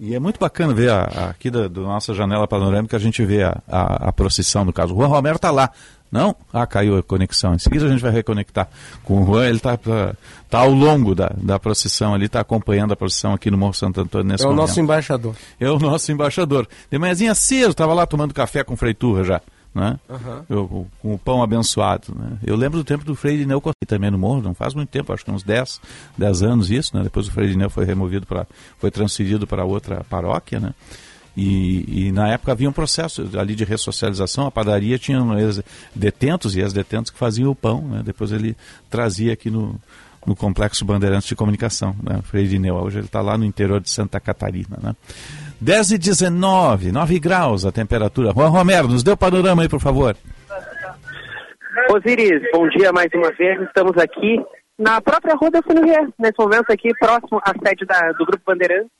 E 0.00 0.14
é 0.14 0.18
muito 0.18 0.38
bacana 0.40 0.74
ver 0.74 0.90
a- 0.90 1.02
a- 1.04 1.24
aqui 1.30 1.50
da, 1.50 1.68
do 1.68 1.82
nossa 1.82 2.12
janela 2.12 2.46
panorâmica, 2.48 2.96
a 2.96 3.00
gente 3.00 3.24
vê 3.24 3.42
a, 3.44 3.60
a, 3.68 4.12
procissão, 4.12 4.64
no 4.64 4.72
caso. 4.72 4.92
O 4.94 4.96
Juan 4.98 5.06
Romero 5.08 5.36
está 5.36 5.50
lá. 5.50 5.70
Não? 6.10 6.36
Ah, 6.52 6.64
caiu 6.64 6.96
a 6.96 7.02
conexão. 7.02 7.54
Em 7.54 7.58
seguida 7.58 7.86
a 7.86 7.88
gente 7.88 8.00
vai 8.00 8.12
reconectar 8.12 8.68
com 9.02 9.20
o 9.22 9.26
Juan. 9.26 9.46
Ele 9.48 9.56
está 9.56 9.76
tá 9.76 10.58
ao 10.60 10.70
longo 10.70 11.12
da, 11.12 11.32
da 11.36 11.58
procissão 11.58 12.14
ali, 12.14 12.26
está 12.26 12.38
acompanhando 12.40 12.92
a 12.92 12.96
procissão 12.96 13.32
aqui 13.32 13.50
no 13.50 13.58
Morro 13.58 13.74
Santo 13.74 14.00
Antônio 14.00 14.28
nesse 14.28 14.44
É 14.44 14.46
o 14.46 14.50
momento. 14.50 14.60
nosso 14.68 14.80
embaixador. 14.80 15.34
É 15.58 15.68
o 15.68 15.78
nosso 15.78 16.12
embaixador. 16.12 16.68
De 16.90 16.98
manhãzinha 16.98 17.34
cedo, 17.34 17.70
estava 17.72 17.92
lá 17.94 18.06
tomando 18.06 18.32
café 18.32 18.62
com 18.62 18.76
freitura 18.76 19.24
já. 19.24 19.40
Né? 19.74 19.98
Aham. 20.08 20.44
Eu- 20.48 20.86
com 21.00 21.14
o 21.14 21.18
pão 21.18 21.42
abençoado. 21.42 22.14
Né? 22.16 22.38
Eu 22.44 22.54
lembro 22.54 22.78
do 22.78 22.84
tempo 22.84 23.04
do 23.04 23.16
Frei 23.16 23.36
Dineu 23.36 23.60
Costa, 23.60 23.74
também 23.86 24.10
no 24.10 24.18
Morro, 24.18 24.40
não 24.40 24.54
faz 24.54 24.72
muito 24.72 24.88
tempo, 24.88 25.12
acho 25.12 25.24
que 25.24 25.30
uns 25.30 25.42
10, 25.42 25.80
10 26.16 26.42
anos 26.42 26.70
isso. 26.70 26.96
Né? 26.96 27.02
Depois 27.02 27.26
o 27.26 27.32
Frei 27.32 27.48
Dineu 27.48 27.68
foi 27.68 27.84
removido, 27.84 28.24
para 28.26 28.46
foi 28.78 28.90
transferido 28.90 29.46
para 29.46 29.64
outra 29.64 30.04
paróquia. 30.04 30.60
Né? 30.60 30.72
E, 31.36 32.06
e 32.06 32.12
na 32.12 32.28
época 32.28 32.52
havia 32.52 32.68
um 32.68 32.72
processo 32.72 33.28
ali 33.36 33.56
de 33.56 33.64
ressocialização, 33.64 34.46
a 34.46 34.50
padaria 34.52 34.96
tinha 34.98 35.18
detentos 35.94 36.54
e 36.54 36.60
ex-detentos 36.60 37.10
que 37.10 37.18
faziam 37.18 37.50
o 37.50 37.54
pão. 37.56 37.82
Né? 37.82 38.02
Depois 38.04 38.30
ele 38.30 38.56
trazia 38.88 39.32
aqui 39.32 39.50
no, 39.50 39.80
no 40.24 40.36
Complexo 40.36 40.84
Bandeirantes 40.84 41.28
de 41.28 41.34
Comunicação, 41.34 41.94
né? 42.02 42.20
Frei 42.22 42.46
Dineu. 42.46 42.76
Hoje 42.76 42.98
ele 42.98 43.06
está 43.06 43.20
lá 43.20 43.36
no 43.36 43.44
interior 43.44 43.80
de 43.80 43.90
Santa 43.90 44.20
Catarina. 44.20 44.78
Né? 44.80 44.94
10 45.64 45.92
e 45.92 45.98
19, 45.98 46.92
9 46.92 47.18
graus 47.18 47.64
a 47.64 47.72
temperatura. 47.72 48.32
Juan 48.32 48.48
Romero, 48.50 48.86
nos 48.88 49.02
dê 49.02 49.12
o 49.12 49.16
panorama 49.16 49.62
aí, 49.62 49.68
por 49.68 49.80
favor. 49.80 50.14
Osiris, 51.90 52.42
bom 52.52 52.68
dia 52.68 52.92
mais 52.92 53.08
uma 53.14 53.30
vez. 53.32 53.60
Estamos 53.62 53.96
aqui 53.96 54.36
na 54.78 55.00
própria 55.00 55.34
Rua 55.34 55.50
da 55.50 55.62
Funivier, 55.62 56.06
nesse 56.18 56.38
momento 56.38 56.70
aqui 56.70 56.90
próximo 56.98 57.40
à 57.42 57.52
sede 57.66 57.86
da- 57.86 58.12
do 58.12 58.26
Grupo 58.26 58.42
Bandeirantes, 58.46 58.90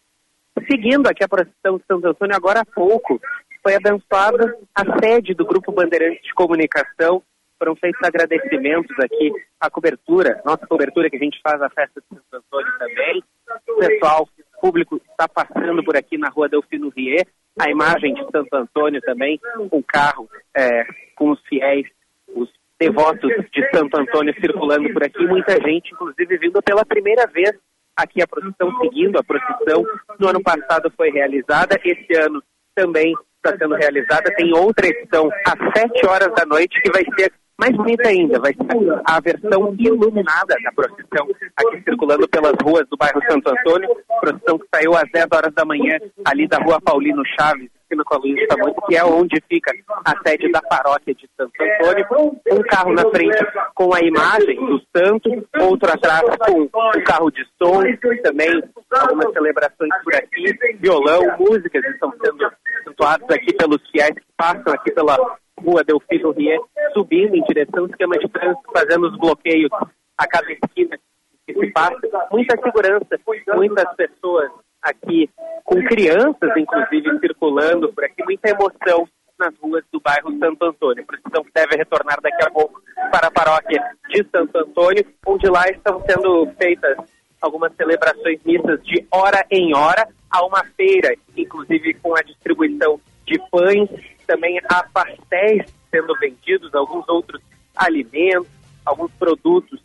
seguindo 0.70 1.06
aqui 1.06 1.22
a 1.22 1.28
procissão 1.28 1.76
de 1.76 1.84
Santo 1.86 2.06
Antônio 2.06 2.34
agora 2.36 2.60
há 2.60 2.64
pouco. 2.64 3.20
foi 3.62 3.74
abençoada 3.76 4.54
a 4.74 4.98
sede 5.00 5.32
do 5.32 5.46
Grupo 5.46 5.72
Bandeirantes 5.72 6.22
de 6.22 6.34
Comunicação. 6.34 7.22
Foram 7.58 7.74
feitos 7.74 7.98
agradecimentos 8.02 8.94
aqui, 9.00 9.32
a 9.58 9.70
cobertura, 9.70 10.38
nossa 10.44 10.66
cobertura 10.66 11.08
que 11.08 11.16
a 11.16 11.18
gente 11.18 11.40
faz 11.42 11.62
a 11.62 11.70
festa 11.70 11.98
de 12.02 12.06
Santo 12.14 12.24
Antônio 12.46 12.70
também. 12.78 13.24
O 13.70 13.78
pessoal, 13.78 14.28
público 14.64 14.98
está 15.10 15.28
passando 15.28 15.84
por 15.84 15.94
aqui 15.94 16.16
na 16.16 16.30
rua 16.30 16.48
Delfino 16.48 16.88
Rier. 16.88 17.26
A 17.60 17.70
imagem 17.70 18.14
de 18.14 18.22
Santo 18.30 18.48
Antônio 18.54 19.00
também, 19.02 19.38
um 19.70 19.82
carro 19.82 20.26
é, 20.56 20.86
com 21.14 21.30
os 21.32 21.40
fiéis, 21.46 21.86
os 22.34 22.48
devotos 22.80 23.30
de 23.52 23.70
Santo 23.70 23.94
Antônio 24.00 24.34
circulando 24.40 24.90
por 24.90 25.04
aqui. 25.04 25.24
Muita 25.26 25.52
gente, 25.60 25.92
inclusive, 25.92 26.38
vindo 26.38 26.62
pela 26.62 26.84
primeira 26.84 27.26
vez 27.26 27.52
aqui 27.94 28.22
a 28.22 28.26
procissão, 28.26 28.74
seguindo 28.80 29.18
a 29.18 29.22
procissão. 29.22 29.84
No 30.18 30.28
ano 30.28 30.42
passado 30.42 30.90
foi 30.96 31.10
realizada, 31.10 31.78
esse 31.84 32.18
ano 32.18 32.42
também 32.74 33.12
está 33.36 33.56
sendo 33.58 33.74
realizada. 33.74 34.34
Tem 34.34 34.50
outra 34.54 34.86
edição 34.86 35.28
às 35.46 35.78
7 35.78 36.06
horas 36.06 36.34
da 36.34 36.46
noite 36.46 36.80
que 36.80 36.90
vai 36.90 37.04
ser 37.18 37.30
mais 37.58 37.76
bonita 37.76 38.08
ainda, 38.08 38.40
vai 38.40 38.52
ser 38.52 39.02
a 39.04 39.20
versão 39.20 39.74
iluminada 39.78 40.54
da 40.62 40.72
procissão 40.74 41.26
aqui 41.56 41.82
circulando 41.84 42.28
pelas 42.28 42.54
ruas 42.62 42.86
do 42.88 42.96
bairro 42.96 43.20
Santo 43.30 43.48
Antônio. 43.48 43.88
Procissão 44.20 44.58
que 44.58 44.66
saiu 44.74 44.94
às 44.96 45.10
10 45.12 45.26
horas 45.32 45.54
da 45.54 45.64
manhã 45.64 45.98
ali 46.24 46.48
da 46.48 46.58
rua 46.58 46.80
Paulino 46.80 47.22
Chaves, 47.38 47.70
esquina 47.82 48.02
com 48.04 48.14
a 48.14 48.18
Luiz 48.18 48.46
Tamanho, 48.48 48.74
que 48.88 48.96
é 48.96 49.04
onde 49.04 49.42
fica 49.48 49.72
a 50.04 50.14
sede 50.26 50.50
da 50.50 50.60
paróquia 50.62 51.14
de 51.14 51.28
Santo 51.36 51.52
Antônio. 51.60 52.06
Um 52.50 52.62
carro 52.62 52.92
na 52.92 53.02
frente 53.10 53.46
com 53.74 53.94
a 53.94 54.00
imagem 54.00 54.56
do 54.56 54.80
santo, 54.94 55.30
outro 55.60 55.92
atrás 55.92 56.22
com 56.46 56.62
um 56.62 57.04
carro 57.04 57.30
de 57.30 57.44
som, 57.62 57.82
também 58.22 58.50
algumas 58.90 59.32
celebrações 59.32 59.90
por 60.02 60.14
aqui, 60.14 60.76
violão, 60.80 61.22
músicas 61.38 61.84
estão 61.84 62.12
sendo 62.22 62.50
acentuadas 62.80 63.30
aqui 63.30 63.54
pelos 63.54 63.80
fiéis 63.90 64.14
que 64.14 64.24
passam 64.36 64.72
aqui 64.72 64.92
pela 64.92 65.16
rua 65.60 65.84
Delfino 65.84 66.32
Rier, 66.32 66.60
subindo 66.92 67.34
em 67.34 67.44
direção 67.44 67.80
ao 67.80 67.86
esquema 67.86 68.18
de 68.18 68.28
trânsito, 68.28 68.72
fazendo 68.72 69.08
os 69.08 69.18
bloqueios 69.18 69.70
a 70.18 70.26
cada 70.26 70.52
esquina 70.52 70.98
que 71.46 71.54
se 71.54 71.70
passa. 71.72 71.98
Muita 72.30 72.56
segurança, 72.56 73.20
muitas 73.54 73.94
pessoas 73.96 74.50
aqui, 74.82 75.28
com 75.64 75.82
crianças, 75.84 76.56
inclusive, 76.56 77.18
circulando 77.20 77.92
por 77.92 78.04
aqui, 78.04 78.22
muita 78.24 78.50
emoção 78.50 79.08
nas 79.38 79.52
ruas 79.58 79.84
do 79.92 80.00
bairro 80.00 80.36
Santo 80.38 80.64
Antônio. 80.64 81.04
A 81.08 81.42
que 81.42 81.50
deve 81.54 81.76
retornar 81.76 82.20
daqui 82.20 82.44
a 82.44 82.50
pouco 82.50 82.80
para 83.10 83.28
a 83.28 83.30
paróquia 83.30 83.82
de 84.08 84.24
Santo 84.30 84.56
Antônio, 84.56 85.04
onde 85.26 85.48
lá 85.48 85.64
estão 85.68 86.02
sendo 86.06 86.46
feitas 86.58 86.96
algumas 87.40 87.74
celebrações 87.74 88.40
missas 88.44 88.82
de 88.84 89.06
hora 89.10 89.44
em 89.50 89.74
hora. 89.74 90.08
Há 90.30 90.44
uma 90.44 90.64
feira, 90.76 91.14
inclusive 91.36 91.94
com 91.94 92.16
a 92.16 92.22
distribuição 92.22 93.00
de 93.26 93.38
pães, 93.50 93.88
também 94.24 94.60
há 94.68 94.84
pastéis 94.92 95.64
sendo 95.90 96.14
vendidos, 96.18 96.74
alguns 96.74 97.08
outros 97.08 97.40
alimentos, 97.76 98.50
alguns 98.84 99.12
produtos, 99.12 99.80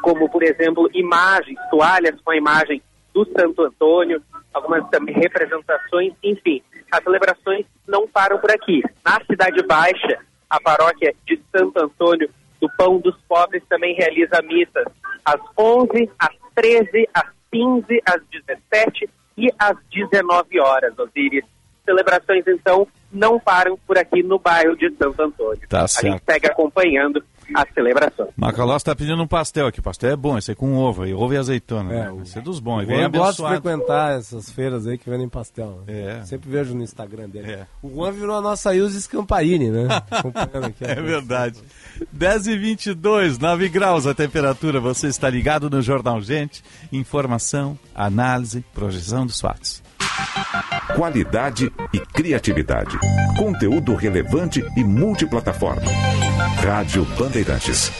como, 0.00 0.28
por 0.30 0.42
exemplo, 0.42 0.88
imagens, 0.94 1.58
toalhas 1.70 2.18
com 2.22 2.30
a 2.30 2.36
imagem 2.36 2.82
do 3.12 3.24
Santo 3.26 3.62
Antônio, 3.62 4.22
algumas 4.52 4.88
também 4.88 5.14
representações, 5.14 6.14
enfim, 6.22 6.62
as 6.90 7.02
celebrações 7.02 7.66
não 7.86 8.08
param 8.08 8.38
por 8.38 8.50
aqui. 8.50 8.82
Na 9.04 9.20
Cidade 9.24 9.62
Baixa, 9.66 10.18
a 10.48 10.60
paróquia 10.60 11.14
de 11.26 11.40
Santo 11.54 11.78
Antônio 11.78 12.30
do 12.60 12.68
Pão 12.76 12.98
dos 12.98 13.16
Pobres 13.28 13.62
também 13.68 13.94
realiza 13.94 14.42
missas 14.42 14.86
às 15.24 15.40
11, 15.58 16.10
às 16.18 16.34
13, 16.54 17.08
às 17.14 17.26
15, 17.52 18.02
às 18.06 18.22
17 18.30 19.10
e 19.36 19.48
às 19.58 19.76
19 19.90 20.60
horas, 20.60 20.98
Osiris. 20.98 21.44
Celebrações, 21.84 22.44
então, 22.46 22.86
não 23.12 23.38
param 23.38 23.78
por 23.86 23.98
aqui 23.98 24.22
no 24.22 24.38
bairro 24.38 24.76
de 24.76 24.90
Santo 24.96 25.20
Antônio. 25.22 25.60
Tá 25.68 25.82
a 25.82 25.88
certo. 25.88 26.12
gente 26.12 26.22
segue 26.24 26.46
acompanhando 26.46 27.22
as 27.54 27.68
celebrações. 27.74 28.30
Macalós 28.36 28.76
está 28.76 28.94
pedindo 28.94 29.20
um 29.22 29.26
pastel 29.26 29.66
aqui. 29.66 29.82
Pastel 29.82 30.10
é 30.10 30.16
bom, 30.16 30.38
esse 30.38 30.52
aí 30.52 30.54
com 30.54 30.76
ovo, 30.76 31.06
e 31.06 31.14
ovo 31.14 31.34
e 31.34 31.36
azeitona. 31.36 31.92
É, 31.92 32.12
né? 32.12 32.22
Esse 32.22 32.38
é 32.38 32.40
dos 32.40 32.60
bons. 32.60 32.88
e 32.88 32.92
Eu 32.92 33.10
gosto 33.10 33.42
de 33.42 33.48
frequentar 33.48 34.18
essas 34.18 34.50
feiras 34.50 34.86
aí 34.86 34.96
que 34.96 35.08
vendem 35.08 35.28
pastel. 35.28 35.82
É. 35.86 36.22
Sempre 36.24 36.50
vejo 36.50 36.74
no 36.74 36.82
Instagram 36.82 37.28
dele. 37.28 37.66
O 37.82 37.90
Juan 37.90 38.12
virou 38.12 38.36
a 38.36 38.40
nossa 38.40 38.74
Ilse 38.74 39.02
Scamparini, 39.02 39.70
né? 39.70 39.88
Acompanhando 40.10 40.66
aqui. 40.66 40.84
É 40.84 40.94
verdade. 40.94 41.60
10 42.12 42.46
e 42.46 42.56
22, 42.56 43.38
9 43.38 43.68
graus 43.68 44.06
a 44.06 44.14
temperatura. 44.14 44.80
Você 44.80 45.08
está 45.08 45.28
ligado 45.28 45.68
no 45.68 45.82
Jornal 45.82 46.20
Gente. 46.20 46.62
Informação, 46.92 47.78
análise, 47.94 48.64
projeção 48.72 49.26
dos 49.26 49.40
fatos. 49.40 49.82
Qualidade 50.94 51.72
e 51.92 52.00
criatividade. 52.00 52.98
Conteúdo 53.38 53.94
relevante 53.94 54.64
e 54.76 54.84
multiplataforma. 54.84 55.90
Rádio 56.62 57.04
Bandeirantes. 57.18 57.90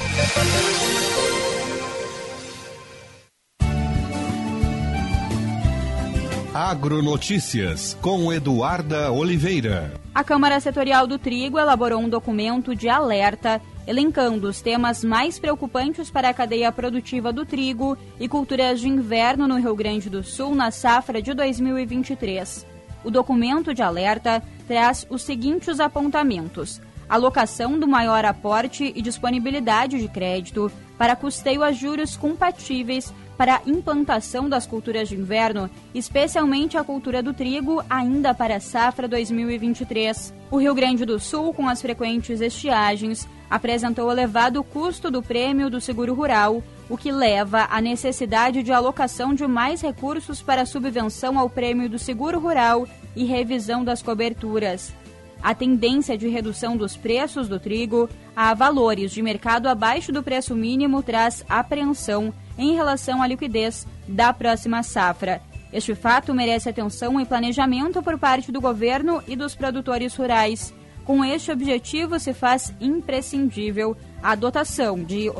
Agronotícias 6.52 7.96
com 8.02 8.32
Eduarda 8.32 9.10
Oliveira. 9.10 9.92
A 10.14 10.22
Câmara 10.22 10.60
Setorial 10.60 11.06
do 11.06 11.18
Trigo 11.18 11.58
elaborou 11.58 12.00
um 12.00 12.08
documento 12.08 12.76
de 12.76 12.88
alerta 12.88 13.62
elencando 13.90 14.48
os 14.48 14.62
temas 14.62 15.02
mais 15.02 15.36
preocupantes 15.36 16.12
para 16.12 16.28
a 16.28 16.32
cadeia 16.34 16.70
produtiva 16.70 17.32
do 17.32 17.44
trigo 17.44 17.98
e 18.20 18.28
culturas 18.28 18.78
de 18.78 18.88
inverno 18.88 19.48
no 19.48 19.56
Rio 19.56 19.74
Grande 19.74 20.08
do 20.08 20.22
Sul 20.22 20.54
na 20.54 20.70
safra 20.70 21.20
de 21.20 21.34
2023. 21.34 22.64
O 23.02 23.10
documento 23.10 23.74
de 23.74 23.82
alerta 23.82 24.40
traz 24.68 25.04
os 25.10 25.22
seguintes 25.22 25.80
apontamentos: 25.80 26.80
alocação 27.08 27.80
do 27.80 27.88
maior 27.88 28.24
aporte 28.24 28.92
e 28.94 29.02
disponibilidade 29.02 29.98
de 29.98 30.06
crédito 30.06 30.70
para 30.96 31.16
custeio 31.16 31.64
a 31.64 31.72
juros 31.72 32.16
compatíveis 32.16 33.12
para 33.36 33.60
implantação 33.66 34.48
das 34.48 34.68
culturas 34.68 35.08
de 35.08 35.16
inverno, 35.16 35.68
especialmente 35.92 36.76
a 36.76 36.84
cultura 36.84 37.20
do 37.20 37.34
trigo, 37.34 37.82
ainda 37.90 38.32
para 38.34 38.56
a 38.56 38.60
safra 38.60 39.08
2023. 39.08 40.32
O 40.48 40.58
Rio 40.58 40.74
Grande 40.76 41.04
do 41.04 41.18
Sul, 41.18 41.52
com 41.52 41.68
as 41.68 41.82
frequentes 41.82 42.40
estiagens, 42.40 43.26
apresentou 43.50 44.10
elevado 44.10 44.62
custo 44.62 45.10
do 45.10 45.20
prêmio 45.22 45.68
do 45.68 45.80
seguro 45.80 46.14
rural, 46.14 46.62
o 46.88 46.96
que 46.96 47.10
leva 47.10 47.66
à 47.70 47.80
necessidade 47.80 48.62
de 48.62 48.72
alocação 48.72 49.34
de 49.34 49.46
mais 49.46 49.82
recursos 49.82 50.40
para 50.40 50.64
subvenção 50.64 51.38
ao 51.38 51.50
prêmio 51.50 51.88
do 51.88 51.98
seguro 51.98 52.38
rural 52.38 52.86
e 53.16 53.24
revisão 53.24 53.84
das 53.84 54.00
coberturas. 54.00 54.92
A 55.42 55.54
tendência 55.54 56.16
de 56.18 56.28
redução 56.28 56.76
dos 56.76 56.96
preços 56.96 57.48
do 57.48 57.58
trigo 57.58 58.08
a 58.36 58.52
valores 58.54 59.10
de 59.10 59.22
mercado 59.22 59.68
abaixo 59.68 60.12
do 60.12 60.22
preço 60.22 60.54
mínimo 60.54 61.02
traz 61.02 61.44
apreensão 61.48 62.32
em 62.58 62.74
relação 62.74 63.22
à 63.22 63.26
liquidez 63.26 63.86
da 64.06 64.32
próxima 64.32 64.82
safra. 64.82 65.40
Este 65.72 65.94
fato 65.94 66.34
merece 66.34 66.68
atenção 66.68 67.18
e 67.18 67.24
planejamento 67.24 68.02
por 68.02 68.18
parte 68.18 68.52
do 68.52 68.60
governo 68.60 69.22
e 69.26 69.34
dos 69.34 69.54
produtores 69.54 70.14
rurais. 70.14 70.74
Com 71.04 71.24
este 71.24 71.50
objetivo, 71.50 72.18
se 72.18 72.32
faz 72.32 72.72
imprescindível 72.80 73.96
a 74.22 74.34
dotação 74.34 75.02
de 75.02 75.30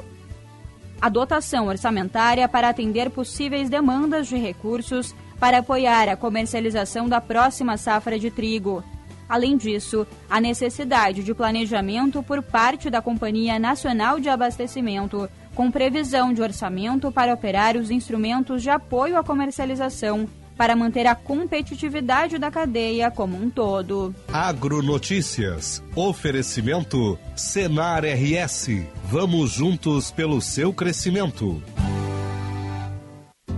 a 1.01 1.09
dotação 1.09 1.67
orçamentária 1.67 2.47
para 2.47 2.69
atender 2.69 3.09
possíveis 3.09 3.71
demandas 3.71 4.27
de 4.27 4.37
recursos 4.37 5.15
para 5.39 5.59
apoiar 5.59 6.09
a 6.11 6.17
comercialização 6.17 7.09
da 7.09 7.21
próxima 7.21 7.79
safra 7.79 8.19
de 8.19 8.31
trigo. 8.31 8.85
Além 9.27 9.57
disso, 9.57 10.07
a 10.29 10.41
necessidade 10.41 11.23
de 11.23 11.33
planejamento 11.33 12.23
por 12.23 12.43
parte 12.43 12.91
da 12.91 13.01
Companhia 13.01 13.59
Nacional 13.59 14.21
de 14.21 14.29
Abastecimento, 14.29 15.31
com 15.55 15.71
previsão 15.71 16.35
de 16.35 16.43
orçamento 16.43 17.11
para 17.11 17.33
operar 17.33 17.77
os 17.77 17.91
instrumentos 17.91 18.61
de 18.61 18.69
apoio 18.69 19.17
à 19.17 19.23
comercialização, 19.23 20.29
para 20.61 20.77
manter 20.77 21.07
a 21.07 21.15
competitividade 21.15 22.37
da 22.37 22.51
cadeia 22.51 23.11
como 23.11 23.35
um 23.35 23.49
todo. 23.49 24.15
Agronotícias. 24.31 25.83
Oferecimento 25.97 27.19
Senar 27.35 28.05
RS. 28.05 28.85
Vamos 29.05 29.53
juntos 29.53 30.11
pelo 30.11 30.39
seu 30.43 30.71
crescimento. 30.71 31.63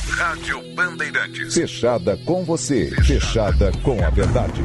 Rádio 0.09 0.61
Bandeirantes. 0.75 1.55
Fechada 1.55 2.17
com 2.25 2.45
você. 2.45 2.91
Fechada 3.03 3.71
com 3.83 4.05
a 4.05 4.11
verdade. 4.11 4.63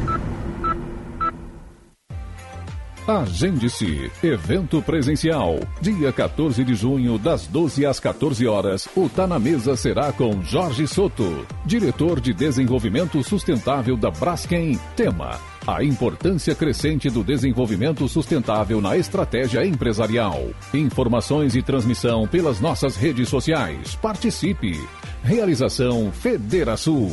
Agende-se. 3.09 4.11
Evento 4.21 4.83
presencial. 4.83 5.55
Dia 5.81 6.13
14 6.13 6.63
de 6.63 6.75
junho, 6.75 7.17
das 7.17 7.47
12 7.47 7.83
às 7.83 7.99
14 7.99 8.45
horas. 8.45 8.87
O 8.95 9.09
Tá 9.09 9.25
na 9.25 9.39
Mesa 9.39 9.75
será 9.75 10.11
com 10.13 10.43
Jorge 10.43 10.85
Soto, 10.85 11.43
diretor 11.65 12.19
de 12.19 12.35
desenvolvimento 12.35 13.23
sustentável 13.23 13.97
da 13.97 14.11
Braskem. 14.11 14.79
Tema: 14.95 15.39
a 15.65 15.83
importância 15.83 16.53
crescente 16.53 17.09
do 17.09 17.23
desenvolvimento 17.23 18.07
sustentável 18.07 18.79
na 18.79 18.95
estratégia 18.95 19.65
empresarial. 19.65 20.47
Informações 20.71 21.55
e 21.55 21.63
transmissão 21.63 22.27
pelas 22.27 22.59
nossas 22.59 22.95
redes 22.95 23.27
sociais. 23.27 23.95
Participe. 23.95 24.79
Realização 25.23 26.11
Federação. 26.11 27.09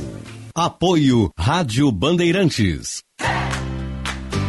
Apoio 0.54 1.30
Rádio 1.38 1.90
Bandeirantes. 1.90 3.05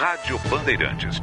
Rádio 0.00 0.38
Bandeirantes. 0.48 1.20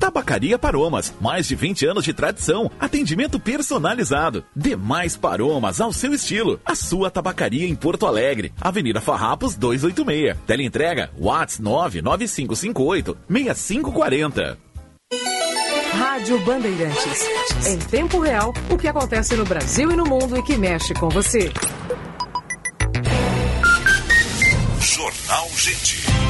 Tabacaria 0.00 0.58
Paromas, 0.58 1.14
mais 1.20 1.46
de 1.46 1.54
20 1.54 1.86
anos 1.86 2.04
de 2.04 2.12
tradição, 2.12 2.68
atendimento 2.80 3.38
personalizado. 3.38 4.44
Demais 4.54 5.16
Paromas 5.16 5.80
ao 5.80 5.92
seu 5.92 6.12
estilo. 6.12 6.58
A 6.66 6.74
sua 6.74 7.12
tabacaria 7.12 7.68
em 7.68 7.76
Porto 7.76 8.04
Alegre, 8.04 8.52
Avenida 8.60 9.00
Farrapos 9.00 9.54
286. 9.54 10.36
Teleentrega 10.44 11.12
Whats 11.16 11.60
99558 11.60 13.16
6540. 13.28 14.58
Rádio 15.92 16.40
Bandeirantes. 16.40 17.28
Em 17.68 17.78
tempo 17.78 18.18
real, 18.18 18.52
o 18.68 18.76
que 18.76 18.88
acontece 18.88 19.36
no 19.36 19.44
Brasil 19.44 19.88
e 19.92 19.94
no 19.94 20.04
mundo 20.04 20.36
e 20.36 20.42
que 20.42 20.58
mexe 20.58 20.92
com 20.94 21.08
você. 21.08 21.52
Jornal 24.80 25.48
Gente. 25.56 26.23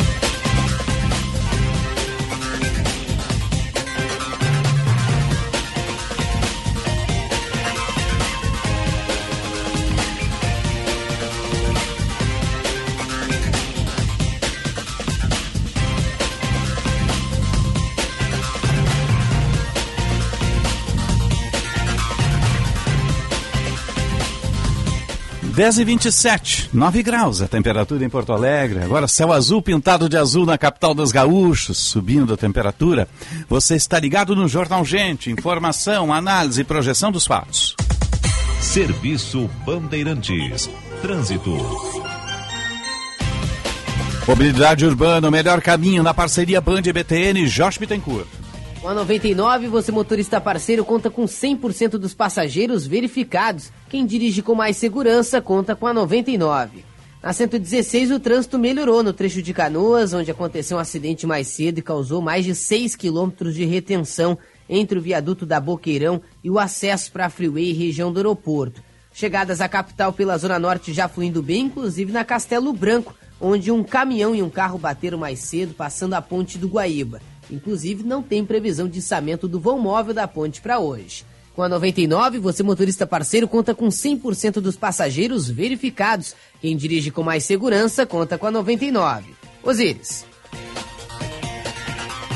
Dez 25.55 25.79
e 25.79 25.85
vinte 25.85 26.07
e 26.07 26.13
sete, 26.13 26.69
9 26.73 27.01
graus 27.05 27.41
a 27.41 27.47
temperatura 27.47 28.05
em 28.05 28.09
Porto 28.09 28.33
Alegre. 28.33 28.83
Agora 28.83 29.07
céu 29.07 29.33
azul 29.33 29.63
pintado 29.63 30.09
de 30.09 30.17
azul 30.17 30.45
na 30.45 30.59
capital 30.59 30.93
dos 30.93 31.13
gaúchos, 31.13 31.79
subindo 31.79 32.35
a 32.35 32.37
temperatura. 32.37 33.07
Você 33.49 33.77
está 33.77 34.01
ligado 34.01 34.35
no 34.35 34.49
Jornal 34.49 34.85
Gente, 34.85 35.31
informação, 35.31 36.13
análise 36.13 36.61
e 36.61 36.65
projeção 36.65 37.13
dos 37.13 37.25
fatos. 37.25 37.77
Serviço 38.61 39.49
Bandeirantes. 39.65 40.69
Trânsito. 41.01 41.57
Mobilidade 44.27 44.85
urbana, 44.85 45.29
o 45.29 45.31
melhor 45.31 45.61
caminho 45.61 46.03
na 46.03 46.13
parceria 46.13 46.61
Band 46.61 46.83
e 46.87 46.93
BTN, 46.93 47.47
Jorge 47.47 47.79
Bittencourt. 47.79 48.27
Com 48.85 48.91
a 48.91 48.95
99, 48.95 49.67
você 49.69 49.91
motorista 49.91 50.39
parceiro 50.39 50.85
conta 50.85 51.09
com 51.09 51.25
100% 51.25 51.93
dos 51.93 52.13
passageiros 52.13 52.87
verificados. 52.87 53.73
Quem 53.89 54.05
dirige 54.05 54.43
com 54.43 54.55
mais 54.55 54.77
segurança 54.77 55.41
conta 55.41 55.75
com 55.75 55.87
a 55.87 55.95
99. 55.95 56.85
Na 57.23 57.33
116, 57.33 58.11
o 58.11 58.21
trânsito 58.21 58.59
melhorou 58.59 59.03
no 59.03 59.15
trecho 59.15 59.41
de 59.41 59.55
Canoas, 59.55 60.13
onde 60.13 60.31
aconteceu 60.31 60.77
um 60.77 60.81
acidente 60.81 61.27
mais 61.27 61.47
cedo 61.47 61.79
e 61.79 61.83
causou 61.83 62.21
mais 62.21 62.45
de 62.45 62.55
6 62.55 62.95
quilômetros 62.95 63.55
de 63.55 63.65
retenção 63.65 64.37
entre 64.69 64.99
o 64.99 65.03
viaduto 65.03 65.47
da 65.47 65.59
Boqueirão 65.59 66.21
e 66.43 66.51
o 66.51 66.59
acesso 66.59 67.11
para 67.11 67.25
a 67.25 67.31
Freeway 67.31 67.73
região 67.73 68.13
do 68.13 68.19
aeroporto. 68.19 68.83
Chegadas 69.15 69.63
à 69.63 69.69
capital 69.69 70.13
pela 70.13 70.37
Zona 70.37 70.59
Norte 70.59 70.93
já 70.93 71.09
fluindo 71.09 71.43
bem, 71.43 71.63
inclusive 71.63 72.13
na 72.13 72.23
Castelo 72.23 72.71
Branco, 72.75 73.15
onde 73.41 73.71
um 73.71 73.83
caminhão 73.83 74.35
e 74.35 74.43
um 74.43 74.51
carro 74.51 74.77
bateram 74.77 75.17
mais 75.17 75.39
cedo, 75.39 75.73
passando 75.73 76.13
a 76.13 76.21
ponte 76.21 76.59
do 76.59 76.69
Guaíba. 76.69 77.23
Inclusive, 77.51 78.03
não 78.03 78.23
tem 78.23 78.45
previsão 78.45 78.89
de 78.89 78.99
içamento 78.99 79.47
do 79.47 79.61
vão 79.61 79.79
móvel 79.79 80.15
da 80.15 80.27
ponte 80.27 80.61
para 80.61 80.79
hoje. 80.79 81.25
Com 81.55 81.63
a 81.63 81.69
99, 81.69 82.41
você 82.41 82.63
motorista 82.65 83.07
parceiro 83.07 83.47
conta 83.47 83.75
com 83.75 83.87
100% 83.87 84.55
dos 84.55 84.77
passageiros 84.77 85.49
verificados. 85.49 86.35
Quem 86.61 86.77
dirige 86.77 87.13
com 87.13 87.23
mais 87.23 87.45
segurança 87.45 88.05
conta 88.05 88.37
com 88.37 88.47
a 88.47 88.51
99. 88.51 89.35
Osíris. 89.63 90.27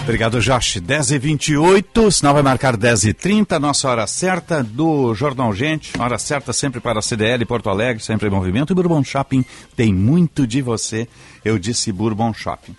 Obrigado, 0.08 0.40
Josh. 0.40 0.80
10 0.80 1.10
e 1.10 1.18
28 1.18 2.10
sinal 2.10 2.32
vai 2.32 2.42
marcar 2.42 2.78
10 2.78 3.04
e 3.04 3.12
30 3.12 3.60
nossa 3.60 3.90
hora 3.90 4.06
certa 4.06 4.64
do 4.64 5.14
Jornal 5.14 5.52
Gente. 5.52 5.92
Hora 5.98 6.16
certa 6.16 6.50
sempre 6.52 6.80
para 6.80 7.00
a 7.00 7.02
CDL 7.02 7.44
Porto 7.44 7.68
Alegre, 7.68 8.02
sempre 8.02 8.26
em 8.26 8.30
movimento. 8.30 8.72
E 8.72 8.74
Bourbon 8.74 9.04
Shopping 9.04 9.44
tem 9.76 9.92
muito 9.92 10.46
de 10.46 10.62
você. 10.62 11.06
Eu 11.44 11.58
disse 11.58 11.92
Bourbon 11.92 12.32
Shopping. 12.32 12.74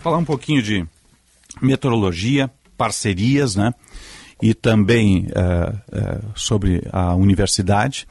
Falar 0.00 0.16
um 0.16 0.24
pouquinho 0.24 0.62
de 0.62 0.86
meteorologia, 1.60 2.50
parcerias, 2.76 3.56
né? 3.56 3.72
E 4.40 4.54
também 4.54 5.26
uh, 5.26 5.70
uh, 5.70 6.32
sobre 6.34 6.82
a 6.92 7.14
universidade. 7.14 8.06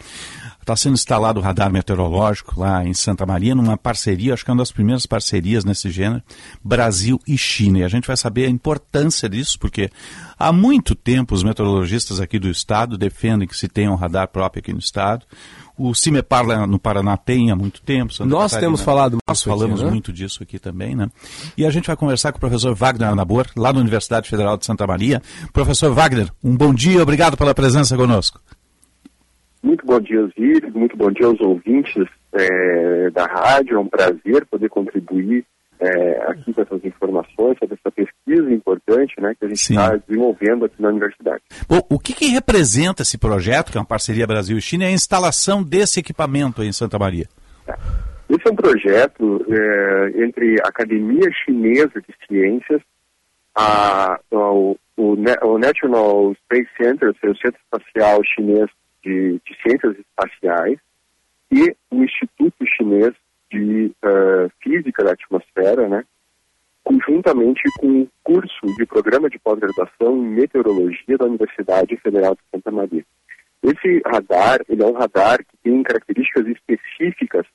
Está 0.62 0.76
sendo 0.76 0.94
instalado 0.94 1.40
o 1.40 1.44
radar 1.44 1.72
meteorológico 1.72 2.60
lá 2.60 2.86
em 2.86 2.94
Santa 2.94 3.26
Maria, 3.26 3.56
numa 3.56 3.76
parceria, 3.76 4.34
acho 4.34 4.46
que 4.46 4.52
é 4.52 4.54
uma 4.54 4.62
das 4.62 4.72
primeiras 4.72 5.08
parcerias 5.08 5.66
nesse 5.66 5.90
gênero, 5.90 6.22
Brasil 6.64 7.20
e 7.28 7.36
China. 7.36 7.80
E 7.80 7.84
a 7.84 7.88
gente 7.88 8.06
vai 8.06 8.16
saber 8.16 8.46
a 8.46 8.50
importância 8.50 9.28
disso, 9.28 9.58
porque 9.60 9.90
há 10.38 10.54
muito 10.54 10.94
tempo 10.94 11.34
os 11.34 11.44
meteorologistas 11.44 12.20
aqui 12.20 12.38
do 12.38 12.48
estado 12.48 12.98
defendem 12.98 13.48
que 13.48 13.58
se 13.58 13.68
tenha 13.68 13.92
um 13.92 13.96
radar 13.96 14.28
próprio 14.28 14.60
aqui 14.60 14.72
no 14.72 14.80
estado. 14.80 15.26
O 15.84 15.96
CIMEPAR 15.96 16.46
lá 16.46 16.68
no 16.68 16.78
Paraná 16.78 17.18
tem 17.18 17.50
há 17.50 17.56
muito 17.56 17.82
tempo. 17.82 18.14
Santa 18.14 18.30
Nós 18.30 18.52
Catarina, 18.52 18.68
temos 18.68 18.82
falado 18.84 19.18
Nós 19.28 19.42
falamos 19.42 19.80
aqui, 19.80 19.86
né? 19.86 19.90
muito 19.90 20.14
disso 20.14 20.44
aqui 20.44 20.60
também, 20.60 20.96
né? 20.96 21.10
E 21.58 21.66
a 21.66 21.72
gente 21.72 21.88
vai 21.88 21.96
conversar 21.96 22.32
com 22.32 22.38
o 22.38 22.40
professor 22.40 22.76
Wagner 22.76 23.10
Anabor, 23.10 23.48
lá 23.58 23.72
da 23.72 23.80
Universidade 23.80 24.30
Federal 24.30 24.58
de 24.58 24.66
Santa 24.66 24.86
Maria. 24.86 25.22
Professor 25.52 25.92
Wagner, 25.92 26.30
um 26.44 26.56
bom 26.56 26.72
dia, 26.72 27.02
obrigado 27.02 27.36
pela 27.36 27.56
presença 27.56 27.98
conosco. 27.98 28.40
Muito 29.64 29.86
bom 29.86 30.00
dia, 30.00 30.24
Osíris, 30.24 30.74
muito 30.74 30.96
bom 30.96 31.12
dia 31.12 31.26
aos 31.26 31.40
ouvintes 31.40 32.06
é, 32.34 33.10
da 33.10 33.26
rádio. 33.26 33.78
É 33.78 33.80
um 33.80 33.88
prazer 33.88 34.46
poder 34.50 34.70
contribuir 34.70 35.46
é, 35.82 36.32
aqui 36.32 36.54
com 36.54 36.62
essas 36.62 36.86
informações, 36.86 37.58
sobre 37.58 37.76
essa 37.76 37.92
pesquisa 37.92 38.54
importante 38.54 39.20
né, 39.20 39.34
que 39.38 39.46
a 39.46 39.48
gente 39.48 39.60
está 39.60 39.96
desenvolvendo 39.96 40.66
aqui 40.66 40.80
na 40.80 40.90
universidade. 40.90 41.42
Bom, 41.68 41.82
o 41.90 41.98
que, 41.98 42.14
que, 42.14 42.28
representa 42.28 43.02
esse 43.02 43.18
projeto, 43.18 43.72
que 43.72 43.78
é 43.78 43.82
uma 43.82 43.88
parceria 43.88 44.28
Brasil 44.28 44.58
e 44.58 44.84
é 44.84 44.86
a 44.86 44.92
instalação 44.92 45.64
desse 45.64 46.00
equipamento 46.00 46.62
em 46.64 46.72
Santa 46.72 47.00
Maria? 47.00 47.26
Esse 48.30 48.48
é 48.48 48.52
um 48.52 48.56
projeto 48.56 49.46
é, 49.50 50.24
entre 50.24 50.56
a 50.62 50.68
Academia 50.68 51.30
Chinesa 51.44 52.00
de 52.00 52.16
Ciências, 52.28 52.82
a, 53.56 54.20
o, 54.32 54.78
o, 54.96 55.16
o, 55.44 55.58
National 55.58 56.34
Space 56.46 56.70
Center, 56.80 57.10
o 57.10 57.36
Centro 57.38 57.60
Espacial 57.66 58.22
Chinês 58.24 58.70
de, 59.04 59.42
de 59.46 59.62
Ciências 59.64 59.98
Espaciais, 59.98 60.78
e 61.52 61.76
o 61.90 62.04
Instituto 62.04 62.66
Chinês 62.78 63.14
de 63.52 63.92
uh, 64.04 64.50
Física 64.62 65.04
da 65.04 65.12
Atmosfera, 65.12 65.88
né, 65.88 66.04
conjuntamente 66.84 67.62
com 67.80 68.02
o 68.02 68.10
curso 68.24 68.66
de 68.78 68.86
programa 68.86 69.30
de 69.30 69.38
pós-graduação 69.40 70.18
em 70.18 70.30
meteorologia 70.30 71.18
da 71.18 71.26
Universidade 71.26 71.98
Federal 71.98 72.36
de 72.36 72.42
Santa 72.52 72.72
Maria. 72.72 73.06
Esse 73.62 74.02
radar, 74.06 74.62
ele 74.68 74.82
é 74.82 74.86
um 74.86 74.94
radar 74.94 75.40
que 75.40 75.58
tem 75.64 75.84
características 75.84 76.48
específicas 76.48 77.46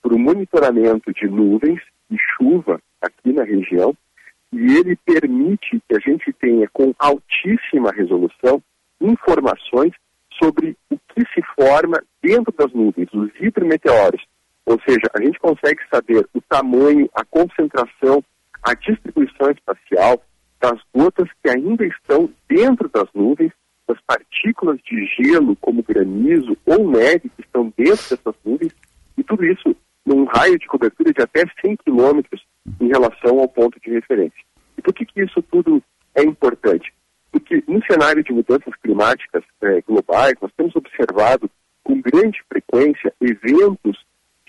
para 0.00 0.14
o 0.14 0.18
monitoramento 0.18 1.12
de 1.12 1.28
nuvens 1.28 1.80
e 2.10 2.16
chuva 2.36 2.80
aqui 3.00 3.32
na 3.32 3.44
região, 3.44 3.94
e 4.52 4.76
ele 4.78 4.96
permite 5.04 5.80
que 5.88 5.96
a 5.96 6.00
gente 6.00 6.32
tenha 6.32 6.68
com 6.72 6.94
altíssima 6.98 7.92
resolução 7.92 8.62
informações 9.00 9.92
sobre 10.42 10.76
o 10.90 10.96
que 10.96 11.22
se 11.34 11.42
forma 11.54 12.02
dentro 12.22 12.52
das 12.56 12.72
nuvens, 12.72 13.08
os 13.12 13.30
hidrometeoros. 13.38 14.24
Ou 14.70 14.80
seja, 14.86 15.10
a 15.12 15.20
gente 15.20 15.36
consegue 15.40 15.80
saber 15.92 16.24
o 16.32 16.40
tamanho, 16.42 17.10
a 17.12 17.24
concentração, 17.24 18.22
a 18.62 18.72
distribuição 18.72 19.50
espacial 19.50 20.22
das 20.60 20.78
gotas 20.94 21.28
que 21.42 21.50
ainda 21.50 21.84
estão 21.84 22.30
dentro 22.48 22.88
das 22.88 23.08
nuvens, 23.12 23.50
das 23.88 24.00
partículas 24.02 24.78
de 24.84 25.06
gelo, 25.06 25.56
como 25.56 25.82
granizo 25.82 26.56
ou 26.64 26.88
neve, 26.88 27.30
que 27.30 27.40
estão 27.40 27.72
dentro 27.76 28.10
dessas 28.10 28.34
nuvens, 28.44 28.72
e 29.18 29.24
tudo 29.24 29.44
isso 29.44 29.74
num 30.06 30.22
raio 30.22 30.56
de 30.56 30.68
cobertura 30.68 31.12
de 31.12 31.20
até 31.20 31.42
100 31.60 31.76
quilômetros 31.84 32.40
em 32.80 32.86
relação 32.86 33.40
ao 33.40 33.48
ponto 33.48 33.80
de 33.80 33.90
referência. 33.90 34.38
E 34.78 34.82
por 34.82 34.94
que, 34.94 35.04
que 35.04 35.24
isso 35.24 35.42
tudo 35.50 35.82
é 36.14 36.22
importante? 36.22 36.94
Porque 37.32 37.60
no 37.66 37.84
cenário 37.90 38.22
de 38.22 38.32
mudanças 38.32 38.72
climáticas 38.80 39.42
é, 39.62 39.80
globais, 39.80 40.34
nós 40.40 40.52
temos 40.56 40.76
observado 40.76 41.50
com 41.82 42.00
grande 42.00 42.40
frequência 42.48 43.12
eventos 43.20 43.98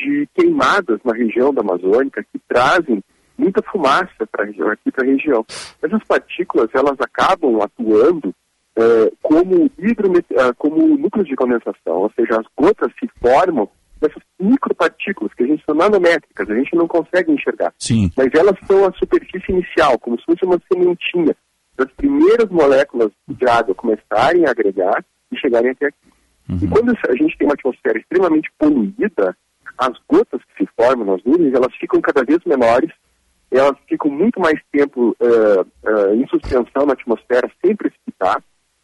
de 0.01 0.27
queimadas 0.33 0.99
na 1.03 1.13
região 1.13 1.53
da 1.53 1.61
Amazônica 1.61 2.23
que 2.31 2.39
trazem 2.47 3.03
muita 3.37 3.61
fumaça 3.63 4.27
para 4.31 4.43
aqui 4.43 4.91
para 4.91 5.03
a 5.03 5.07
região. 5.07 5.45
Essas 5.81 6.03
partículas 6.03 6.69
elas 6.73 6.99
acabam 6.99 7.61
atuando 7.61 8.33
é, 8.75 9.11
como, 9.21 9.69
hidromet... 9.77 10.25
como 10.57 10.97
núcleos 10.97 11.27
de 11.27 11.35
condensação, 11.35 11.97
ou 11.97 12.11
seja, 12.15 12.39
as 12.39 12.45
gotas 12.57 12.91
se 12.99 13.09
formam 13.19 13.69
dessas 13.99 14.23
micropartículas 14.39 15.33
que 15.33 15.43
a 15.43 15.47
gente 15.47 15.63
são 15.63 15.75
nanométricas, 15.75 16.49
a 16.49 16.55
gente 16.55 16.75
não 16.75 16.87
consegue 16.87 17.31
enxergar. 17.31 17.73
Sim. 17.77 18.11
Mas 18.17 18.29
elas 18.33 18.55
são 18.65 18.85
a 18.85 18.91
superfície 18.93 19.51
inicial, 19.51 19.99
como 19.99 20.17
se 20.19 20.25
fosse 20.25 20.43
uma 20.43 20.59
sementinha 20.71 21.35
das 21.77 21.91
primeiras 21.93 22.49
moléculas 22.49 23.11
de 23.27 23.47
água 23.47 23.75
começarem 23.75 24.45
a 24.45 24.51
agregar 24.51 25.03
e 25.31 25.37
chegarem 25.37 25.71
até 25.71 25.87
aqui. 25.87 25.97
Uhum. 26.49 26.59
E 26.61 26.67
quando 26.67 26.97
a 27.07 27.15
gente 27.15 27.37
tem 27.37 27.47
uma 27.47 27.53
atmosfera 27.53 27.99
extremamente 27.99 28.51
poluída, 28.57 29.37
as 29.77 29.93
gotas 30.07 30.41
que 30.43 30.63
se 30.63 30.69
formam 30.75 31.05
nas 31.05 31.23
nuvens, 31.23 31.53
elas 31.53 31.73
ficam 31.75 32.01
cada 32.01 32.23
vez 32.23 32.39
menores, 32.45 32.91
elas 33.49 33.77
ficam 33.87 34.09
muito 34.09 34.39
mais 34.39 34.59
tempo 34.71 35.15
uh, 35.19 35.61
uh, 35.61 36.13
em 36.15 36.25
suspensão 36.27 36.85
na 36.85 36.93
atmosfera 36.93 37.51
sem 37.63 37.75
precipitar 37.75 38.41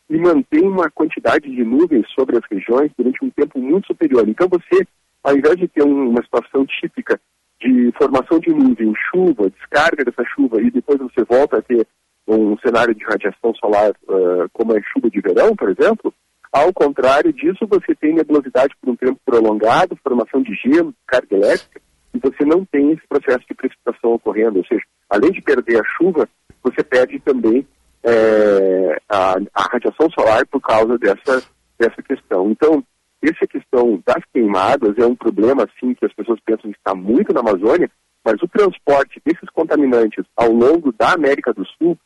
e 0.10 0.18
mantém 0.18 0.64
uma 0.64 0.90
quantidade 0.90 1.50
de 1.50 1.64
nuvens 1.64 2.06
sobre 2.14 2.38
as 2.38 2.44
regiões 2.50 2.92
durante 2.98 3.24
um 3.24 3.30
tempo 3.30 3.60
muito 3.60 3.88
superior. 3.88 4.28
Então 4.28 4.48
você 4.50 4.86
ao 5.28 5.36
invés 5.36 5.58
de 5.58 5.68
ter 5.68 5.84
um, 5.84 6.10
uma 6.10 6.24
situação 6.24 6.66
típica 6.66 7.20
de 7.60 7.92
formação 7.98 8.40
de 8.40 8.50
nuvem, 8.50 8.94
chuva, 9.12 9.50
descarga 9.50 10.06
dessa 10.06 10.24
chuva 10.24 10.62
e 10.62 10.72
depois 10.72 11.00
você 11.00 11.24
volta 11.26 11.58
a 11.58 11.62
ter 11.62 11.86
um 12.28 12.58
cenário 12.60 12.96
de 12.96 13.04
radiação 13.04 13.54
solar 13.56 13.92
uh, 13.92 14.50
como 14.54 14.78
é 14.78 14.82
chuva 14.94 15.10
de 15.10 15.20
verão, 15.20 15.56
por 15.56 15.70
exemplo, 15.70 16.14
ao 16.52 16.74
contrário 16.74 17.32
disso, 17.34 17.68
você 17.68 17.94
tem 17.96 18.14
nebulosidade 18.14 18.76
por 18.82 18.90
um 18.92 18.96
tempo 18.96 19.20
prolongado, 19.26 19.98
formação 20.04 20.42
de 20.42 20.54
gelo, 20.56 20.94
carga 21.06 21.36
elétrica, 21.36 21.82
e 22.14 22.20
você 22.20 22.46
não 22.46 22.66
tem 22.66 22.92
esse 22.92 23.08
processo 23.08 23.46
de 23.48 23.54
precipitação 23.54 24.14
ocorrendo. 24.14 24.60
Ou 24.60 24.66
seja, 24.66 24.84
além 25.10 25.32
de 25.32 25.42
perder 25.42 25.80
a 25.80 25.98
chuva, 25.98 26.28
você 26.64 26.84
perde 26.84 27.20
também 27.20 27.68
é, 28.04 28.98
a, 29.10 29.36
a 29.54 29.64
radiação 29.72 30.10
solar 30.12 30.46
por 30.48 30.62
causa 30.62 30.98
dessa, 30.98 31.44
dessa 31.78 32.02
questão. 32.02 32.50
Então, 32.52 32.84
essa 33.22 33.48
questão 33.48 34.02
das 34.06 34.24
queimadas 34.34 34.98
é 34.98 35.06
um 35.06 35.16
problema, 35.16 35.68
sim, 35.80 35.94
que 35.94 36.06
as 36.06 36.14
pessoas 36.14 36.40
pensam 36.46 36.72
que 36.72 36.78
está 36.78 36.94
muito 36.94 37.34
na 37.34 37.42
Amazônia, 37.42 37.90
mas 38.24 38.42
o 38.42 38.48
transporte 38.48 39.22
desses 39.26 39.50
contaminantes 39.50 40.24
ao 40.36 40.52
longo 40.52 40.92
da 40.94 41.14
América 41.14 41.54
do 41.54 41.66
Sul, 41.66 41.98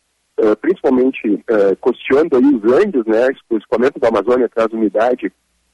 uh, 0.42 0.56
principalmente 0.58 1.28
uh, 1.28 1.76
costeando 1.80 2.38
aí 2.38 2.44
os 2.44 2.74
Andes, 2.74 3.06
né, 3.06 3.28
o 3.50 3.58
escoamento 3.58 4.00
da 4.00 4.10
Amazônia 4.10 4.50
traz 4.50 4.72
umidade 4.74 5.32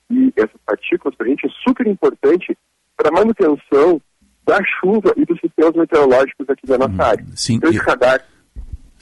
e 0.09 0.33
essas 0.35 0.59
partículas, 0.65 1.15
para 1.15 1.27
a 1.27 1.29
gente 1.29 1.45
é 1.45 1.49
super 1.67 1.87
importante 1.87 2.57
para 2.95 3.09
a 3.09 3.11
manutenção 3.11 4.01
da 4.45 4.59
chuva 4.79 5.13
e 5.17 5.25
dos 5.25 5.39
sistemas 5.39 5.75
meteorológicos 5.75 6.49
aqui 6.49 6.65
da 6.65 6.77
nossa 6.77 6.93
hum, 6.93 7.01
área. 7.01 7.25
Sim, 7.35 7.55
então, 7.55 7.69
esse 7.69 7.79
radar, 7.79 8.25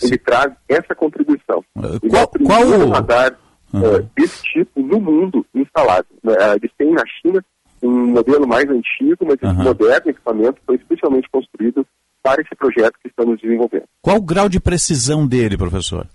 ele 0.01 0.17
traz 0.17 0.53
essa 0.67 0.95
contribuição. 0.95 1.63
Uh, 1.75 2.09
qual, 2.09 2.23
é 2.23 2.43
qual 2.43 2.65
o 2.65 2.89
radar 2.89 3.37
uhum. 3.71 4.09
desse 4.15 4.43
tipo 4.43 4.81
no 4.81 4.99
mundo 4.99 5.45
instalado. 5.53 6.07
Né? 6.23 6.33
Eles 6.55 6.71
têm 6.77 6.91
na 6.91 7.03
China 7.21 7.43
um 7.83 8.07
modelo 8.07 8.47
mais 8.47 8.67
antigo, 8.69 9.25
mas 9.25 9.35
esse 9.35 9.45
uhum. 9.45 9.63
moderno 9.63 10.09
equipamento 10.09 10.59
foi 10.65 10.75
especialmente 10.75 11.29
construído 11.29 11.85
para 12.25 12.41
esse 12.41 12.55
projeto 12.55 12.97
que 12.99 13.07
estamos 13.07 13.39
desenvolvendo. 13.39 13.87
Qual 14.01 14.17
o 14.17 14.21
grau 14.21 14.49
de 14.49 14.59
precisão 14.59 15.27
dele, 15.27 15.55
professor? 15.55 16.07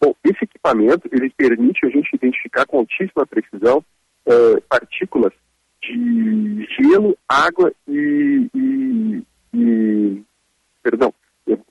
Bom, 0.00 0.12
esse 0.24 0.42
equipamento 0.42 1.08
ele 1.12 1.30
permite 1.30 1.86
a 1.86 1.88
gente 1.90 2.16
identificar 2.16 2.66
com 2.66 2.78
altíssima 2.78 3.24
precisão 3.24 3.78
uh, 4.26 4.60
partículas 4.68 5.32
de 5.80 6.66
gelo, 6.76 7.16
água 7.28 7.72
e, 7.86 8.50
e, 8.52 9.22
e 9.54 10.22
perdão, 10.82 11.14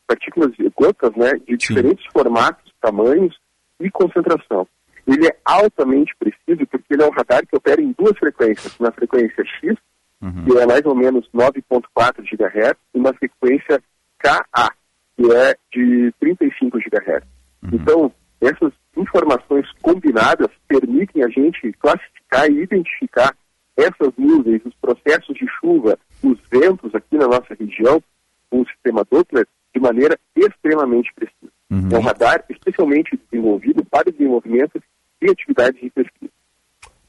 partículas 0.07 0.51
gotas, 0.73 1.13
né, 1.17 1.33
de 1.45 1.51
Sim. 1.51 1.73
diferentes 1.73 2.05
formatos, 2.13 2.71
tamanhos 2.79 3.37
e 3.81 3.91
concentração. 3.91 4.65
Ele 5.05 5.27
é 5.27 5.35
altamente 5.43 6.15
preciso 6.17 6.65
porque 6.67 6.93
ele 6.93 7.03
é 7.03 7.05
um 7.05 7.11
radar 7.11 7.45
que 7.45 7.57
opera 7.57 7.81
em 7.81 7.93
duas 7.97 8.17
frequências, 8.17 8.79
na 8.79 8.91
frequência 8.93 9.43
X, 9.59 9.75
uhum. 10.21 10.45
que 10.45 10.57
é 10.57 10.65
mais 10.65 10.85
ou 10.85 10.95
menos 10.95 11.29
9.4 11.33 12.21
GHz, 12.23 12.77
e 12.93 12.99
na 12.99 13.13
frequência 13.13 13.81
KA, 14.17 14.71
que 15.17 15.31
é 15.31 15.55
de 15.73 16.13
35 16.19 16.77
GHz. 16.77 17.23
Uhum. 17.63 17.69
Então, 17.73 18.11
essas 18.41 18.71
informações 18.95 19.67
combinadas 19.81 20.49
permitem 20.67 21.23
a 21.23 21.29
gente 21.29 21.71
classificar 21.73 22.49
e 22.49 22.63
identificar 22.63 23.35
essas 23.75 24.13
nuvens, 24.17 24.61
os 24.65 24.73
processos 24.75 25.35
de 25.35 25.47
chuva, 25.59 25.97
os 26.23 26.37
ventos 26.51 26.93
aqui 26.93 27.17
na 27.17 27.27
nossa 27.27 27.55
região, 27.57 28.01
com 28.49 28.61
o 28.61 28.67
sistema 28.67 29.05
Doppler, 29.09 29.47
de 29.73 29.79
maneira 29.79 30.17
extremamente 30.35 31.13
precisa. 31.13 31.51
Uhum. 31.69 31.89
É 31.91 31.97
um 31.97 32.01
radar 32.01 32.43
especialmente 32.49 33.17
desenvolvido 33.17 33.85
para 33.85 34.11
desenvolvimento 34.11 34.81
de 35.21 35.29
atividades 35.29 35.79
de 35.79 35.89
pesquisa. 35.89 36.31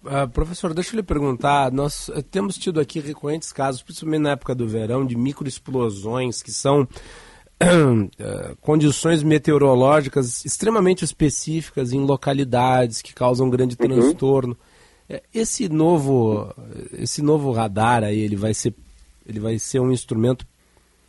Uh, 0.03 0.27
professor, 0.31 0.73
deixa 0.73 0.95
eu 0.95 0.97
lhe 0.97 1.03
perguntar, 1.03 1.71
nós 1.71 2.09
uh, 2.09 2.23
temos 2.23 2.57
tido 2.57 2.81
aqui 2.81 3.01
recorrentes 3.01 3.53
casos, 3.53 3.83
principalmente 3.83 4.23
na 4.23 4.31
época 4.31 4.55
do 4.55 4.67
verão, 4.67 5.05
de 5.05 5.15
microexplosões 5.15 6.43
que 6.43 6.51
são 6.51 6.83
uh, 6.83 8.57
condições 8.63 9.23
meteorológicas 9.23 10.43
extremamente 10.45 11.05
específicas 11.05 11.93
em 11.93 12.01
localidades 12.01 13.03
que 13.03 13.13
causam 13.13 13.51
grande 13.51 13.77
uhum. 13.79 13.89
transtorno. 13.89 14.57
É, 15.07 15.23
esse 15.35 15.69
novo, 15.69 16.51
esse 16.93 17.21
novo 17.21 17.53
radar 17.53 18.03
aí, 18.03 18.21
ele 18.21 18.37
vai 18.37 18.55
ser, 18.55 18.75
ele 19.27 19.39
vai 19.39 19.59
ser 19.59 19.81
um 19.81 19.93
instrumento 19.93 20.47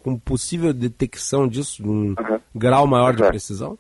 com 0.04 0.20
possível 0.20 0.74
detecção 0.74 1.48
disso, 1.48 1.82
um 1.82 2.10
uhum. 2.10 2.40
grau 2.54 2.86
maior 2.86 3.16
de 3.16 3.24
precisão? 3.24 3.78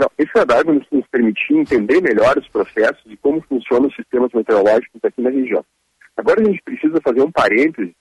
Não, 0.00 0.10
esse 0.16 0.30
radar 0.34 0.64
vai 0.64 0.74
nos, 0.74 0.86
nos 0.90 1.06
permitir 1.08 1.52
entender 1.52 2.00
melhor 2.00 2.38
os 2.38 2.48
processos 2.48 3.04
e 3.06 3.18
como 3.18 3.42
funcionam 3.42 3.88
os 3.88 3.94
sistemas 3.94 4.32
meteorológicos 4.32 4.98
aqui 5.04 5.20
na 5.20 5.28
região. 5.28 5.62
Agora 6.16 6.40
a 6.40 6.44
gente 6.44 6.62
precisa 6.62 6.98
fazer 7.04 7.20
um 7.20 7.30
parêntese 7.30 7.94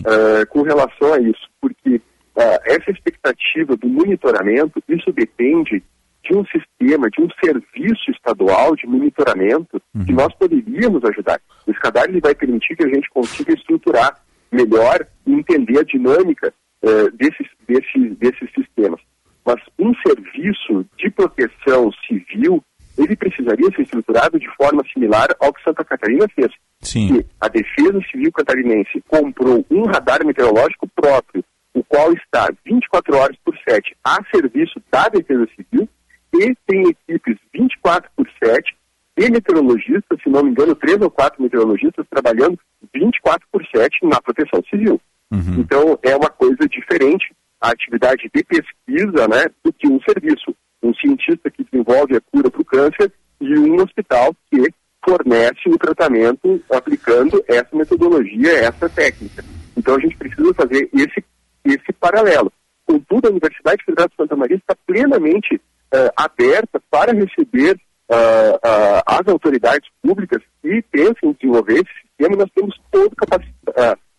uh, 0.00 0.46
com 0.48 0.62
relação 0.62 1.14
a 1.14 1.20
isso, 1.20 1.48
porque 1.60 1.96
uh, 1.96 2.60
essa 2.64 2.90
expectativa 2.90 3.76
do 3.76 3.88
monitoramento, 3.88 4.82
isso 4.88 5.12
depende 5.12 5.80
de 6.24 6.36
um 6.36 6.44
sistema, 6.46 7.08
de 7.08 7.22
um 7.22 7.28
serviço 7.40 8.10
estadual 8.10 8.74
de 8.74 8.86
monitoramento 8.88 9.80
uhum. 9.94 10.04
que 10.04 10.12
nós 10.12 10.34
poderíamos 10.34 11.04
ajudar. 11.04 11.40
Esse 11.68 11.78
radar 11.84 12.08
ele 12.08 12.20
vai 12.20 12.34
permitir 12.34 12.74
que 12.74 12.84
a 12.84 12.88
gente 12.88 13.08
consiga 13.10 13.52
estruturar 13.52 14.20
melhor 14.50 15.06
e 15.24 15.32
entender 15.32 15.78
a 15.78 15.84
dinâmica 15.84 16.52
uh, 16.82 17.10
desses, 17.12 17.46
desses, 17.68 18.18
desses 18.18 18.50
sistemas. 18.54 19.00
Mas 19.44 19.60
um 19.78 19.92
serviço 20.06 20.86
de 20.96 21.10
proteção 21.10 21.90
civil, 22.06 22.62
ele 22.96 23.14
precisaria 23.14 23.70
ser 23.70 23.82
estruturado 23.82 24.38
de 24.38 24.48
forma 24.56 24.82
similar 24.92 25.28
ao 25.40 25.52
que 25.52 25.62
Santa 25.62 25.84
Catarina 25.84 26.26
fez. 26.34 26.50
Sim. 26.80 27.08
Que 27.08 27.26
a 27.40 27.48
Defesa 27.48 28.00
Civil 28.10 28.32
Catarinense 28.32 29.02
comprou 29.06 29.64
um 29.70 29.84
radar 29.84 30.24
meteorológico 30.24 30.88
próprio, 30.94 31.44
o 31.74 31.82
qual 31.84 32.12
está 32.12 32.48
24 32.64 33.16
horas 33.16 33.36
por 33.44 33.56
7 33.68 33.96
a 34.04 34.18
serviço 34.32 34.80
da 34.90 35.08
Defesa 35.08 35.46
Civil 35.56 35.88
e 36.32 36.54
tem 36.66 36.88
equipes 36.88 37.36
24 37.52 38.10
por 38.16 38.28
7 38.42 38.74
e 39.16 39.30
meteorologistas, 39.30 40.20
se 40.22 40.28
não 40.28 40.42
me 40.42 40.50
engano, 40.50 40.74
três 40.74 41.00
ou 41.00 41.10
quatro 41.10 41.42
meteorologistas 41.42 42.06
trabalhando 42.10 42.58
24 42.92 43.46
por 43.50 43.64
7 43.74 43.98
na 44.04 44.20
proteção 44.20 44.62
civil. 44.68 45.00
Uhum. 45.30 45.60
Então, 45.60 45.98
é 46.02 46.16
uma 46.16 46.28
coisa 46.28 46.68
diferente 46.68 47.32
a 47.64 47.70
atividade 47.70 48.30
de 48.34 48.44
pesquisa 48.44 49.26
né, 49.26 49.46
do 49.64 49.72
que 49.72 49.88
um 49.88 49.98
serviço. 50.02 50.54
Um 50.82 50.92
cientista 50.94 51.50
que 51.50 51.64
desenvolve 51.64 52.14
a 52.14 52.20
cura 52.20 52.50
para 52.50 52.60
o 52.60 52.64
câncer 52.64 53.10
e 53.40 53.58
um 53.58 53.76
hospital 53.76 54.36
que 54.50 54.68
fornece 55.02 55.66
o 55.68 55.78
tratamento 55.78 56.62
aplicando 56.70 57.42
essa 57.48 57.74
metodologia, 57.74 58.52
essa 58.52 58.86
técnica. 58.90 59.42
Então, 59.74 59.96
a 59.96 60.00
gente 60.00 60.14
precisa 60.16 60.52
fazer 60.52 60.90
esse, 60.92 61.24
esse 61.64 61.92
paralelo. 61.98 62.52
Contudo, 62.84 63.28
a 63.28 63.30
Universidade 63.30 63.82
Federal 63.82 64.08
de 64.08 64.16
Santa 64.16 64.36
Maria 64.36 64.56
está 64.56 64.76
plenamente 64.86 65.56
uh, 65.56 66.10
aberta 66.16 66.82
para 66.90 67.14
receber 67.14 67.80
uh, 68.10 68.56
uh, 68.56 69.02
as 69.06 69.26
autoridades 69.26 69.88
públicas 70.02 70.42
que 70.60 70.82
pensam 70.90 71.30
em 71.30 71.32
desenvolver 71.32 71.74
esse 71.74 71.92
sistema. 72.02 72.36
Nós 72.36 72.50
temos 72.54 72.78
todo 72.90 73.14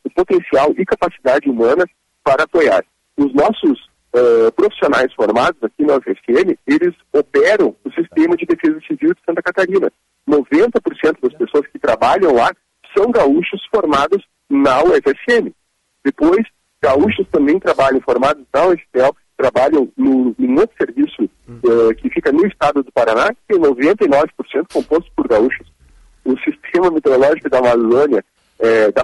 o 0.04 0.10
potencial 0.10 0.74
e 0.78 0.86
capacidade 0.86 1.48
humana 1.48 1.86
para 2.24 2.44
apoiar. 2.44 2.84
Os 3.18 3.34
nossos 3.34 3.94
profissionais 4.56 5.14
formados 5.14 5.62
aqui 5.62 5.84
na 5.84 5.96
UFSM, 5.96 6.58
eles 6.66 6.96
operam 7.12 7.76
o 7.84 7.92
sistema 7.92 8.38
de 8.38 8.46
defesa 8.46 8.80
civil 8.88 9.14
de 9.14 9.20
Santa 9.26 9.42
Catarina. 9.42 9.92
90% 10.30 11.18
das 11.22 11.34
pessoas 11.34 11.68
que 11.68 11.78
trabalham 11.78 12.34
lá 12.34 12.50
são 12.96 13.12
gaúchos 13.12 13.62
formados 13.70 14.24
na 14.50 14.82
UFSM. 14.84 15.52
Depois, 16.04 16.46
gaúchos 16.82 17.28
também 17.32 17.60
trabalham 17.60 18.00
formados 18.02 18.44
na 18.54 18.68
UFPEL, 18.68 19.16
trabalham 19.38 19.92
no, 19.98 20.36
em 20.40 20.58
outro 20.58 20.76
serviço 20.78 21.24
uh, 21.24 21.96
que 21.98 22.10
fica 22.10 22.32
no 22.32 22.46
estado 22.46 22.84
do 22.84 22.92
Paraná, 22.92 23.30
que 23.34 23.42
tem 23.48 23.60
99% 23.60 24.30
composto 24.72 25.12
por 25.16 25.28
gaúchos. 25.28 25.68
O 26.24 26.38
sistema 26.40 26.90
meteorológico 26.90 27.50
da 27.50 27.60
Amazônia, 27.60 28.24
é, 28.66 28.92
da 28.92 29.04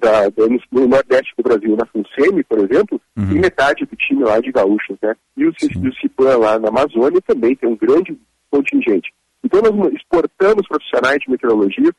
da, 0.00 0.28
da, 0.28 0.46
no, 0.70 0.86
nordeste 0.86 1.32
do 1.36 1.42
Brasil, 1.42 1.76
na 1.76 1.86
FUNSEMI, 1.86 2.44
por 2.44 2.58
exemplo, 2.58 3.00
Uhum. 3.16 3.28
tem 3.28 3.40
metade 3.40 3.84
do 3.84 3.94
time 3.96 4.24
lá 4.24 4.40
de 4.40 4.50
gaúchos, 4.50 4.96
né? 5.02 5.14
E 5.36 5.46
o, 5.46 5.52
CIPAN 6.00 6.38
lá 6.38 6.58
na 6.58 6.68
Amazônia 6.68 7.20
também 7.26 7.54
tem 7.54 7.68
um 7.68 7.76
grande 7.76 8.16
contingente. 8.50 9.12
Então 9.44 9.60
nós 9.60 9.92
exportamos 9.92 10.66
profissionais 10.66 11.18
de 11.18 11.30
meteorologia, 11.30 11.92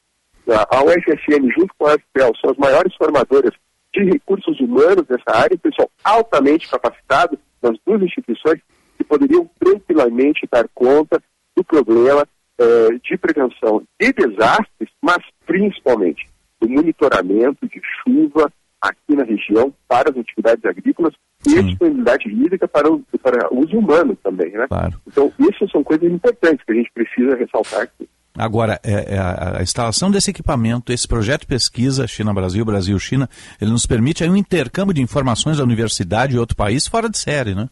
a 0.48 0.84
UFSM 0.84 1.50
junto 1.56 1.74
com 1.78 1.86
a 1.86 1.94
FPEL 1.94 2.32
são 2.42 2.52
as 2.52 2.58
maiores 2.58 2.94
formadoras 2.96 3.52
de 3.94 4.04
recursos 4.06 4.60
humanos 4.60 5.06
dessa 5.08 5.38
área, 5.38 5.58
pessoal 5.58 5.90
altamente 6.04 6.68
capacitado 6.70 7.38
nas 7.62 7.78
duas 7.86 8.02
instituições 8.02 8.60
que 8.98 9.04
poderiam 9.04 9.50
tranquilamente 9.60 10.48
dar 10.52 10.68
conta 10.74 11.22
do 11.56 11.64
problema 11.64 12.28
eh, 12.60 13.00
de 13.04 13.18
prevenção 13.18 13.84
de 14.00 14.12
desastres, 14.12 14.90
mas 15.02 15.20
principalmente 15.46 16.28
do 16.64 16.70
monitoramento 16.70 17.68
de 17.68 17.82
chuva 18.02 18.52
aqui 18.82 19.16
na 19.16 19.24
região 19.24 19.74
para 19.88 20.10
as 20.10 20.18
atividades 20.18 20.64
agrícolas 20.66 21.14
e 21.48 21.58
a 21.58 21.62
disponibilidade 21.62 22.30
hídrica 22.30 22.68
para 22.68 22.92
o, 22.92 23.04
para 23.22 23.54
uso 23.54 23.78
humano 23.78 24.18
também, 24.22 24.52
né? 24.52 24.66
Então, 25.08 25.32
isso 25.40 25.68
são 25.70 25.84
coisas 25.84 26.10
importantes 26.10 26.66
que 26.66 26.72
a 26.72 26.76
gente 26.76 26.92
precisa 26.94 27.36
ressaltar 27.36 27.82
aqui. 27.82 28.10
Agora, 28.36 28.80
é, 28.84 29.16
é 29.16 29.18
a, 29.18 29.60
a 29.60 29.64
instalação 29.64 30.10
desse 30.10 30.32
equipamento, 30.32 30.92
esse 30.92 31.08
projeto 31.08 31.42
de 31.42 31.48
pesquisa 31.48 32.08
China-Brasil, 32.08 32.66
Brasil-China, 32.66 33.30
ele 33.62 33.72
nos 33.72 33.86
permite 33.86 34.24
aí 34.24 34.30
um 34.30 34.36
intercâmbio 34.36 34.94
de 34.94 35.02
informações 35.02 35.58
da 35.58 35.64
universidade 35.64 36.36
e 36.36 36.40
outro 36.40 36.56
país 36.56 36.88
fora 36.88 37.10
de 37.10 37.18
série, 37.18 37.54
né? 37.54 37.70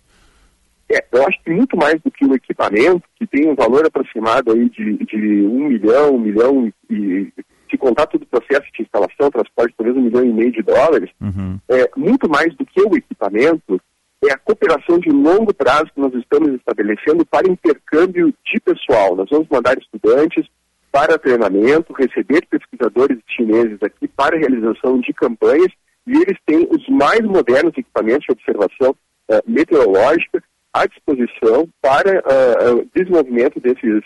É, 0.89 1.03
eu 1.11 1.26
acho 1.26 1.41
que 1.43 1.51
muito 1.51 1.76
mais 1.77 1.99
do 2.01 2.11
que 2.11 2.26
o 2.26 2.35
equipamento, 2.35 3.03
que 3.15 3.26
tem 3.26 3.49
um 3.49 3.55
valor 3.55 3.85
aproximado 3.85 4.51
aí 4.51 4.69
de, 4.69 4.97
de 4.97 5.45
um 5.45 5.69
milhão, 5.69 6.15
um 6.15 6.19
milhão 6.19 6.73
e 6.89 7.31
se 7.72 7.77
contar 7.77 8.06
todo 8.06 8.22
o 8.23 8.27
processo 8.27 8.68
de 8.76 8.84
instalação, 8.84 9.31
transporte, 9.31 9.73
talvez 9.77 9.98
um 9.98 10.02
milhão 10.02 10.23
e 10.23 10.31
meio 10.34 10.52
de 10.52 10.61
dólares, 10.61 11.10
Uhum. 11.19 11.57
é, 11.69 11.89
muito 11.98 12.30
mais 12.30 12.53
do 12.56 12.65
que 12.65 12.81
o 12.81 12.95
equipamento, 12.95 13.81
é 14.23 14.31
a 14.34 14.38
cooperação 14.38 14.99
de 14.99 15.10
longo 15.10 15.52
prazo 15.53 15.85
que 15.95 15.99
nós 15.99 16.14
estamos 16.14 16.53
estabelecendo 16.53 17.26
para 17.26 17.49
intercâmbio 17.49 18.31
de 18.45 18.60
pessoal. 18.60 19.15
Nós 19.15 19.27
vamos 19.31 19.48
mandar 19.49 19.76
estudantes 19.80 20.45
para 20.91 21.18
treinamento, 21.18 21.93
receber 21.93 22.45
pesquisadores 22.48 23.18
chineses 23.35 23.81
aqui 23.81 24.07
para 24.07 24.38
realização 24.38 24.99
de 24.99 25.11
campanhas 25.14 25.72
e 26.06 26.11
eles 26.18 26.38
têm 26.45 26.68
os 26.69 26.88
mais 26.89 27.22
modernos 27.22 27.73
equipamentos 27.76 28.26
de 28.26 28.34
observação 28.34 28.95
eh, 29.30 29.41
meteorológica 29.48 30.43
à 30.73 30.85
disposição 30.85 31.68
para 31.81 32.18
eh, 32.19 32.85
desenvolvimento 32.93 33.60
desses, 33.60 34.03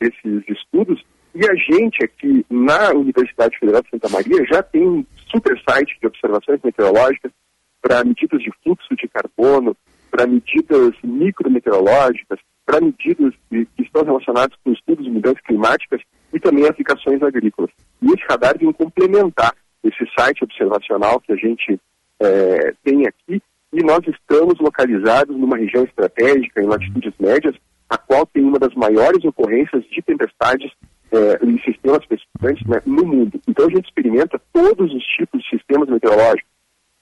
desses 0.00 0.42
estudos. 0.48 1.04
E 1.34 1.48
a 1.48 1.54
gente 1.54 2.04
aqui 2.04 2.44
na 2.50 2.90
Universidade 2.90 3.58
Federal 3.58 3.82
de 3.82 3.90
Santa 3.90 4.08
Maria 4.10 4.44
já 4.44 4.62
tem 4.62 4.86
um 4.86 5.06
super 5.30 5.58
site 5.66 5.98
de 6.00 6.06
observações 6.06 6.60
meteorológicas 6.62 7.32
para 7.80 8.04
medidas 8.04 8.42
de 8.42 8.50
fluxo 8.62 8.94
de 8.94 9.08
carbono, 9.08 9.76
para 10.10 10.26
medidas 10.26 10.94
micrometeorológicas, 11.02 12.38
para 12.66 12.80
medidas 12.80 13.32
que, 13.48 13.64
que 13.64 13.82
estão 13.82 14.04
relacionadas 14.04 14.56
com 14.62 14.72
estudos 14.72 15.04
de 15.04 15.10
mudanças 15.10 15.40
climáticas 15.42 16.00
e 16.32 16.38
também 16.38 16.66
aplicações 16.66 17.22
agrícolas. 17.22 17.70
E 18.02 18.06
esse 18.06 18.24
radar 18.28 18.58
vem 18.58 18.72
complementar 18.72 19.54
esse 19.82 20.06
site 20.16 20.44
observacional 20.44 21.18
que 21.20 21.32
a 21.32 21.36
gente 21.36 21.80
eh, 22.20 22.74
tem 22.84 23.06
aqui 23.06 23.42
e 23.72 23.82
nós 23.82 24.00
estamos 24.06 24.58
localizados 24.60 25.36
numa 25.36 25.56
região 25.56 25.82
estratégica 25.82 26.62
em 26.62 26.66
latitudes 26.66 27.14
médias, 27.18 27.56
a 27.88 27.96
qual 27.96 28.26
tem 28.26 28.44
uma 28.44 28.58
das 28.58 28.74
maiores 28.74 29.24
ocorrências 29.24 29.82
de 29.84 30.02
tempestades 30.02 30.70
eh, 31.12 31.38
em 31.42 31.58
sistemas 31.60 32.04
precipitados 32.06 32.66
né, 32.66 32.80
no 32.86 33.04
mundo. 33.04 33.40
Então 33.46 33.66
a 33.66 33.70
gente 33.70 33.84
experimenta 33.84 34.40
todos 34.52 34.92
os 34.92 35.04
tipos 35.04 35.42
de 35.42 35.50
sistemas 35.50 35.88
meteorológicos, 35.88 36.50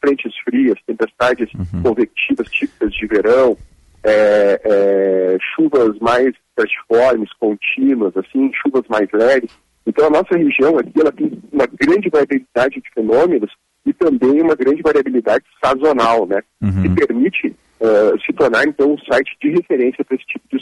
frentes 0.01 0.33
frias, 0.45 0.79
tempestades 0.87 1.49
convectivas 1.83 2.51
típicas 2.51 2.93
de 2.93 3.07
verão, 3.07 3.57
é, 4.03 4.61
é, 4.65 5.37
chuvas 5.55 5.99
mais 6.01 6.35
estratiformes, 6.49 7.33
contínuas, 7.35 8.17
assim, 8.17 8.51
chuvas 8.55 8.85
mais 8.89 9.09
leves. 9.13 9.51
Então 9.87 10.07
a 10.07 10.11
nossa 10.11 10.37
região 10.37 10.79
aqui 10.79 11.01
ela 11.01 11.13
tem 11.13 11.31
uma 11.53 11.67
grande 11.67 12.09
variabilidade 12.09 12.81
de 12.81 12.91
fenômenos 12.95 13.51
e 13.85 13.93
também 13.93 14.41
uma 14.43 14.55
grande 14.55 14.83
variabilidade 14.83 15.45
sazonal, 15.63 16.27
né? 16.27 16.43
Que 16.83 17.07
permite 17.07 17.55
eh, 17.81 18.13
se 18.27 18.33
tornar 18.35 18.67
então 18.67 18.93
um 18.93 18.99
site 18.99 19.37
de 19.41 19.51
referência 19.51 20.05
para 20.05 20.15
esse 20.15 20.27
tipo 20.27 20.45
de. 20.51 20.60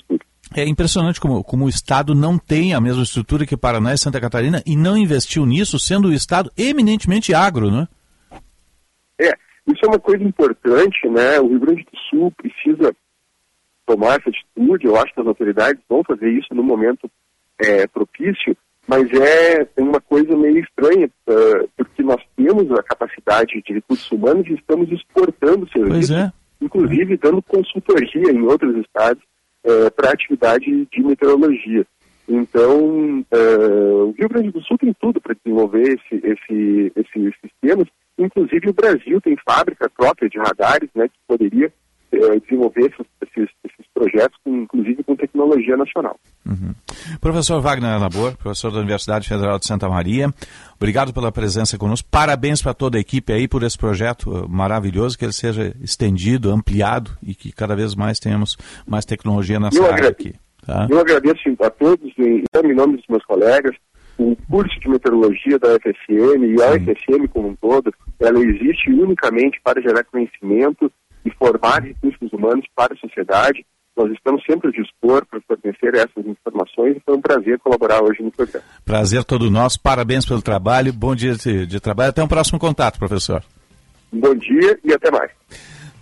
É 0.59 0.67
impressionante 0.67 1.21
como, 1.21 1.45
como 1.45 1.67
o 1.67 1.69
Estado 1.69 2.17
não 2.17 2.37
tem 2.37 2.75
a 2.75 2.81
mesma 2.81 3.05
estrutura 3.05 3.47
que 3.47 3.57
Paraná 3.57 3.95
e 3.95 3.99
Santa 3.99 4.21
Catarina 4.21 4.61
e 4.67 4.77
não 4.77 4.97
investiu 4.97 5.47
nisso, 5.47 5.79
sendo 5.79 6.09
o 6.09 6.13
Estado 6.13 6.51
eminentemente 6.59 7.33
agro, 7.33 7.71
né? 7.71 7.87
É, 9.21 9.33
isso 9.69 9.85
é 9.85 9.87
uma 9.87 10.01
coisa 10.01 10.25
importante, 10.25 11.09
né? 11.09 11.39
O 11.39 11.47
Rio 11.47 11.61
Grande 11.61 11.85
do 11.85 11.99
Sul 12.11 12.33
precisa 12.33 12.93
tomar 13.87 14.19
essa 14.19 14.31
atitude. 14.31 14.87
Eu 14.87 14.97
acho 14.97 15.15
que 15.15 15.21
as 15.21 15.27
autoridades 15.29 15.81
vão 15.89 16.03
fazer 16.03 16.29
isso 16.29 16.53
no 16.53 16.63
momento 16.65 17.09
é, 17.59 17.87
propício, 17.87 18.57
mas 18.87 19.09
é 19.13 19.69
uma 19.79 20.01
coisa 20.01 20.37
meio 20.37 20.59
estranha, 20.59 21.09
ah, 21.29 21.65
porque 21.77 22.03
nós 22.03 22.21
temos 22.37 22.69
a 22.73 22.83
capacidade 22.83 23.63
de 23.63 23.75
recursos 23.75 24.11
humanos 24.11 24.47
e 24.49 24.55
estamos 24.55 24.91
exportando 24.91 25.69
serviços, 25.71 26.11
é. 26.11 26.33
inclusive 26.61 27.17
dando 27.17 27.43
consultoria 27.43 28.33
em 28.33 28.43
outros 28.43 28.77
estados 28.77 29.23
para 29.95 30.11
a 30.11 30.13
atividade 30.13 30.87
de 30.91 31.03
meteorologia. 31.03 31.87
Então, 32.29 33.25
ah, 33.33 34.05
o 34.05 34.15
Rio 34.17 34.29
Grande 34.29 34.51
do 34.51 34.63
Sul 34.63 34.77
tem 34.77 34.93
tudo 35.01 35.21
para 35.21 35.35
desenvolver 35.35 35.83
esse, 35.83 36.27
esse, 36.27 36.93
esses 36.95 37.35
sistemas. 37.41 37.89
Inclusive, 38.19 38.69
o 38.69 38.75
Brasil 38.75 39.21
tem 39.21 39.37
fábrica 39.37 39.89
própria 39.89 40.29
de 40.29 40.39
radares, 40.39 40.91
né, 40.95 41.09
que 41.09 41.15
poderia 41.27 41.73
eh, 42.13 42.41
desenvolver 42.41 42.81
esses, 42.81 43.07
esses, 43.23 43.51
esses 43.65 43.87
projetos, 43.93 44.39
com, 44.45 44.57
inclusive 44.57 45.03
com 45.05 45.17
tecnologia 45.17 45.77
nacional. 45.77 46.19
Professor 47.21 47.61
Wagner 47.61 48.01
Labor, 48.01 48.37
professor 48.37 48.73
da 48.73 48.79
Universidade 48.79 49.29
Federal 49.29 49.59
de 49.59 49.67
Santa 49.67 49.89
Maria, 49.89 50.33
obrigado 50.77 51.13
pela 51.13 51.31
presença 51.33 51.77
conosco. 51.77 52.09
Parabéns 52.11 52.63
para 52.63 52.75
toda 52.75 52.97
a 52.97 53.01
equipe 53.01 53.33
aí 53.33 53.47
por 53.47 53.63
esse 53.63 53.77
projeto 53.77 54.31
uh, 54.31 54.49
maravilhoso, 54.49 55.19
que 55.19 55.25
ele 55.25 55.33
seja 55.33 55.75
estendido, 55.83 56.51
ampliado 56.51 57.11
e 57.23 57.35
que 57.35 57.53
cada 57.53 57.75
vez 57.75 57.95
mais 57.95 58.19
tenhamos 58.19 58.57
mais 58.87 59.05
tecnologia 59.05 59.61
nessa 59.61 59.79
Eu 59.79 59.93
área 59.93 60.09
aqui. 60.09 60.35
Tá? 60.65 60.87
Eu 60.89 61.01
agradeço 61.01 61.43
a 61.61 61.71
todos, 61.71 62.13
em, 62.19 62.45
em 62.65 62.75
nome 62.75 62.97
dos 62.97 63.07
meus 63.09 63.25
colegas, 63.25 63.75
o 64.19 64.37
curso 64.51 64.79
de 64.81 64.89
meteorologia 64.89 65.59
da 65.59 65.69
UFSM 65.75 66.45
e 66.45 66.63
a 66.63 66.73
UFSM 66.73 67.29
como 67.33 67.49
um 67.49 67.57
todo, 67.57 67.93
ela 68.19 68.39
existe 68.41 68.91
unicamente 68.91 69.61
para 69.63 69.81
gerar 69.81 70.05
conhecimento 70.05 70.91
e 71.29 71.35
formar 71.37 71.83
recursos 71.83 72.33
humanos 72.33 72.65
para 72.75 72.95
a 72.95 72.97
sociedade. 72.97 73.65
Nós 73.97 74.11
estamos 74.13 74.43
sempre 74.45 74.69
a 74.69 74.73
dispor 74.73 75.27
para 75.27 75.41
fornecer 75.41 75.95
essas 75.95 76.25
informações 76.25 76.97
e 76.97 77.03
foi 77.05 77.17
um 77.17 77.21
prazer 77.21 77.59
colaborar 77.59 78.03
hoje 78.03 78.23
no 78.23 78.31
programa. 78.31 78.65
Prazer 78.85 79.25
todo 79.25 79.51
nosso, 79.51 79.81
parabéns 79.81 80.25
pelo 80.25 80.41
trabalho, 80.41 80.93
bom 80.93 81.15
dia 81.15 81.35
de, 81.35 81.67
de 81.67 81.81
trabalho. 81.81 82.11
Até 82.11 82.23
um 82.23 82.29
próximo 82.29 82.59
contato, 82.59 82.99
professor. 82.99 83.43
Bom 84.13 84.35
dia 84.35 84.79
e 84.85 84.93
até 84.93 85.11
mais. 85.11 85.31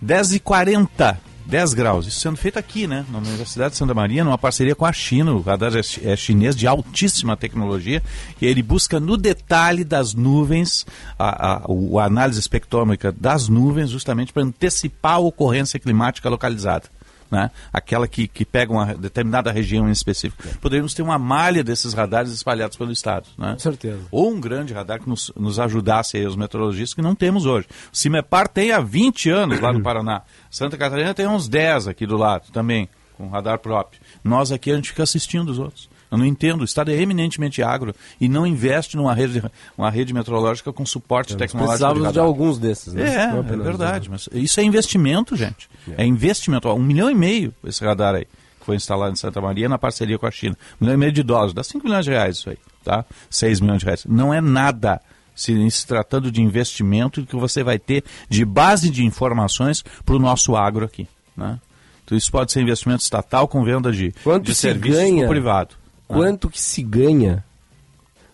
10h40. 0.03 1.17
10 1.47 1.73
graus. 1.73 2.05
Isso 2.05 2.19
sendo 2.19 2.37
feito 2.37 2.59
aqui, 2.59 2.85
né? 2.85 3.05
Na 3.09 3.19
Universidade 3.19 3.71
de 3.71 3.77
Santa 3.77 3.93
Maria, 3.93 4.23
numa 4.23 4.37
parceria 4.37 4.75
com 4.75 4.85
a 4.85 4.91
China. 4.91 5.33
O 5.33 5.41
radar 5.41 5.73
é, 5.75 5.81
é 6.03 6.15
chinês 6.15 6.55
de 6.55 6.67
altíssima 6.67 7.37
tecnologia 7.37 8.03
e 8.41 8.45
ele 8.45 8.61
busca 8.61 8.99
no 8.99 9.15
detalhe 9.15 9.83
das 9.83 10.13
nuvens, 10.13 10.85
a, 11.17 11.53
a, 11.53 11.65
a 11.65 12.05
análise 12.05 12.39
espectrômica 12.39 13.11
das 13.11 13.47
nuvens, 13.47 13.89
justamente 13.89 14.33
para 14.33 14.43
antecipar 14.43 15.15
a 15.15 15.19
ocorrência 15.19 15.79
climática 15.79 16.29
localizada 16.29 16.96
né? 17.31 17.51
aquela 17.71 18.07
que, 18.07 18.27
que 18.27 18.45
pega 18.45 18.71
uma 18.71 18.93
determinada 18.93 19.51
região 19.51 19.87
em 19.87 19.91
específico. 19.91 20.43
Poderíamos 20.59 20.93
ter 20.93 21.01
uma 21.01 21.19
malha 21.19 21.63
desses 21.63 21.93
radares 21.93 22.31
espalhados 22.31 22.77
pelo 22.77 22.91
Estado. 22.91 23.27
Né? 23.37 23.53
Com 23.53 23.59
certeza. 23.59 24.01
Ou 24.11 24.31
um 24.31 24.39
grande 24.39 24.73
radar 24.73 24.99
que 24.99 25.09
nos, 25.09 25.31
nos 25.35 25.59
ajudasse 25.59 26.17
aí, 26.17 26.25
os 26.25 26.35
meteorologistas, 26.35 26.93
que 26.93 27.01
não 27.01 27.15
temos 27.15 27.45
hoje. 27.45 27.67
O 27.91 27.97
CIMEPAR 27.97 28.47
tem 28.47 28.71
há 28.71 28.79
20 28.79 29.29
anos 29.29 29.59
lá 29.59 29.71
no 29.71 29.81
Paraná. 29.83 30.21
Santa 30.49 30.77
Catarina 30.77 31.13
tem 31.13 31.27
uns 31.27 31.47
10 31.47 31.87
aqui 31.87 32.05
do 32.05 32.17
lado 32.17 32.51
também, 32.51 32.89
com 33.15 33.27
radar 33.29 33.59
próprio. 33.59 33.99
Nós 34.23 34.51
aqui 34.51 34.71
a 34.71 34.75
gente 34.75 34.89
fica 34.89 35.03
assistindo 35.03 35.49
os 35.49 35.59
outros. 35.59 35.86
Eu 36.11 36.17
não 36.17 36.25
entendo. 36.25 36.61
O 36.61 36.63
Estado 36.63 36.91
é 36.91 36.95
eminentemente 36.95 37.61
agro 37.61 37.93
e 38.19 38.29
não 38.29 38.47
investe 38.47 38.95
numa 38.95 39.13
rede, 39.13 39.43
uma 39.77 39.89
rede 39.89 40.13
meteorológica 40.13 40.71
com 40.71 40.85
suporte 40.85 41.33
Nós 41.33 41.39
tecnológico. 41.39 41.77
Precisávamos 41.77 42.13
de 42.13 42.19
alguns 42.19 42.57
desses. 42.57 42.93
Né? 42.93 43.03
É, 43.03 43.23
é 43.37 43.57
verdade. 43.57 44.09
Mas 44.09 44.29
isso 44.33 44.59
é 44.59 44.63
investimento, 44.63 45.35
gente. 45.35 45.69
É, 45.97 46.05
investimento. 46.05 46.67
Ó, 46.69 46.75
Um 46.75 46.83
milhão 46.83 47.09
e 47.09 47.15
meio 47.15 47.53
esse 47.65 47.83
radar 47.83 48.15
aí, 48.15 48.25
que 48.59 48.65
foi 48.65 48.75
instalado 48.75 49.11
em 49.11 49.15
Santa 49.17 49.41
Maria 49.41 49.67
na 49.67 49.77
parceria 49.77 50.17
com 50.17 50.25
a 50.25 50.31
China. 50.31 50.57
Um 50.79 50.85
milhão 50.85 50.95
e 50.95 50.97
meio 50.97 51.11
de 51.11 51.23
dólares. 51.23 51.53
Dá 51.53 51.63
5 51.63 51.85
milhões 51.85 52.05
de 52.05 52.11
reais 52.11 52.37
isso 52.37 52.49
aí. 52.49 52.57
Tá? 52.83 53.03
6 53.29 53.59
milhões 53.59 53.79
de 53.79 53.85
reais. 53.85 54.05
Não 54.05 54.33
é 54.33 54.39
nada 54.39 55.01
se, 55.35 55.69
se 55.69 55.85
tratando 55.85 56.31
de 56.31 56.41
investimento 56.41 57.25
que 57.25 57.35
você 57.35 57.63
vai 57.63 57.77
ter 57.77 58.03
de 58.29 58.45
base 58.45 58.89
de 58.89 59.05
informações 59.05 59.83
para 60.05 60.15
o 60.15 60.19
nosso 60.19 60.55
agro 60.55 60.85
aqui. 60.85 61.07
Né? 61.35 61.59
Então 62.05 62.17
isso 62.17 62.31
pode 62.31 62.51
ser 62.53 62.61
investimento 62.61 63.03
estatal 63.03 63.47
com 63.47 63.63
venda 63.63 63.91
de, 63.91 64.13
Quanto 64.23 64.45
de 64.45 64.55
se 64.55 64.61
serviços 64.61 64.97
ganha? 64.97 65.27
privado. 65.27 65.75
Quanto 66.07 66.49
que 66.49 66.61
se 66.61 66.81
ganha 66.81 67.43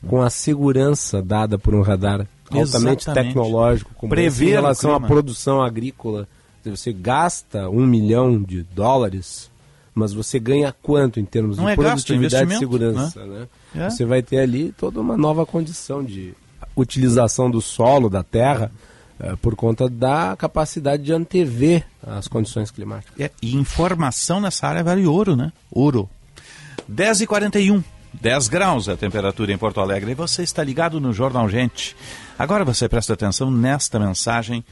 com 0.08 0.22
a 0.22 0.30
segurança 0.30 1.22
dada 1.22 1.58
por 1.58 1.74
um 1.74 1.82
radar 1.82 2.28
altamente 2.52 3.04
Exatamente. 3.04 3.34
tecnológico, 3.34 3.92
como 3.96 4.10
Prever 4.10 4.50
em 4.50 4.52
relação 4.52 4.94
à 4.94 5.00
produção 5.00 5.62
agrícola? 5.62 6.28
Você 6.64 6.94
gasta 6.94 7.70
um 7.70 7.86
milhão 7.86 8.42
de 8.42 8.64
dólares, 8.64 9.52
mas 9.94 10.14
você 10.14 10.40
ganha 10.40 10.74
quanto 10.82 11.20
em 11.20 11.26
termos 11.26 11.58
Não 11.58 11.66
de 11.66 11.72
é 11.72 11.76
gasto, 11.76 11.80
é 11.82 11.90
produtividade 11.90 12.44
e 12.44 12.46
investimento, 12.46 12.72
segurança? 12.72 13.26
né? 13.26 13.48
Né? 13.74 13.86
É. 13.86 13.90
Você 13.90 14.06
vai 14.06 14.22
ter 14.22 14.40
ali 14.40 14.72
toda 14.78 15.02
uma 15.02 15.18
nova 15.18 15.46
condição 15.46 16.04
de 16.04 16.34
utilização 16.76 17.52
do 17.52 17.62
solo, 17.62 18.10
da 18.10 18.24
terra, 18.24 18.72
eh, 19.20 19.36
por 19.42 19.56
conta 19.56 19.90
da 19.90 20.36
capacidade 20.38 21.04
de 21.04 21.14
antever 21.14 21.86
as 22.06 22.28
condições 22.28 22.72
climáticas. 22.72 23.20
É, 23.20 23.30
e 23.42 23.56
informação 23.56 24.40
nessa 24.40 24.68
área 24.68 24.84
vale 24.84 25.06
ouro, 25.06 25.36
né? 25.36 25.52
Ouro. 25.72 26.10
10h41. 26.92 27.84
10 28.14 28.48
graus 28.48 28.88
a 28.88 28.96
temperatura 28.96 29.52
em 29.52 29.58
Porto 29.58 29.82
Alegre. 29.82 30.12
E 30.12 30.16
você 30.16 30.44
está 30.44 30.64
ligado 30.64 31.00
no 31.00 31.12
Jornal 31.12 31.50
Gente. 31.50 31.96
Agora 32.38 32.64
você 32.64 32.88
presta 32.88 33.14
atenção 33.14 33.50
nesta 33.50 34.00
mensagem 34.00 34.64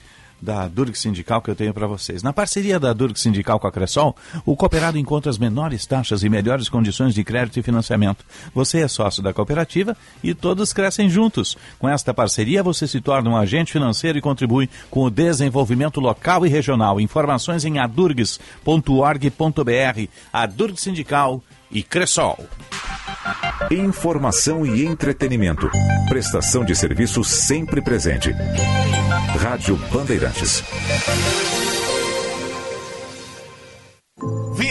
da 0.41 0.67
Durg 0.67 0.97
Sindical 0.97 1.41
que 1.41 1.51
eu 1.51 1.55
tenho 1.55 1.73
para 1.73 1.85
vocês. 1.85 2.23
Na 2.23 2.33
parceria 2.33 2.79
da 2.79 2.91
Durg 2.93 3.19
Sindical 3.19 3.59
com 3.59 3.67
a 3.67 3.71
Cressol, 3.71 4.15
o 4.45 4.55
cooperado 4.55 4.97
encontra 4.97 5.29
as 5.29 5.37
menores 5.37 5.85
taxas 5.85 6.23
e 6.23 6.29
melhores 6.29 6.67
condições 6.67 7.13
de 7.13 7.23
crédito 7.23 7.59
e 7.59 7.63
financiamento. 7.63 8.25
Você 8.53 8.79
é 8.79 8.87
sócio 8.87 9.21
da 9.21 9.33
cooperativa 9.33 9.95
e 10.23 10.33
todos 10.33 10.73
crescem 10.73 11.09
juntos. 11.09 11.55
Com 11.77 11.87
esta 11.87 12.13
parceria, 12.13 12.63
você 12.63 12.87
se 12.87 12.99
torna 12.99 13.29
um 13.29 13.37
agente 13.37 13.71
financeiro 13.71 14.17
e 14.17 14.21
contribui 14.21 14.69
com 14.89 15.03
o 15.03 15.11
desenvolvimento 15.11 15.99
local 15.99 16.45
e 16.45 16.49
regional. 16.49 16.99
Informações 16.99 17.63
em 17.63 17.77
adurgs.org.br. 17.77 20.07
A 20.33 20.45
Durg 20.47 20.77
Sindical 20.77 21.43
e 21.71 21.83
Cressol. 21.83 22.47
Informação 23.69 24.65
e 24.65 24.85
entretenimento. 24.85 25.69
Prestação 26.09 26.65
de 26.65 26.75
serviço 26.75 27.23
sempre 27.23 27.81
presente. 27.81 28.31
Rádio 29.39 29.77
Bandeirantes. 29.91 30.63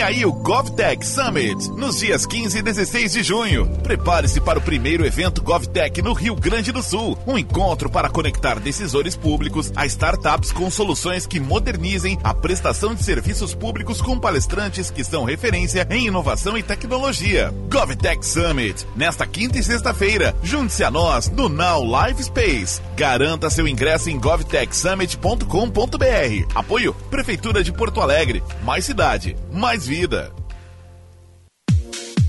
Aí 0.03 0.25
o 0.25 0.33
GovTech 0.33 1.07
Summit, 1.07 1.71
nos 1.73 1.99
dias 1.99 2.25
15 2.25 2.59
e 2.59 2.63
16 2.63 3.13
de 3.13 3.23
junho. 3.23 3.67
Prepare-se 3.83 4.41
para 4.41 4.59
o 4.59 4.63
primeiro 4.63 5.05
evento 5.05 5.43
GovTech 5.43 6.01
no 6.01 6.15
Rio 6.15 6.35
Grande 6.35 6.73
do 6.73 6.83
Sul. 6.83 7.19
Um 7.27 7.37
encontro 7.37 7.91
para 7.91 8.09
conectar 8.09 8.59
decisores 8.59 9.15
públicos 9.15 9.71
a 9.77 9.85
startups 9.85 10.53
com 10.53 10.71
soluções 10.71 11.27
que 11.27 11.39
modernizem 11.39 12.19
a 12.25 12.33
prestação 12.33 12.95
de 12.95 13.05
serviços 13.05 13.55
públicos 13.55 14.01
com 14.01 14.19
palestrantes 14.19 14.91
que 14.91 15.05
são 15.05 15.25
referência 15.25 15.87
em 15.91 16.07
inovação 16.07 16.57
e 16.57 16.63
tecnologia. 16.63 17.53
GovTech 17.69 18.25
Summit, 18.25 18.87
nesta 18.97 19.27
quinta 19.27 19.59
e 19.59 19.63
sexta-feira. 19.63 20.35
Junte-se 20.43 20.83
a 20.83 20.91
nós 20.91 21.29
no 21.29 21.49
Now 21.49 21.85
Live 21.85 22.25
Space. 22.25 22.81
Garanta 22.97 23.51
seu 23.51 23.69
ingresso 23.69 24.09
em 24.09 24.19
govtechsummit.com.br. 24.19 26.55
Apoio 26.55 26.95
Prefeitura 27.11 27.63
de 27.63 27.73
Porto 27.73 28.01
Alegre. 28.01 28.43
Mais 28.63 28.85
cidade, 28.85 29.37
mais 29.53 29.90
vida. 29.91 30.31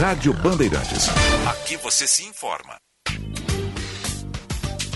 Rádio 0.00 0.32
Bandeirantes. 0.32 1.08
Aqui 1.50 1.76
você 1.76 2.06
se 2.06 2.24
informa. 2.24 2.76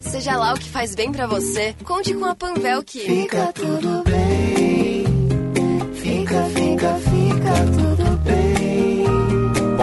Seja 0.00 0.36
lá 0.36 0.54
o 0.54 0.58
que 0.58 0.68
faz 0.68 0.94
bem 0.94 1.10
pra 1.10 1.26
você, 1.26 1.74
conte 1.84 2.14
com 2.14 2.24
a 2.24 2.32
Panvel 2.34 2.84
que 2.84 3.00
Fica 3.00 3.52
tudo 3.52 4.04
bem. 4.04 5.04
Fica, 5.94 6.44
fica, 6.44 6.94
fica 6.94 7.54
tudo. 7.76 7.97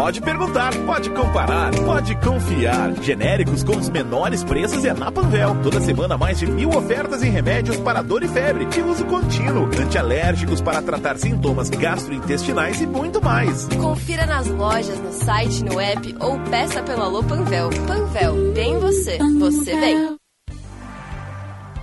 Pode 0.06 0.22
perguntar, 0.22 0.72
pode 0.86 1.10
comparar, 1.10 1.74
pode 1.84 2.16
confiar. 2.18 2.94
Genéricos 3.02 3.64
com 3.64 3.76
os 3.76 3.90
menores 3.90 4.44
preços 4.44 4.86
é 4.86 4.94
na 4.94 5.12
Panvel. 5.12 5.58
Toda 5.64 5.82
semana 5.82 6.16
mais 6.16 6.38
de 6.38 6.46
mil 6.46 6.70
ofertas 6.70 7.24
em 7.24 7.32
remédios 7.32 7.78
para 7.78 8.04
dor 8.04 8.22
e 8.22 8.28
febre, 8.28 8.66
de 8.66 8.84
uso 8.84 9.04
contínuo, 9.06 9.66
antialérgicos 9.66 10.62
para 10.62 10.80
tratar 10.84 11.18
sintomas 11.18 11.72
gastrointestinais 11.72 12.82
e 12.82 12.86
muito 12.86 13.20
mais. 13.20 13.68
Confira 13.82 14.28
nas 14.28 14.48
lojas, 14.48 15.00
no 15.00 15.12
site, 15.12 15.64
no 15.64 15.80
app 15.80 16.16
ou 16.20 16.40
peça 16.52 16.84
pelo 16.84 17.02
Alô 17.02 17.24
Panvel. 17.24 17.72
Panvel, 17.88 18.54
bem 18.54 18.78
você, 18.78 19.18
você 19.40 19.76
bem. 19.76 20.18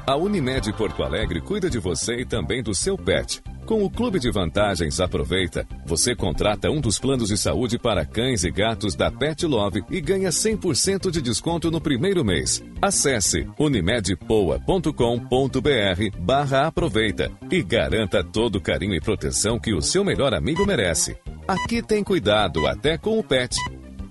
A 0.06 0.14
Unimed 0.14 0.72
Porto 0.74 1.02
Alegre 1.02 1.40
cuida 1.40 1.68
de 1.68 1.80
você 1.80 2.20
e 2.20 2.24
também 2.24 2.62
do 2.62 2.72
seu 2.72 2.96
pet. 2.96 3.42
Com 3.66 3.84
o 3.84 3.90
Clube 3.90 4.18
de 4.18 4.30
Vantagens 4.30 5.00
Aproveita, 5.00 5.66
você 5.86 6.16
contrata 6.16 6.70
um 6.70 6.80
dos 6.80 6.98
planos 6.98 7.28
de 7.28 7.36
saúde 7.36 7.78
para 7.78 8.04
cães 8.04 8.42
e 8.42 8.50
gatos 8.50 8.96
da 8.96 9.10
Pet 9.10 9.46
Love 9.46 9.84
e 9.88 10.00
ganha 10.00 10.30
100% 10.30 11.10
de 11.10 11.22
desconto 11.22 11.70
no 11.70 11.80
primeiro 11.80 12.24
mês. 12.24 12.62
Acesse 12.80 13.46
unimedpoa.com.br 13.58 16.18
barra 16.18 16.66
aproveita 16.66 17.30
e 17.50 17.62
garanta 17.62 18.24
todo 18.24 18.56
o 18.56 18.60
carinho 18.60 18.94
e 18.94 19.00
proteção 19.00 19.60
que 19.60 19.72
o 19.72 19.80
seu 19.80 20.04
melhor 20.04 20.34
amigo 20.34 20.66
merece. 20.66 21.16
Aqui 21.46 21.82
tem 21.82 22.02
cuidado 22.02 22.66
até 22.66 22.98
com 22.98 23.18
o 23.18 23.22
pet. 23.22 23.56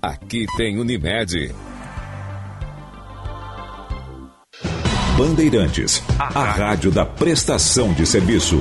Aqui 0.00 0.46
tem 0.56 0.78
Unimed. 0.78 1.54
Bandeirantes, 5.16 6.02
a 6.18 6.44
rádio 6.44 6.90
da 6.90 7.04
prestação 7.04 7.92
de 7.92 8.06
serviço. 8.06 8.58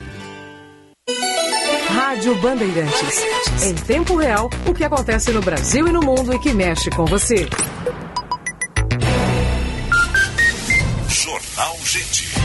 Rádio 2.09 2.33
Bandeirantes. 2.37 3.23
Em 3.61 3.75
tempo 3.75 4.15
real, 4.15 4.49
o 4.65 4.73
que 4.73 4.83
acontece 4.83 5.31
no 5.31 5.41
Brasil 5.43 5.87
e 5.87 5.91
no 5.91 6.01
mundo 6.01 6.33
e 6.33 6.39
que 6.39 6.51
mexe 6.51 6.89
com 6.89 7.05
você. 7.05 7.47
Jornal 11.07 11.77
Gente. 11.83 12.38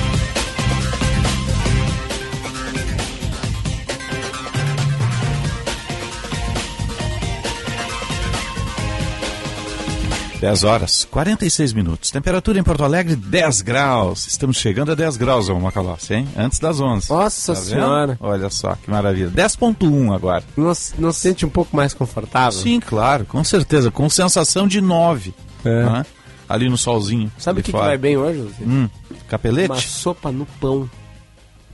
Dez 10.45 10.63
horas, 10.63 11.07
46 11.11 11.73
minutos. 11.73 12.11
Temperatura 12.11 12.59
em 12.59 12.63
Porto 12.63 12.85
Alegre, 12.85 13.17
10 13.17 13.63
graus. 13.63 14.27
Estamos 14.27 14.59
chegando 14.59 14.93
a 14.93 14.95
10 14.95 15.17
graus, 15.17 15.49
ô 15.49 15.59
Macalossi, 15.59 16.13
hein? 16.13 16.29
Antes 16.37 16.59
das 16.59 16.81
11. 16.81 17.09
Nossa 17.11 17.55
Tá 17.55 17.61
vendo? 17.61 17.69
Senhora. 17.71 18.19
Olha 18.21 18.51
só, 18.51 18.75
que 18.75 18.91
maravilha. 18.91 19.31
10.1 19.31 20.15
agora. 20.15 20.45
Não, 20.55 20.67
não 20.99 21.13
se 21.13 21.21
sente 21.21 21.47
um 21.47 21.49
pouco 21.49 21.75
mais 21.75 21.95
confortável? 21.95 22.53
Sim, 22.61 22.79
claro, 22.79 23.25
com 23.25 23.43
certeza. 23.43 23.91
Com 23.91 24.07
sensação 24.11 24.69
de 24.69 24.83
9. 24.83 25.33
É. 25.65 25.83
né? 25.85 26.07
Ali 26.47 26.69
no 26.69 26.77
solzinho. 26.77 27.33
Sabe 27.39 27.61
o 27.61 27.63
que, 27.63 27.73
que 27.73 27.79
vai 27.79 27.97
bem 27.97 28.19
hoje? 28.19 28.41
José? 28.41 28.55
Hum, 28.67 28.87
capelete? 29.27 29.71
Uma 29.71 29.81
sopa 29.81 30.31
no 30.31 30.45
pão. 30.61 30.91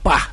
Pá! 0.01 0.29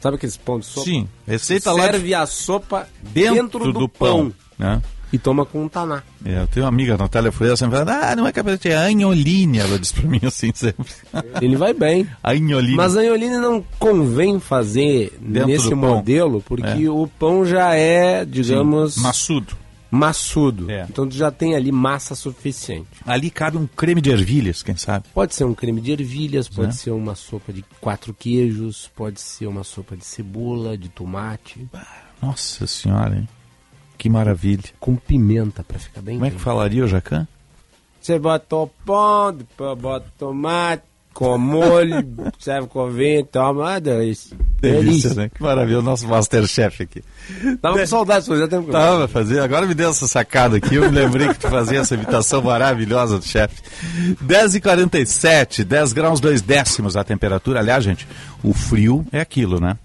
Sabe 0.00 0.16
aqueles 0.16 0.38
pão 0.38 0.58
de 0.58 0.64
sopa? 0.64 0.86
Sim, 0.86 1.06
receita 1.26 1.70
lá 1.72 1.84
de- 1.88 1.92
Serve 1.92 2.14
a 2.14 2.24
sopa 2.24 2.88
Dentro, 3.02 3.34
dentro, 3.58 3.72
do, 3.74 3.88
pão. 3.90 4.32
né? 4.58 4.80
E 5.12 5.18
toma 5.18 5.46
com 5.46 5.64
um 5.64 5.68
taná. 5.68 6.02
É, 6.24 6.40
eu 6.42 6.46
tenho 6.46 6.64
uma 6.66 6.68
amiga, 6.70 6.96
Natália 6.98 7.32
Freire, 7.32 7.56
sempre 7.56 7.78
fala, 7.78 8.10
ah, 8.10 8.16
não 8.16 8.26
é 8.26 8.32
capelete, 8.32 8.68
é 8.68 8.76
anholine. 8.76 9.58
Ela 9.58 9.78
diz 9.78 9.90
pra 9.92 10.08
mim 10.08 10.20
assim 10.22 10.50
sempre. 10.54 10.84
Ele 11.40 11.56
vai 11.56 11.72
bem. 11.72 12.06
Anholine. 12.22 12.76
Mas 12.76 12.96
anholine 12.96 13.38
não 13.38 13.64
convém 13.78 14.38
fazer 14.38 15.16
Dentro 15.20 15.48
nesse 15.48 15.74
modelo, 15.74 16.42
porque 16.42 16.84
É. 16.84 16.90
o 16.90 17.06
pão 17.18 17.44
já 17.46 17.74
é, 17.74 18.24
digamos... 18.24 18.94
Sim, 18.94 19.00
maçudo. 19.00 19.56
Maçudo. 19.90 20.70
É. 20.70 20.86
Então 20.88 21.08
tu 21.08 21.16
já 21.16 21.30
tem 21.30 21.56
ali 21.56 21.72
massa 21.72 22.14
suficiente. 22.14 22.86
Ali 23.06 23.30
cabe 23.30 23.56
um 23.56 23.66
creme 23.66 24.02
de 24.02 24.10
ervilhas, 24.10 24.62
quem 24.62 24.76
sabe? 24.76 25.06
Pode 25.14 25.34
ser 25.34 25.44
um 25.44 25.54
creme 25.54 25.80
de 25.80 25.92
ervilhas, 25.92 26.46
pode 26.46 26.68
É. 26.68 26.72
ser 26.72 26.90
uma 26.90 27.14
sopa 27.14 27.50
de 27.52 27.64
quatro 27.80 28.12
queijos, 28.12 28.90
pode 28.94 29.18
ser 29.20 29.46
uma 29.46 29.64
sopa 29.64 29.96
de 29.96 30.04
cebola, 30.04 30.76
de 30.76 30.90
tomate. 30.90 31.66
Nossa 32.20 32.66
senhora, 32.66 33.16
hein? 33.16 33.28
Que 33.98 34.08
maravilha. 34.08 34.62
Com 34.78 34.94
pimenta 34.96 35.62
pra 35.64 35.78
ficar 35.78 36.00
bem 36.00 36.14
Como 36.14 36.26
é 36.26 36.30
que 36.30 36.38
falaria 36.38 36.84
o 36.84 36.88
Jacan? 36.88 37.26
Você 38.00 38.18
bota 38.18 38.56
o 38.56 38.68
pão, 38.86 39.34
depois 39.34 39.76
bota 39.78 40.06
tomate, 40.16 40.84
com 41.12 41.36
molho, 41.36 41.96
serve 42.38 42.68
com 42.68 42.88
vinho, 42.90 43.24
toma, 43.26 43.74
ah, 43.74 43.78
delícia. 43.80 44.36
Delícia, 44.60 45.14
né? 45.14 45.28
Que 45.28 45.42
maravilha, 45.42 45.80
o 45.80 45.82
nosso 45.82 46.06
Masterchef 46.06 46.84
aqui. 46.84 47.02
Tava 47.60 47.76
com 48.28 48.28
fazia 48.30 48.46
tempo 48.48 48.62
que 48.64 48.68
eu- 48.70 48.72
Tava 48.72 49.08
fazer, 49.08 49.40
agora 49.40 49.66
me 49.66 49.74
deu 49.74 49.90
essa 49.90 50.06
sacada 50.06 50.56
aqui, 50.58 50.76
eu 50.76 50.82
me 50.82 50.96
lembrei 50.96 51.28
que 51.28 51.40
tu 51.40 51.48
fazia 51.50 51.80
essa 51.80 51.94
imitação 51.96 52.40
maravilhosa 52.40 53.18
do 53.18 53.24
chefe. 53.24 53.60
10h47, 54.24 55.64
10 55.64 55.92
graus 55.92 56.20
2 56.20 56.40
décimos 56.40 56.96
a 56.96 57.02
temperatura. 57.04 57.58
Aliás, 57.58 57.82
gente, 57.82 58.06
o 58.42 58.54
frio 58.54 59.04
é 59.12 59.20
aquilo, 59.20 59.60
né? 59.60 59.76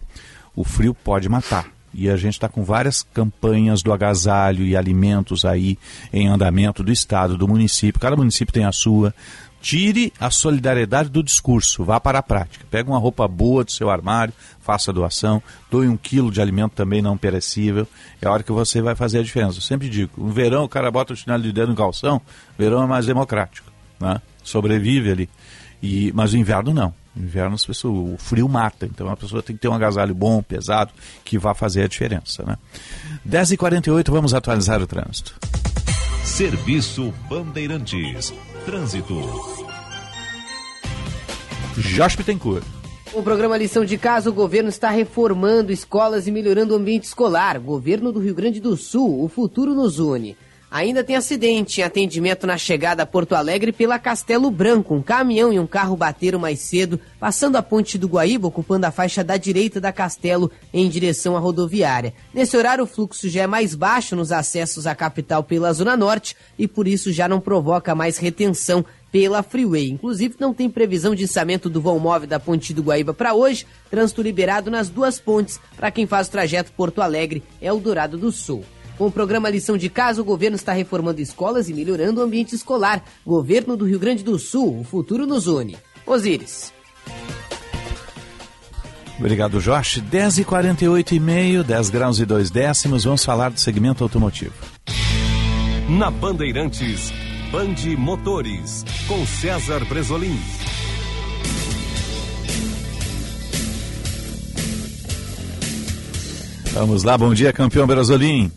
O 0.56 0.64
frio 0.64 0.94
pode 0.94 1.28
matar. 1.28 1.66
E 1.94 2.10
a 2.10 2.18
gente 2.18 2.34
está 2.34 2.50
com 2.50 2.64
várias 2.64 3.04
campanhas 3.04 3.84
do 3.84 3.94
agasalho 3.94 4.66
e 4.66 4.76
alimentos 4.76 5.46
aí 5.46 5.78
em 6.12 6.28
andamento 6.28 6.84
do 6.84 6.92
estado, 6.92 7.38
do 7.38 7.48
município. 7.48 8.02
Cada 8.02 8.16
município 8.16 8.54
tem 8.54 8.66
a 8.66 8.72
sua. 8.72 9.14
Tire 9.62 10.12
a 10.20 10.30
solidariedade 10.30 11.10
do 11.10 11.24
discurso, 11.24 11.86
vá 11.86 11.98
para 11.98 12.20
a 12.20 12.24
prática. 12.24 12.66
Pega 12.70 12.90
uma 12.90 13.00
roupa 13.00 13.26
boa 13.30 13.64
do 13.64 13.72
seu 13.72 13.90
armário, 13.90 14.34
faça 14.60 14.92
a 14.92 14.94
doação, 14.94 15.42
doe 15.72 15.88
um 15.88 15.96
quilo 15.96 16.30
de 16.30 16.42
alimento 16.42 16.74
também 16.74 17.02
não 17.02 17.16
perecível. 17.16 17.88
É 18.22 18.28
a 18.28 18.32
hora 18.32 18.44
que 18.44 18.52
você 18.52 18.82
vai 18.82 18.94
fazer 18.94 19.20
a 19.20 19.24
diferença. 19.24 19.60
Eu 19.60 19.62
sempre 19.62 19.88
digo, 19.88 20.12
no 20.18 20.34
verão 20.34 20.66
o 20.66 20.70
cara 20.70 20.92
bota 20.92 21.14
o 21.14 21.16
chinelo 21.16 21.42
de 21.44 21.54
dedo 21.54 21.70
no 21.70 21.76
calção, 21.76 22.20
verão 22.58 22.84
é 22.84 22.88
mais 22.88 23.06
democrático, 23.06 23.72
né? 24.02 24.22
sobrevive 24.44 25.12
ali. 25.12 25.30
E, 25.82 26.12
mas 26.14 26.34
o 26.34 26.38
inverno 26.38 26.74
não. 26.74 26.94
No 27.16 27.24
inverno 27.24 27.56
as 27.56 27.66
pessoas, 27.66 28.14
o 28.14 28.18
frio 28.18 28.50
mata, 28.50 28.86
então 28.86 29.10
a 29.10 29.16
pessoa 29.16 29.44
tem 29.44 29.56
que 29.56 29.62
ter 29.62 29.68
um 29.68 29.74
agasalho 29.74 30.16
bom, 30.16 30.42
pesado, 30.42 30.92
que 31.24 31.38
vá 31.38 31.54
fazer 31.54 31.84
a 31.84 31.88
diferença. 31.88 32.44
Né? 32.44 32.58
10h48, 33.28 34.10
vamos 34.10 34.34
atualizar 34.34 34.82
o 34.82 34.88
trânsito. 34.88 35.36
Serviço 36.24 37.14
Bandeirantes. 37.30 38.34
Trânsito. 38.66 39.22
Josh 41.78 42.16
Bittencourt. 42.16 42.64
O 43.14 43.22
programa 43.22 43.58
Lição 43.58 43.86
de 43.86 43.98
Casa, 43.98 44.32
o 44.32 44.34
governo 44.34 44.70
está 44.70 44.90
reformando 44.90 45.72
escolas 45.72 46.26
e 46.26 46.32
melhorando 46.32 46.74
o 46.74 46.78
ambiente 46.78 47.04
escolar. 47.04 47.60
Governo 47.60 48.12
do 48.12 48.20
Rio 48.20 48.34
Grande 48.34 48.60
do 48.60 48.76
Sul, 48.76 49.24
o 49.24 49.28
futuro 49.28 49.76
nos 49.76 50.00
une. 50.00 50.36
Ainda 50.74 51.04
tem 51.04 51.16
acidente 51.16 51.82
em 51.82 51.84
atendimento 51.84 52.48
na 52.48 52.58
chegada 52.58 53.04
a 53.04 53.06
Porto 53.06 53.36
Alegre 53.36 53.72
pela 53.72 54.00
Castelo 54.00 54.50
Branco. 54.50 54.96
Um 54.96 55.04
caminhão 55.04 55.54
e 55.54 55.60
um 55.60 55.68
carro 55.68 55.96
bateram 55.96 56.40
mais 56.40 56.62
cedo, 56.62 57.00
passando 57.20 57.58
a 57.58 57.62
ponte 57.62 57.96
do 57.96 58.08
Guaíba, 58.08 58.48
ocupando 58.48 58.88
a 58.88 58.92
faixa 58.92 59.24
da 59.24 59.38
direita 59.38 59.80
da 59.80 59.92
Castelo 59.92 60.50
em 60.74 60.90
direção 60.90 61.38
à 61.38 61.40
rodoviária. 61.40 62.16
Nesse 62.34 62.58
horário, 62.58 62.86
o 62.86 62.88
fluxo 62.88 63.30
já 63.30 63.44
é 63.44 63.48
mais 63.48 63.76
baixo 63.76 64.16
nos 64.16 64.32
acessos 64.32 64.88
à 64.88 64.96
capital 64.96 65.44
pela 65.44 65.72
Zona 65.72 65.96
Norte 65.96 66.36
e 66.58 66.68
por 66.68 66.88
isso 66.88 67.12
já 67.12 67.28
não 67.28 67.40
provoca 67.40 67.94
mais 67.94 68.18
retenção 68.18 68.84
pela 69.12 69.44
Freeway. 69.44 69.92
Inclusive, 69.92 70.38
não 70.40 70.56
tem 70.56 70.72
previsão 70.72 71.14
de 71.14 71.26
içamento 71.26 71.70
do 71.70 71.80
vão 71.80 72.00
móvel 72.00 72.28
da 72.28 72.40
Ponte 72.40 72.74
do 72.74 72.82
Guaíba 72.82 73.14
para 73.14 73.36
hoje. 73.36 73.68
Trânsito 73.92 74.24
liberado 74.24 74.72
nas 74.72 74.90
duas 74.90 75.20
pontes 75.20 75.60
para 75.78 75.92
quem 75.92 76.08
faz 76.08 76.28
o 76.28 76.32
trajeto 76.32 76.72
Porto 76.72 77.00
Alegre, 77.00 77.44
Eldorado 77.62 78.18
do 78.18 78.32
Sul. 78.32 78.66
Com 78.98 79.08
o 79.08 79.12
programa 79.12 79.50
Lição 79.50 79.76
de 79.76 79.90
Casa, 79.90 80.22
o 80.22 80.26
governo 80.26 80.56
está 80.56 80.72
reformando 80.72 81.20
escolas 81.20 81.68
e 81.68 81.74
melhorando 81.74 82.22
o 82.22 82.24
ambiente 82.24 82.54
escolar. 82.54 83.04
Governo 83.26 83.76
do 83.76 83.86
Rio 83.86 84.00
Grande 84.00 84.24
do 84.24 84.38
Sul, 84.38 84.82
o 84.82 84.84
futuro 84.84 85.26
nos 85.26 85.48
une. 85.48 85.78
Osíris. 86.06 86.72
Obrigado, 89.18 89.60
Josh. 89.60 90.02
10h48 90.12 91.14
e 91.14 91.20
meio, 91.20 91.64
10 91.64 91.90
graus 91.90 92.20
e 92.20 92.26
2 92.26 92.50
décimos. 92.50 93.04
Vamos 93.04 93.24
falar 93.24 93.50
do 93.50 93.60
segmento 93.60 94.04
automotivo. 94.04 94.54
Na 95.90 96.12
Bandeirantes, 96.12 97.12
Bande 97.52 97.96
Motores, 97.96 98.84
com 99.08 99.26
César 99.26 99.84
Bresolim. 99.86 100.40
Vamos 106.74 107.04
lá, 107.04 107.18
bom 107.18 107.34
dia, 107.34 107.54
campeão 107.54 107.86
Brasolim. 107.86 108.52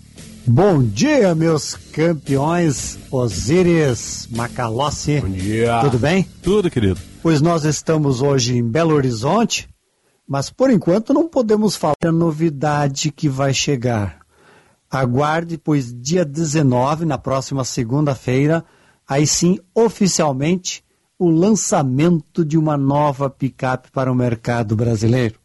Bom 0.48 0.80
dia, 0.80 1.34
meus 1.34 1.74
campeões 1.74 2.96
Osíris 3.10 4.28
Macalossi. 4.30 5.20
Bom 5.20 5.28
dia. 5.28 5.80
Tudo 5.80 5.98
bem? 5.98 6.22
Tudo, 6.40 6.70
querido. 6.70 7.00
Pois 7.20 7.40
nós 7.40 7.64
estamos 7.64 8.22
hoje 8.22 8.56
em 8.56 8.62
Belo 8.62 8.94
Horizonte, 8.94 9.68
mas 10.26 10.48
por 10.48 10.70
enquanto 10.70 11.12
não 11.12 11.28
podemos 11.28 11.74
falar 11.74 11.96
da 12.00 12.12
novidade 12.12 13.10
que 13.10 13.28
vai 13.28 13.52
chegar. 13.52 14.20
Aguarde, 14.88 15.58
pois 15.58 15.92
dia 15.92 16.24
19, 16.24 17.04
na 17.04 17.18
próxima 17.18 17.64
segunda-feira, 17.64 18.64
aí 19.08 19.26
sim, 19.26 19.58
oficialmente, 19.74 20.84
o 21.18 21.28
lançamento 21.28 22.44
de 22.44 22.56
uma 22.56 22.76
nova 22.76 23.28
picape 23.28 23.90
para 23.90 24.12
o 24.12 24.14
mercado 24.14 24.76
brasileiro. 24.76 25.40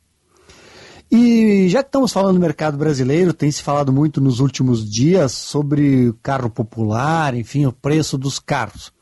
E 1.14 1.68
já 1.68 1.84
que 1.84 1.90
estamos 1.90 2.14
falando 2.14 2.36
do 2.36 2.40
mercado 2.40 2.78
brasileiro, 2.78 3.34
tem 3.34 3.52
se 3.52 3.62
falado 3.62 3.92
muito 3.92 4.22
nos 4.22 4.40
últimos 4.40 4.90
dias 4.90 5.34
sobre 5.34 6.14
carro 6.24 6.50
popular, 6.50 7.36
enfim, 7.36 7.66
o 7.66 7.74
preço 7.74 8.18
dos 8.18 8.40
carros. 8.40 8.94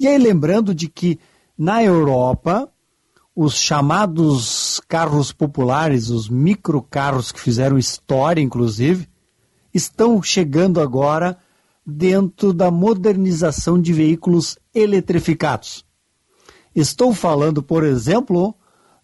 E 0.00 0.08
aí 0.08 0.18
lembrando 0.18 0.74
de 0.74 0.88
que 0.88 1.20
na 1.56 1.80
Europa, 1.80 2.68
os 3.36 3.54
chamados 3.54 4.80
carros 4.88 5.30
populares, 5.30 6.10
os 6.10 6.28
microcarros 6.28 7.30
que 7.30 7.38
fizeram 7.38 7.78
história, 7.78 8.40
inclusive, 8.40 9.08
estão 9.72 10.20
chegando 10.20 10.80
agora 10.80 11.38
dentro 11.86 12.52
da 12.52 12.68
modernização 12.68 13.80
de 13.80 13.92
veículos 13.92 14.58
eletrificados. 14.74 15.84
Estou 16.74 17.14
falando, 17.14 17.62
por 17.62 17.84
exemplo, 17.84 18.56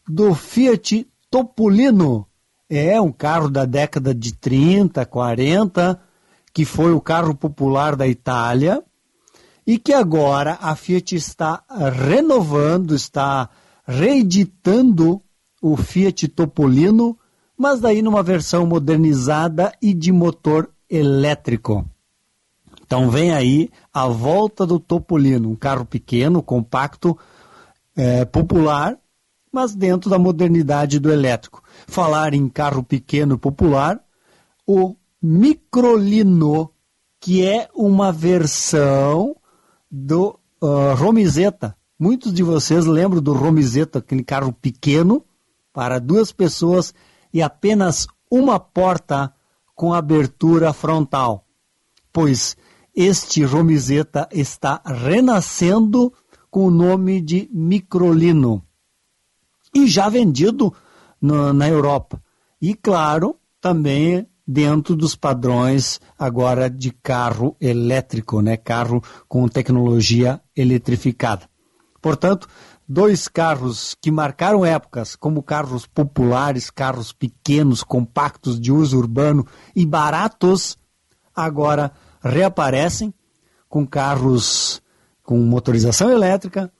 do 0.09 0.35
Fiat 0.35 1.07
Topolino. 1.35 2.29
É 2.71 3.01
um 3.01 3.11
carro 3.11 3.51
da 3.51 3.65
década 3.65 4.15
de 4.15 4.33
30, 4.35 5.05
40, 5.05 6.01
que 6.53 6.65
foi 6.65 6.93
o 6.93 7.01
carro 7.01 7.35
popular 7.35 7.97
da 7.97 8.07
Itália 8.07 8.81
e 9.67 9.77
que 9.77 9.93
agora 9.93 10.57
a 10.61 10.77
Fiat 10.77 11.17
está 11.17 11.65
renovando, 12.07 12.95
está 12.95 13.51
reeditando 13.85 15.21
o 15.61 15.77
Fiat 15.77 16.29
Topolino, 16.29 17.19
mas 17.59 17.81
daí 17.81 18.01
numa 18.01 18.23
versão 18.23 18.65
modernizada 18.65 19.73
e 19.83 19.93
de 19.93 20.13
motor 20.13 20.71
elétrico. 20.89 21.85
Então 22.87 23.11
vem 23.11 23.33
aí 23.33 23.71
a 23.93 24.07
volta 24.07 24.65
do 24.65 24.79
Topolino, 24.79 25.51
um 25.51 25.57
carro 25.57 25.85
pequeno, 25.85 26.41
compacto, 26.41 27.19
é, 27.97 28.25
popular, 28.25 28.97
mas 29.55 29.73
dentro 29.73 30.11
da 30.11 30.19
modernidade 30.19 30.99
do 30.99 31.13
elétrico. 31.13 31.63
Falar 31.87 32.35
em 32.35 32.49
carro 32.49 32.83
pequeno 32.83 33.39
popular, 33.39 34.01
o 34.67 34.97
Microlino, 35.23 36.73
que 37.21 37.47
é 37.47 37.69
uma 37.73 38.11
versão 38.11 39.37
do 39.89 40.37
uh, 40.61 40.95
Romizeta. 40.97 41.77
Muitos 41.97 42.35
de 42.35 42.43
vocês 42.43 42.85
lembram 42.85 43.23
do 43.23 43.33
Romizeta, 43.33 44.01
aquele 44.01 44.25
carro 44.25 44.53
pequeno 44.53 45.25
para 45.73 46.01
duas 46.01 46.33
pessoas 46.33 46.93
e 47.33 47.41
apenas 47.41 48.09
uma 48.29 48.59
porta 48.59 49.33
com 49.73 49.95
abertura 49.95 50.73
frontal. 50.73 51.47
Pois 52.13 52.57
este 52.93 53.45
Romizeta 53.45 54.29
está 54.33 54.83
renascendo 54.85 56.13
com 56.51 56.67
o 56.67 56.71
nome 56.73 57.21
de 57.21 57.49
Microlino 57.53 58.65
e 59.75 59.87
já 59.87 60.09
vendido 60.09 60.73
no, 61.21 61.53
na 61.53 61.69
Europa. 61.69 62.23
E, 62.61 62.75
claro, 62.75 63.37
também 63.61 64.27
dentro 64.47 64.95
dos 64.95 65.17
padrões 65.17 66.01
agora 66.19 66.69
de 66.69 66.91
carro 66.91 67.57
elétrico, 67.61 68.41
né? 68.41 68.57
carro 68.57 69.03
com 69.27 69.49
tecnologia 69.49 70.41
eletrificada. 70.55 71.49
Portanto, 72.01 72.47
dois 72.87 73.29
carros 73.29 73.97
que 74.01 74.11
marcaram 74.11 74.65
épocas 74.65 75.17
como 75.17 75.43
carros 75.43 75.87
populares, 75.87 76.71
carros 76.71 77.13
pequenos, 77.13 77.83
compactos 77.83 78.61
de 78.61 78.71
uso 78.71 78.99
urbano 78.99 79.47
e 79.75 79.87
baratos, 79.87 80.79
agora 81.35 81.91
reaparecem 82.23 83.13
com 83.69 83.87
carros 83.87 84.83
com 85.23 85.39
motorização 85.39 86.11
elétrica, 86.11 86.71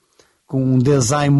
com 0.47 0.63
um 0.63 0.77
design 0.77 1.35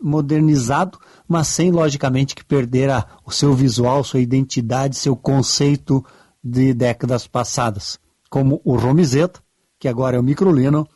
modernizado, 0.00 0.98
mas 1.28 1.48
sem, 1.48 1.70
logicamente, 1.70 2.34
que 2.34 2.44
perder 2.44 2.90
a, 2.90 3.06
o 3.24 3.30
seu 3.30 3.54
visual, 3.54 4.02
sua 4.02 4.20
identidade, 4.20 4.96
seu 4.96 5.14
conceito 5.16 6.04
de 6.42 6.74
décadas 6.74 7.26
passadas, 7.26 7.98
como 8.28 8.60
o 8.64 8.76
Romizeta, 8.76 9.40
que 9.78 9.88
agora 9.88 10.16
é 10.16 10.20
o 10.20 10.24
Microlino, 10.24 10.86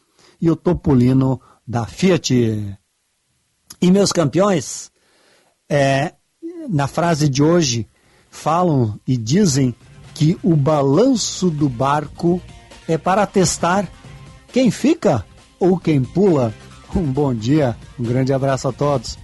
e 0.40 0.50
o 0.50 0.56
Topolino 0.56 1.40
da 1.66 1.86
Fiat. 1.86 2.78
E 3.80 3.90
meus 3.90 4.12
campeões, 4.12 4.90
é, 5.68 6.14
na 6.68 6.86
frase 6.86 7.28
de 7.28 7.42
hoje, 7.42 7.88
falam 8.30 8.98
e 9.06 9.16
dizem 9.16 9.74
que 10.14 10.38
o 10.42 10.56
balanço 10.56 11.48
do 11.48 11.68
barco 11.68 12.42
é 12.88 12.98
para 12.98 13.26
testar 13.26 13.88
quem 14.52 14.70
fica 14.70 15.24
ou 15.60 15.78
quem 15.78 16.02
pula 16.02 16.52
um 16.94 17.02
bom 17.02 17.34
dia, 17.34 17.76
um 17.98 18.02
grande 18.02 18.32
abraço 18.32 18.68
a 18.68 18.72
todos. 18.72 19.18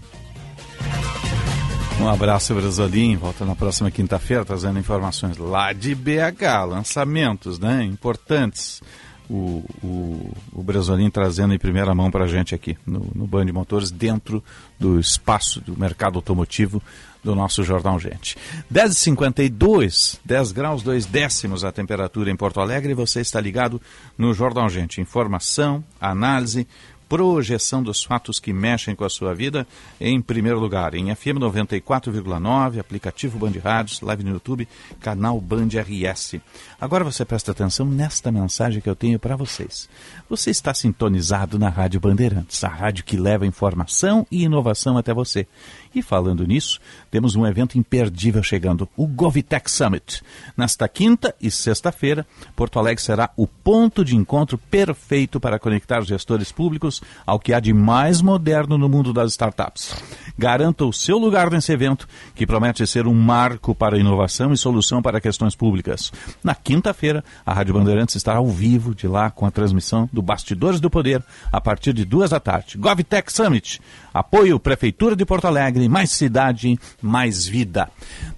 Um 2.01 2.09
abraço, 2.09 2.55
Brasolim. 2.55 3.17
Volta 3.17 3.45
na 3.45 3.55
próxima 3.55 3.91
quinta-feira 3.91 4.45
trazendo 4.45 4.79
informações 4.79 5.39
lá 5.39 5.73
de 5.73 5.95
BH, 5.95 6.67
lançamentos 6.69 7.59
né, 7.59 7.85
importantes. 7.85 8.83
O, 9.31 9.65
o, 9.83 10.33
o 10.53 11.11
trazendo 11.11 11.55
em 11.55 11.59
primeira 11.59 11.95
mão 11.95 12.11
para 12.11 12.25
a 12.25 12.29
gente 12.29 12.55
aqui 12.55 12.77
no, 12.87 13.11
no 13.15 13.27
Band 13.27 13.47
de 13.47 13.53
Motores, 13.53 13.91
dentro 13.91 14.45
do 14.79 15.01
espaço 15.01 15.63
do 15.63 15.79
mercado 15.79 16.17
automotivo 16.17 16.83
do 17.25 17.35
nosso 17.35 17.65
Jornal 17.65 17.99
Gente. 17.99 18.37
10h52, 18.71 20.19
10 20.23 20.53
graus 20.53 20.83
2 20.83 21.07
décimos 21.07 21.65
a 21.65 21.73
temperatura 21.73 22.31
em 22.31 22.37
Porto 22.37 22.61
Alegre. 22.61 22.93
Você 22.93 23.23
está 23.23 23.41
ligado 23.41 23.81
no 24.19 24.35
Jornal 24.35 24.69
Gente. 24.69 25.01
Informação, 25.01 25.83
análise, 25.99 26.69
projeção 27.09 27.83
dos 27.83 28.03
fatos 28.03 28.39
que 28.39 28.53
mexem 28.53 28.95
com 28.95 29.05
a 29.05 29.11
sua 29.11 29.35
vida, 29.35 29.67
em 30.01 30.21
primeiro 30.21 30.59
lugar, 30.59 30.95
em 30.95 31.15
FM 31.15 31.39
94,9, 31.39 32.79
aplicativo 32.79 33.39
Band 33.39 33.53
Rádios, 33.63 34.01
live 34.01 34.25
no 34.25 34.33
YouTube, 34.33 34.69
canal 35.01 35.41
Band 35.41 35.69
RS. 35.69 36.37
Agora 36.81 37.05
você 37.05 37.25
presta 37.25 37.53
atenção 37.53 37.87
nesta 37.87 38.33
mensagem 38.33 38.81
que 38.81 38.89
eu 38.89 38.97
tenho 38.97 39.19
para 39.19 39.37
vocês. 39.37 39.89
Você 40.29 40.51
está 40.51 40.73
sintonizado 40.75 41.59
na 41.59 41.69
Rádio 41.69 42.01
Bandeirantes, 42.01 42.63
a 42.65 42.69
rádio 42.69 43.05
que 43.05 43.17
leva 43.17 43.47
informação 43.47 44.27
e 44.31 44.45
inovação 44.45 44.99
até 44.99 45.13
você. 45.13 45.47
E 45.95 46.03
falando 46.03 46.45
nisso, 46.45 46.81
temos 47.11 47.37
um 47.37 47.47
evento 47.47 47.79
imperdível 47.79 48.43
chegando, 48.43 48.89
o 48.97 49.07
Govitech 49.07 49.71
Summit. 49.71 50.23
Nesta 50.57 50.89
quinta 50.89 51.35
e 51.41 51.51
sexta-feira, 51.51 52.27
Porto 52.57 52.81
Alegre 52.81 53.03
será 53.03 53.31
o 53.37 53.47
ponto 53.47 54.05
de 54.05 54.17
encontro 54.17 54.59
perfeito 54.59 55.39
para 55.39 55.59
conectar 55.59 56.01
os 56.01 56.09
gestores 56.09 56.51
públicos 56.51 57.01
ao 57.25 57.39
que 57.39 57.53
há 57.53 57.61
de 57.61 57.73
mais 57.73 58.21
moderno 58.21 58.77
no 58.77 58.89
mundo 58.89 59.13
das 59.13 59.31
startups. 59.33 59.95
Garanta 60.37 60.85
o 60.85 60.93
seu 60.93 61.17
lugar 61.17 61.49
nesse 61.49 61.73
evento, 61.73 62.09
que 62.35 62.47
promete 62.47 62.85
ser 62.89 63.07
um 63.07 63.15
marco 63.15 63.73
para 63.73 63.99
inovação 63.99 64.53
e 64.53 64.57
solução 64.57 65.01
para 65.01 65.21
questões 65.21 65.55
públicas. 65.55 66.13
Na 66.43 66.57
quinta-feira, 66.57 67.23
a 67.47 67.55
Rádio 67.55 67.75
Bandeirantes 67.75 68.17
estará 68.17 68.39
ao 68.39 68.49
vivo 68.49 68.95
de 68.95 69.07
lá 69.07 69.31
com 69.31 69.47
a 69.47 69.51
transmissão 69.51 70.09
do 70.13 70.21
Bastidores 70.21 70.81
do 70.81 70.91
Poder 70.91 71.23
a 71.53 71.61
partir 71.61 71.93
de 71.93 72.05
duas 72.05 72.31
da 72.31 72.41
tarde. 72.41 72.77
GovTech 72.77 73.33
Summit. 73.33 73.81
Apoio 74.15 74.61
Prefeitura 74.61 75.17
de 75.17 75.27
Porto 75.27 75.47
Alegre, 75.47 75.89
mais 75.89 76.13
cidade, 76.13 76.79
mais 77.03 77.45
vida. 77.45 77.91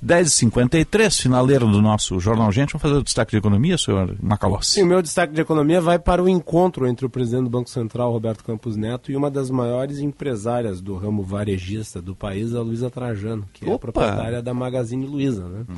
10h53, 0.02 1.20
finaleiro 1.20 1.70
do 1.70 1.82
nosso 1.82 2.18
Jornal 2.18 2.50
Gente. 2.50 2.72
Vamos 2.72 2.82
fazer 2.82 2.94
o 2.94 3.02
destaque 3.02 3.32
de 3.32 3.36
economia, 3.36 3.76
senhor 3.76 4.16
Macalossi? 4.22 4.72
Sim, 4.72 4.84
o 4.84 4.86
meu 4.86 5.02
destaque 5.02 5.34
de 5.34 5.40
economia 5.42 5.78
vai 5.78 5.98
para 5.98 6.22
o 6.22 6.28
encontro 6.30 6.86
entre 6.86 7.04
o 7.04 7.10
presidente 7.10 7.44
do 7.44 7.50
Banco 7.50 7.68
Central, 7.68 8.10
Roberto 8.10 8.42
Campos 8.42 8.74
Neto, 8.74 9.12
e 9.12 9.16
uma 9.16 9.30
das 9.30 9.50
maiores 9.50 9.98
empresárias 9.98 10.80
do 10.80 10.96
ramo 10.96 11.22
varejista 11.22 12.00
do 12.00 12.16
país, 12.16 12.54
a 12.54 12.62
Luísa 12.62 12.88
Trajano, 12.88 13.46
que 13.52 13.64
Opa. 13.64 13.72
é 13.72 13.74
a 13.74 13.78
proprietária 13.78 14.42
da 14.42 14.54
Magazine 14.54 15.06
Luiza. 15.06 15.46
Né? 15.46 15.66
Hum. 15.68 15.76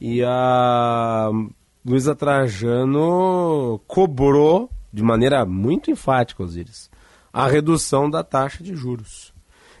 E 0.00 0.22
a 0.22 1.28
Luísa 1.84 2.14
Trajano 2.14 3.80
cobrou, 3.88 4.70
de 4.92 5.02
maneira 5.02 5.44
muito 5.44 5.90
enfática, 5.90 6.42
Osiris, 6.42 6.88
a 7.32 7.48
redução 7.48 8.08
da 8.08 8.22
taxa 8.22 8.62
de 8.62 8.74
juros. 8.76 9.29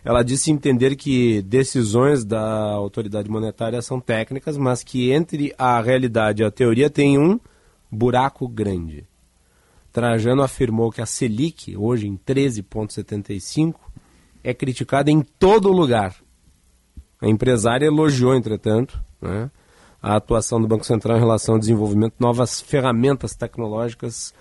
Ela 0.04 0.22
disse 0.22 0.50
entender 0.50 0.96
que 0.96 1.42
decisões 1.42 2.24
da 2.24 2.40
autoridade 2.40 3.30
monetária 3.30 3.82
são 3.82 4.00
técnicas, 4.00 4.56
mas 4.56 4.82
que 4.82 5.10
entre 5.12 5.54
a 5.58 5.80
realidade 5.80 6.42
e 6.42 6.44
a 6.44 6.50
teoria 6.50 6.88
tem 6.88 7.18
um 7.18 7.38
buraco 7.90 8.48
grande. 8.48 9.06
Trajano 9.92 10.42
afirmou 10.42 10.90
que 10.90 11.02
a 11.02 11.06
Selic, 11.06 11.76
hoje 11.76 12.06
em 12.06 12.16
13,75, 12.16 13.74
é 14.42 14.54
criticada 14.54 15.10
em 15.10 15.20
todo 15.20 15.72
lugar. 15.72 16.14
A 17.20 17.28
empresária 17.28 17.86
elogiou, 17.86 18.34
entretanto, 18.34 18.98
né, 19.20 19.50
a 20.00 20.16
atuação 20.16 20.60
do 20.60 20.68
Banco 20.68 20.86
Central 20.86 21.18
em 21.18 21.20
relação 21.20 21.54
ao 21.54 21.60
desenvolvimento 21.60 22.14
de 22.14 22.20
novas 22.20 22.60
ferramentas 22.60 23.34
tecnológicas 23.34 24.32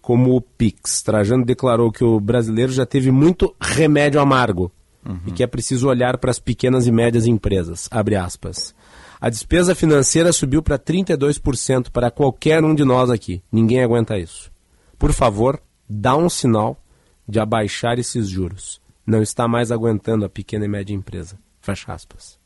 como 0.00 0.34
o 0.34 0.40
Pix. 0.40 1.02
Trajano 1.02 1.44
declarou 1.44 1.92
que 1.92 2.02
o 2.02 2.18
brasileiro 2.18 2.72
já 2.72 2.86
teve 2.86 3.10
muito 3.10 3.54
remédio 3.60 4.20
amargo 4.20 4.72
uhum. 5.06 5.20
e 5.26 5.32
que 5.32 5.42
é 5.42 5.46
preciso 5.46 5.88
olhar 5.88 6.18
para 6.18 6.30
as 6.30 6.38
pequenas 6.38 6.86
e 6.86 6.92
médias 6.92 7.26
empresas. 7.26 7.88
Abre 7.90 8.16
aspas. 8.16 8.74
A 9.20 9.28
despesa 9.28 9.74
financeira 9.74 10.32
subiu 10.32 10.62
para 10.62 10.78
32% 10.78 11.90
para 11.90 12.10
qualquer 12.10 12.64
um 12.64 12.74
de 12.74 12.84
nós 12.84 13.08
aqui. 13.08 13.42
Ninguém 13.52 13.82
aguenta 13.82 14.18
isso. 14.18 14.50
Por 14.98 15.12
favor, 15.12 15.62
dá 15.88 16.16
um 16.16 16.28
sinal 16.28 16.82
de 17.28 17.38
abaixar 17.38 17.98
esses 17.98 18.28
juros. 18.28 18.80
Não 19.06 19.22
está 19.22 19.46
mais 19.46 19.70
aguentando 19.70 20.24
a 20.24 20.28
pequena 20.28 20.64
e 20.64 20.68
média 20.68 20.94
empresa. 20.94 21.38
Fecha 21.60 21.92
aspas. 21.92 22.38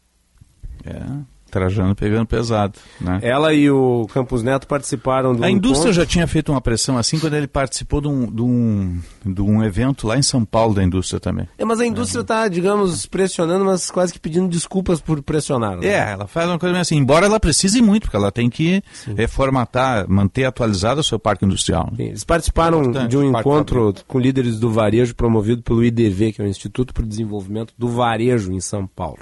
É, 0.85 1.03
Trajano 1.51 1.95
pegando 1.95 2.27
pesado. 2.27 2.79
Né? 3.01 3.21
Ela 3.23 3.55
e 3.55 3.71
o 3.71 4.07
Campos 4.13 4.43
Neto 4.43 4.67
participaram 4.67 5.35
do. 5.35 5.45
A 5.45 5.51
indústria 5.51 5.91
encontro. 5.91 5.93
já 5.93 6.07
tinha 6.07 6.27
feito 6.27 6.53
uma 6.53 6.61
pressão 6.61 6.99
assim 6.99 7.19
quando 7.19 7.35
ele 7.35 7.47
participou 7.47 8.01
de 8.01 8.09
um, 8.09 8.27
de 8.27 8.43
um, 8.43 8.99
de 9.25 9.43
um 9.43 9.63
evento 9.63 10.07
lá 10.07 10.19
em 10.19 10.23
São 10.23 10.45
Paulo 10.45 10.75
da 10.75 10.83
indústria 10.83 11.21
também. 11.21 11.49
É, 11.57 11.65
mas 11.65 11.81
a 11.81 11.87
indústria 11.87 12.23
está, 12.23 12.47
é. 12.47 12.49
digamos, 12.49 13.07
pressionando, 13.07 13.65
mas 13.65 13.91
quase 13.91 14.13
que 14.13 14.19
pedindo 14.19 14.49
desculpas 14.49 15.01
por 15.01 15.23
pressionar. 15.23 15.79
Né? 15.79 15.87
É, 15.87 16.13
ela 16.13 16.27
faz 16.27 16.49
uma 16.49 16.59
coisa 16.59 16.79
assim, 16.79 16.97
embora 16.97 17.27
ela 17.27 17.41
precise 17.41 17.81
muito, 17.81 18.03
porque 18.03 18.17
ela 18.17 18.33
tem 18.33 18.51
que 18.51 18.83
Sim. 18.93 19.15
reformatar, 19.15 20.09
manter 20.09 20.45
atualizado 20.45 21.01
o 21.01 21.05
seu 21.05 21.19
parque 21.19 21.45
industrial. 21.45 21.89
Né? 21.93 22.07
Eles 22.07 22.25
participaram 22.25 22.83
é 22.97 23.07
de 23.07 23.17
um 23.17 23.25
encontro 23.25 23.95
com 24.07 24.19
líderes 24.19 24.59
do 24.59 24.71
varejo 24.71 25.15
promovido 25.15 25.63
pelo 25.63 25.85
IDV, 25.85 26.33
que 26.33 26.43
é 26.43 26.45
o 26.45 26.49
Instituto 26.49 26.93
para 26.93 27.05
o 27.05 27.07
Desenvolvimento 27.07 27.73
do 27.79 27.89
Varejo 27.89 28.53
em 28.53 28.61
São 28.61 28.87
Paulo. 28.87 29.19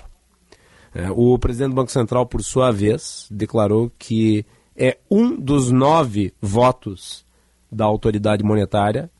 É, 0.95 1.11
o 1.11 1.37
presidente 1.39 1.71
do 1.71 1.75
Banco 1.75 1.91
Central, 1.91 2.25
por 2.25 2.43
sua 2.43 2.71
vez, 2.71 3.27
declarou 3.31 3.91
que 3.99 4.47
é 4.77 4.99
um 5.11 5.35
dos 5.35 5.71
nove 5.71 6.33
votos 6.41 7.25
da 7.71 7.85
autoridade 7.85 8.45
monetária 8.45 9.11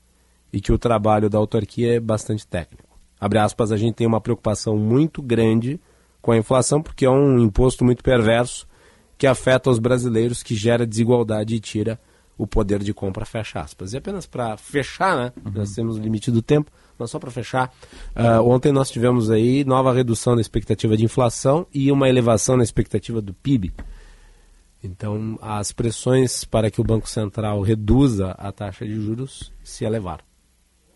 e 0.53 0.61
que 0.61 0.73
o 0.73 0.79
trabalho 0.79 1.29
da 1.29 1.37
autarquia 1.37 1.97
é 1.97 2.01
bastante 2.01 2.47
técnico. 2.47 2.97
Abre 3.21 3.39
aspas, 3.39 3.73
a 3.73 3.77
gente 3.77 3.95
tem 3.95 4.07
uma 4.07 4.21
preocupação 4.21 4.77
muito 4.77 5.21
grande 5.21 5.81
com 6.23 6.31
a 6.31 6.37
inflação, 6.37 6.81
porque 6.81 7.05
é 7.05 7.11
um 7.11 7.39
imposto 7.39 7.85
muito 7.85 8.03
perverso 8.05 8.67
que 9.19 9.27
afeta 9.27 9.71
os 9.71 9.79
brasileiros, 9.79 10.43
que 10.43 10.55
gera 10.55 10.87
desigualdade 10.87 11.55
e 11.55 11.61
tira 11.61 11.99
o 12.37 12.47
poder 12.47 12.83
de 12.83 12.93
compra, 12.93 13.25
fecha 13.25 13.61
aspas. 13.61 13.93
E 13.93 13.97
apenas 13.97 14.27
para 14.27 14.57
fechar, 14.57 15.17
né? 15.17 15.33
Uhum. 15.45 15.53
Nós 15.53 15.73
temos 15.73 15.97
o 15.97 16.01
limite 16.01 16.31
do 16.31 16.43
tempo. 16.43 16.71
Mas 16.99 17.11
só 17.11 17.19
para 17.19 17.31
fechar, 17.31 17.73
uh, 18.17 18.41
ontem 18.49 18.73
nós 18.73 18.91
tivemos 18.91 19.31
aí 19.31 19.65
nova 19.65 19.93
redução 19.93 20.35
da 20.35 20.41
expectativa 20.41 20.97
de 20.97 21.05
inflação 21.05 21.67
e 21.73 21.91
uma 21.91 22.09
elevação 22.09 22.57
na 22.57 22.63
expectativa 22.63 23.21
do 23.21 23.35
PIB. 23.35 23.73
Então, 24.83 25.39
as 25.41 25.73
pressões 25.73 26.45
para 26.45 26.71
que 26.71 26.81
o 26.81 26.85
Banco 26.85 27.09
Central 27.09 27.63
reduza 27.63 28.33
a 28.33 28.53
taxa 28.53 28.85
de 28.85 28.95
juros 28.95 29.51
se 29.63 29.85
elevaram. 29.85 30.23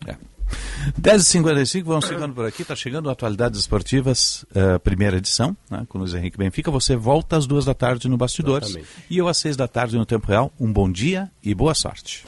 É. 0.05 0.15
10h55, 0.99 1.83
vamos 1.83 2.07
ficando 2.07 2.33
por 2.33 2.45
aqui. 2.45 2.61
Está 2.61 2.75
chegando 2.75 3.09
Atualidades 3.09 3.59
Esportivas, 3.59 4.45
uh, 4.51 4.79
primeira 4.79 5.17
edição, 5.17 5.55
né, 5.69 5.85
com 5.87 5.97
o 5.97 6.01
Luiz 6.01 6.13
Henrique 6.13 6.37
Benfica. 6.37 6.71
Você 6.71 6.95
volta 6.95 7.37
às 7.37 7.45
duas 7.45 7.65
da 7.65 7.73
tarde 7.73 8.07
no 8.07 8.17
Bastidores. 8.17 8.69
Exatamente. 8.69 9.05
E 9.09 9.17
eu 9.17 9.27
às 9.27 9.37
seis 9.37 9.57
da 9.57 9.67
tarde 9.67 9.97
no 9.97 10.05
Tempo 10.05 10.27
Real. 10.27 10.51
Um 10.59 10.71
bom 10.71 10.89
dia 10.89 11.29
e 11.43 11.53
boa 11.53 11.73
sorte. 11.73 12.25